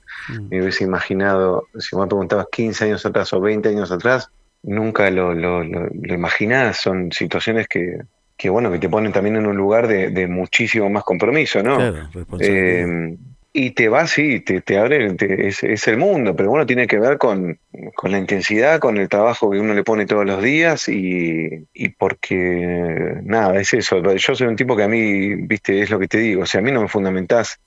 me 0.51 0.61
hubiese 0.63 0.85
imaginado, 0.85 1.67
si 1.79 1.97
me 1.97 2.07
preguntabas 2.07 2.47
15 2.53 2.85
años 2.85 3.05
atrás 3.05 3.33
o 3.33 3.41
20 3.41 3.69
años 3.71 3.91
atrás, 3.91 4.31
nunca 4.63 5.11
lo, 5.11 5.35
lo, 5.35 5.65
lo, 5.65 5.87
lo 5.91 6.15
imaginás. 6.15 6.77
Son 6.77 7.11
situaciones 7.11 7.67
que, 7.69 7.99
que, 8.37 8.49
bueno, 8.49 8.71
que 8.71 8.79
te 8.79 8.89
ponen 8.89 9.13
también 9.13 9.37
en 9.37 9.47
un 9.47 9.57
lugar 9.57 9.89
de, 9.89 10.11
de 10.11 10.29
muchísimo 10.29 10.89
más 10.89 11.03
compromiso, 11.05 11.63
¿no? 11.63 11.77
Claro, 11.79 12.09
responsabilidad. 12.13 12.89
Eh, 12.89 13.17
y 13.57 13.71
te 13.71 13.89
va, 13.89 14.07
sí, 14.09 14.41
te, 14.41 14.61
te 14.63 14.77
abre, 14.79 15.15
te- 15.15 15.47
es, 15.47 15.63
es 15.63 15.87
el 15.87 15.97
mundo, 15.97 16.35
pero 16.35 16.51
bueno, 16.51 16.67
tiene 16.67 16.89
que 16.89 16.99
ver 16.99 17.19
con, 17.19 17.57
con 17.95 18.11
la 18.11 18.19
intensidad, 18.19 18.81
con 18.81 18.99
el 18.99 19.09
trabajo 19.09 19.49
que 19.49 19.61
uno 19.61 19.73
le 19.75 19.85
pone 19.85 20.07
todos 20.07 20.27
los 20.27 20.43
días 20.43 20.89
y, 20.89 21.65
y 21.73 21.89
porque, 21.91 23.15
nada, 23.23 23.59
es 23.61 23.73
eso. 23.73 24.03
Yo 24.15 24.35
soy 24.35 24.49
un 24.49 24.57
tipo 24.57 24.77
que 24.77 24.83
a 24.83 24.89
mí, 24.89 25.37
viste, 25.37 25.81
es 25.81 25.91
lo 25.91 26.01
que 26.01 26.09
te 26.09 26.19
digo, 26.19 26.43
o 26.43 26.47
sea, 26.47 26.59
a 26.61 26.65
mí 26.65 26.73
no 26.73 26.83
me 26.83 26.89
fundamentás 26.89 27.61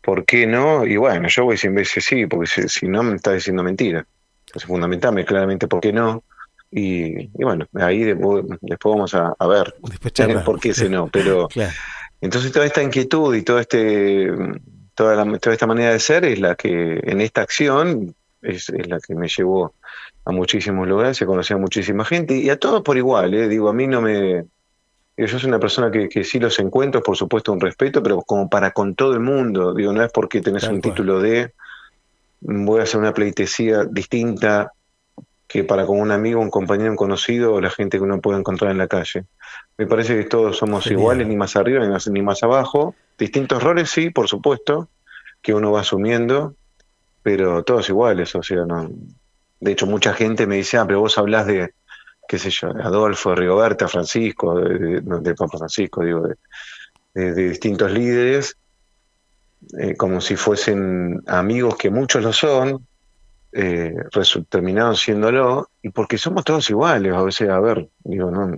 por 0.00 0.24
qué 0.24 0.46
no, 0.46 0.86
y 0.86 0.96
bueno, 0.96 1.26
yo 1.28 1.44
voy 1.44 1.56
100 1.58 1.74
veces 1.74 2.04
sí, 2.04 2.26
porque 2.26 2.46
si, 2.46 2.68
si 2.68 2.86
no 2.86 3.02
me 3.02 3.16
estás 3.16 3.34
diciendo 3.34 3.64
mentira. 3.64 4.06
Entonces, 4.46 4.68
fundamentame 4.68 5.24
claramente 5.24 5.66
por 5.66 5.80
qué 5.80 5.92
no. 5.92 6.22
Y, 6.70 7.22
y 7.24 7.42
bueno, 7.42 7.66
ahí 7.74 8.04
después, 8.04 8.44
después 8.60 8.94
vamos 8.94 9.14
a, 9.14 9.34
a 9.36 9.46
ver 9.48 9.74
por 10.44 10.60
qué 10.60 10.68
ese 10.70 10.88
no, 10.88 11.08
pero... 11.08 11.48
Claro. 11.52 11.72
Entonces 12.20 12.52
toda 12.52 12.64
esta 12.64 12.82
inquietud 12.82 13.34
y 13.34 13.42
todo 13.42 13.58
este, 13.58 14.28
toda, 14.94 15.24
la- 15.24 15.38
toda 15.38 15.54
esta 15.54 15.66
manera 15.66 15.90
de 15.92 15.98
ser 15.98 16.24
es 16.24 16.38
la 16.40 16.54
que 16.54 17.00
en 17.02 17.20
esta 17.20 17.42
acción 17.42 18.14
es, 18.42 18.68
es 18.68 18.88
la 18.88 18.98
que 19.00 19.14
me 19.14 19.28
llevó 19.28 19.74
a 20.24 20.32
muchísimos 20.32 20.86
lugares, 20.88 21.20
a 21.20 21.26
conocer 21.26 21.56
a 21.56 21.60
muchísima 21.60 22.04
gente 22.04 22.36
y 22.36 22.48
a 22.50 22.58
todos 22.58 22.82
por 22.82 22.96
igual, 22.96 23.34
¿eh? 23.34 23.48
digo, 23.48 23.68
a 23.68 23.72
mí 23.74 23.86
no 23.86 24.00
me... 24.00 24.44
Yo 25.16 25.38
soy 25.38 25.48
una 25.48 25.60
persona 25.60 25.90
que, 25.92 26.08
que 26.08 26.24
sí 26.24 26.40
los 26.40 26.58
encuentro, 26.58 27.00
por 27.02 27.16
supuesto, 27.16 27.52
un 27.52 27.60
respeto, 27.60 28.02
pero 28.02 28.20
como 28.22 28.48
para 28.48 28.72
con 28.72 28.94
todo 28.96 29.12
el 29.14 29.20
mundo, 29.20 29.72
digo, 29.72 29.92
no 29.92 30.02
es 30.02 30.10
porque 30.10 30.40
tenés 30.40 30.62
Tal 30.64 30.74
un 30.74 30.80
cual. 30.80 30.92
título 30.92 31.20
de 31.20 31.52
voy 32.40 32.80
a 32.80 32.82
hacer 32.82 33.00
una 33.00 33.14
pleitesía 33.14 33.84
distinta 33.84 34.72
que 35.54 35.62
para 35.62 35.86
con 35.86 36.00
un 36.00 36.10
amigo, 36.10 36.40
un 36.40 36.50
compañero, 36.50 36.90
un 36.90 36.96
conocido 36.96 37.54
o 37.54 37.60
la 37.60 37.70
gente 37.70 37.98
que 37.98 38.02
uno 38.02 38.20
puede 38.20 38.40
encontrar 38.40 38.72
en 38.72 38.78
la 38.78 38.88
calle. 38.88 39.24
Me 39.78 39.86
parece 39.86 40.16
que 40.16 40.24
todos 40.24 40.56
somos 40.56 40.82
Genial. 40.82 40.98
iguales, 41.00 41.28
ni 41.28 41.36
más 41.36 41.54
arriba 41.54 41.84
ni 41.84 41.92
más, 41.92 42.08
ni 42.08 42.22
más 42.22 42.42
abajo. 42.42 42.96
Distintos 43.16 43.62
roles, 43.62 43.88
sí, 43.88 44.10
por 44.10 44.26
supuesto, 44.26 44.88
que 45.40 45.54
uno 45.54 45.70
va 45.70 45.82
asumiendo, 45.82 46.56
pero 47.22 47.62
todos 47.62 47.88
iguales, 47.88 48.34
o 48.34 48.42
sea, 48.42 48.64
no. 48.66 48.90
De 49.60 49.70
hecho, 49.70 49.86
mucha 49.86 50.12
gente 50.12 50.48
me 50.48 50.56
dice, 50.56 50.76
ah, 50.76 50.86
pero 50.88 50.98
vos 50.98 51.16
hablás 51.18 51.46
de, 51.46 51.72
qué 52.26 52.36
sé 52.40 52.50
yo, 52.50 52.72
de 52.72 52.82
Adolfo, 52.82 53.30
de 53.30 53.36
Rigoberta, 53.36 53.86
Francisco, 53.86 54.58
de, 54.58 54.76
de- 54.76 55.20
del 55.20 55.34
Papa 55.36 55.56
Francisco, 55.58 56.02
digo, 56.02 56.26
de, 56.26 56.34
de- 57.14 57.32
de 57.32 57.48
distintos 57.50 57.92
líderes, 57.92 58.56
eh, 59.78 59.94
como 59.96 60.20
si 60.20 60.34
fuesen 60.34 61.22
amigos 61.28 61.76
que 61.76 61.90
muchos 61.90 62.24
lo 62.24 62.32
son, 62.32 62.88
eh, 63.54 63.94
terminaron 64.48 64.96
siéndolo, 64.96 65.68
y 65.82 65.90
porque 65.90 66.18
somos 66.18 66.44
todos 66.44 66.68
iguales, 66.70 67.12
a 67.14 67.22
veces, 67.22 67.48
a 67.48 67.60
ver, 67.60 67.88
digo, 68.04 68.30
no, 68.30 68.50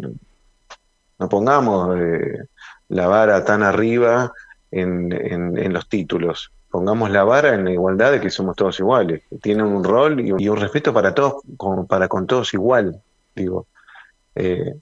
no 1.19 1.29
pongamos 1.29 1.97
eh, 1.99 2.45
la 2.89 3.07
vara 3.07 3.45
tan 3.45 3.63
arriba 3.63 4.33
en, 4.71 5.13
en- 5.13 5.73
los 5.73 5.89
títulos. 5.89 6.51
Pongamos 6.71 7.11
la 7.11 7.25
vara 7.25 7.55
en 7.55 7.65
la 7.65 7.71
igualdad 7.71 8.13
de 8.13 8.21
que 8.21 8.31
somos 8.31 8.57
todos 8.57 8.79
iguales. 8.81 9.23
Tienen 9.41 9.67
un 9.67 9.83
rol 9.83 10.21
y, 10.21 10.31
un 10.49 10.57
respeto 10.57 10.93
para 10.93 11.15
todos, 11.15 11.43
con, 11.57 11.87
para 11.87 12.09
con 12.09 12.27
todos 12.27 12.53
igual, 12.53 13.01
digo. 13.35 13.67
Eh, 14.35 14.75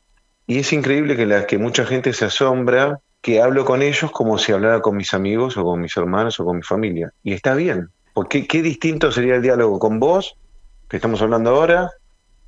y 0.46 0.58
es 0.58 0.72
increíble 0.72 1.16
que, 1.16 1.46
que 1.46 1.58
mucha 1.58 1.86
gente 1.86 2.12
se 2.12 2.24
asombra 2.24 3.00
que 3.22 3.40
hablo 3.40 3.64
con 3.64 3.80
ellos 3.80 4.10
como 4.10 4.36
si 4.38 4.52
hablara 4.52 4.80
con 4.80 4.96
mis 4.96 5.14
amigos 5.14 5.56
o 5.56 5.64
con 5.64 5.80
mis 5.80 5.96
hermanos 5.96 6.38
o 6.40 6.44
con 6.44 6.56
mi 6.56 6.62
familia. 6.62 7.10
Y 7.22 7.32
está 7.32 7.54
bien, 7.54 7.88
porque 8.14 8.48
qué 8.48 8.62
distinto 8.62 9.12
sería 9.12 9.36
el 9.36 9.42
diálogo 9.42 9.80
con 9.80 10.00
vos, 10.00 10.36
que 10.88 10.98
estamos 10.98 11.22
hablando 11.22 11.50
ahora, 11.52 11.90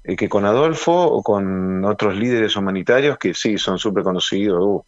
eh, 0.04 0.16
que 0.16 0.28
con 0.28 0.44
Adolfo 0.46 0.92
o 0.94 1.22
con 1.22 1.84
otros 1.84 2.16
líderes 2.16 2.56
humanitarios 2.56 3.18
que 3.18 3.34
sí, 3.34 3.58
son 3.58 3.78
súper 3.78 4.04
conocidos. 4.04 4.60
uh, 4.62 4.84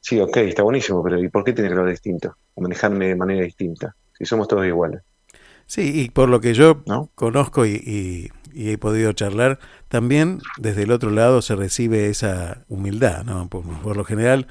sí, 0.00 0.20
ok, 0.20 0.38
está 0.38 0.62
buenísimo, 0.64 1.02
pero 1.04 1.18
¿y 1.22 1.28
por 1.30 1.44
qué 1.44 1.52
tiene 1.54 1.70
que 1.70 1.74
hablar 1.76 1.90
distinto? 1.90 2.36
O 2.54 2.62
manejarme 2.62 3.08
de 3.08 3.16
manera 3.16 3.44
distinta, 3.44 3.96
si 4.12 4.26
somos 4.26 4.48
todos 4.48 4.66
iguales. 4.66 5.02
Sí, 5.66 6.02
y 6.02 6.10
por 6.10 6.28
lo 6.28 6.40
que 6.40 6.54
yo 6.54 6.82
conozco 7.14 7.66
y, 7.66 7.72
y- 7.84 8.30
y 8.54 8.70
he 8.72 8.78
podido 8.78 9.12
charlar, 9.14 9.58
también 9.88 10.40
desde 10.58 10.82
el 10.82 10.90
otro 10.92 11.10
lado 11.10 11.40
se 11.40 11.56
recibe 11.56 12.10
esa 12.10 12.64
humildad, 12.68 13.24
¿no? 13.24 13.48
Por, 13.48 13.62
por 13.82 13.96
lo 13.96 14.04
general, 14.04 14.46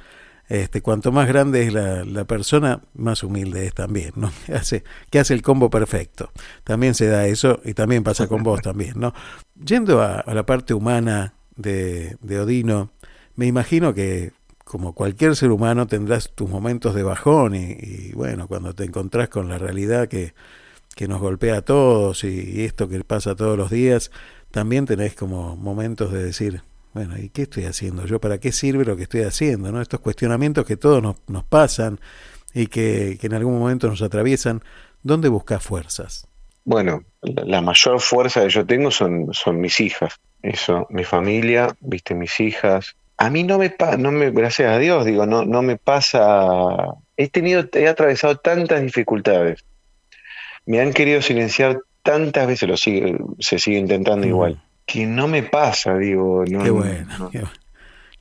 este, 0.51 0.81
cuanto 0.81 1.13
más 1.13 1.29
grande 1.29 1.65
es 1.65 1.71
la, 1.71 2.03
la 2.03 2.25
persona, 2.25 2.81
más 2.93 3.23
humilde 3.23 3.67
es 3.67 3.73
también, 3.73 4.11
¿no? 4.17 4.33
Que 5.09 5.19
hace, 5.19 5.33
el 5.33 5.41
combo 5.41 5.69
perfecto. 5.69 6.31
También 6.65 6.93
se 6.93 7.07
da 7.07 7.25
eso 7.25 7.61
y 7.63 7.73
también 7.73 8.03
pasa 8.03 8.27
con 8.27 8.43
vos 8.43 8.61
también, 8.61 8.99
¿no? 8.99 9.13
Yendo 9.55 10.01
a, 10.01 10.25
la 10.27 10.45
parte 10.45 10.73
humana 10.73 11.35
de, 11.55 12.17
de 12.19 12.39
Odino, 12.41 12.91
me 13.37 13.45
imagino 13.45 13.93
que 13.93 14.33
como 14.65 14.93
cualquier 14.93 15.37
ser 15.37 15.51
humano 15.51 15.87
tendrás 15.87 16.33
tus 16.35 16.49
momentos 16.49 16.95
de 16.95 17.03
bajón 17.03 17.55
y, 17.55 17.77
y, 17.79 18.11
bueno, 18.13 18.49
cuando 18.49 18.75
te 18.75 18.83
encontrás 18.83 19.29
con 19.29 19.47
la 19.47 19.57
realidad 19.57 20.09
que, 20.09 20.33
que 20.97 21.07
nos 21.07 21.21
golpea 21.21 21.57
a 21.57 21.61
todos 21.61 22.25
y, 22.25 22.27
y 22.27 22.65
esto 22.65 22.89
que 22.89 23.01
pasa 23.05 23.35
todos 23.35 23.57
los 23.57 23.69
días, 23.69 24.11
también 24.51 24.85
tenés 24.85 25.15
como 25.15 25.55
momentos 25.55 26.11
de 26.11 26.21
decir, 26.25 26.61
bueno, 26.93 27.17
¿y 27.17 27.29
qué 27.29 27.43
estoy 27.43 27.65
haciendo 27.65 28.05
yo? 28.05 28.19
¿Para 28.19 28.39
qué 28.39 28.51
sirve 28.51 28.85
lo 28.85 28.97
que 28.97 29.03
estoy 29.03 29.21
haciendo? 29.21 29.71
¿no? 29.71 29.81
Estos 29.81 29.99
cuestionamientos 29.99 30.65
que 30.65 30.77
todos 30.77 31.01
nos, 31.01 31.17
nos 31.27 31.43
pasan 31.43 31.99
y 32.53 32.67
que, 32.67 33.17
que 33.19 33.27
en 33.27 33.33
algún 33.33 33.57
momento 33.57 33.87
nos 33.87 34.01
atraviesan, 34.01 34.61
¿dónde 35.03 35.29
buscas 35.29 35.63
fuerzas? 35.63 36.27
Bueno, 36.63 37.03
la 37.21 37.61
mayor 37.61 37.99
fuerza 37.99 38.43
que 38.43 38.49
yo 38.49 38.65
tengo 38.65 38.91
son, 38.91 39.33
son 39.33 39.59
mis 39.59 39.79
hijas. 39.79 40.19
Eso, 40.41 40.87
mi 40.89 41.03
familia, 41.03 41.75
viste, 41.79 42.13
mis 42.13 42.39
hijas. 42.39 42.95
A 43.17 43.29
mí 43.29 43.43
no 43.43 43.57
me 43.57 43.69
pasa, 43.69 43.97
no 43.97 44.11
me, 44.11 44.31
gracias 44.31 44.71
a 44.71 44.79
Dios, 44.79 45.05
digo, 45.05 45.25
no, 45.25 45.45
no 45.45 45.61
me 45.61 45.77
pasa. 45.77 46.95
He 47.17 47.29
tenido, 47.29 47.65
he 47.73 47.87
atravesado 47.87 48.37
tantas 48.37 48.81
dificultades. 48.81 49.63
Me 50.65 50.79
han 50.79 50.93
querido 50.93 51.21
silenciar 51.21 51.79
tantas 52.03 52.47
veces, 52.47 52.67
lo 52.67 52.77
sigue, 52.77 53.17
se 53.39 53.59
sigue 53.59 53.77
intentando 53.77 54.25
igual. 54.27 54.61
Que 54.91 55.05
no 55.05 55.27
me 55.27 55.43
pasa, 55.43 55.97
digo, 55.97 56.43
no. 56.49 56.63
Qué 56.63 56.69
bueno, 56.69 57.17
no, 57.17 57.29
qué, 57.29 57.43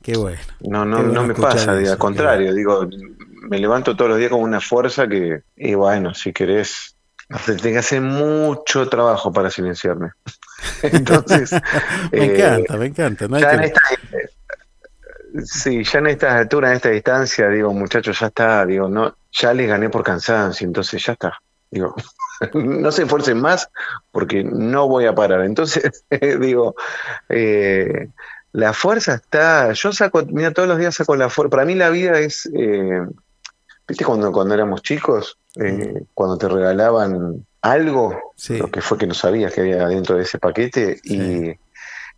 qué 0.01 0.15
bueno. 0.15 0.39
no, 0.61 0.85
no, 0.85 0.97
bueno 0.97 1.13
no 1.13 1.23
me 1.27 1.33
pasa, 1.33 1.77
eso, 1.77 1.91
al 1.91 1.97
contrario, 1.97 2.53
digo, 2.53 2.87
me 3.49 3.59
levanto 3.59 3.95
todos 3.95 4.11
los 4.11 4.19
días 4.19 4.31
con 4.31 4.39
una 4.41 4.61
fuerza 4.61 5.05
que, 5.05 5.41
y 5.57 5.73
bueno, 5.73 6.13
si 6.13 6.31
querés, 6.31 6.95
tenés 7.45 7.61
que 7.61 7.77
hacer 7.77 8.01
mucho 8.01 8.87
trabajo 8.87 9.33
para 9.33 9.49
silenciarme. 9.49 10.11
Entonces, 10.83 11.51
me 12.13 12.25
eh, 12.25 12.35
encanta, 12.35 12.77
me 12.77 12.85
encanta. 12.85 13.27
No 13.27 13.35
hay 13.35 13.41
ya 13.41 13.53
en 13.53 13.63
esta, 13.63 13.81
sí, 15.43 15.83
ya 15.83 15.99
en 15.99 16.07
esta 16.07 16.37
altura, 16.37 16.69
en 16.69 16.75
esta 16.77 16.89
distancia, 16.89 17.49
digo, 17.49 17.73
muchachos, 17.73 18.17
ya 18.17 18.27
está, 18.27 18.65
digo, 18.65 18.87
no, 18.87 19.13
ya 19.29 19.53
les 19.53 19.67
gané 19.67 19.89
por 19.89 20.03
cansancio, 20.03 20.65
entonces 20.65 21.03
ya 21.03 21.11
está. 21.13 21.37
Digo, 21.71 21.95
no 22.53 22.91
se 22.91 23.03
esfuercen 23.03 23.39
más 23.41 23.69
porque 24.11 24.43
no 24.43 24.87
voy 24.87 25.05
a 25.05 25.15
parar. 25.15 25.41
Entonces, 25.45 26.03
digo, 26.39 26.75
eh, 27.29 28.09
la 28.51 28.73
fuerza 28.73 29.15
está, 29.15 29.71
yo 29.71 29.93
saco, 29.93 30.23
mira, 30.27 30.51
todos 30.51 30.67
los 30.67 30.77
días 30.77 30.93
saco 30.95 31.15
la 31.15 31.29
fuerza. 31.29 31.49
Para 31.51 31.65
mí 31.65 31.73
la 31.75 31.89
vida 31.89 32.19
es, 32.19 32.49
eh, 32.53 33.01
viste, 33.87 34.03
cuando, 34.05 34.31
cuando 34.31 34.53
éramos 34.53 34.81
chicos, 34.81 35.37
eh, 35.55 36.03
cuando 36.13 36.37
te 36.37 36.47
regalaban 36.49 37.45
algo, 37.61 38.19
lo 38.57 38.69
que 38.71 38.81
fue 38.81 38.97
que 38.97 39.07
no 39.07 39.13
sabías 39.13 39.53
que 39.53 39.61
había 39.61 39.87
dentro 39.87 40.15
de 40.17 40.23
ese 40.23 40.39
paquete 40.39 40.99
y 41.03 41.53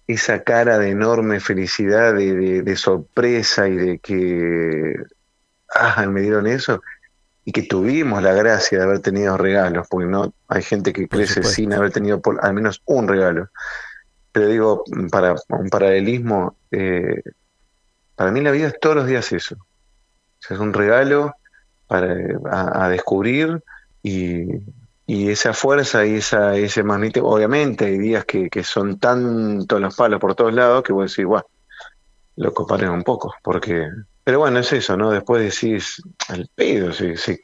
esa 0.07 0.43
cara 0.43 0.79
de 0.79 0.89
enorme 0.89 1.39
felicidad, 1.39 2.13
de, 2.13 2.33
de- 2.33 2.61
de 2.63 2.75
sorpresa 2.75 3.67
y 3.67 3.75
de 3.75 3.99
que, 3.99 4.95
ah, 5.75 6.05
me 6.07 6.21
dieron 6.21 6.47
eso 6.47 6.81
y 7.45 7.51
que 7.51 7.63
tuvimos 7.63 8.23
la 8.23 8.33
gracia 8.33 8.77
de 8.77 8.83
haber 8.85 8.99
tenido 8.99 9.37
regalos, 9.37 9.87
porque 9.89 10.07
no 10.07 10.33
hay 10.47 10.63
gente 10.63 10.93
que 10.93 11.07
crece 11.07 11.43
sin 11.43 11.73
haber 11.73 11.91
tenido 11.91 12.21
por, 12.21 12.43
al 12.43 12.53
menos 12.53 12.81
un 12.85 13.07
regalo. 13.07 13.49
Pero 14.31 14.47
digo, 14.47 14.83
para 15.11 15.35
un 15.49 15.69
paralelismo, 15.69 16.55
eh, 16.71 17.21
para 18.15 18.31
mí 18.31 18.41
la 18.41 18.51
vida 18.51 18.67
es 18.67 18.79
todos 18.79 18.95
los 18.95 19.07
días 19.07 19.31
eso. 19.31 19.55
O 19.55 20.39
sea, 20.39 20.55
es 20.55 20.61
un 20.61 20.73
regalo 20.73 21.35
para, 21.87 22.15
a, 22.49 22.85
a 22.85 22.89
descubrir 22.89 23.61
y, 24.01 24.47
y 25.05 25.29
esa 25.29 25.53
fuerza 25.53 26.05
y 26.05 26.15
esa, 26.15 26.55
ese 26.55 26.81
magnetismo, 26.83 27.29
obviamente 27.29 27.85
hay 27.85 27.97
días 27.97 28.25
que, 28.25 28.49
que 28.49 28.63
son 28.63 28.99
tantos 28.99 29.81
los 29.81 29.95
palos 29.95 30.19
por 30.19 30.33
todos 30.33 30.53
lados 30.53 30.83
que 30.83 30.93
voy 30.93 31.03
a 31.03 31.05
decir, 31.05 31.25
guau, 31.25 31.43
lo 32.37 32.53
comparen 32.53 32.89
un 32.89 33.03
poco, 33.03 33.33
porque... 33.43 33.87
Pero 34.23 34.39
bueno, 34.39 34.59
es 34.59 34.71
eso, 34.73 34.95
¿no? 34.95 35.11
Después 35.11 35.43
decís, 35.43 36.01
al 36.29 36.47
pedo, 36.55 36.93
se, 36.93 37.17
se, 37.17 37.39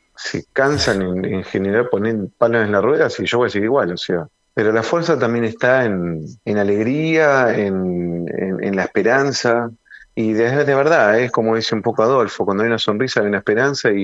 cansan 0.53 1.01
en, 1.01 1.25
en 1.25 1.43
general 1.43 1.89
poner 1.89 2.15
palos 2.37 2.65
en 2.65 2.71
las 2.71 2.83
ruedas 2.83 3.19
y 3.19 3.25
yo 3.25 3.39
voy 3.39 3.47
a 3.47 3.49
seguir 3.49 3.65
igual, 3.65 3.91
o 3.93 3.97
sea. 3.97 4.27
Pero 4.53 4.71
la 4.71 4.83
fuerza 4.83 5.17
también 5.17 5.45
está 5.45 5.85
en, 5.85 6.25
en 6.45 6.57
alegría, 6.57 7.55
en, 7.57 8.25
en- 8.61 8.75
la 8.75 8.83
esperanza, 8.83 9.69
y 10.15 10.33
de, 10.33 10.63
de 10.65 10.75
verdad, 10.75 11.19
es 11.19 11.31
como 11.31 11.55
dice 11.55 11.75
un 11.75 11.81
poco 11.81 12.03
Adolfo, 12.03 12.45
cuando 12.45 12.63
hay 12.63 12.67
una 12.67 12.77
sonrisa 12.79 13.21
hay 13.21 13.27
una 13.27 13.37
esperanza 13.39 13.91
y, 13.91 14.03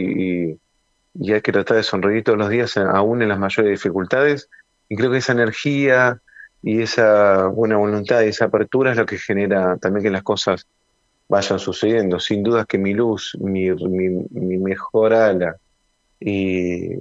y- 0.51 0.59
y 1.13 1.33
hay 1.33 1.41
que 1.41 1.51
tratar 1.51 1.77
de 1.77 1.83
sonreír 1.83 2.23
todos 2.23 2.37
los 2.37 2.49
días, 2.49 2.75
aún 2.77 3.21
en 3.21 3.29
las 3.29 3.39
mayores 3.39 3.71
dificultades, 3.71 4.49
y 4.89 4.95
creo 4.97 5.11
que 5.11 5.17
esa 5.19 5.31
energía 5.33 6.19
y 6.61 6.81
esa 6.81 7.47
buena 7.47 7.77
voluntad 7.77 8.21
y 8.21 8.27
esa 8.29 8.45
apertura 8.45 8.91
es 8.91 8.97
lo 8.97 9.05
que 9.05 9.17
genera 9.17 9.77
también 9.77 10.03
que 10.03 10.09
las 10.11 10.23
cosas 10.23 10.67
vayan 11.27 11.59
sucediendo. 11.59 12.19
Sin 12.19 12.43
duda 12.43 12.65
que 12.65 12.77
mi 12.77 12.93
luz, 12.93 13.37
mi, 13.41 13.69
mi, 13.71 14.09
mi 14.31 14.57
mejor 14.57 15.13
ala, 15.13 15.57
y 16.19 16.91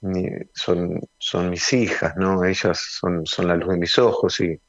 mi- 0.00 0.28
son, 0.54 1.00
son 1.18 1.50
mis 1.50 1.72
hijas, 1.72 2.14
¿no? 2.16 2.44
Ellas 2.44 2.78
son, 3.00 3.26
son 3.26 3.48
la 3.48 3.56
luz 3.56 3.70
de 3.70 3.78
mis 3.78 3.98
ojos 3.98 4.40
y, 4.40 4.60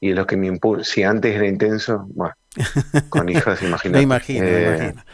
y 0.00 0.10
es 0.10 0.16
lo 0.16 0.26
que 0.26 0.36
me 0.36 0.46
impulsa. 0.48 0.84
Si 0.92 1.02
antes 1.02 1.34
era 1.34 1.46
intenso, 1.48 2.06
bueno, 2.10 2.34
con 3.08 3.28
hijas, 3.30 3.62
imagínate. 3.62 3.94
Me 3.94 4.00
imagino, 4.02 4.50
me 4.50 4.60
Eh, 4.60 4.60
imagino. 4.60 5.04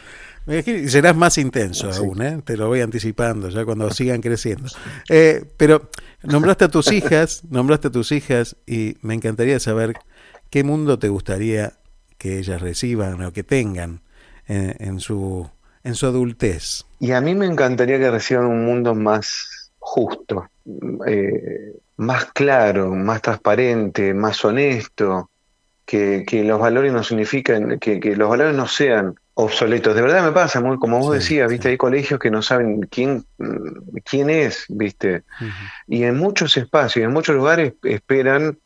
Me 0.45 0.55
imagino, 0.55 0.79
y 0.79 0.89
serás 0.89 1.15
más 1.15 1.37
intenso 1.39 1.91
aún, 1.91 2.21
¿eh? 2.23 2.41
te 2.45 2.57
lo 2.57 2.67
voy 2.67 2.81
anticipando 2.81 3.49
ya 3.49 3.65
cuando 3.65 3.91
sigan 3.91 4.21
creciendo. 4.21 4.71
Eh, 5.09 5.45
pero 5.57 5.91
nombraste 6.23 6.65
a 6.65 6.69
tus 6.69 6.91
hijas, 6.91 7.43
nombraste 7.49 7.89
a 7.89 7.91
tus 7.91 8.11
hijas 8.13 8.57
y 8.67 8.97
me 9.01 9.15
encantaría 9.15 9.59
saber 9.59 9.99
qué 10.51 10.63
mundo 10.63 10.99
te 10.99 11.09
gustaría 11.09 11.73
que 12.21 12.37
ellas 12.37 12.61
reciban 12.61 13.23
o 13.23 13.33
que 13.33 13.41
tengan 13.41 14.01
en, 14.45 14.75
en 14.79 14.99
su 14.99 15.49
en 15.83 15.95
su 15.95 16.05
adultez. 16.05 16.85
Y 16.99 17.11
a 17.11 17.21
mí 17.21 17.33
me 17.33 17.47
encantaría 17.47 17.97
que 17.97 18.11
reciban 18.11 18.45
un 18.45 18.63
mundo 18.63 18.93
más 18.93 19.71
justo, 19.79 20.47
eh, 21.07 21.73
más 21.97 22.25
claro, 22.25 22.91
más 22.93 23.23
transparente, 23.23 24.13
más 24.13 24.45
honesto, 24.45 25.31
que, 25.83 26.23
que 26.27 26.43
los 26.43 26.59
valores 26.59 26.93
no 26.93 27.03
significan, 27.03 27.79
que, 27.79 27.99
que 27.99 28.15
los 28.15 28.29
valores 28.29 28.55
no 28.55 28.67
sean 28.67 29.15
obsoletos. 29.33 29.95
De 29.95 30.03
verdad 30.03 30.23
me 30.23 30.31
pasa, 30.31 30.61
muy 30.61 30.77
como 30.77 30.99
vos 30.99 31.15
decías, 31.15 31.49
viste, 31.49 31.69
hay 31.69 31.77
colegios 31.77 32.19
que 32.19 32.29
no 32.29 32.43
saben 32.43 32.81
quién, 32.81 33.25
quién 34.05 34.29
es, 34.29 34.65
viste. 34.69 35.23
Y 35.87 36.03
en 36.03 36.15
muchos 36.17 36.55
espacios, 36.57 37.03
en 37.03 37.11
muchos 37.11 37.35
lugares 37.35 37.73
esperan, 37.81 38.59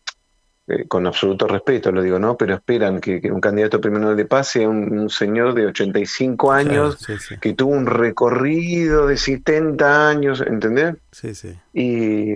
eh, 0.68 0.88
con 0.88 1.06
absoluto 1.06 1.48
respeto 1.48 1.92
lo 1.92 2.02
digo, 2.02 2.18
¿no? 2.18 2.38
Pero 2.38 2.56
esperan 2.56 3.00
que, 3.00 3.22
que 3.22 3.32
un 3.32 3.40
candidato 3.40 3.80
Nobel 3.80 4.18
de 4.18 4.26
Paz 4.26 4.48
sea 4.48 4.68
un, 4.68 4.98
un 4.98 5.10
señor 5.10 5.54
de 5.54 5.68
85 5.68 6.52
años 6.52 6.96
Claro, 6.96 7.20
sí, 7.20 7.28
sí. 7.28 7.40
que 7.40 7.54
tuvo 7.54 7.74
un 7.74 7.86
recorrido 7.86 9.06
de 9.06 9.18
70 9.18 10.10
años, 10.10 10.42
¿entendés? 10.42 10.96
Sí, 11.12 11.36
sí. 11.36 11.56
Y, 11.72 12.36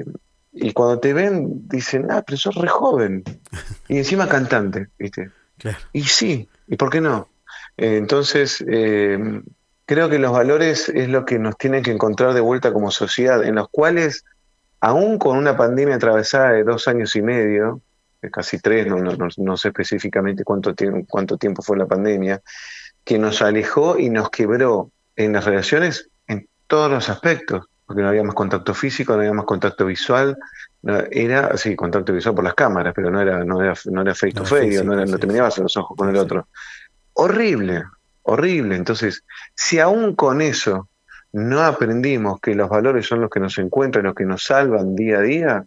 y 0.52 0.74
cuando 0.74 1.00
te 1.00 1.14
ven, 1.14 1.68
dicen, 1.68 2.08
ah, 2.12 2.24
pero 2.26 2.38
sos 2.38 2.56
re 2.56 2.68
joven. 2.68 3.24
Y 3.88 3.98
encima 3.98 4.28
cantante, 4.28 4.90
¿viste? 5.00 5.32
Y 5.92 6.04
sí, 6.04 6.48
¿y 6.68 6.76
por 6.76 6.90
qué 6.90 7.02
no? 7.02 7.30
Eh, 7.78 7.98
entonces, 7.98 8.64
eh, 8.68 9.42
creo 9.86 10.10
que 10.10 10.20
los 10.20 10.32
valores 10.32 10.90
es 10.90 11.10
lo 11.10 11.26
que 11.26 11.40
nos 11.40 11.58
tiene 11.58 11.82
que 11.82 11.92
encontrar 11.92 12.34
de 12.36 12.42
vuelta 12.42 12.72
como 12.72 12.92
sociedad, 12.92 13.44
en 13.44 13.56
los 13.56 13.70
cuales, 13.70 14.24
aún 14.80 15.18
con 15.18 15.36
una 15.36 15.58
pandemia 15.58 15.96
atravesada 15.96 16.52
de 16.52 16.64
dos 16.64 16.88
años 16.88 17.16
y 17.16 17.24
medio, 17.24 17.82
casi 18.32 18.60
tres, 18.60 18.88
no, 18.88 18.98
no, 18.98 19.28
no 19.38 19.58
sé 19.58 19.70
específicamente 19.70 20.44
cuánto, 20.44 20.74
cuánto 21.08 21.38
tiempo 21.38 21.62
fue 21.62 21.78
la 21.78 21.86
pandemia, 21.86 22.42
que 23.04 23.18
nos 23.18 23.42
alejó 23.42 23.98
y 23.98 24.10
nos 24.10 24.30
quebró 24.30 24.92
en 25.16 25.34
las 25.34 25.46
relaciones 25.46 26.10
en 26.28 26.48
todos 26.68 26.92
los 26.92 27.10
aspectos, 27.10 27.68
porque 27.86 28.02
no 28.02 28.10
había 28.10 28.24
más 28.24 28.36
contacto 28.36 28.74
físico, 28.74 29.14
no 29.14 29.20
había 29.20 29.34
más 29.34 29.46
contacto 29.46 29.86
visual, 29.86 30.38
era, 31.12 31.58
sí, 31.58 31.76
contacto 31.76 32.14
visual 32.14 32.36
por 32.36 32.44
las 32.44 32.54
cámaras, 32.54 32.94
pero 32.96 33.10
no 33.10 33.22
era, 33.22 33.44
no 33.44 33.62
era, 33.62 33.74
no 33.86 34.02
era 34.02 34.14
face 34.16 34.34
to 34.34 34.46
face, 34.46 34.84
no, 34.84 34.94
era, 34.94 35.06
no 35.06 35.18
te 35.18 35.28
mirabas 35.28 35.58
en 35.58 35.64
los 35.64 35.76
ojos 35.78 35.98
con 35.98 36.10
el 36.10 36.16
otro. 36.16 36.48
Horrible, 37.14 37.84
horrible. 38.24 38.76
Entonces, 38.76 39.24
si 39.56 39.80
aún 39.80 40.16
con 40.16 40.42
eso 40.42 40.88
no 41.34 41.62
aprendimos 41.62 42.40
que 42.40 42.56
los 42.56 42.70
valores 42.70 43.08
son 43.08 43.22
los 43.22 43.30
que 43.30 43.40
nos 43.40 43.58
encuentran, 43.58 44.06
los 44.06 44.16
que 44.16 44.26
nos 44.26 44.44
salvan 44.44 44.96
día 44.96 45.18
a 45.18 45.22
día, 45.22 45.66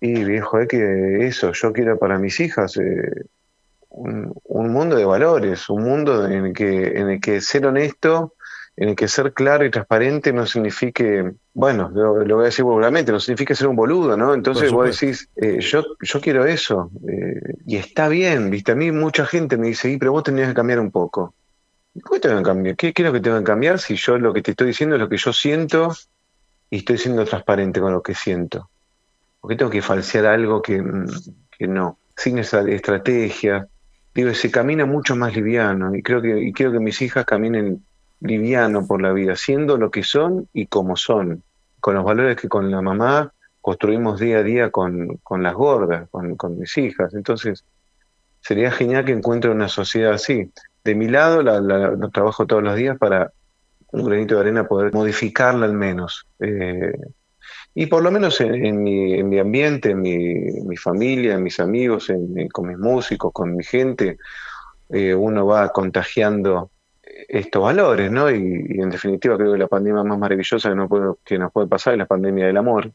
y 0.00 0.24
viejo, 0.24 0.60
es 0.60 0.68
que 0.68 1.26
eso, 1.26 1.52
yo 1.52 1.72
quiero 1.72 1.98
para 1.98 2.18
mis 2.18 2.38
hijas 2.40 2.76
eh, 2.76 3.26
un, 3.88 4.32
un, 4.44 4.72
mundo 4.72 4.96
de 4.96 5.04
valores, 5.04 5.68
un 5.68 5.82
mundo 5.82 6.26
en 6.26 6.46
el 6.46 6.52
que, 6.52 6.98
en 6.98 7.10
el 7.10 7.20
que 7.20 7.40
ser 7.40 7.66
honesto 7.66 8.34
en 8.78 8.90
el 8.90 8.96
que 8.96 9.08
ser 9.08 9.32
claro 9.32 9.64
y 9.64 9.72
transparente 9.72 10.32
no 10.32 10.46
signifique, 10.46 11.32
bueno, 11.52 11.90
lo, 11.92 12.14
voy 12.14 12.42
a 12.42 12.46
decir 12.46 12.64
vulgarmente, 12.64 13.10
no 13.10 13.18
significa 13.18 13.52
ser 13.56 13.66
un 13.66 13.74
boludo, 13.74 14.16
¿no? 14.16 14.34
Entonces 14.34 14.70
vos 14.70 14.88
decís, 14.88 15.28
eh, 15.34 15.58
yo, 15.58 15.84
yo 16.00 16.20
quiero 16.20 16.46
eso, 16.46 16.88
eh, 17.08 17.56
y 17.66 17.76
está 17.76 18.08
bien, 18.08 18.50
¿viste? 18.50 18.70
A 18.70 18.76
mí 18.76 18.92
mucha 18.92 19.26
gente 19.26 19.56
me 19.56 19.66
dice, 19.66 19.90
y 19.90 19.96
pero 19.96 20.12
vos 20.12 20.22
tendrías 20.22 20.50
que 20.50 20.54
cambiar 20.54 20.78
un 20.78 20.92
poco. 20.92 21.34
¿Por 21.92 22.12
qué 22.12 22.28
tengo 22.28 22.38
que 22.38 22.44
cambiar? 22.44 22.76
¿Qué, 22.76 22.92
¿Qué, 22.92 23.02
es 23.02 23.06
lo 23.06 23.12
que 23.12 23.20
tengo 23.20 23.38
que 23.38 23.44
cambiar 23.44 23.80
si 23.80 23.96
yo 23.96 24.16
lo 24.16 24.32
que 24.32 24.42
te 24.42 24.52
estoy 24.52 24.68
diciendo 24.68 24.94
es 24.94 25.00
lo 25.00 25.08
que 25.08 25.16
yo 25.16 25.32
siento 25.32 25.92
y 26.70 26.76
estoy 26.76 26.98
siendo 26.98 27.24
transparente 27.24 27.80
con 27.80 27.92
lo 27.92 28.00
que 28.00 28.14
siento? 28.14 28.70
¿Por 29.40 29.50
qué 29.50 29.56
tengo 29.56 29.70
que 29.70 29.82
falsear 29.82 30.26
algo 30.26 30.62
que, 30.62 30.82
que 31.56 31.66
no? 31.68 31.98
Sin 32.16 32.38
esa 32.38 32.60
estrategia. 32.68 33.68
Digo, 34.14 34.34
se 34.34 34.50
camina 34.50 34.84
mucho 34.84 35.14
más 35.14 35.34
liviano 35.34 35.94
y 35.94 36.02
creo 36.02 36.20
que, 36.20 36.40
y 36.40 36.52
quiero 36.52 36.72
que 36.72 36.80
mis 36.80 37.00
hijas 37.02 37.24
caminen 37.24 37.84
liviano 38.20 38.86
por 38.86 39.00
la 39.00 39.12
vida, 39.12 39.36
siendo 39.36 39.76
lo 39.76 39.90
que 39.90 40.02
son 40.02 40.48
y 40.52 40.66
como 40.66 40.96
son, 40.96 41.42
con 41.80 41.94
los 41.94 42.04
valores 42.04 42.36
que 42.36 42.48
con 42.48 42.70
la 42.70 42.82
mamá 42.82 43.32
construimos 43.60 44.18
día 44.18 44.38
a 44.38 44.42
día 44.42 44.70
con, 44.70 45.18
con 45.18 45.42
las 45.42 45.54
gordas, 45.54 46.08
con, 46.10 46.36
con, 46.36 46.58
mis 46.58 46.76
hijas. 46.78 47.14
Entonces, 47.14 47.64
sería 48.40 48.70
genial 48.70 49.04
que 49.04 49.12
encuentre 49.12 49.50
una 49.50 49.68
sociedad 49.68 50.14
así. 50.14 50.50
De 50.84 50.94
mi 50.94 51.08
lado, 51.08 51.42
la, 51.42 51.60
la, 51.60 52.08
trabajo 52.10 52.46
todos 52.46 52.62
los 52.62 52.76
días 52.76 52.96
para 52.98 53.32
un 53.92 54.04
granito 54.04 54.34
de 54.34 54.40
arena 54.40 54.66
poder 54.66 54.92
modificarla 54.92 55.66
al 55.66 55.74
menos. 55.74 56.26
Eh, 56.40 56.92
y 57.80 57.86
por 57.86 58.02
lo 58.02 58.10
menos 58.10 58.40
en, 58.40 58.82
mi, 58.82 59.14
en 59.14 59.28
mi, 59.28 59.38
ambiente, 59.38 59.90
en 59.90 60.02
mi, 60.02 60.34
mi, 60.66 60.76
familia, 60.76 61.34
en 61.34 61.44
mis 61.44 61.60
amigos, 61.60 62.10
en, 62.10 62.48
con 62.48 62.66
mis 62.66 62.76
músicos, 62.76 63.32
con 63.32 63.54
mi 63.54 63.62
gente, 63.62 64.18
eh, 64.88 65.14
uno 65.14 65.46
va 65.46 65.68
contagiando 65.68 66.72
estos 67.28 67.62
valores, 67.62 68.10
¿no? 68.10 68.28
Y, 68.32 68.80
en 68.80 68.90
definitiva 68.90 69.36
creo 69.36 69.52
que 69.52 69.58
la 69.58 69.68
pandemia 69.68 70.02
más 70.02 70.18
maravillosa 70.18 70.70
que, 70.70 70.74
no 70.74 70.88
puede, 70.88 71.12
que 71.24 71.38
nos 71.38 71.52
puede 71.52 71.68
pasar 71.68 71.92
es 71.92 72.00
la 72.00 72.06
pandemia 72.06 72.48
del 72.48 72.56
amor 72.56 72.90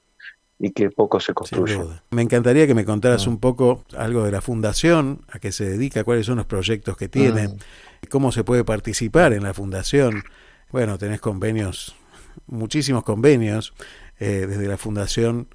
y 0.59 0.71
que 0.71 0.89
poco 0.89 1.21
se 1.21 1.33
construye. 1.33 1.79
Me 2.11 2.21
encantaría 2.21 2.67
que 2.67 2.75
me 2.75 2.83
contaras 2.83 3.25
ah. 3.25 3.29
un 3.29 3.39
poco 3.39 3.85
algo 3.97 4.25
de 4.25 4.31
la 4.31 4.41
fundación, 4.41 5.21
a 5.31 5.39
qué 5.39 5.53
se 5.53 5.63
dedica, 5.63 6.03
cuáles 6.03 6.25
son 6.25 6.35
los 6.35 6.45
proyectos 6.45 6.97
que 6.97 7.07
tiene, 7.07 7.43
ah. 7.43 8.07
cómo 8.09 8.33
se 8.33 8.43
puede 8.43 8.65
participar 8.65 9.31
en 9.31 9.43
la 9.43 9.53
fundación. 9.53 10.23
Bueno, 10.73 10.97
tenés 10.97 11.21
convenios, 11.21 11.95
muchísimos 12.47 13.03
convenios 13.03 13.73
eh, 14.19 14.45
desde 14.47 14.67
la 14.67 14.77
fundación 14.77 15.47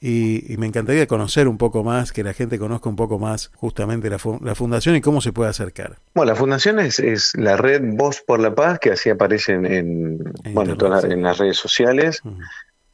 y, 0.00 0.54
me 0.58 0.66
encantaría 0.66 1.06
conocer 1.06 1.48
un 1.48 1.58
poco 1.58 1.82
más, 1.82 2.12
que 2.12 2.22
la 2.22 2.32
gente 2.32 2.58
conozca 2.58 2.88
un 2.88 2.96
poco 2.96 3.18
más 3.18 3.50
justamente 3.56 4.08
la, 4.08 4.18
fundación 4.18 4.94
y 4.94 5.00
cómo 5.00 5.20
se 5.20 5.32
puede 5.32 5.50
acercar. 5.50 5.96
Bueno, 6.14 6.32
la 6.32 6.36
fundación 6.36 6.78
es, 6.78 7.36
la 7.36 7.56
red 7.56 7.82
Voz 7.82 8.22
por 8.24 8.38
la 8.38 8.54
Paz, 8.54 8.78
que 8.78 8.92
así 8.92 9.10
aparece 9.10 9.54
en, 9.54 10.18
bueno, 10.52 10.76
en 11.02 11.22
las 11.22 11.38
redes 11.38 11.56
sociales. 11.56 12.22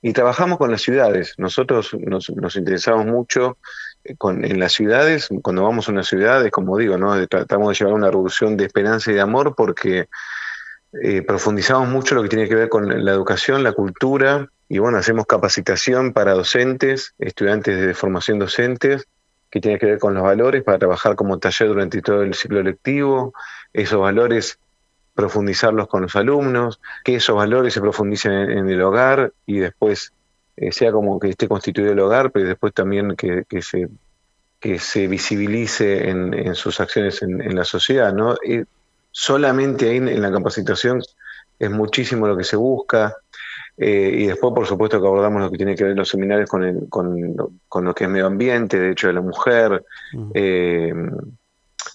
Y 0.01 0.12
trabajamos 0.12 0.59
con 0.59 0.70
las 0.70 0.82
ciudades. 0.82 1.35
Nosotros 1.39 1.97
nos, 1.99 2.57
interesamos 2.57 3.07
mucho 3.07 3.57
eh, 4.05 4.15
con, 4.16 4.45
en 4.45 4.61
las 4.61 4.73
ciudades. 4.73 5.28
Cuando 5.43 5.62
vamos 5.62 5.89
a 5.89 5.93
una 5.93 6.03
ciudad, 6.03 6.45
es 6.45 6.53
como 6.53 6.77
digo, 6.77 6.99
¿no? 6.99 7.27
tratamos 7.27 7.69
de 7.69 7.74
llevar 7.74 7.95
una 7.95 8.11
revolución 8.11 8.57
de 8.57 8.66
esperanza 8.66 9.11
y 9.11 9.15
de 9.15 9.23
amor 9.23 9.55
porque 9.57 10.09
eh, 11.03 11.23
profundizamos 11.23 11.89
mucho 11.89 12.15
lo 12.15 12.23
que 12.23 12.28
tiene 12.28 12.49
que 12.49 12.55
ver 12.55 12.69
con 12.69 13.05
la 13.05 13.12
educación, 13.12 13.62
la 13.62 13.73
cultura, 13.73 14.51
y 14.69 14.78
bueno, 14.78 14.99
hacemos 14.99 15.27
capacitación 15.27 16.12
para 16.12 16.32
docentes, 16.32 17.15
estudiantes 17.19 17.81
de 17.81 17.95
formación 17.95 18.39
docentes, 18.39 19.07
que 19.51 19.61
tiene 19.61 19.78
que 19.78 19.86
ver 19.86 19.99
con 19.99 20.15
los 20.15 20.23
valores, 20.23 20.65
para 20.65 20.78
trabajar 20.78 21.15
como 21.15 21.39
taller 21.39 21.69
durante 21.69 22.03
todo 22.03 22.23
el 22.23 22.35
ciclo 22.35 22.62
lectivo, 22.62 23.35
esos 23.73 24.01
valores 24.01 24.59
profundizarlos 25.15 25.86
con 25.86 26.03
los 26.03 26.16
alumnos, 26.16 26.81
que 27.05 27.16
esos 27.16 27.36
valores 27.36 27.73
se 27.73 27.81
profundicen 27.81 28.32
en, 28.32 28.69
el 28.69 28.82
hogar 28.82 29.32
y 29.47 29.61
después 29.61 30.12
eh, 30.57 30.73
sea 30.73 30.91
como 30.91 31.20
que 31.20 31.31
esté 31.31 31.47
constituido 31.47 31.93
el 31.93 32.01
hogar, 32.01 32.32
pero 32.32 32.49
después 32.49 32.74
también 32.74 33.15
que, 33.16 33.45
se, 33.62 33.89
que 34.59 34.78
se 34.81 35.07
visibilice 35.07 36.09
en, 36.09 36.55
sus 36.57 36.81
acciones 36.81 37.23
en, 37.23 37.55
la 37.55 37.65
sociedad. 37.65 38.12
¿no? 38.12 38.35
Y 38.45 38.65
solamente 39.12 39.89
ahí 39.89 39.99
en 39.99 40.20
la 40.20 40.32
capacitación 40.32 41.01
es 41.59 41.70
muchísimo 41.70 42.27
lo 42.27 42.36
que 42.36 42.45
se 42.45 42.57
busca, 42.57 43.15
eh, 43.77 44.11
y 44.19 44.27
después, 44.27 44.55
por 44.55 44.67
supuesto, 44.67 45.01
que 45.01 45.07
abordamos 45.07 45.43
lo 45.43 45.51
que 45.51 45.57
tiene 45.57 45.75
que 45.75 45.85
ver 45.85 45.97
los 45.97 46.09
seminarios 46.09 46.49
con, 46.49 46.87
con, 46.87 47.61
con, 47.69 47.85
lo 47.85 47.95
que 47.95 48.05
es 48.05 48.11
medio 48.11 48.27
ambiente, 48.27 48.79
derecho 48.79 49.09
de 49.09 49.15
la 49.15 49.21
mujer, 49.21 49.85
eh, 50.35 50.95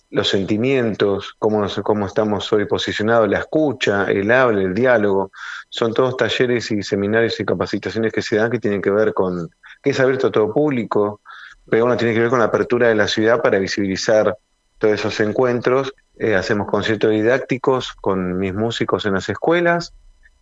los 0.10 0.28
sentimientos, 0.28 1.36
cómo, 1.40 1.66
cómo 1.84 2.08
estamos 2.08 2.52
hoy 2.52 2.66
posicionados, 2.66 3.30
la 3.30 3.40
escucha, 3.40 4.06
el 4.06 4.30
habla, 4.32 4.62
el 4.62 4.74
diálogo. 4.74 5.32
Son 5.70 5.94
todos 5.94 6.18
talleres 6.18 6.70
y 6.72 6.84
seminarios 6.84 7.40
y 7.40 7.46
capacitaciones 7.46 8.12
que 8.12 8.22
se 8.22 8.36
dan 8.36 8.52
que 8.52 8.60
tienen 8.60 8.82
que 8.82 8.92
ver 8.92 9.14
con 9.14 9.50
que 9.82 9.92
es 9.92 10.00
abierto 10.00 10.28
a 10.28 10.32
todo 10.32 10.54
público, 10.54 11.22
pero 11.70 11.86
bueno, 11.86 11.96
tiene 11.96 12.14
que 12.14 12.20
ver 12.20 12.30
con 12.30 12.40
la 12.40 12.46
apertura 12.46 12.90
de 12.90 12.96
la 12.96 13.08
ciudad 13.08 13.42
para 13.42 13.60
visibilizar 13.60 14.36
todos 14.80 14.96
esos 14.96 15.18
encuentros. 15.22 15.94
Eh, 16.18 16.36
hacemos 16.36 16.68
conciertos 16.68 17.12
didácticos 17.12 17.94
con 17.94 18.38
mis 18.38 18.54
músicos 18.54 19.06
en 19.06 19.14
las 19.14 19.30
escuelas 19.30 19.94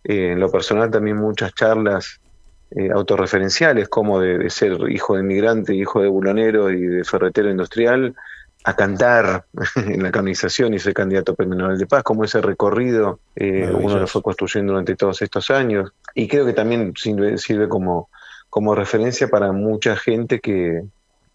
eh, 0.04 0.32
en 0.32 0.40
lo 0.40 0.50
personal 0.50 0.90
también 0.90 1.16
muchas 1.16 1.54
charlas 1.54 2.20
eh, 2.70 2.90
autorreferenciales, 2.92 3.88
como 3.88 4.20
de, 4.20 4.50
ser 4.50 4.90
hijo 4.90 5.14
de 5.14 5.22
inmigrante, 5.22 5.74
hijo 5.74 6.02
de 6.02 6.08
bulonero 6.08 6.70
y 6.70 6.86
de 6.86 7.04
ferretero 7.04 7.50
industrial, 7.50 8.14
a 8.64 8.76
cantar 8.76 9.46
en 9.76 10.02
la 10.02 10.10
canonización 10.10 10.74
y 10.74 10.78
ser 10.78 10.92
candidato 10.92 11.32
a 11.32 11.34
Premio 11.34 11.68
de 11.68 11.86
Paz, 11.86 12.02
como 12.02 12.24
ese 12.24 12.42
recorrido 12.42 13.20
eh, 13.36 13.70
uno 13.72 13.98
lo 13.98 14.06
fue 14.06 14.22
construyendo 14.22 14.72
durante 14.72 14.96
todos 14.96 15.22
estos 15.22 15.50
años. 15.50 15.92
Y 16.14 16.28
creo 16.28 16.44
que 16.44 16.52
también 16.52 16.92
sirve, 16.96 17.38
sirve 17.38 17.68
como, 17.68 18.10
como 18.50 18.74
referencia 18.74 19.28
para 19.28 19.52
mucha 19.52 19.96
gente 19.96 20.40
que, 20.40 20.82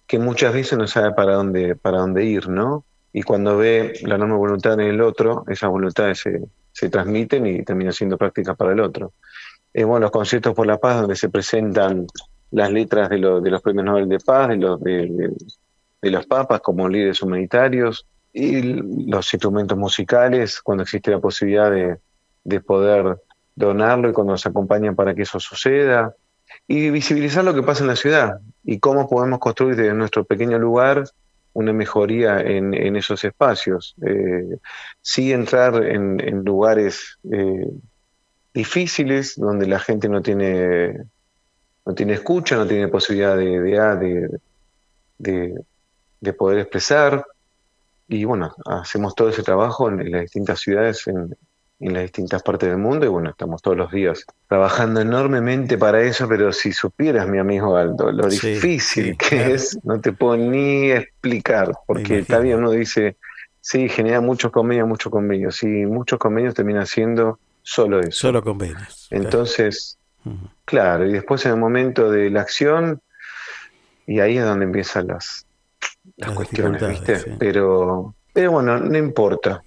que 0.06 0.20
muchas 0.20 0.54
veces 0.54 0.78
no 0.78 0.86
sabe 0.86 1.14
para 1.14 1.34
dónde, 1.34 1.76
para 1.76 1.98
dónde 1.98 2.26
ir, 2.26 2.48
¿no? 2.48 2.86
Y 3.12 3.24
cuando 3.24 3.58
ve 3.58 3.94
la 4.04 4.16
enorme 4.16 4.36
voluntad 4.36 4.74
en 4.74 4.82
el 4.82 5.02
otro, 5.02 5.46
esa 5.48 5.68
voluntad 5.68 6.14
se, 6.14 6.42
se 6.74 6.90
transmiten 6.90 7.46
y 7.46 7.64
terminan 7.64 7.94
siendo 7.94 8.18
prácticas 8.18 8.58
para 8.58 8.74
el 8.74 8.82
otro. 8.82 9.14
Eh, 9.74 9.84
bueno, 9.84 10.06
los 10.06 10.12
conciertos 10.12 10.54
por 10.54 10.68
la 10.68 10.78
paz, 10.78 11.00
donde 11.00 11.16
se 11.16 11.30
presentan 11.30 12.06
las 12.52 12.72
letras 12.72 13.10
de, 13.10 13.18
de 13.18 13.52
los 13.52 13.62
premios 13.62 13.86
Nobel 13.86 14.10
de 14.10 14.20
Paz, 14.20 14.50
de 14.50 14.58
los, 14.58 14.82
de, 14.82 15.32
los 16.02 16.26
papas 16.26 16.60
como 16.62 16.90
líderes 16.90 17.22
humanitarios, 17.22 18.06
y 18.34 18.62
los 18.64 19.32
instrumentos 19.34 19.78
musicales, 19.78 20.60
cuando 20.62 20.84
existe 20.84 21.12
la 21.12 21.20
posibilidad 21.20 21.72
de, 21.72 21.98
de 22.44 22.60
poder 22.62 23.18
donarlo 23.56 24.10
y 24.10 24.14
cuando 24.14 24.34
nos 24.34 24.46
acompañan 24.46 24.96
para 24.96 25.14
que 25.14 25.22
eso 25.22 25.40
suceda, 25.40 26.16
y 26.68 26.90
visibilizar 26.90 27.44
lo 27.44 27.54
que 27.54 27.64
pasa 27.64 27.84
en 27.84 27.88
la 27.88 27.96
ciudad 27.96 28.40
y 28.64 28.80
cómo 28.80 29.08
podemos 29.08 29.40
construir 29.40 29.76
desde 29.76 29.94
nuestro 29.94 30.24
pequeño 30.24 30.58
lugar 30.60 31.04
una 31.54 31.74
mejoría 31.74 32.42
en, 32.42 32.74
en 32.74 32.96
esos 32.96 33.24
espacios. 33.24 33.96
Eh, 34.06 34.58
sí 35.02 35.32
entrar 35.32 35.84
en, 35.84 36.20
en 36.20 36.44
lugares 36.44 37.20
eh, 37.32 37.68
difíciles 38.54 39.36
donde 39.36 39.68
la 39.68 39.80
gente 39.80 40.10
no 40.10 40.22
tiene, 40.22 41.06
no 41.86 41.94
tiene 41.94 42.14
escucha, 42.14 42.56
no 42.56 42.68
tiene 42.68 42.88
posibilidad 42.88 43.38
de, 43.38 43.60
de, 43.60 44.40
de, 45.18 45.62
de 46.20 46.34
poder 46.34 46.60
expresar. 46.60 47.26
Y 48.08 48.26
bueno, 48.26 48.54
hacemos 48.66 49.16
todo 49.16 49.30
ese 49.30 49.44
trabajo 49.44 49.90
en, 49.90 50.12
las 50.12 50.22
distintas 50.22 50.60
ciudades 50.60 51.08
en, 51.08 51.36
en 51.88 51.94
las 51.94 52.04
distintas 52.04 52.42
partes 52.42 52.70
del 52.70 52.78
mundo 52.78 53.06
y 53.06 53.10
bueno, 53.10 53.30
estamos 53.30 53.62
todos 53.62 53.76
los 53.76 53.92
días 53.92 54.26
trabajando 54.48 55.02
enormemente 55.02 55.78
para 55.78 56.02
eso, 56.02 56.28
pero 56.28 56.52
si 56.54 56.72
supieras, 56.72 57.28
mi 57.28 57.40
amigo 57.40 57.76
Aldo, 57.76 58.12
lo 58.12 58.32
Sí, 58.32 58.54
difícil 58.54 59.06
sí, 59.06 59.18
que 59.18 59.38
claro. 59.38 59.56
es, 59.56 59.80
no 59.84 60.00
te 60.00 60.14
puedo 60.14 60.38
ni 60.38 60.92
explicar, 60.92 61.72
porque 61.86 62.20
está 62.20 62.40
bien, 62.40 62.60
uno 62.60 62.72
dice, 62.72 63.18
sí, 63.60 63.90
genera 63.90 64.22
muchos 64.22 64.52
convenios, 64.52 64.88
muchos 64.88 65.12
convenios, 65.12 65.58
sí, 65.58 65.68
muchos 65.68 66.20
convenios 66.20 66.54
termina 66.54 66.86
siendo 66.86 67.40
solo 67.62 68.00
eso. 68.00 68.12
Solo 68.12 68.44
convenios. 68.44 69.08
Entonces, 69.12 69.98
claro, 70.66 71.06
y 71.08 71.14
después 71.14 71.46
en 71.46 71.52
el 71.52 71.58
momento 71.58 72.10
de 72.10 72.30
la 72.30 72.42
acción, 72.42 73.02
y 74.08 74.20
ahí 74.20 74.38
es 74.38 74.46
donde 74.46 74.66
empiezan 74.66 75.08
las, 75.08 75.46
las, 76.18 76.28
Las 76.28 76.36
cuestiones, 76.36 76.88
¿viste? 76.88 77.36
Pero, 77.40 78.16
pero 78.34 78.52
bueno, 78.52 78.80
no 78.80 78.98
importa. 78.98 79.64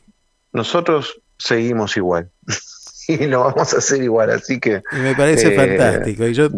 Nosotros 0.53 1.21
seguimos 1.39 1.97
igual. 1.97 2.31
y 3.09 3.27
lo 3.27 3.45
vamos 3.45 3.75
a 3.75 3.79
hacer 3.79 4.03
igual, 4.03 4.31
así 4.31 4.59
que... 4.59 4.83
Y 4.93 4.97
me 4.97 5.15
parece 5.15 5.55
eh, 5.55 5.57
fantástico. 5.57 6.27
Y 6.27 6.35
yo 6.35 6.49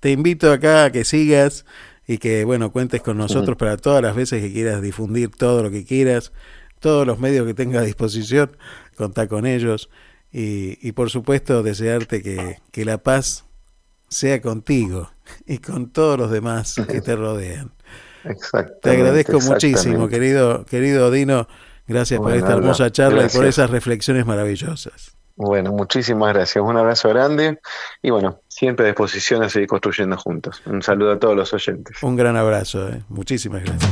te, 0.00 0.10
invito 0.10 0.52
acá 0.52 0.84
a 0.84 0.92
que 0.92 1.04
sigas 1.04 1.64
y 2.06 2.18
que, 2.18 2.44
bueno, 2.44 2.72
cuentes 2.72 3.02
con 3.02 3.16
nosotros 3.16 3.56
para 3.56 3.76
todas 3.76 4.02
las 4.02 4.14
veces 4.14 4.42
que 4.42 4.52
quieras 4.52 4.82
difundir 4.82 5.30
todo 5.30 5.62
lo 5.62 5.70
que 5.70 5.84
quieras, 5.84 6.32
todos 6.78 7.06
los 7.06 7.18
medios 7.18 7.46
que 7.46 7.54
tengas 7.54 7.82
a 7.82 7.86
disposición, 7.86 8.56
contá 8.96 9.28
con 9.28 9.46
ellos. 9.46 9.90
Y, 10.32 10.78
y 10.86 10.92
por 10.92 11.10
supuesto, 11.10 11.62
desearte 11.62 12.22
que, 12.22 12.58
que 12.70 12.84
la 12.84 12.98
paz 12.98 13.44
sea 14.08 14.40
contigo 14.40 15.10
y 15.46 15.58
con 15.58 15.90
todos 15.90 16.18
los 16.18 16.30
demás 16.30 16.74
que 16.88 17.00
te 17.00 17.16
rodean. 17.16 17.72
Exactamente, 18.24 18.80
Te 18.82 18.90
agradezco 18.90 19.40
muchísimo, 19.40 20.08
querido, 20.08 20.66
querido 20.66 21.10
Dino. 21.10 21.48
Gracias 21.90 22.20
por 22.20 22.32
esta 22.32 22.52
hermosa 22.52 22.92
charla 22.92 23.24
y 23.24 23.28
por 23.28 23.44
esas 23.44 23.68
reflexiones 23.68 24.24
maravillosas. 24.24 25.16
Bueno, 25.34 25.72
muchísimas 25.72 26.32
gracias. 26.32 26.62
Un 26.64 26.76
abrazo 26.76 27.08
grande 27.08 27.58
y 28.00 28.10
bueno, 28.10 28.42
siempre 28.46 28.86
a 28.86 28.88
disposición 28.88 29.42
a 29.42 29.48
seguir 29.48 29.68
construyendo 29.68 30.16
juntos. 30.16 30.62
Un 30.66 30.82
saludo 30.82 31.12
a 31.12 31.18
todos 31.18 31.34
los 31.34 31.52
oyentes. 31.52 32.00
Un 32.02 32.14
gran 32.14 32.36
abrazo. 32.36 32.88
¿eh? 32.90 33.02
Muchísimas 33.08 33.64
gracias. 33.64 33.90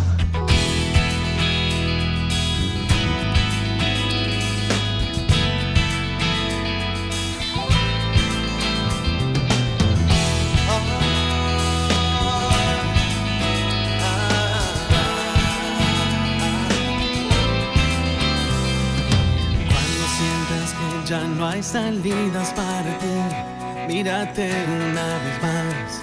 No 21.99 22.05
salidas 22.05 22.53
para 22.55 22.99
ti, 22.99 23.89
mírate 23.89 24.51
una 24.67 25.19
vez 25.19 25.43
más 25.43 26.03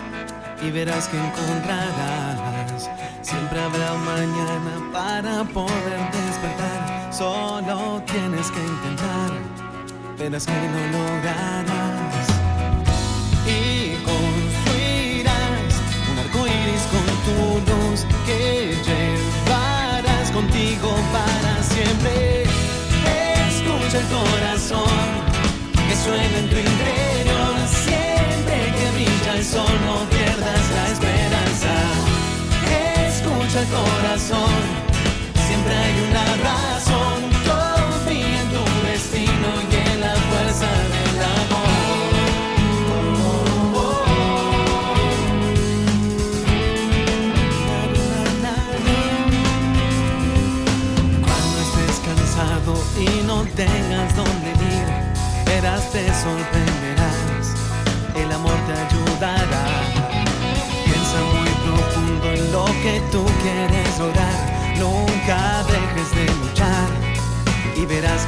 y 0.62 0.72
verás 0.72 1.08
que 1.08 1.18
encontrarás. 1.18 2.90
Siempre 3.22 3.62
habrá 3.62 3.94
mañana 3.94 4.92
para 4.92 5.44
poder 5.46 6.12
despertar. 6.12 7.14
Solo 7.14 8.02
tienes 8.06 8.52
que 8.52 8.60
intentar, 8.60 9.32
verás 10.18 10.46
que 10.46 10.54
lo 10.54 10.98
lograrás. 10.98 12.28
Y 13.48 13.96
construirás 14.04 15.74
un 16.12 16.20
arco 16.20 16.48
iris 16.48 16.86
con 16.92 17.06
tu 17.26 17.72
luz 17.72 18.06
que 18.26 18.76
llevarás 18.86 20.32
contigo 20.32 20.90
para 21.12 21.64
siempre. 21.64 22.44
Escucha 23.48 24.00
el 24.00 24.08
corazón 24.08 24.35
que 26.06 26.12
suena 26.12 26.38
en 26.38 26.50
tu 26.50 26.58
interior. 26.58 27.56
Siempre 27.68 28.74
que 28.78 28.92
brilla 28.96 29.36
el 29.38 29.44
sol, 29.44 29.76
no 29.86 30.10
pierdas 30.10 30.64
la 30.76 30.86
esperanza. 30.94 31.74
Escucha 33.08 33.62
el 33.62 33.68
corazón, 33.68 34.54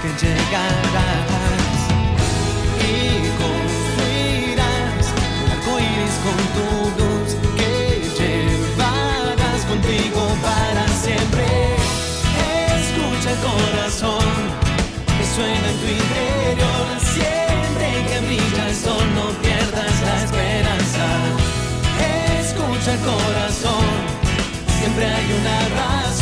que 0.01 0.09
llegarás. 0.25 1.79
Y 2.79 2.91
construirás 3.41 5.05
un 5.41 5.49
arco 5.51 5.73
iris 5.79 6.17
con 6.25 6.39
tu 6.55 6.67
luz 6.99 7.29
que 7.57 7.73
llevarás 8.19 9.61
contigo 9.67 10.21
para 10.41 10.83
siempre. 11.03 11.45
Escucha 12.79 13.29
el 13.31 13.39
corazón 13.49 14.29
que 15.17 15.25
suena 15.35 15.67
en 15.71 15.77
tu 15.81 15.87
interior. 16.01 16.87
Siempre 17.15 17.87
que 18.07 18.17
brilla 18.27 18.63
el 18.69 18.75
sol, 18.75 19.05
no 19.15 19.25
pierdas 19.41 19.95
la 20.07 20.15
esperanza. 20.25 21.05
Escucha 22.39 22.93
el 22.93 22.99
corazón, 22.99 23.87
siempre 24.79 25.05
hay 25.05 25.27
una 25.39 25.57
razón. 25.81 26.16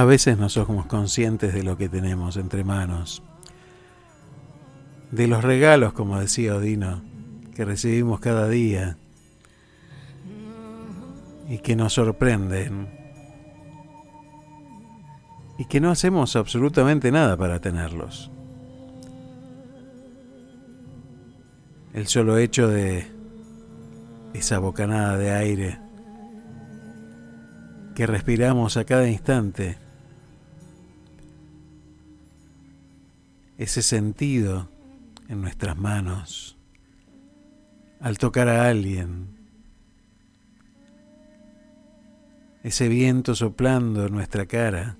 A 0.00 0.06
veces 0.06 0.38
no 0.38 0.48
somos 0.48 0.86
conscientes 0.86 1.52
de 1.52 1.62
lo 1.62 1.76
que 1.76 1.90
tenemos 1.90 2.38
entre 2.38 2.64
manos, 2.64 3.22
de 5.10 5.28
los 5.28 5.44
regalos, 5.44 5.92
como 5.92 6.18
decía 6.18 6.56
Odino, 6.56 7.02
que 7.54 7.66
recibimos 7.66 8.18
cada 8.18 8.48
día 8.48 8.96
y 11.50 11.58
que 11.58 11.76
nos 11.76 11.92
sorprenden 11.92 12.88
y 15.58 15.66
que 15.66 15.80
no 15.80 15.90
hacemos 15.90 16.34
absolutamente 16.34 17.12
nada 17.12 17.36
para 17.36 17.60
tenerlos. 17.60 18.30
El 21.92 22.06
solo 22.06 22.38
hecho 22.38 22.68
de 22.68 23.06
esa 24.32 24.60
bocanada 24.60 25.18
de 25.18 25.30
aire 25.30 25.78
que 27.94 28.06
respiramos 28.06 28.78
a 28.78 28.84
cada 28.84 29.06
instante, 29.06 29.76
ese 33.60 33.82
sentido 33.82 34.70
en 35.28 35.42
nuestras 35.42 35.76
manos 35.76 36.56
al 38.00 38.16
tocar 38.16 38.48
a 38.48 38.66
alguien, 38.66 39.36
ese 42.62 42.88
viento 42.88 43.34
soplando 43.34 44.06
en 44.06 44.14
nuestra 44.14 44.46
cara, 44.46 44.96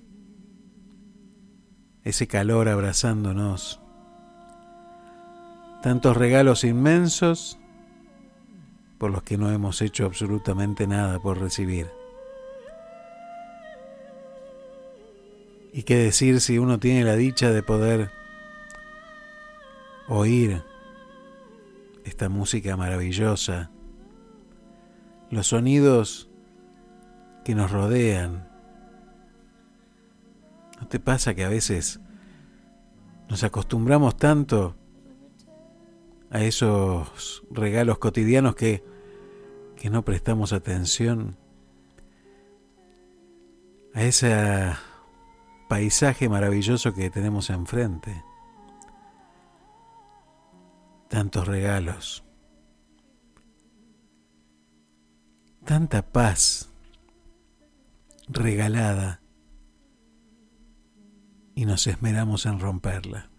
ese 2.03 2.27
calor 2.27 2.69
abrazándonos, 2.69 3.81
tantos 5.81 6.15
regalos 6.15 6.63
inmensos 6.63 7.57
por 8.99 9.09
los 9.09 9.23
que 9.23 9.39
no 9.39 9.49
hemos 9.49 9.81
hecho 9.81 10.05
absolutamente 10.05 10.85
nada 10.85 11.17
por 11.17 11.39
recibir. 11.39 11.87
Y 15.73 15.81
qué 15.81 15.95
decir 15.95 16.41
si 16.41 16.59
uno 16.59 16.79
tiene 16.79 17.03
la 17.03 17.15
dicha 17.15 17.49
de 17.49 17.63
poder 17.63 18.20
oír 20.07 20.63
esta 22.03 22.29
música 22.29 22.75
maravillosa, 22.77 23.71
los 25.29 25.47
sonidos 25.47 26.29
que 27.43 27.55
nos 27.55 27.71
rodean. 27.71 28.47
¿No 30.79 30.87
te 30.87 30.99
pasa 30.99 31.33
que 31.33 31.43
a 31.43 31.49
veces 31.49 31.99
nos 33.29 33.43
acostumbramos 33.43 34.17
tanto 34.17 34.75
a 36.29 36.43
esos 36.43 37.43
regalos 37.51 37.97
cotidianos 37.97 38.55
que, 38.55 38.83
que 39.75 39.89
no 39.89 40.03
prestamos 40.03 40.53
atención 40.53 41.37
a 43.93 44.03
ese 44.03 44.73
paisaje 45.69 46.29
maravilloso 46.29 46.93
que 46.93 47.09
tenemos 47.09 47.49
enfrente? 47.49 48.23
Tantos 51.11 51.45
regalos, 51.45 52.23
tanta 55.65 56.03
paz 56.03 56.69
regalada 58.29 59.21
y 61.53 61.65
nos 61.65 61.85
esmeramos 61.87 62.45
en 62.45 62.61
romperla. 62.61 63.30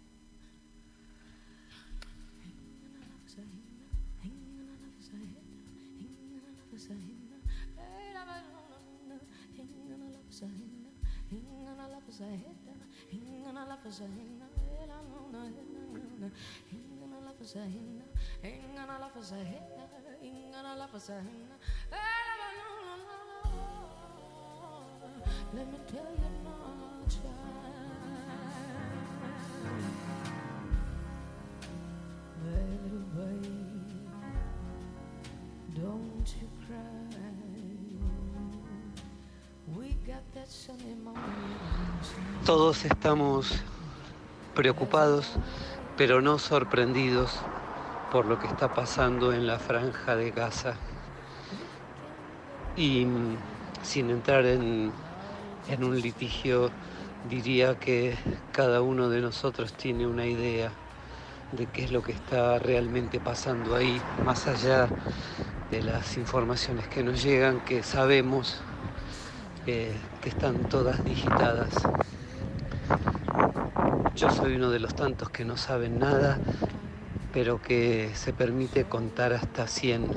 Todos 42.45 42.85
estamos 42.85 43.63
preocupados, 44.55 45.33
pero 45.97 46.21
no 46.21 46.39
sorprendidos 46.39 47.41
por 48.13 48.27
lo 48.27 48.39
que 48.39 48.47
está 48.47 48.69
pasando 48.69 49.33
en 49.33 49.47
la 49.47 49.59
franja 49.59 50.15
de 50.17 50.33
Gaza. 50.33 50.75
Y 52.77 53.07
mm, 53.07 53.37
sin 53.83 54.11
entrar 54.11 54.45
en, 54.45 54.93
en 55.71 55.83
un 55.83 55.99
litigio, 55.99 56.71
diría 57.31 57.75
que 57.75 58.15
cada 58.53 58.83
uno 58.83 59.09
de 59.09 59.23
nosotros 59.23 59.73
tiene 59.73 60.07
una 60.07 60.27
idea 60.27 60.71
de 61.53 61.65
qué 61.67 61.85
es 61.85 61.91
lo 61.91 62.03
que 62.03 62.13
está 62.13 62.59
realmente 62.59 63.19
pasando 63.19 63.75
ahí, 63.75 63.99
más 64.27 64.47
allá 64.47 64.89
de 65.71 65.83
las 65.83 66.19
informaciones 66.19 66.87
que 66.89 67.03
nos 67.03 67.23
llegan, 67.23 67.61
que 67.61 67.83
sabemos 67.83 68.61
eh, 69.67 69.97
que 70.21 70.29
están 70.29 70.69
todas 70.69 71.03
digitadas 71.03 71.71
yo 74.15 74.31
soy 74.31 74.57
uno 74.57 74.71
de 74.71 74.79
los 74.79 74.95
tantos 74.95 75.31
que 75.31 75.45
no 75.45 75.57
saben 75.57 75.99
nada, 75.99 76.39
pero 77.33 77.59
que 77.59 78.13
se 78.15 78.33
permite 78.33 78.85
contar 78.85 79.33
hasta 79.33 79.67
100 79.67 80.15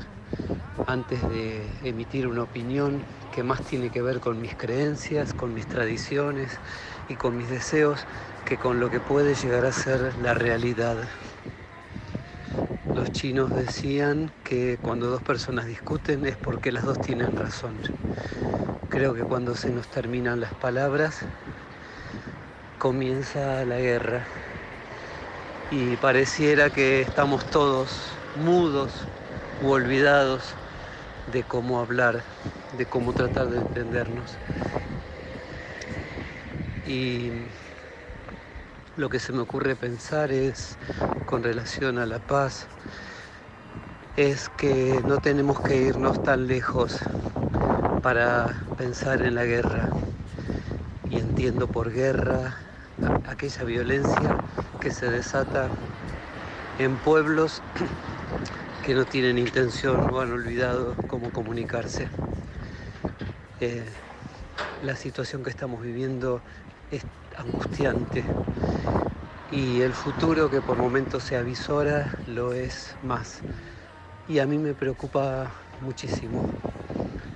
antes 0.85 1.27
de 1.29 1.71
emitir 1.81 2.27
una 2.27 2.43
opinión 2.43 3.05
que 3.31 3.41
más 3.41 3.61
tiene 3.61 3.89
que 3.89 4.01
ver 4.01 4.19
con 4.19 4.39
mis 4.39 4.55
creencias, 4.55 5.33
con 5.33 5.53
mis 5.53 5.65
tradiciones 5.65 6.59
y 7.09 7.15
con 7.15 7.37
mis 7.37 7.49
deseos 7.49 8.05
que 8.45 8.57
con 8.57 8.79
lo 8.79 8.89
que 8.89 8.99
puede 8.99 9.33
llegar 9.33 9.65
a 9.65 9.71
ser 9.71 10.17
la 10.17 10.33
realidad. 10.33 10.97
Los 12.93 13.11
chinos 13.11 13.53
decían 13.53 14.31
que 14.43 14.77
cuando 14.81 15.07
dos 15.07 15.21
personas 15.21 15.65
discuten 15.65 16.25
es 16.25 16.37
porque 16.37 16.71
las 16.71 16.85
dos 16.85 16.99
tienen 16.99 17.35
razón. 17.35 17.81
Creo 18.89 19.13
que 19.13 19.23
cuando 19.23 19.55
se 19.55 19.71
nos 19.71 19.87
terminan 19.87 20.39
las 20.39 20.53
palabras 20.53 21.25
comienza 22.77 23.65
la 23.65 23.79
guerra 23.79 24.27
y 25.71 25.95
pareciera 25.97 26.69
que 26.69 27.01
estamos 27.01 27.43
todos 27.45 27.89
mudos 28.35 28.91
u 29.61 29.69
olvidados 29.69 30.55
de 31.31 31.43
cómo 31.43 31.79
hablar, 31.79 32.23
de 32.77 32.85
cómo 32.85 33.13
tratar 33.13 33.47
de 33.47 33.57
entendernos. 33.57 34.37
Y 36.85 37.31
lo 38.97 39.09
que 39.09 39.19
se 39.19 39.33
me 39.33 39.39
ocurre 39.39 39.75
pensar 39.75 40.31
es, 40.31 40.77
con 41.25 41.43
relación 41.43 41.97
a 41.97 42.05
la 42.05 42.19
paz, 42.19 42.67
es 44.17 44.49
que 44.49 45.01
no 45.05 45.17
tenemos 45.17 45.59
que 45.61 45.77
irnos 45.77 46.21
tan 46.23 46.47
lejos 46.47 46.99
para 48.03 48.55
pensar 48.77 49.23
en 49.23 49.35
la 49.35 49.45
guerra. 49.45 49.89
Y 51.09 51.19
entiendo 51.19 51.67
por 51.67 51.91
guerra 51.91 52.55
aquella 53.27 53.63
violencia 53.63 54.44
que 54.85 54.91
se 54.91 55.09
desata 55.09 55.67
en 56.77 56.95
pueblos 56.97 57.63
que 58.85 58.93
no 58.93 59.03
tienen 59.03 59.39
intención 59.39 59.99
o 60.13 60.21
han 60.21 60.31
olvidado 60.31 60.93
cómo 61.09 61.33
comunicarse. 61.33 62.07
Eh, 63.61 63.83
la 64.83 64.95
situación 64.95 65.43
que 65.43 65.49
estamos 65.49 65.81
viviendo 65.81 66.39
es 66.91 67.03
angustiante 67.35 68.23
y 69.51 69.81
el 69.81 69.93
futuro 69.93 70.51
que 70.51 70.61
por 70.61 70.77
momentos 70.77 71.23
se 71.23 71.35
avisora 71.35 72.19
lo 72.27 72.53
es 72.53 72.93
más. 73.01 73.39
Y 74.29 74.37
a 74.37 74.45
mí 74.45 74.59
me 74.59 74.75
preocupa 74.75 75.51
muchísimo, 75.81 76.47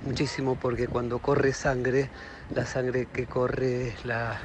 muchísimo 0.04 0.54
porque 0.54 0.86
cuando 0.86 1.18
corre 1.18 1.52
sangre, 1.52 2.10
la 2.54 2.64
sangre 2.64 3.08
que 3.12 3.26
corre 3.26 3.88
es 3.88 4.04
la 4.04 4.38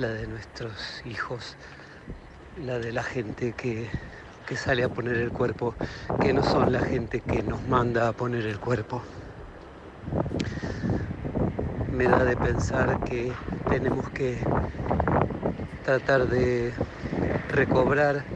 la 0.00 0.08
de 0.08 0.26
nuestros 0.26 0.72
hijos, 1.04 1.56
la 2.60 2.78
de 2.78 2.92
la 2.92 3.02
gente 3.02 3.54
que, 3.54 3.90
que 4.46 4.56
sale 4.56 4.84
a 4.84 4.88
poner 4.90 5.16
el 5.16 5.32
cuerpo, 5.32 5.76
que 6.18 6.32
no 6.32 6.42
son 6.44 6.72
la 6.72 6.80
gente 6.82 7.22
que 7.22 7.42
nos 7.42 7.64
manda 7.64 8.08
a 8.08 8.12
poner 8.14 8.46
el 8.46 8.60
cuerpo. 8.60 9.04
Me 11.90 12.06
da 12.08 12.24
de 12.24 12.36
pensar 12.36 13.00
que 13.02 13.36
tenemos 13.66 14.10
que 14.10 14.48
tratar 15.82 16.26
de 16.28 16.76
recobrar 17.48 18.26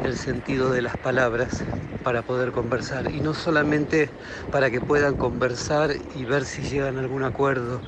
el 0.00 0.16
sentido 0.16 0.70
de 0.72 0.82
las 0.82 0.98
palabras 0.98 1.64
para 2.02 2.22
poder 2.22 2.52
conversar 2.52 3.10
y 3.10 3.20
no 3.20 3.34
solamente 3.34 4.14
para 4.50 4.70
que 4.70 4.82
puedan 4.82 5.16
conversar 5.16 5.92
y 6.14 6.24
ver 6.24 6.46
si 6.46 6.64
llegan 6.64 6.98
a 6.98 7.00
algún 7.00 7.24
acuerdo 7.24 7.84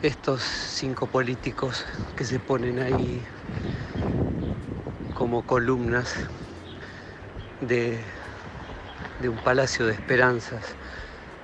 estos 0.00 0.42
cinco 0.44 1.08
políticos 1.08 1.86
que 2.16 2.24
se 2.24 2.40
ponen 2.40 2.80
ahí 2.80 3.26
como 5.16 5.42
columnas 5.42 6.14
de, 7.62 7.98
un 9.26 9.36
palacio 9.38 9.86
de 9.86 9.94
esperanzas 9.94 10.62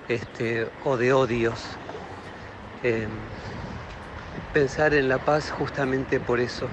este, 0.09 0.69
o 0.85 0.97
de 0.97 1.13
odios. 1.13 1.59
Eh, 2.83 3.09
pensar 4.53 4.93
en 4.93 5.09
la 5.09 5.19
paz 5.19 5.51
justamente 5.51 6.21
por 6.21 6.39
eso. 6.41 6.69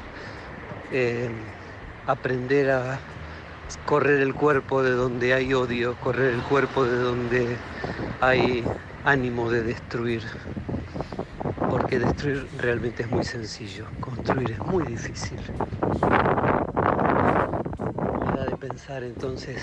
Eh, 0.92 1.30
aprender 2.06 2.72
a 2.72 3.00
correr 3.86 4.20
el 4.20 4.34
cuerpo 4.34 4.84
de 4.84 4.92
donde 4.92 5.34
hay 5.34 5.54
odio, 5.54 5.96
correr 5.96 6.34
el 6.34 6.42
cuerpo 6.44 6.84
de 6.84 6.98
donde 6.98 7.58
hay 8.20 8.66
ánimo 9.06 9.50
de 9.50 9.64
destruir. 9.64 10.24
Porque 11.70 12.00
destruir 12.00 12.48
realmente 12.58 13.04
es 13.04 13.10
muy 13.10 13.24
sencillo, 13.24 13.86
construir 14.02 14.52
es 14.52 14.60
muy 14.60 14.84
difícil. 14.84 15.40
Pensar 18.60 19.04
entonces 19.04 19.62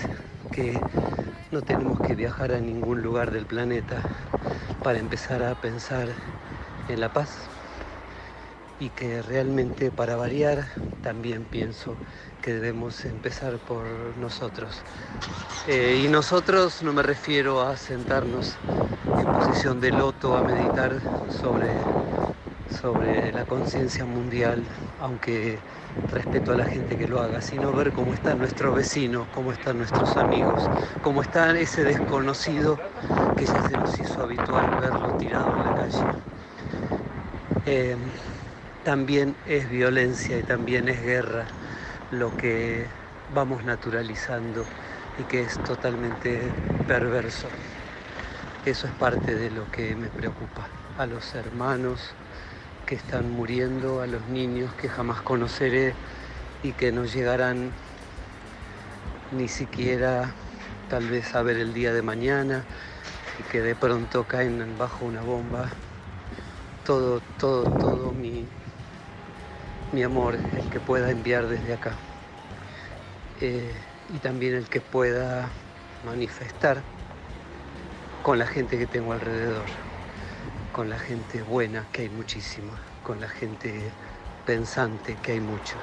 que 0.51 0.81
no 1.51 1.61
tenemos 1.61 2.01
que 2.01 2.15
viajar 2.15 2.51
a 2.51 2.59
ningún 2.61 3.03
lugar 3.03 3.29
del 3.29 3.45
planeta 3.45 4.07
para 4.81 4.97
empezar 4.97 5.43
a 5.43 5.53
pensar 5.53 6.17
en 6.87 6.99
la 6.99 7.13
paz 7.13 7.51
y 8.79 8.89
que 8.89 9.21
realmente 9.21 9.91
para 9.91 10.15
variar 10.15 10.67
también 11.01 11.45
pienso 11.45 11.99
que 12.41 12.53
debemos 12.53 13.05
empezar 13.05 13.59
por 13.59 14.17
nosotros. 14.17 14.81
Eh, 15.67 16.01
y 16.03 16.07
nosotros 16.07 16.81
no 16.81 16.91
me 16.93 17.03
refiero 17.03 17.61
a 17.61 17.77
sentarnos 17.77 18.57
en 19.17 19.31
posición 19.31 19.79
de 19.79 19.91
loto 19.91 20.37
a 20.37 20.43
meditar 20.43 21.03
sobre, 21.27 21.87
sobre 22.67 23.31
la 23.33 23.45
conciencia 23.45 24.05
mundial, 24.05 24.71
aunque 24.97 25.63
respeto 26.11 26.53
a 26.53 26.55
la 26.55 26.65
gente 26.65 26.97
que 26.97 27.07
lo 27.07 27.21
haga, 27.21 27.41
sino 27.41 27.73
ver 27.73 27.91
cómo 27.91 28.13
está 28.13 28.35
nuestro 28.35 28.73
vecino, 28.73 29.27
cómo 29.33 29.51
están 29.51 29.77
nuestros 29.77 30.17
amigos, 30.17 30.71
cómo 31.01 31.21
está 31.21 31.57
ese 31.57 31.83
desconocido 31.83 32.79
que 33.35 33.45
ya 33.45 33.61
se 33.61 33.77
nos 33.77 33.99
hizo 33.99 34.23
habitual 34.23 34.75
verlo 34.79 35.11
tirado 35.13 35.55
en 35.55 35.63
la 35.63 35.73
calle. 35.73 36.05
Eh, 37.65 37.97
también 38.83 39.35
es 39.45 39.69
violencia 39.69 40.37
y 40.37 40.43
también 40.43 40.87
es 40.87 41.01
guerra 41.01 41.45
lo 42.11 42.35
que 42.37 42.87
vamos 43.27 43.63
naturalizando 43.65 44.65
y 45.17 45.25
que 45.25 45.41
es 45.41 45.59
totalmente 45.59 46.55
perverso. 46.87 47.49
Eso 48.65 48.87
es 48.87 48.93
parte 48.93 49.35
de 49.35 49.51
lo 49.51 49.69
que 49.69 49.95
me 49.95 50.09
preocupa. 50.09 50.67
A 50.97 51.05
los 51.05 51.35
hermanos 51.35 51.99
que 52.87 52.95
están 52.95 53.29
muriendo, 53.29 54.01
a 54.01 54.07
los 54.07 54.25
niños 54.29 54.73
que 54.75 54.87
jamás 54.87 55.21
conoceré 55.21 55.93
y 56.63 56.71
que 56.71 56.93
no 56.93 57.03
llegarán 57.03 57.73
ni 59.29 59.49
siquiera 59.49 60.33
tal 60.89 61.05
vez 61.09 61.35
a 61.35 61.43
ver 61.43 61.57
el 61.57 61.73
día 61.73 61.91
de 61.93 62.01
mañana 62.01 62.65
y 63.39 63.43
que 63.43 63.61
de 63.61 63.75
pronto 63.75 64.23
caen 64.23 64.77
bajo 64.77 65.03
una 65.03 65.21
bomba. 65.21 65.69
Todo, 66.85 67.19
todo, 67.37 67.65
todo 67.77 68.13
mi, 68.13 68.47
mi 69.91 70.03
amor, 70.03 70.39
el 70.55 70.69
que 70.69 70.79
pueda 70.79 71.11
enviar 71.11 71.45
desde 71.47 71.73
acá. 71.73 71.97
Eh, 73.41 73.75
y 74.07 74.19
también 74.19 74.55
el 74.55 74.69
que 74.69 74.79
pueda 74.79 75.51
manifestar 76.05 76.85
con 78.23 78.39
la 78.39 78.47
gente 78.47 78.77
que 78.77 78.87
tengo 78.87 79.11
alrededor, 79.11 79.65
con 80.77 80.89
la 80.91 80.99
gente 80.99 81.41
buena, 81.41 81.87
que 81.91 82.03
hay 82.03 82.09
muchísima, 82.09 82.71
con 83.01 83.19
la 83.19 83.27
gente 83.27 83.89
pensante, 84.45 85.17
que 85.23 85.31
hay 85.31 85.39
mucho. 85.39 85.73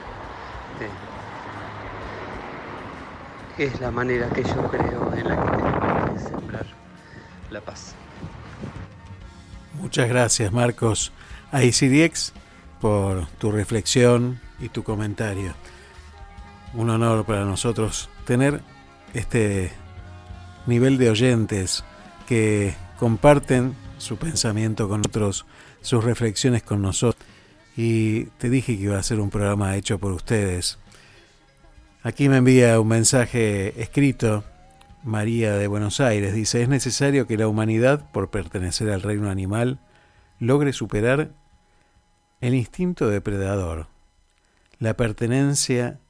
Eh, 3.59 3.65
es 3.65 3.81
la 3.81 3.91
manera 3.91 4.29
que 4.29 4.45
yo 4.45 4.71
creo 4.71 5.13
en 5.17 5.29
la 5.29 5.35
que 5.35 5.51
tenemos 5.51 6.11
que 6.13 6.19
sembrar 6.21 6.67
la 7.51 7.61
paz. 7.61 7.97
Muchas 9.81 10.09
gracias, 10.09 10.53
Marcos. 10.53 11.11
A 11.51 11.65
ICDX 11.65 12.33
por 12.81 13.27
tu 13.39 13.51
reflexión 13.51 14.41
y 14.61 14.69
tu 14.69 14.85
comentario. 14.85 15.55
Un 16.73 16.91
honor 16.91 17.25
para 17.25 17.45
nosotros 17.45 18.11
tener 18.27 18.61
este 19.13 19.73
nivel 20.67 20.99
de 20.99 21.11
oyentes 21.11 21.83
que 22.29 22.77
comparten 22.97 23.75
su 23.99 24.17
pensamiento 24.17 24.89
con 24.89 25.01
otros, 25.01 25.47
sus 25.81 26.05
reflexiones 26.05 26.63
con 26.63 26.83
nosotros. 26.83 27.25
Y 27.77 28.25
te 28.39 28.51
dije 28.51 28.77
que 28.77 28.85
iba 28.85 28.99
a 28.99 29.03
ser 29.03 29.21
un 29.21 29.31
programa 29.31 29.77
hecho 29.77 29.99
por 29.99 30.13
ustedes. 30.13 30.79
Aquí 32.03 32.29
me 32.29 32.37
envía 32.37 32.79
un 32.81 32.89
mensaje 32.89 33.81
escrito 33.81 34.45
María 35.03 35.55
de 35.55 35.67
Buenos 35.67 36.01
Aires. 36.01 36.35
Dice, 36.35 36.63
es 36.63 36.69
necesario 36.69 37.27
que 37.27 37.37
la 37.37 37.49
humanidad, 37.49 38.11
por 38.13 38.31
pertenecer 38.31 38.91
al 38.91 39.03
reino 39.03 39.31
animal, 39.31 39.81
logre 40.39 40.73
superar 40.73 41.33
el 42.41 42.55
instinto 42.55 43.09
depredador, 43.09 43.89
la 44.79 44.97
pertenencia 44.97 46.01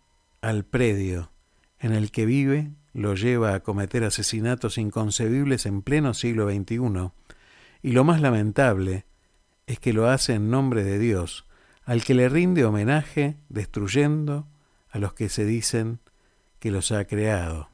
al 0.41 0.65
predio 0.65 1.31
en 1.79 1.93
el 1.93 2.11
que 2.11 2.27
vive 2.27 2.73
lo 2.93 3.15
lleva 3.15 3.55
a 3.55 3.61
cometer 3.61 4.05
asesinatos 4.05 4.79
inconcebibles 4.79 5.67
en 5.67 5.83
pleno 5.83 6.15
siglo 6.15 6.49
XXI, 6.49 7.11
y 7.85 7.93
lo 7.93 8.03
más 8.03 8.23
lamentable 8.23 9.05
es 9.67 9.79
que 9.79 9.93
lo 9.93 10.09
hace 10.09 10.33
en 10.33 10.49
nombre 10.49 10.85
de 10.85 10.99
Dios, 10.99 11.45
al 11.85 12.03
que 12.03 12.15
le 12.15 12.31
rinde 12.31 12.65
homenaje 12.65 13.37
destruyendo 13.51 14.49
a 14.89 14.99
los 14.99 15.13
que 15.13 15.29
se 15.29 15.45
dicen 15.45 16.01
que 16.61 16.71
los 16.71 16.93
ha 16.93 17.05
creado, 17.05 17.69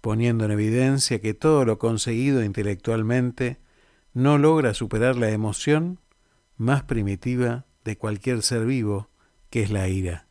poniendo 0.00 0.44
en 0.44 0.52
evidencia 0.52 1.20
que 1.20 1.34
todo 1.34 1.64
lo 1.64 1.80
conseguido 1.80 2.44
intelectualmente 2.44 3.58
no 4.14 4.38
logra 4.38 4.72
superar 4.72 5.16
la 5.16 5.30
emoción 5.30 5.98
más 6.56 6.84
primitiva 6.84 7.66
de 7.82 7.98
cualquier 7.98 8.40
ser 8.42 8.64
vivo, 8.66 9.10
que 9.50 9.64
es 9.64 9.72
la 9.72 9.88
ira. 9.88 10.28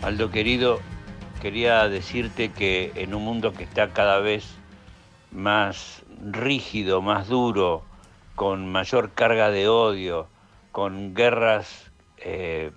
Aldo 0.00 0.30
querido, 0.30 0.80
quería 1.40 1.88
decirte 1.88 2.50
que 2.50 2.92
en 2.94 3.14
un 3.14 3.24
mundo 3.24 3.52
que 3.52 3.64
está 3.64 3.92
cada 3.92 4.20
vez 4.20 4.46
más 5.32 6.02
rígido, 6.22 7.00
más 7.02 7.28
duro, 7.28 7.82
con 8.34 8.70
mayor 8.70 9.12
carga 9.12 9.50
de 9.50 9.68
odio, 9.68 10.28
con 10.72 11.14
guerras 11.14 11.90
eh, 12.18 12.72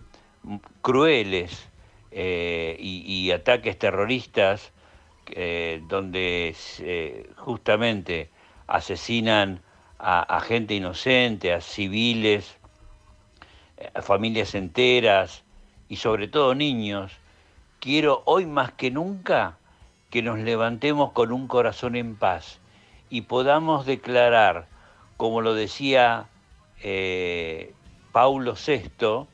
crueles 0.81 1.69
eh, 2.11 2.77
y, 2.80 3.31
ataques 3.31 3.77
terroristas, 3.77 4.72
eh, 5.27 5.81
donde 5.88 6.56
justamente 7.38 8.30
asesinan 8.68 9.61
a, 9.99 10.22
a, 10.22 10.40
gente 10.41 10.73
inocente, 10.76 11.53
a 11.53 11.61
civiles, 11.61 12.57
a 13.94 14.02
familias 14.02 14.56
enteras 14.56 15.44
y 15.90 15.98
sobre 15.98 16.27
todo 16.27 16.56
niños, 16.56 17.11
quiero 17.84 18.23
hoy 18.23 18.45
más 18.45 18.72
que 18.72 18.91
nunca 18.91 19.57
que 20.10 20.22
nos 20.22 20.39
levantemos 20.39 21.11
con 21.11 21.34
un 21.34 21.49
corazón 21.49 21.97
en 21.97 22.15
paz 22.15 22.61
y 23.10 23.23
podamos 23.23 23.85
declarar, 23.85 24.68
como 25.18 25.41
lo 25.41 25.53
decía 25.53 26.30
eh, 26.81 27.73
Paulo 28.14 28.53
VI, 28.53 29.27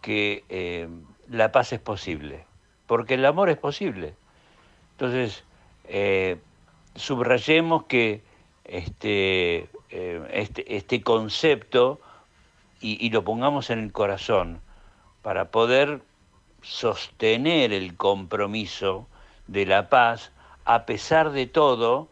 que 0.00 0.42
eh, 0.48 0.88
la 1.30 1.52
paz 1.52 1.72
es 1.72 1.78
posible, 1.78 2.46
porque 2.88 3.14
el 3.14 3.24
amor 3.24 3.48
es 3.48 3.58
posible. 3.58 4.16
Entonces, 4.94 5.44
eh, 5.84 6.40
subrayemos 6.96 7.84
que 7.84 8.22
este, 8.64 9.68
este, 9.88 10.76
este, 10.76 11.00
concepto 11.02 12.00
y 12.80 13.08
lo 13.10 13.22
pongamos 13.22 13.70
en 13.70 13.78
el 13.78 13.92
corazón 13.92 14.60
para 15.22 15.52
poder 15.52 16.02
sostener 16.62 17.72
el 17.72 17.96
compromiso 17.96 19.06
de 19.46 19.66
la 19.66 19.88
paz 19.88 20.32
a 20.64 20.86
pesar 20.86 21.32
de 21.32 21.46
todo 21.46 22.08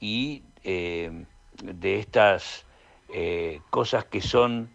y 0.00 0.42
eh, 0.64 1.24
de 1.62 1.98
estas 1.98 2.64
eh, 3.12 3.60
cosas 3.70 4.04
que 4.04 4.20
son 4.20 4.70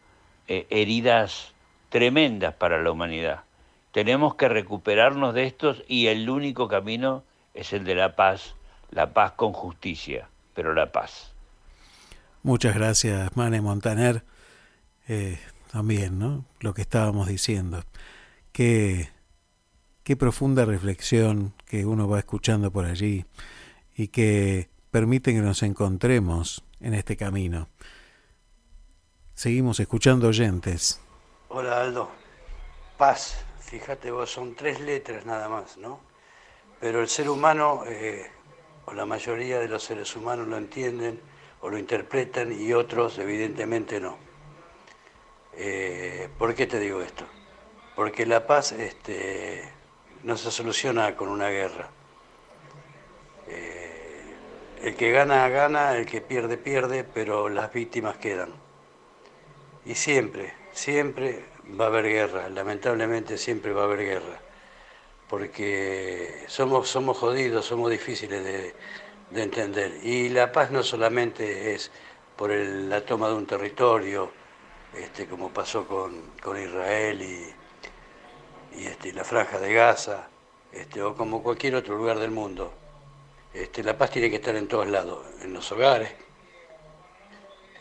eh, 0.47 0.67
heridas 0.69 1.53
tremendas 1.89 2.53
para 2.55 2.81
la 2.81 2.91
humanidad. 2.91 3.43
Tenemos 3.91 4.35
que 4.35 4.49
recuperarnos 4.49 5.33
de 5.33 5.45
estos 5.45 5.83
y 5.87 6.07
el 6.07 6.29
único 6.29 6.67
camino 6.67 7.23
es 7.53 7.73
el 7.73 7.83
de 7.85 7.95
la 7.95 8.15
paz, 8.15 8.55
la 8.91 9.13
paz 9.13 9.33
con 9.33 9.53
justicia, 9.53 10.27
pero 10.53 10.73
la 10.73 10.91
paz. 10.91 11.33
Muchas 12.41 12.75
gracias, 12.75 13.35
Mane 13.37 13.61
Montaner. 13.61 14.23
También, 15.71 16.19
¿no? 16.19 16.45
Lo 16.59 16.73
que 16.73 16.81
estábamos 16.81 17.27
diciendo. 17.27 17.83
Qué, 18.53 19.09
qué 20.03 20.15
profunda 20.15 20.63
reflexión 20.63 21.53
que 21.65 21.87
uno 21.87 22.07
va 22.07 22.19
escuchando 22.19 22.69
por 22.71 22.85
allí 22.85 23.25
y 23.95 24.09
que 24.09 24.69
permiten 24.91 25.37
que 25.37 25.41
nos 25.41 25.63
encontremos 25.63 26.63
en 26.79 26.93
este 26.93 27.17
camino. 27.17 27.67
Seguimos 29.33 29.79
escuchando 29.79 30.27
oyentes. 30.27 31.01
Hola 31.49 31.81
Aldo. 31.81 32.11
Paz, 32.95 33.43
fíjate 33.59 34.11
vos, 34.11 34.29
son 34.29 34.53
tres 34.53 34.79
letras 34.79 35.25
nada 35.25 35.49
más, 35.49 35.77
¿no? 35.77 35.99
Pero 36.79 37.01
el 37.01 37.07
ser 37.07 37.29
humano, 37.29 37.83
eh, 37.87 38.29
o 38.85 38.93
la 38.93 39.07
mayoría 39.07 39.57
de 39.57 39.67
los 39.67 39.83
seres 39.83 40.15
humanos 40.15 40.47
lo 40.47 40.57
entienden 40.57 41.19
o 41.61 41.69
lo 41.69 41.79
interpretan 41.79 42.51
y 42.51 42.71
otros 42.71 43.17
evidentemente 43.17 43.99
no. 43.99 44.15
Eh, 45.53 46.29
¿Por 46.37 46.53
qué 46.53 46.67
te 46.67 46.79
digo 46.79 47.01
esto? 47.01 47.25
Porque 47.95 48.25
la 48.25 48.45
paz 48.47 48.71
este, 48.71 49.63
no 50.23 50.37
se 50.37 50.51
soluciona 50.51 51.15
con 51.15 51.29
una 51.29 51.49
guerra. 51.49 51.89
Eh, 53.47 54.35
el 54.83 54.95
que 54.95 55.11
gana, 55.11 55.47
gana, 55.49 55.95
el 55.97 56.05
que 56.05 56.21
pierde, 56.21 56.57
pierde, 56.57 57.03
pero 57.03 57.49
las 57.49 57.71
víctimas 57.73 58.17
quedan. 58.17 58.53
Y 59.85 59.95
siempre, 59.95 60.53
siempre 60.71 61.43
va 61.79 61.85
a 61.85 61.87
haber 61.89 62.05
guerra, 62.05 62.49
lamentablemente 62.49 63.37
siempre 63.37 63.73
va 63.73 63.81
a 63.81 63.85
haber 63.85 63.99
guerra, 63.99 64.39
porque 65.29 66.45
somos, 66.47 66.89
somos 66.89 67.17
jodidos, 67.17 67.65
somos 67.65 67.91
difíciles 67.91 68.43
de, 68.43 68.75
de 69.31 69.43
entender. 69.43 69.99
Y 70.03 70.29
la 70.29 70.51
paz 70.51 70.71
no 70.71 70.83
solamente 70.83 71.73
es 71.75 71.91
por 72.37 72.51
el- 72.51 72.89
la 72.89 73.01
toma 73.05 73.29
de 73.29 73.35
un 73.35 73.45
territorio, 73.47 74.31
este, 74.93 75.27
como 75.27 75.51
pasó 75.53 75.87
con, 75.87 76.31
con 76.43 76.59
Israel 76.61 77.21
y, 77.21 77.55
y, 78.77 78.85
este, 78.85 79.13
la 79.13 79.23
franja 79.23 79.59
de 79.59 79.73
Gaza, 79.73 80.27
este, 80.71 81.01
o 81.01 81.15
como 81.15 81.43
cualquier 81.43 81.75
otro 81.75 81.97
lugar 81.97 82.19
del 82.19 82.31
mundo. 82.31 82.73
Este, 83.53 83.83
la 83.83 83.97
paz 83.97 84.11
tiene 84.11 84.29
que 84.29 84.37
estar 84.37 84.55
en 84.55 84.67
todos 84.67 84.87
lados, 84.87 85.25
en 85.41 85.53
los 85.53 85.71
hogares, 85.71 86.11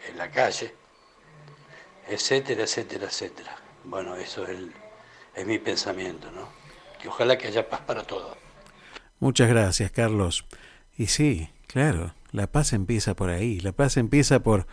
en 0.08 0.18
la 0.18 0.30
calle, 0.30 0.74
etcétera, 2.08 2.64
etcétera, 2.64 3.06
etcétera. 3.06 3.56
Bueno, 3.84 4.16
eso 4.16 4.46
es, 4.46 4.58
es 5.34 5.46
mi 5.46 5.58
pensamiento, 5.58 6.30
¿no? 6.30 6.48
Que 7.00 7.08
ojalá 7.08 7.38
que 7.38 7.48
haya 7.48 7.68
paz 7.68 7.80
para 7.80 8.02
todos. 8.02 8.36
Muchas 9.18 9.48
gracias, 9.48 9.90
Carlos. 9.90 10.44
Y 10.96 11.06
sí, 11.06 11.48
claro, 11.66 12.14
la 12.32 12.48
paz 12.48 12.72
empieza 12.72 13.14
por 13.14 13.30
ahí. 13.30 13.60
La 13.60 13.72
paz 13.72 13.96
empieza 13.96 14.42
por, 14.42 14.66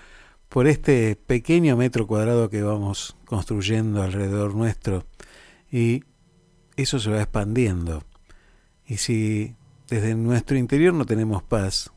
por 0.50 0.68
este 0.68 1.16
pequeño 1.16 1.78
metro 1.78 2.08
cuadrado 2.08 2.50
que 2.50 2.62
vamos 2.62 3.16
construyendo 3.26 4.02
alrededor 4.02 4.56
nuestro. 4.56 5.06
Y 5.72 6.04
eso 6.82 7.00
se 7.00 7.10
va 7.10 7.22
expandiendo. 7.22 8.04
Y 8.86 8.98
si 8.98 9.56
desde 9.88 10.16
nuestro 10.16 10.58
interior 10.58 10.94
no 10.94 11.06
tenemos 11.06 11.44
paz, 11.44 11.92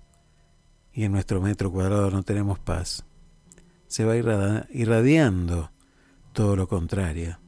y 0.92 1.04
en 1.04 1.12
nuestro 1.12 1.40
metro 1.40 1.72
cuadrado 1.72 2.10
no 2.10 2.22
tenemos 2.22 2.58
paz, 2.58 3.04
se 3.86 4.04
va 4.04 4.16
irradiando 4.16 5.70
todo 6.32 6.56
lo 6.56 6.68
contrario. 6.68 7.38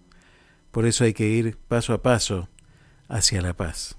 Por 0.71 0.87
eso 0.87 1.05
hay 1.05 1.15
que 1.15 1.27
ir 1.27 1.57
paso 1.57 1.93
a 1.93 2.03
paso 2.03 2.49
hacia 3.09 3.43
la 3.43 3.55
paz. 3.55 3.97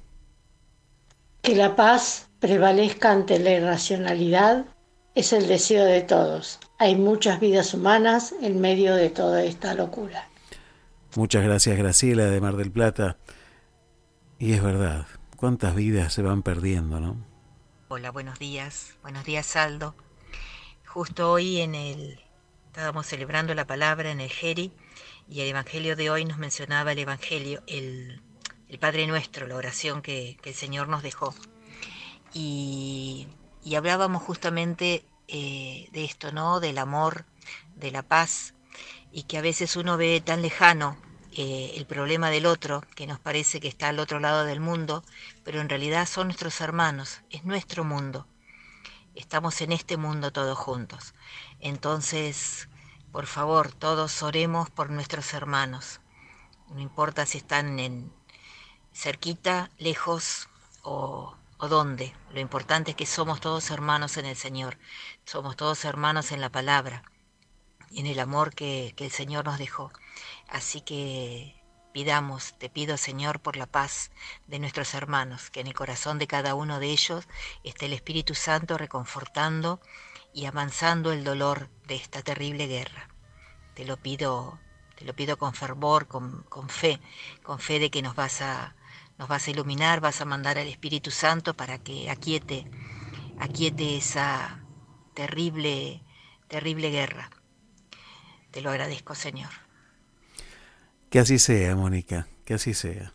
Que 1.42 1.56
la 1.56 1.76
paz 1.76 2.28
prevalezca 2.40 3.12
ante 3.12 3.40
la 3.40 3.52
irracionalidad 3.52 4.66
es 5.14 5.32
el 5.32 5.48
deseo 5.48 5.86
de 5.86 6.02
todos. 6.02 6.60
Hay 6.78 6.96
muchas 6.96 7.40
vidas 7.40 7.74
humanas 7.74 8.34
en 8.42 8.60
medio 8.60 8.96
de 8.96 9.10
toda 9.10 9.44
esta 9.44 9.74
locura. 9.74 10.28
Muchas 11.16 11.46
gracias 11.46 11.78
Graciela 11.78 12.26
de 12.26 12.42
Mar 12.42 12.58
del 12.58 12.72
Plata. 12.72 13.18
Y 14.38 14.52
es 14.52 14.62
verdad, 14.62 15.08
cuántas 15.38 15.74
vidas 15.74 16.12
se 16.12 16.22
van 16.22 16.44
perdiendo, 16.44 17.00
¿no? 17.00 17.16
Hola, 17.88 18.12
buenos 18.12 18.38
días. 18.38 18.98
Buenos 19.02 19.24
días, 19.24 19.56
Aldo. 19.56 19.96
Justo 20.86 21.32
hoy 21.32 21.62
en 21.62 21.74
el 21.74 22.20
estábamos 22.66 23.06
celebrando 23.06 23.54
la 23.56 23.66
palabra 23.66 24.12
en 24.12 24.20
el 24.20 24.30
Geri 24.30 24.74
y 25.30 25.40
el 25.40 25.48
evangelio 25.48 25.96
de 25.96 26.10
hoy 26.10 26.26
nos 26.26 26.38
mencionaba 26.38 26.92
el 26.92 27.00
evangelio, 27.00 27.64
el, 27.68 28.22
el 28.68 28.80
Padre 28.80 29.08
Nuestro, 29.08 29.48
la 29.48 29.56
oración 29.56 30.02
que, 30.02 30.38
el 30.44 30.54
Señor 30.54 30.90
nos 30.90 31.02
dejó. 31.02 31.34
Y, 32.34 33.30
y 33.64 33.76
hablábamos 33.76 34.22
justamente 34.22 35.06
eh, 35.30 35.88
de 35.94 36.04
esto, 36.04 36.34
¿no? 36.34 36.60
Del 36.60 36.78
amor, 36.78 37.24
de 37.78 37.92
la 37.92 38.04
paz, 38.04 38.55
y 39.16 39.24
que 39.24 39.38
a 39.38 39.42
veces 39.42 39.78
uno 39.78 39.96
ve 39.96 40.20
tan 40.20 40.42
lejano 40.42 40.98
eh, 41.32 41.72
el 41.78 41.86
problema 41.86 42.30
del 42.30 42.46
otro, 42.46 42.84
que 42.96 43.08
nos 43.08 43.18
parece 43.18 43.62
que 43.62 43.70
está 43.70 43.88
al 43.88 44.00
otro 44.00 44.20
lado 44.20 44.44
del 44.44 44.60
mundo, 44.60 45.06
pero 45.46 45.62
en 45.62 45.70
realidad 45.70 46.06
son 46.06 46.28
nuestros 46.28 46.60
hermanos, 46.60 47.22
es 47.30 47.46
nuestro 47.46 47.86
mundo. 47.86 48.28
Estamos 49.16 49.62
en 49.62 49.72
este 49.72 49.96
mundo 49.96 50.34
todos 50.34 50.58
juntos. 50.58 51.14
Entonces, 51.62 52.68
por 53.14 53.26
favor, 53.26 53.72
todos 53.72 54.22
oremos 54.22 54.70
por 54.70 54.90
nuestros 54.90 55.34
hermanos. 55.34 56.02
No 56.72 56.82
importa 56.82 57.26
si 57.26 57.38
están 57.38 57.80
en 57.80 58.12
cerquita, 58.94 59.72
lejos 59.78 60.50
o, 60.82 61.38
o 61.58 61.68
dónde. 61.70 62.14
Lo 62.34 62.42
importante 62.42 62.92
es 62.92 62.98
que 62.98 63.06
somos 63.06 63.40
todos 63.40 63.72
hermanos 63.72 64.18
en 64.18 64.26
el 64.26 64.36
Señor. 64.36 64.78
Somos 65.24 65.56
todos 65.56 65.86
hermanos 65.86 66.34
en 66.34 66.42
la 66.42 66.50
palabra 66.50 67.04
en 67.96 68.06
el 68.08 68.20
amor 68.20 68.54
que, 68.54 68.94
que 68.96 69.06
el 69.06 69.12
Señor 69.12 69.46
nos 69.46 69.58
dejó. 69.58 69.92
Así 70.48 70.82
que 70.82 71.56
pidamos, 71.96 72.56
te 72.58 72.70
pido 72.70 72.98
Señor 72.98 73.40
por 73.40 73.56
la 73.56 73.68
paz 73.68 74.12
de 74.48 74.60
nuestros 74.60 74.94
hermanos, 74.94 75.50
que 75.50 75.62
en 75.62 75.68
el 75.68 75.74
corazón 75.74 76.20
de 76.20 76.28
cada 76.28 76.54
uno 76.54 76.82
de 76.82 76.88
ellos 76.88 77.26
esté 77.64 77.86
el 77.86 77.94
Espíritu 77.94 78.36
Santo 78.36 78.78
reconfortando 78.78 79.80
y 80.34 80.46
avanzando 80.46 81.14
el 81.14 81.24
dolor 81.24 81.70
de 81.88 81.96
esta 81.96 82.22
terrible 82.22 82.68
guerra. 82.68 83.08
Te 83.76 83.86
lo 83.86 83.96
pido, 83.96 84.60
te 84.98 85.06
lo 85.06 85.16
pido 85.16 85.38
con 85.38 85.54
fervor, 85.54 86.10
con, 86.10 86.44
con 86.50 86.68
fe, 86.68 87.00
con 87.44 87.60
fe 87.60 87.80
de 87.80 87.90
que 87.90 88.02
nos 88.02 88.14
vas 88.14 88.42
a, 88.42 88.76
nos 89.18 89.30
vas 89.30 89.48
a 89.48 89.52
iluminar, 89.52 90.02
vas 90.02 90.20
a 90.20 90.26
mandar 90.26 90.58
al 90.58 90.68
Espíritu 90.68 91.12
Santo 91.12 91.54
para 91.54 91.78
que 91.78 92.10
aquiete, 92.10 92.70
aquiete 93.40 93.96
esa 93.96 94.60
terrible, 95.14 96.04
terrible 96.50 96.90
guerra. 96.90 97.30
Te 98.56 98.62
lo 98.62 98.70
agradezco, 98.70 99.14
Señor. 99.16 99.50
Que 101.10 101.20
así 101.20 101.40
sea, 101.40 101.76
Mónica, 101.76 102.26
que 102.46 102.54
así 102.54 102.74
sea. 102.74 103.14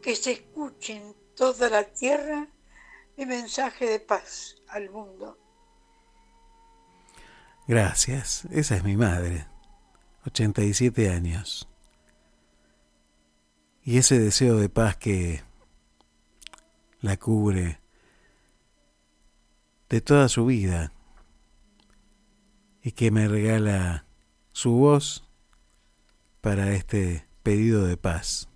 que 0.00 0.14
se 0.14 0.30
escuche 0.30 0.94
en 0.94 1.16
toda 1.34 1.68
la 1.68 1.82
tierra 1.82 2.46
mi 3.16 3.26
mensaje 3.26 3.86
de 3.86 3.98
paz 3.98 4.54
al 4.68 4.88
mundo. 4.90 5.36
Gracias, 7.66 8.44
esa 8.52 8.76
es 8.76 8.84
mi 8.84 8.96
madre, 8.96 9.48
87 10.24 11.10
años. 11.10 11.68
Y 13.82 13.98
ese 13.98 14.20
deseo 14.20 14.58
de 14.58 14.68
paz 14.68 14.96
que 14.96 15.42
la 17.00 17.16
cubre 17.16 17.80
de 19.88 20.00
toda 20.00 20.28
su 20.28 20.46
vida 20.46 20.92
y 22.86 22.92
que 22.92 23.10
me 23.10 23.26
regala 23.26 24.06
su 24.52 24.70
voz 24.70 25.24
para 26.40 26.72
este 26.72 27.26
pedido 27.42 27.84
de 27.84 27.96
paz. 27.96 28.48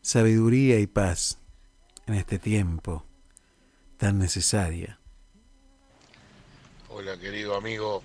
Sabiduría 0.00 0.80
y 0.80 0.88
paz 0.88 1.38
en 2.08 2.14
este 2.14 2.40
tiempo 2.40 3.06
tan 3.98 4.18
necesaria. 4.18 4.98
Hola 6.88 7.16
querido 7.18 7.54
amigo. 7.54 8.02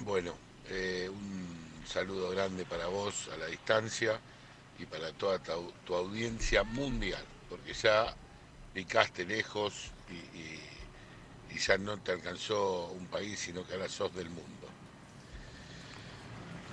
Bueno, 0.00 0.34
eh, 0.68 1.08
un 1.08 1.86
saludo 1.86 2.28
grande 2.28 2.66
para 2.66 2.88
vos 2.88 3.30
a 3.32 3.38
la 3.38 3.46
distancia 3.46 4.20
y 4.78 4.84
para 4.84 5.12
toda 5.12 5.38
tu, 5.86 5.94
audiencia 5.94 6.62
mundial, 6.62 7.24
porque 7.48 7.72
ya 7.72 8.14
picaste 8.74 9.24
lejos 9.24 9.92
y- 10.10 10.69
y 11.54 11.58
ya 11.58 11.78
no 11.78 11.98
te 11.98 12.12
alcanzó 12.12 12.90
un 12.92 13.06
país, 13.06 13.38
sino 13.38 13.66
que 13.66 13.74
ahora 13.74 13.88
sos 13.88 14.14
del 14.14 14.28
mundo. 14.30 14.68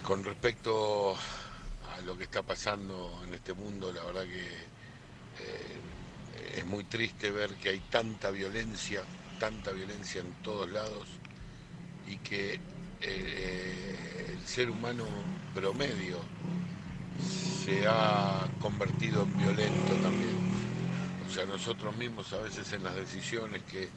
Con 0.03 0.23
respecto 0.23 1.15
a 1.15 2.01
lo 2.01 2.17
que 2.17 2.25
está 2.25 2.43
pasando 2.43 3.21
en 3.25 3.33
este 3.33 3.53
mundo, 3.53 3.91
la 3.91 4.03
verdad 4.03 4.23
que 4.23 4.45
eh, 5.43 6.57
es 6.57 6.65
muy 6.65 6.83
triste 6.85 7.31
ver 7.31 7.55
que 7.55 7.69
hay 7.69 7.79
tanta 7.79 8.31
violencia, 8.31 9.01
tanta 9.39 9.71
violencia 9.71 10.21
en 10.21 10.31
todos 10.43 10.69
lados 10.69 11.07
y 12.07 12.17
que 12.17 12.59
eh, 13.01 14.29
el 14.33 14.47
ser 14.47 14.69
humano 14.69 15.05
promedio 15.53 16.19
se 17.65 17.85
ha 17.87 18.47
convertido 18.61 19.23
en 19.23 19.37
violento 19.37 19.93
también. 20.01 20.37
O 21.27 21.33
sea, 21.33 21.45
nosotros 21.45 21.95
mismos 21.97 22.31
a 22.33 22.37
veces 22.37 22.71
en 22.71 22.83
las 22.83 22.95
decisiones 22.95 23.61
que, 23.63 23.89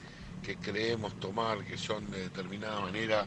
que 0.42 0.56
creemos 0.56 1.18
tomar, 1.20 1.64
que 1.64 1.76
son 1.76 2.10
de 2.10 2.22
determinada 2.22 2.80
manera, 2.80 3.26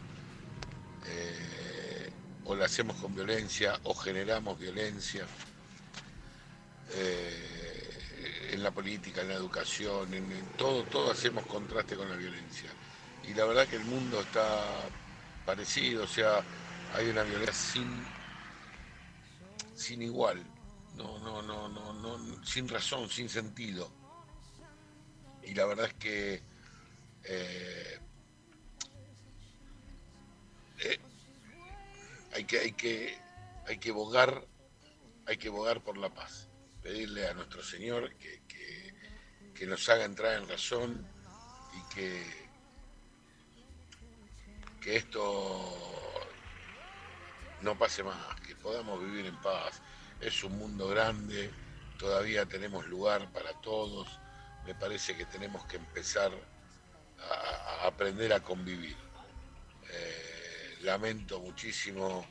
eh, 1.06 2.09
o 2.45 2.56
la 2.56 2.66
hacemos 2.66 2.98
con 2.98 3.16
violencia 3.16 3.80
o 3.83 3.93
generamos 3.93 4.59
violencia. 4.59 5.25
Eh, 6.95 7.53
en 8.51 8.61
la 8.61 8.72
política, 8.72 9.22
en 9.22 9.30
la 9.30 9.33
educación, 9.33 10.14
en, 10.14 10.32
en 10.32 10.45
todo, 10.58 10.83
todo 10.83 11.11
hacemos 11.11 11.45
contraste 11.48 11.95
con 11.95 12.09
la 12.09 12.16
violencia. 12.16 12.69
Y 13.27 13.33
la 13.33 13.45
verdad 13.45 13.67
que 13.67 13.77
el 13.77 13.85
mundo 13.85 14.22
está 14.22 14.61
parecido, 15.45 16.03
o 16.03 16.08
sea, 16.08 16.43
hay 16.93 17.09
una 17.09 17.24
violencia 17.24 17.53
sin, 17.53 18.06
sin 19.75 20.01
igual, 20.01 20.43
no, 20.95 21.17
no, 21.19 21.42
no, 21.42 21.67
no, 21.67 21.93
no, 21.93 22.45
sin 22.45 22.67
razón, 22.67 23.09
sin 23.09 23.27
sentido. 23.27 23.90
Y 25.42 25.53
la 25.56 25.66
verdad 25.66 25.88
es 25.88 25.93
que 25.95 26.43
eh, 27.24 28.00
eh, 30.80 31.00
hay 32.34 32.45
que, 32.45 32.60
hay 32.60 32.72
que, 32.74 33.18
hay 33.68 33.77
que 33.77 33.92
bogar, 33.92 34.45
hay 35.26 35.38
que 35.38 35.50
bogar 35.50 35.82
por 35.82 35.98
la 35.98 36.14
paz, 36.14 36.50
pedirle 36.82 37.27
a 37.27 37.34
nuestro 37.34 37.64
Señor 37.64 38.14
que, 38.16 38.42
que, 38.48 38.93
que 39.53 39.66
nos 39.68 39.88
haga 39.90 40.06
entrar 40.06 40.42
en 40.42 40.50
razón 40.50 41.08
y 41.74 41.93
que, 41.93 42.24
que 44.82 44.98
esto 44.98 45.84
no 47.61 47.77
pase 47.77 48.03
más, 48.03 48.42
que 48.42 48.56
podamos 48.56 49.00
vivir 49.00 49.26
en 49.26 49.40
paz. 49.42 49.82
Es 50.19 50.43
un 50.43 50.58
mundo 50.58 50.88
grande, 50.90 51.50
todavía 51.98 52.45
tenemos 52.45 52.85
lugar 52.88 53.32
para 53.32 53.53
todos. 53.61 54.19
Me 54.66 54.76
parece 54.76 55.16
que 55.16 55.26
tenemos 55.26 55.66
que 55.66 55.77
empezar 55.77 56.32
aprender 57.84 58.34
a 58.34 58.42
convivir. 58.42 58.95
Eh, 59.90 60.77
lamento 60.82 61.40
muchísimo 61.40 62.26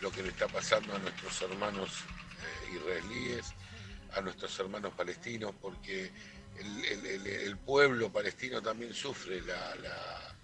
lo 0.00 0.10
que 0.10 0.22
le 0.22 0.30
está 0.30 0.48
pasando 0.48 0.94
a 0.94 0.98
nuestros 0.98 1.40
hermanos 1.42 1.90
eh, 2.70 2.76
israelíes, 2.76 3.52
a 4.14 4.20
nuestros 4.20 4.58
hermanos 4.58 4.92
palestinos, 4.94 5.54
porque 5.60 6.10
el, 6.58 7.56
pueblo 7.58 8.12
palestino 8.12 8.60
también 8.60 8.92
sufre 8.94 9.40
la, 9.42 9.74
la- 9.76 10.34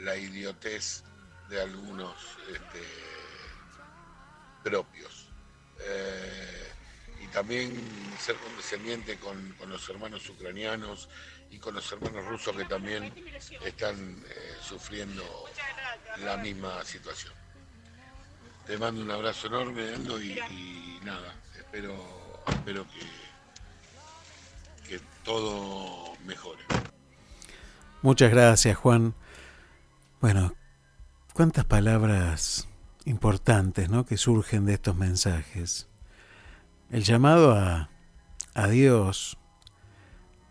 la 0.00 0.16
idiotez 0.16 1.02
de 1.48 1.60
algunos 1.60 2.14
este, 2.48 2.82
propios. 4.62 5.28
Eh, 5.80 6.72
y 7.22 7.26
también 7.28 7.72
ser 8.18 8.36
condescendiente 8.36 9.18
con, 9.18 9.52
con 9.54 9.70
los 9.70 9.88
hermanos 9.88 10.28
ucranianos 10.28 11.08
y 11.50 11.58
con 11.58 11.74
los 11.74 11.90
hermanos 11.92 12.24
rusos 12.26 12.56
que 12.56 12.64
también 12.64 13.12
están 13.64 13.96
eh, 14.28 14.56
sufriendo 14.62 15.22
la 16.24 16.36
misma 16.36 16.84
situación. 16.84 17.32
Te 18.66 18.76
mando 18.76 19.02
un 19.02 19.10
abrazo 19.10 19.46
enorme, 19.46 19.94
Aldo, 19.94 20.20
y, 20.22 21.00
nada, 21.02 21.34
espero, 21.56 21.94
espero 22.48 22.86
que, 22.90 23.00
que 24.88 25.00
todo 25.24 26.14
mejore. 26.26 26.62
Muchas 28.02 28.30
gracias, 28.30 28.76
Juan. 28.76 29.14
Bueno, 30.20 30.54
cuántas 31.32 31.64
palabras 31.64 32.68
importantes 33.06 33.88
¿no? 33.88 34.04
que 34.04 34.16
surgen 34.16 34.66
de 34.66 34.74
estos 34.74 34.96
mensajes. 34.96 35.88
El 36.90 37.04
llamado 37.04 37.52
a, 37.52 37.90
a 38.54 38.68
Dios 38.68 39.38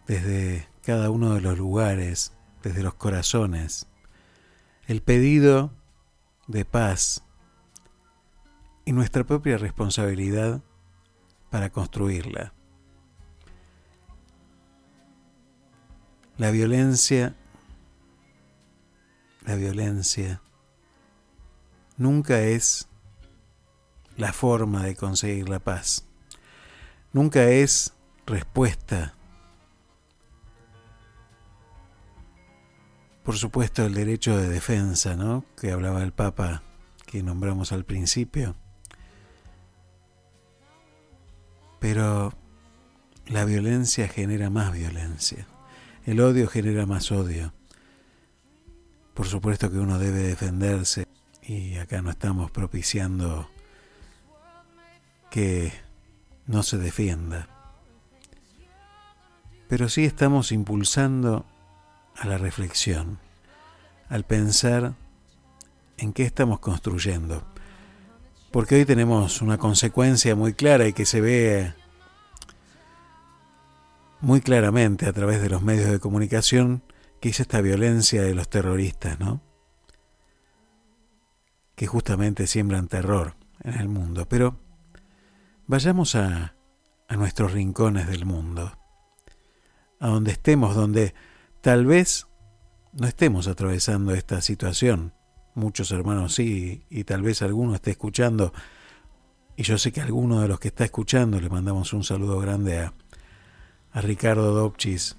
desde 0.07 0.67
cada 0.87 1.09
uno 1.09 1.33
de 1.33 1.41
los 1.41 1.57
lugares, 1.57 2.31
desde 2.63 2.81
los 2.81 2.93
corazones. 2.93 3.87
El 4.87 5.01
pedido 5.01 5.73
de 6.47 6.63
paz 6.63 7.23
y 8.85 8.93
nuestra 8.93 9.25
propia 9.25 9.57
responsabilidad 9.57 10.61
para 11.49 11.71
construirla. 11.71 12.53
La 16.37 16.51
violencia, 16.51 17.35
la 19.45 19.55
violencia 19.55 20.41
nunca 21.97 22.39
es 22.39 22.87
la 24.15 24.31
forma 24.31 24.85
de 24.85 24.95
conseguir 24.95 25.49
la 25.49 25.59
paz. 25.59 26.05
Nunca 27.11 27.43
es 27.43 27.93
respuesta. 28.25 29.16
Por 33.27 33.35
supuesto 33.35 33.85
el 33.85 33.93
derecho 33.93 34.37
de 34.37 34.47
defensa, 34.47 35.17
¿no? 35.17 35.43
Que 35.59 35.73
hablaba 35.73 36.01
el 36.01 36.13
Papa, 36.13 36.63
que 37.05 37.21
nombramos 37.21 37.73
al 37.73 37.83
principio. 37.83 38.55
Pero 41.81 42.31
la 43.25 43.43
violencia 43.43 44.07
genera 44.07 44.49
más 44.49 44.71
violencia. 44.71 45.45
El 46.05 46.21
odio 46.21 46.47
genera 46.47 46.85
más 46.85 47.11
odio. 47.11 47.53
Por 49.13 49.27
supuesto 49.27 49.69
que 49.69 49.79
uno 49.79 49.99
debe 49.99 50.19
defenderse 50.19 51.05
y 51.43 51.75
acá 51.79 52.01
no 52.01 52.11
estamos 52.11 52.49
propiciando 52.49 53.49
que 55.29 55.73
no 56.45 56.63
se 56.63 56.77
defienda. 56.77 57.49
Pero 59.67 59.89
sí 59.89 60.05
estamos 60.05 60.53
impulsando 60.53 61.45
a 62.17 62.27
la 62.27 62.37
reflexión, 62.37 63.19
al 64.09 64.23
pensar 64.23 64.93
en 65.97 66.13
qué 66.13 66.23
estamos 66.23 66.59
construyendo. 66.59 67.43
Porque 68.51 68.75
hoy 68.75 68.85
tenemos 68.85 69.41
una 69.41 69.57
consecuencia 69.57 70.35
muy 70.35 70.53
clara 70.53 70.87
y 70.87 70.93
que 70.93 71.05
se 71.05 71.21
ve 71.21 71.73
muy 74.21 74.41
claramente 74.41 75.05
a 75.05 75.13
través 75.13 75.41
de 75.41 75.49
los 75.49 75.61
medios 75.61 75.91
de 75.91 75.99
comunicación 75.99 76.81
que 77.19 77.29
es 77.29 77.39
esta 77.39 77.61
violencia 77.61 78.21
de 78.21 78.35
los 78.35 78.49
terroristas, 78.49 79.19
¿no? 79.19 79.41
Que 81.75 81.87
justamente 81.87 82.47
siembran 82.47 82.87
terror 82.87 83.35
en 83.63 83.73
el 83.73 83.87
mundo. 83.87 84.27
Pero 84.27 84.59
vayamos 85.65 86.15
a, 86.15 86.55
a 87.07 87.15
nuestros 87.15 87.53
rincones 87.53 88.07
del 88.07 88.25
mundo, 88.25 88.77
a 89.99 90.07
donde 90.07 90.31
estemos, 90.31 90.75
donde 90.75 91.13
tal 91.61 91.85
vez 91.85 92.27
no 92.93 93.07
estemos 93.07 93.47
atravesando 93.47 94.13
esta 94.13 94.41
situación. 94.41 95.13
Muchos 95.55 95.91
hermanos 95.91 96.35
sí, 96.35 96.83
y 96.89 97.03
tal 97.03 97.21
vez 97.21 97.41
alguno 97.41 97.75
esté 97.75 97.91
escuchando, 97.91 98.53
y 99.55 99.63
yo 99.63 99.77
sé 99.77 99.91
que 99.91 100.01
alguno 100.01 100.41
de 100.41 100.47
los 100.47 100.59
que 100.59 100.67
está 100.67 100.85
escuchando, 100.85 101.39
le 101.41 101.49
mandamos 101.49 101.93
un 101.93 102.03
saludo 102.03 102.39
grande 102.39 102.79
a, 102.79 102.93
a 103.91 104.01
Ricardo 104.01 104.53
Dobchis, 104.53 105.15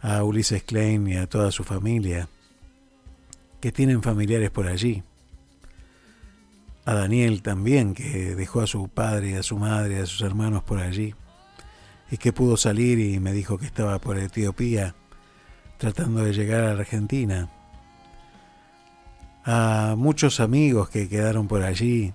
a 0.00 0.22
Ulises 0.22 0.62
Klein 0.62 1.06
y 1.06 1.16
a 1.16 1.26
toda 1.26 1.50
su 1.50 1.64
familia, 1.64 2.28
que 3.60 3.72
tienen 3.72 4.02
familiares 4.02 4.50
por 4.50 4.68
allí. 4.68 5.02
A 6.84 6.94
Daniel 6.94 7.42
también, 7.42 7.92
que 7.92 8.34
dejó 8.34 8.60
a 8.60 8.66
su 8.66 8.88
padre, 8.88 9.36
a 9.36 9.42
su 9.42 9.58
madre, 9.58 10.00
a 10.00 10.06
sus 10.06 10.22
hermanos 10.22 10.62
por 10.62 10.78
allí, 10.78 11.14
y 12.10 12.16
que 12.16 12.32
pudo 12.32 12.56
salir 12.56 12.98
y 12.98 13.20
me 13.20 13.32
dijo 13.32 13.58
que 13.58 13.66
estaba 13.66 13.98
por 13.98 14.18
Etiopía, 14.18 14.94
tratando 15.78 16.24
de 16.24 16.32
llegar 16.32 16.64
a 16.64 16.72
Argentina. 16.72 17.48
A 19.44 19.94
muchos 19.96 20.40
amigos 20.40 20.90
que 20.90 21.08
quedaron 21.08 21.48
por 21.48 21.62
allí, 21.62 22.12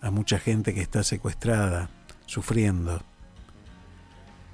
a 0.00 0.10
mucha 0.10 0.38
gente 0.38 0.74
que 0.74 0.80
está 0.80 1.04
secuestrada, 1.04 1.90
sufriendo. 2.26 3.02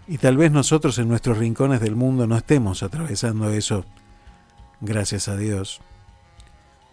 Y 0.07 0.19
tal 0.19 0.37
vez 0.37 0.51
nosotros 0.51 0.99
en 0.99 1.09
nuestros 1.09 1.39
rincones 1.39 1.81
del 1.81 1.97
mundo 1.97 2.27
no 2.27 2.37
estemos 2.37 2.83
atravesando 2.83 3.51
eso. 3.51 3.85
Gracias 4.81 5.29
a 5.29 5.37
Dios. 5.37 5.81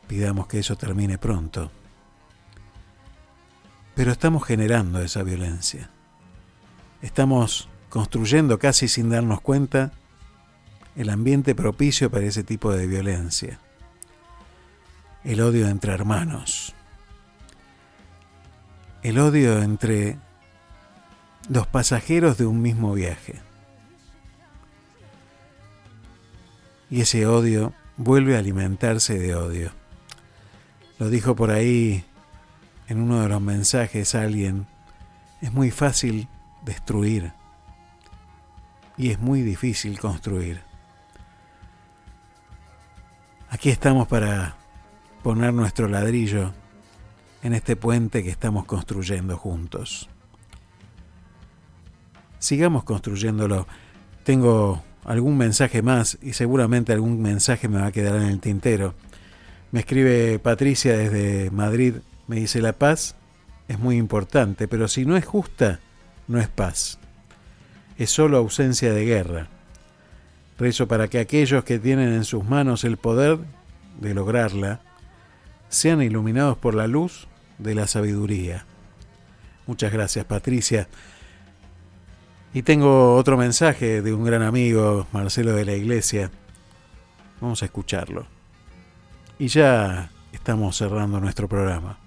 Pidamos 0.07 0.47
que 0.47 0.59
eso 0.59 0.75
termine 0.75 1.17
pronto. 1.17 1.71
Pero 3.95 4.11
estamos 4.11 4.45
generando 4.45 5.01
esa 5.01 5.23
violencia. 5.23 5.89
Estamos 7.01 7.69
construyendo 7.89 8.59
casi 8.59 8.87
sin 8.87 9.09
darnos 9.09 9.41
cuenta 9.41 9.93
el 10.95 11.09
ambiente 11.09 11.55
propicio 11.55 12.09
para 12.09 12.25
ese 12.25 12.43
tipo 12.43 12.71
de 12.71 12.87
violencia. 12.87 13.59
El 15.23 15.41
odio 15.41 15.67
entre 15.67 15.93
hermanos. 15.93 16.73
El 19.03 19.19
odio 19.19 19.61
entre 19.61 20.17
los 21.49 21.67
pasajeros 21.67 22.37
de 22.37 22.45
un 22.45 22.61
mismo 22.61 22.93
viaje. 22.93 23.41
Y 26.89 27.01
ese 27.01 27.25
odio 27.27 27.73
vuelve 27.97 28.35
a 28.35 28.39
alimentarse 28.39 29.17
de 29.17 29.35
odio. 29.35 29.71
Lo 30.97 31.09
dijo 31.09 31.35
por 31.35 31.51
ahí 31.51 32.05
en 32.87 33.01
uno 33.01 33.21
de 33.21 33.29
los 33.29 33.41
mensajes 33.41 34.15
alguien, 34.15 34.67
es 35.41 35.51
muy 35.51 35.71
fácil 35.71 36.27
destruir 36.63 37.33
y 38.97 39.11
es 39.11 39.19
muy 39.19 39.41
difícil 39.41 39.99
construir. 39.99 40.64
Aquí 43.55 43.69
estamos 43.69 44.09
para 44.09 44.57
poner 45.23 45.53
nuestro 45.53 45.87
ladrillo 45.87 46.51
en 47.41 47.53
este 47.53 47.77
puente 47.77 48.21
que 48.21 48.29
estamos 48.29 48.65
construyendo 48.65 49.37
juntos. 49.37 50.09
sigamos 52.37 52.83
construyéndolo. 52.83 53.65
Tengo 54.25 54.83
algún 55.05 55.37
mensaje 55.37 55.81
más 55.81 56.17
y 56.21 56.33
seguramente 56.33 56.91
algún 56.91 57.21
mensaje 57.21 57.69
me 57.69 57.79
va 57.79 57.85
a 57.85 57.91
quedar 57.93 58.17
en 58.17 58.23
el 58.23 58.41
tintero. 58.41 58.93
Me 59.71 59.79
escribe 59.79 60.37
Patricia 60.39 60.97
desde 60.97 61.49
Madrid, 61.49 61.93
me 62.27 62.35
dice 62.35 62.61
la 62.61 62.73
paz 62.73 63.15
es 63.69 63.79
muy 63.79 63.95
importante, 63.95 64.67
pero 64.67 64.89
si 64.89 65.05
no 65.05 65.15
es 65.15 65.23
justa, 65.23 65.79
no 66.27 66.41
es 66.41 66.49
paz. 66.49 66.99
Es 67.97 68.09
solo 68.09 68.35
ausencia 68.35 68.91
de 68.91 69.05
guerra. 69.05 69.54
Rezo 70.57 70.87
para 70.87 71.07
que 71.07 71.19
aquellos 71.19 71.63
que 71.63 71.79
tienen 71.79 72.13
en 72.13 72.23
sus 72.23 72.45
manos 72.45 72.83
el 72.83 72.97
poder 72.97 73.39
de 73.99 74.13
lograrla 74.13 74.81
sean 75.69 76.01
iluminados 76.01 76.57
por 76.57 76.75
la 76.75 76.87
luz 76.87 77.27
de 77.57 77.75
la 77.75 77.87
sabiduría. 77.87 78.65
Muchas 79.67 79.91
gracias, 79.91 80.25
Patricia. 80.25 80.87
Y 82.53 82.63
tengo 82.63 83.15
otro 83.15 83.35
mensaje 83.35 84.01
de 84.01 84.13
un 84.13 84.23
gran 84.23 84.41
amigo, 84.41 85.07
Marcelo 85.11 85.53
de 85.53 85.65
la 85.65 85.73
Iglesia. 85.73 86.31
Vamos 87.41 87.61
a 87.61 87.65
escucharlo. 87.65 88.27
Y 89.37 89.47
ya 89.47 90.09
estamos 90.31 90.77
cerrando 90.77 91.19
nuestro 91.19 91.49
programa. 91.49 91.99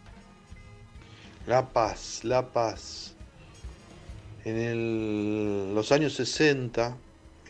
La 1.47 1.69
paz, 1.69 2.21
la 2.25 2.51
paz. 2.51 3.15
En 4.45 5.75
los 5.75 5.93
años 5.93 6.15
60, 6.15 6.97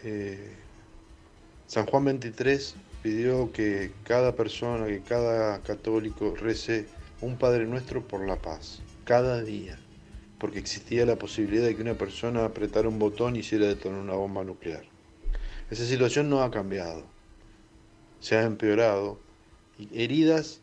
eh, 0.02 0.56
San 1.68 1.84
Juan 1.84 2.06
23 2.06 2.76
pidió 3.02 3.52
que 3.52 3.92
cada 4.04 4.34
persona, 4.34 4.86
que 4.86 5.02
cada 5.02 5.60
católico 5.60 6.34
rece 6.34 6.86
un 7.20 7.36
Padre 7.36 7.66
Nuestro 7.66 8.08
por 8.08 8.26
la 8.26 8.36
paz, 8.36 8.80
cada 9.04 9.42
día, 9.42 9.78
porque 10.38 10.60
existía 10.60 11.04
la 11.04 11.16
posibilidad 11.16 11.66
de 11.66 11.76
que 11.76 11.82
una 11.82 11.92
persona 11.92 12.46
apretara 12.46 12.88
un 12.88 12.98
botón 12.98 13.36
y 13.36 13.40
hiciera 13.40 13.66
detonar 13.66 14.00
una 14.00 14.14
bomba 14.14 14.44
nuclear. 14.44 14.82
Esa 15.70 15.84
situación 15.84 16.30
no 16.30 16.42
ha 16.42 16.50
cambiado, 16.50 17.04
se 18.18 18.36
ha 18.36 18.44
empeorado 18.44 19.20
y 19.78 19.90
heridas 19.92 20.62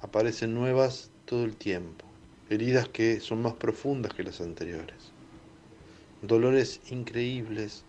aparecen 0.00 0.52
nuevas 0.52 1.12
todo 1.26 1.44
el 1.44 1.54
tiempo, 1.54 2.06
heridas 2.50 2.88
que 2.88 3.20
son 3.20 3.40
más 3.40 3.52
profundas 3.52 4.12
que 4.14 4.24
las 4.24 4.40
anteriores, 4.40 5.12
dolores 6.22 6.80
increíbles, 6.90 7.83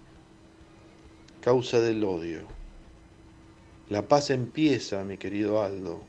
causa 1.46 1.80
del 1.80 2.04
odio. 2.04 2.42
La 3.88 4.08
paz 4.08 4.32
empieza, 4.32 5.04
mi 5.04 5.20
querido 5.20 5.62
Aldo, 5.62 6.02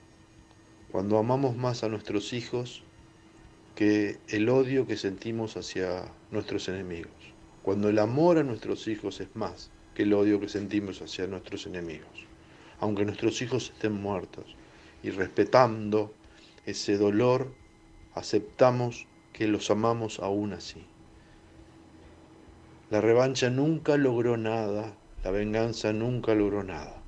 cuando 0.91 1.19
amamos 1.19 1.59
más 1.59 1.85
a 1.85 1.91
nuestros 1.91 2.33
hijos 2.33 2.83
que 3.75 4.19
el 4.29 4.49
odio 4.49 4.87
que 4.87 4.97
sentimos 4.97 5.59
hacia 5.59 6.11
nuestros 6.31 6.71
enemigos. 6.71 7.13
Cuando 7.63 7.91
el 7.91 7.99
amor 7.99 8.39
a 8.39 8.45
nuestros 8.45 8.89
hijos 8.89 9.21
es 9.21 9.29
más 9.37 9.71
que 9.95 10.05
el 10.05 10.15
odio 10.15 10.41
que 10.41 10.49
sentimos 10.49 11.03
hacia 11.03 11.27
nuestros 11.27 11.67
enemigos. 11.67 12.25
Aunque 12.81 13.05
nuestros 13.05 13.43
hijos 13.43 13.73
estén 13.75 13.93
muertos 13.93 14.57
y 15.03 15.11
respetando 15.11 16.15
ese 16.65 16.97
dolor, 16.97 17.53
aceptamos 18.15 19.07
que 19.35 19.49
los 19.49 19.71
amamos 19.71 20.19
aún 20.19 20.55
así. 20.55 20.83
La 22.89 23.03
revancha 23.03 23.51
nunca 23.51 23.99
logró 23.99 24.39
nada, 24.39 24.97
la 25.27 25.33
venganza 25.33 25.93
nunca 25.93 26.37
logró 26.37 26.63
nada. 26.63 27.03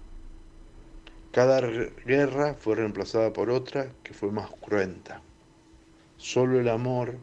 Cada 1.30 1.60
guerra 2.04 2.54
fue 2.54 2.74
reemplazada 2.74 3.32
por 3.32 3.48
otra 3.48 3.92
que 4.02 4.12
fue 4.12 4.32
más 4.32 4.50
cruenta. 4.60 5.22
Solo 6.16 6.58
el 6.58 6.68
amor, 6.68 7.16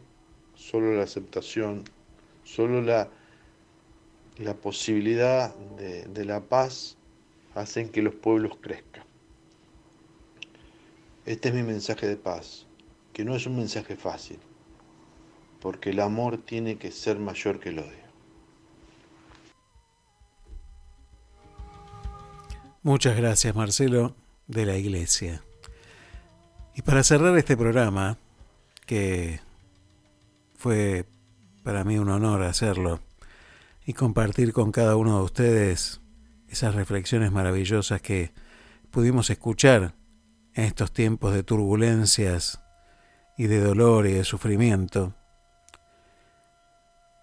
solo 0.54 0.96
la 0.96 1.02
aceptación, 1.02 1.84
solo 2.44 2.80
la, 2.80 3.10
la 4.38 4.54
posibilidad 4.54 5.54
de, 5.76 6.06
de 6.06 6.24
la 6.24 6.40
paz 6.40 6.96
hacen 7.54 7.90
que 7.90 8.00
los 8.00 8.14
pueblos 8.14 8.56
crezcan. 8.62 9.04
Este 11.26 11.50
es 11.50 11.54
mi 11.54 11.62
mensaje 11.62 12.06
de 12.08 12.16
paz, 12.16 12.66
que 13.12 13.22
no 13.22 13.36
es 13.36 13.44
un 13.46 13.56
mensaje 13.58 13.96
fácil, 13.96 14.38
porque 15.60 15.90
el 15.90 16.00
amor 16.00 16.38
tiene 16.38 16.78
que 16.78 16.90
ser 16.90 17.18
mayor 17.18 17.60
que 17.60 17.68
el 17.68 17.80
odio. 17.80 18.05
Muchas 22.86 23.16
gracias, 23.16 23.52
Marcelo, 23.56 24.14
de 24.46 24.64
la 24.64 24.76
Iglesia. 24.76 25.42
Y 26.76 26.82
para 26.82 27.02
cerrar 27.02 27.36
este 27.36 27.56
programa, 27.56 28.16
que 28.86 29.40
fue 30.54 31.04
para 31.64 31.82
mí 31.82 31.98
un 31.98 32.10
honor 32.10 32.44
hacerlo 32.44 33.00
y 33.86 33.92
compartir 33.94 34.52
con 34.52 34.70
cada 34.70 34.94
uno 34.94 35.18
de 35.18 35.24
ustedes 35.24 36.00
esas 36.48 36.76
reflexiones 36.76 37.32
maravillosas 37.32 38.00
que 38.00 38.32
pudimos 38.92 39.30
escuchar 39.30 39.94
en 40.54 40.64
estos 40.66 40.92
tiempos 40.92 41.34
de 41.34 41.42
turbulencias 41.42 42.60
y 43.36 43.48
de 43.48 43.58
dolor 43.58 44.06
y 44.06 44.12
de 44.12 44.22
sufrimiento. 44.22 45.12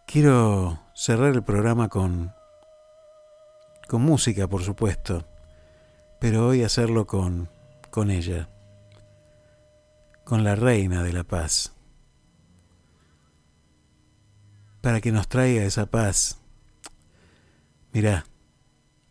Quiero 0.08 0.82
cerrar 0.94 1.34
el 1.34 1.44
programa 1.44 1.88
con 1.88 2.34
con 3.88 4.02
música, 4.02 4.48
por 4.48 4.64
supuesto, 4.64 5.26
pero 6.24 6.48
hoy 6.48 6.64
hacerlo 6.64 7.06
con 7.06 7.50
con 7.92 8.10
ella, 8.10 8.48
con 10.24 10.46
la 10.46 10.56
reina 10.56 11.04
de 11.04 11.12
la 11.12 11.26
paz, 11.26 11.74
para 14.80 15.02
que 15.02 15.12
nos 15.12 15.28
traiga 15.28 15.66
esa 15.66 15.88
paz. 15.88 16.40
Mirá, 17.92 18.26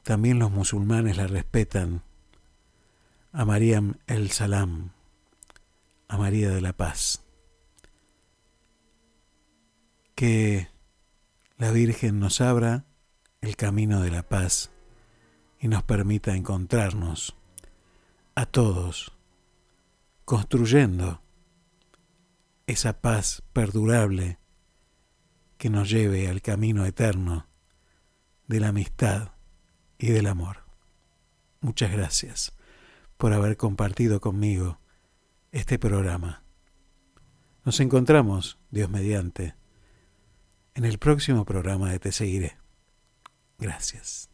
también 0.03 0.39
los 0.39 0.51
musulmanes 0.53 1.19
la 1.19 1.27
respetan. 1.27 2.03
A 3.31 3.45
Mariam 3.45 3.99
el 4.07 4.31
Salam, 4.31 4.93
a 6.09 6.17
María 6.17 6.49
de 6.49 6.63
la 6.63 6.73
Paz. 6.73 7.23
Que 10.15 10.69
la 11.59 11.73
Virgen 11.73 12.21
nos 12.21 12.41
abra 12.41 12.87
el 13.43 13.57
camino 13.57 14.01
de 14.01 14.11
la 14.11 14.23
paz 14.23 14.72
y 15.63 15.69
nos 15.69 15.85
permita 15.85 16.35
encontrarnos 16.35 17.37
a 18.35 18.47
todos 18.47 19.13
construyendo 20.25 21.23
esa 22.67 23.01
paz 23.01 23.45
perdurable 23.53 24.39
que 25.59 25.71
nos 25.71 25.89
lleve 25.89 26.29
al 26.29 26.43
camino 26.43 26.85
eterno 26.85 27.47
de 28.49 28.59
la 28.59 28.69
amistad 28.69 29.35
y 29.99 30.09
del 30.09 30.27
amor. 30.27 30.65
Muchas 31.61 31.93
gracias 31.93 32.53
por 33.17 33.33
haber 33.33 33.57
compartido 33.57 34.21
conmigo 34.21 34.81
este 35.53 35.79
programa. 35.79 36.43
Nos 37.65 37.79
encontramos, 37.79 38.59
Dios 38.73 38.91
mediante, 38.91 39.55
en 40.75 40.85
el 40.85 40.99
próximo 40.99 41.45
programa 41.45 41.93
de 41.93 42.01
Te 42.01 42.11
Seguiré. 42.11 42.57
Gracias. 43.59 44.32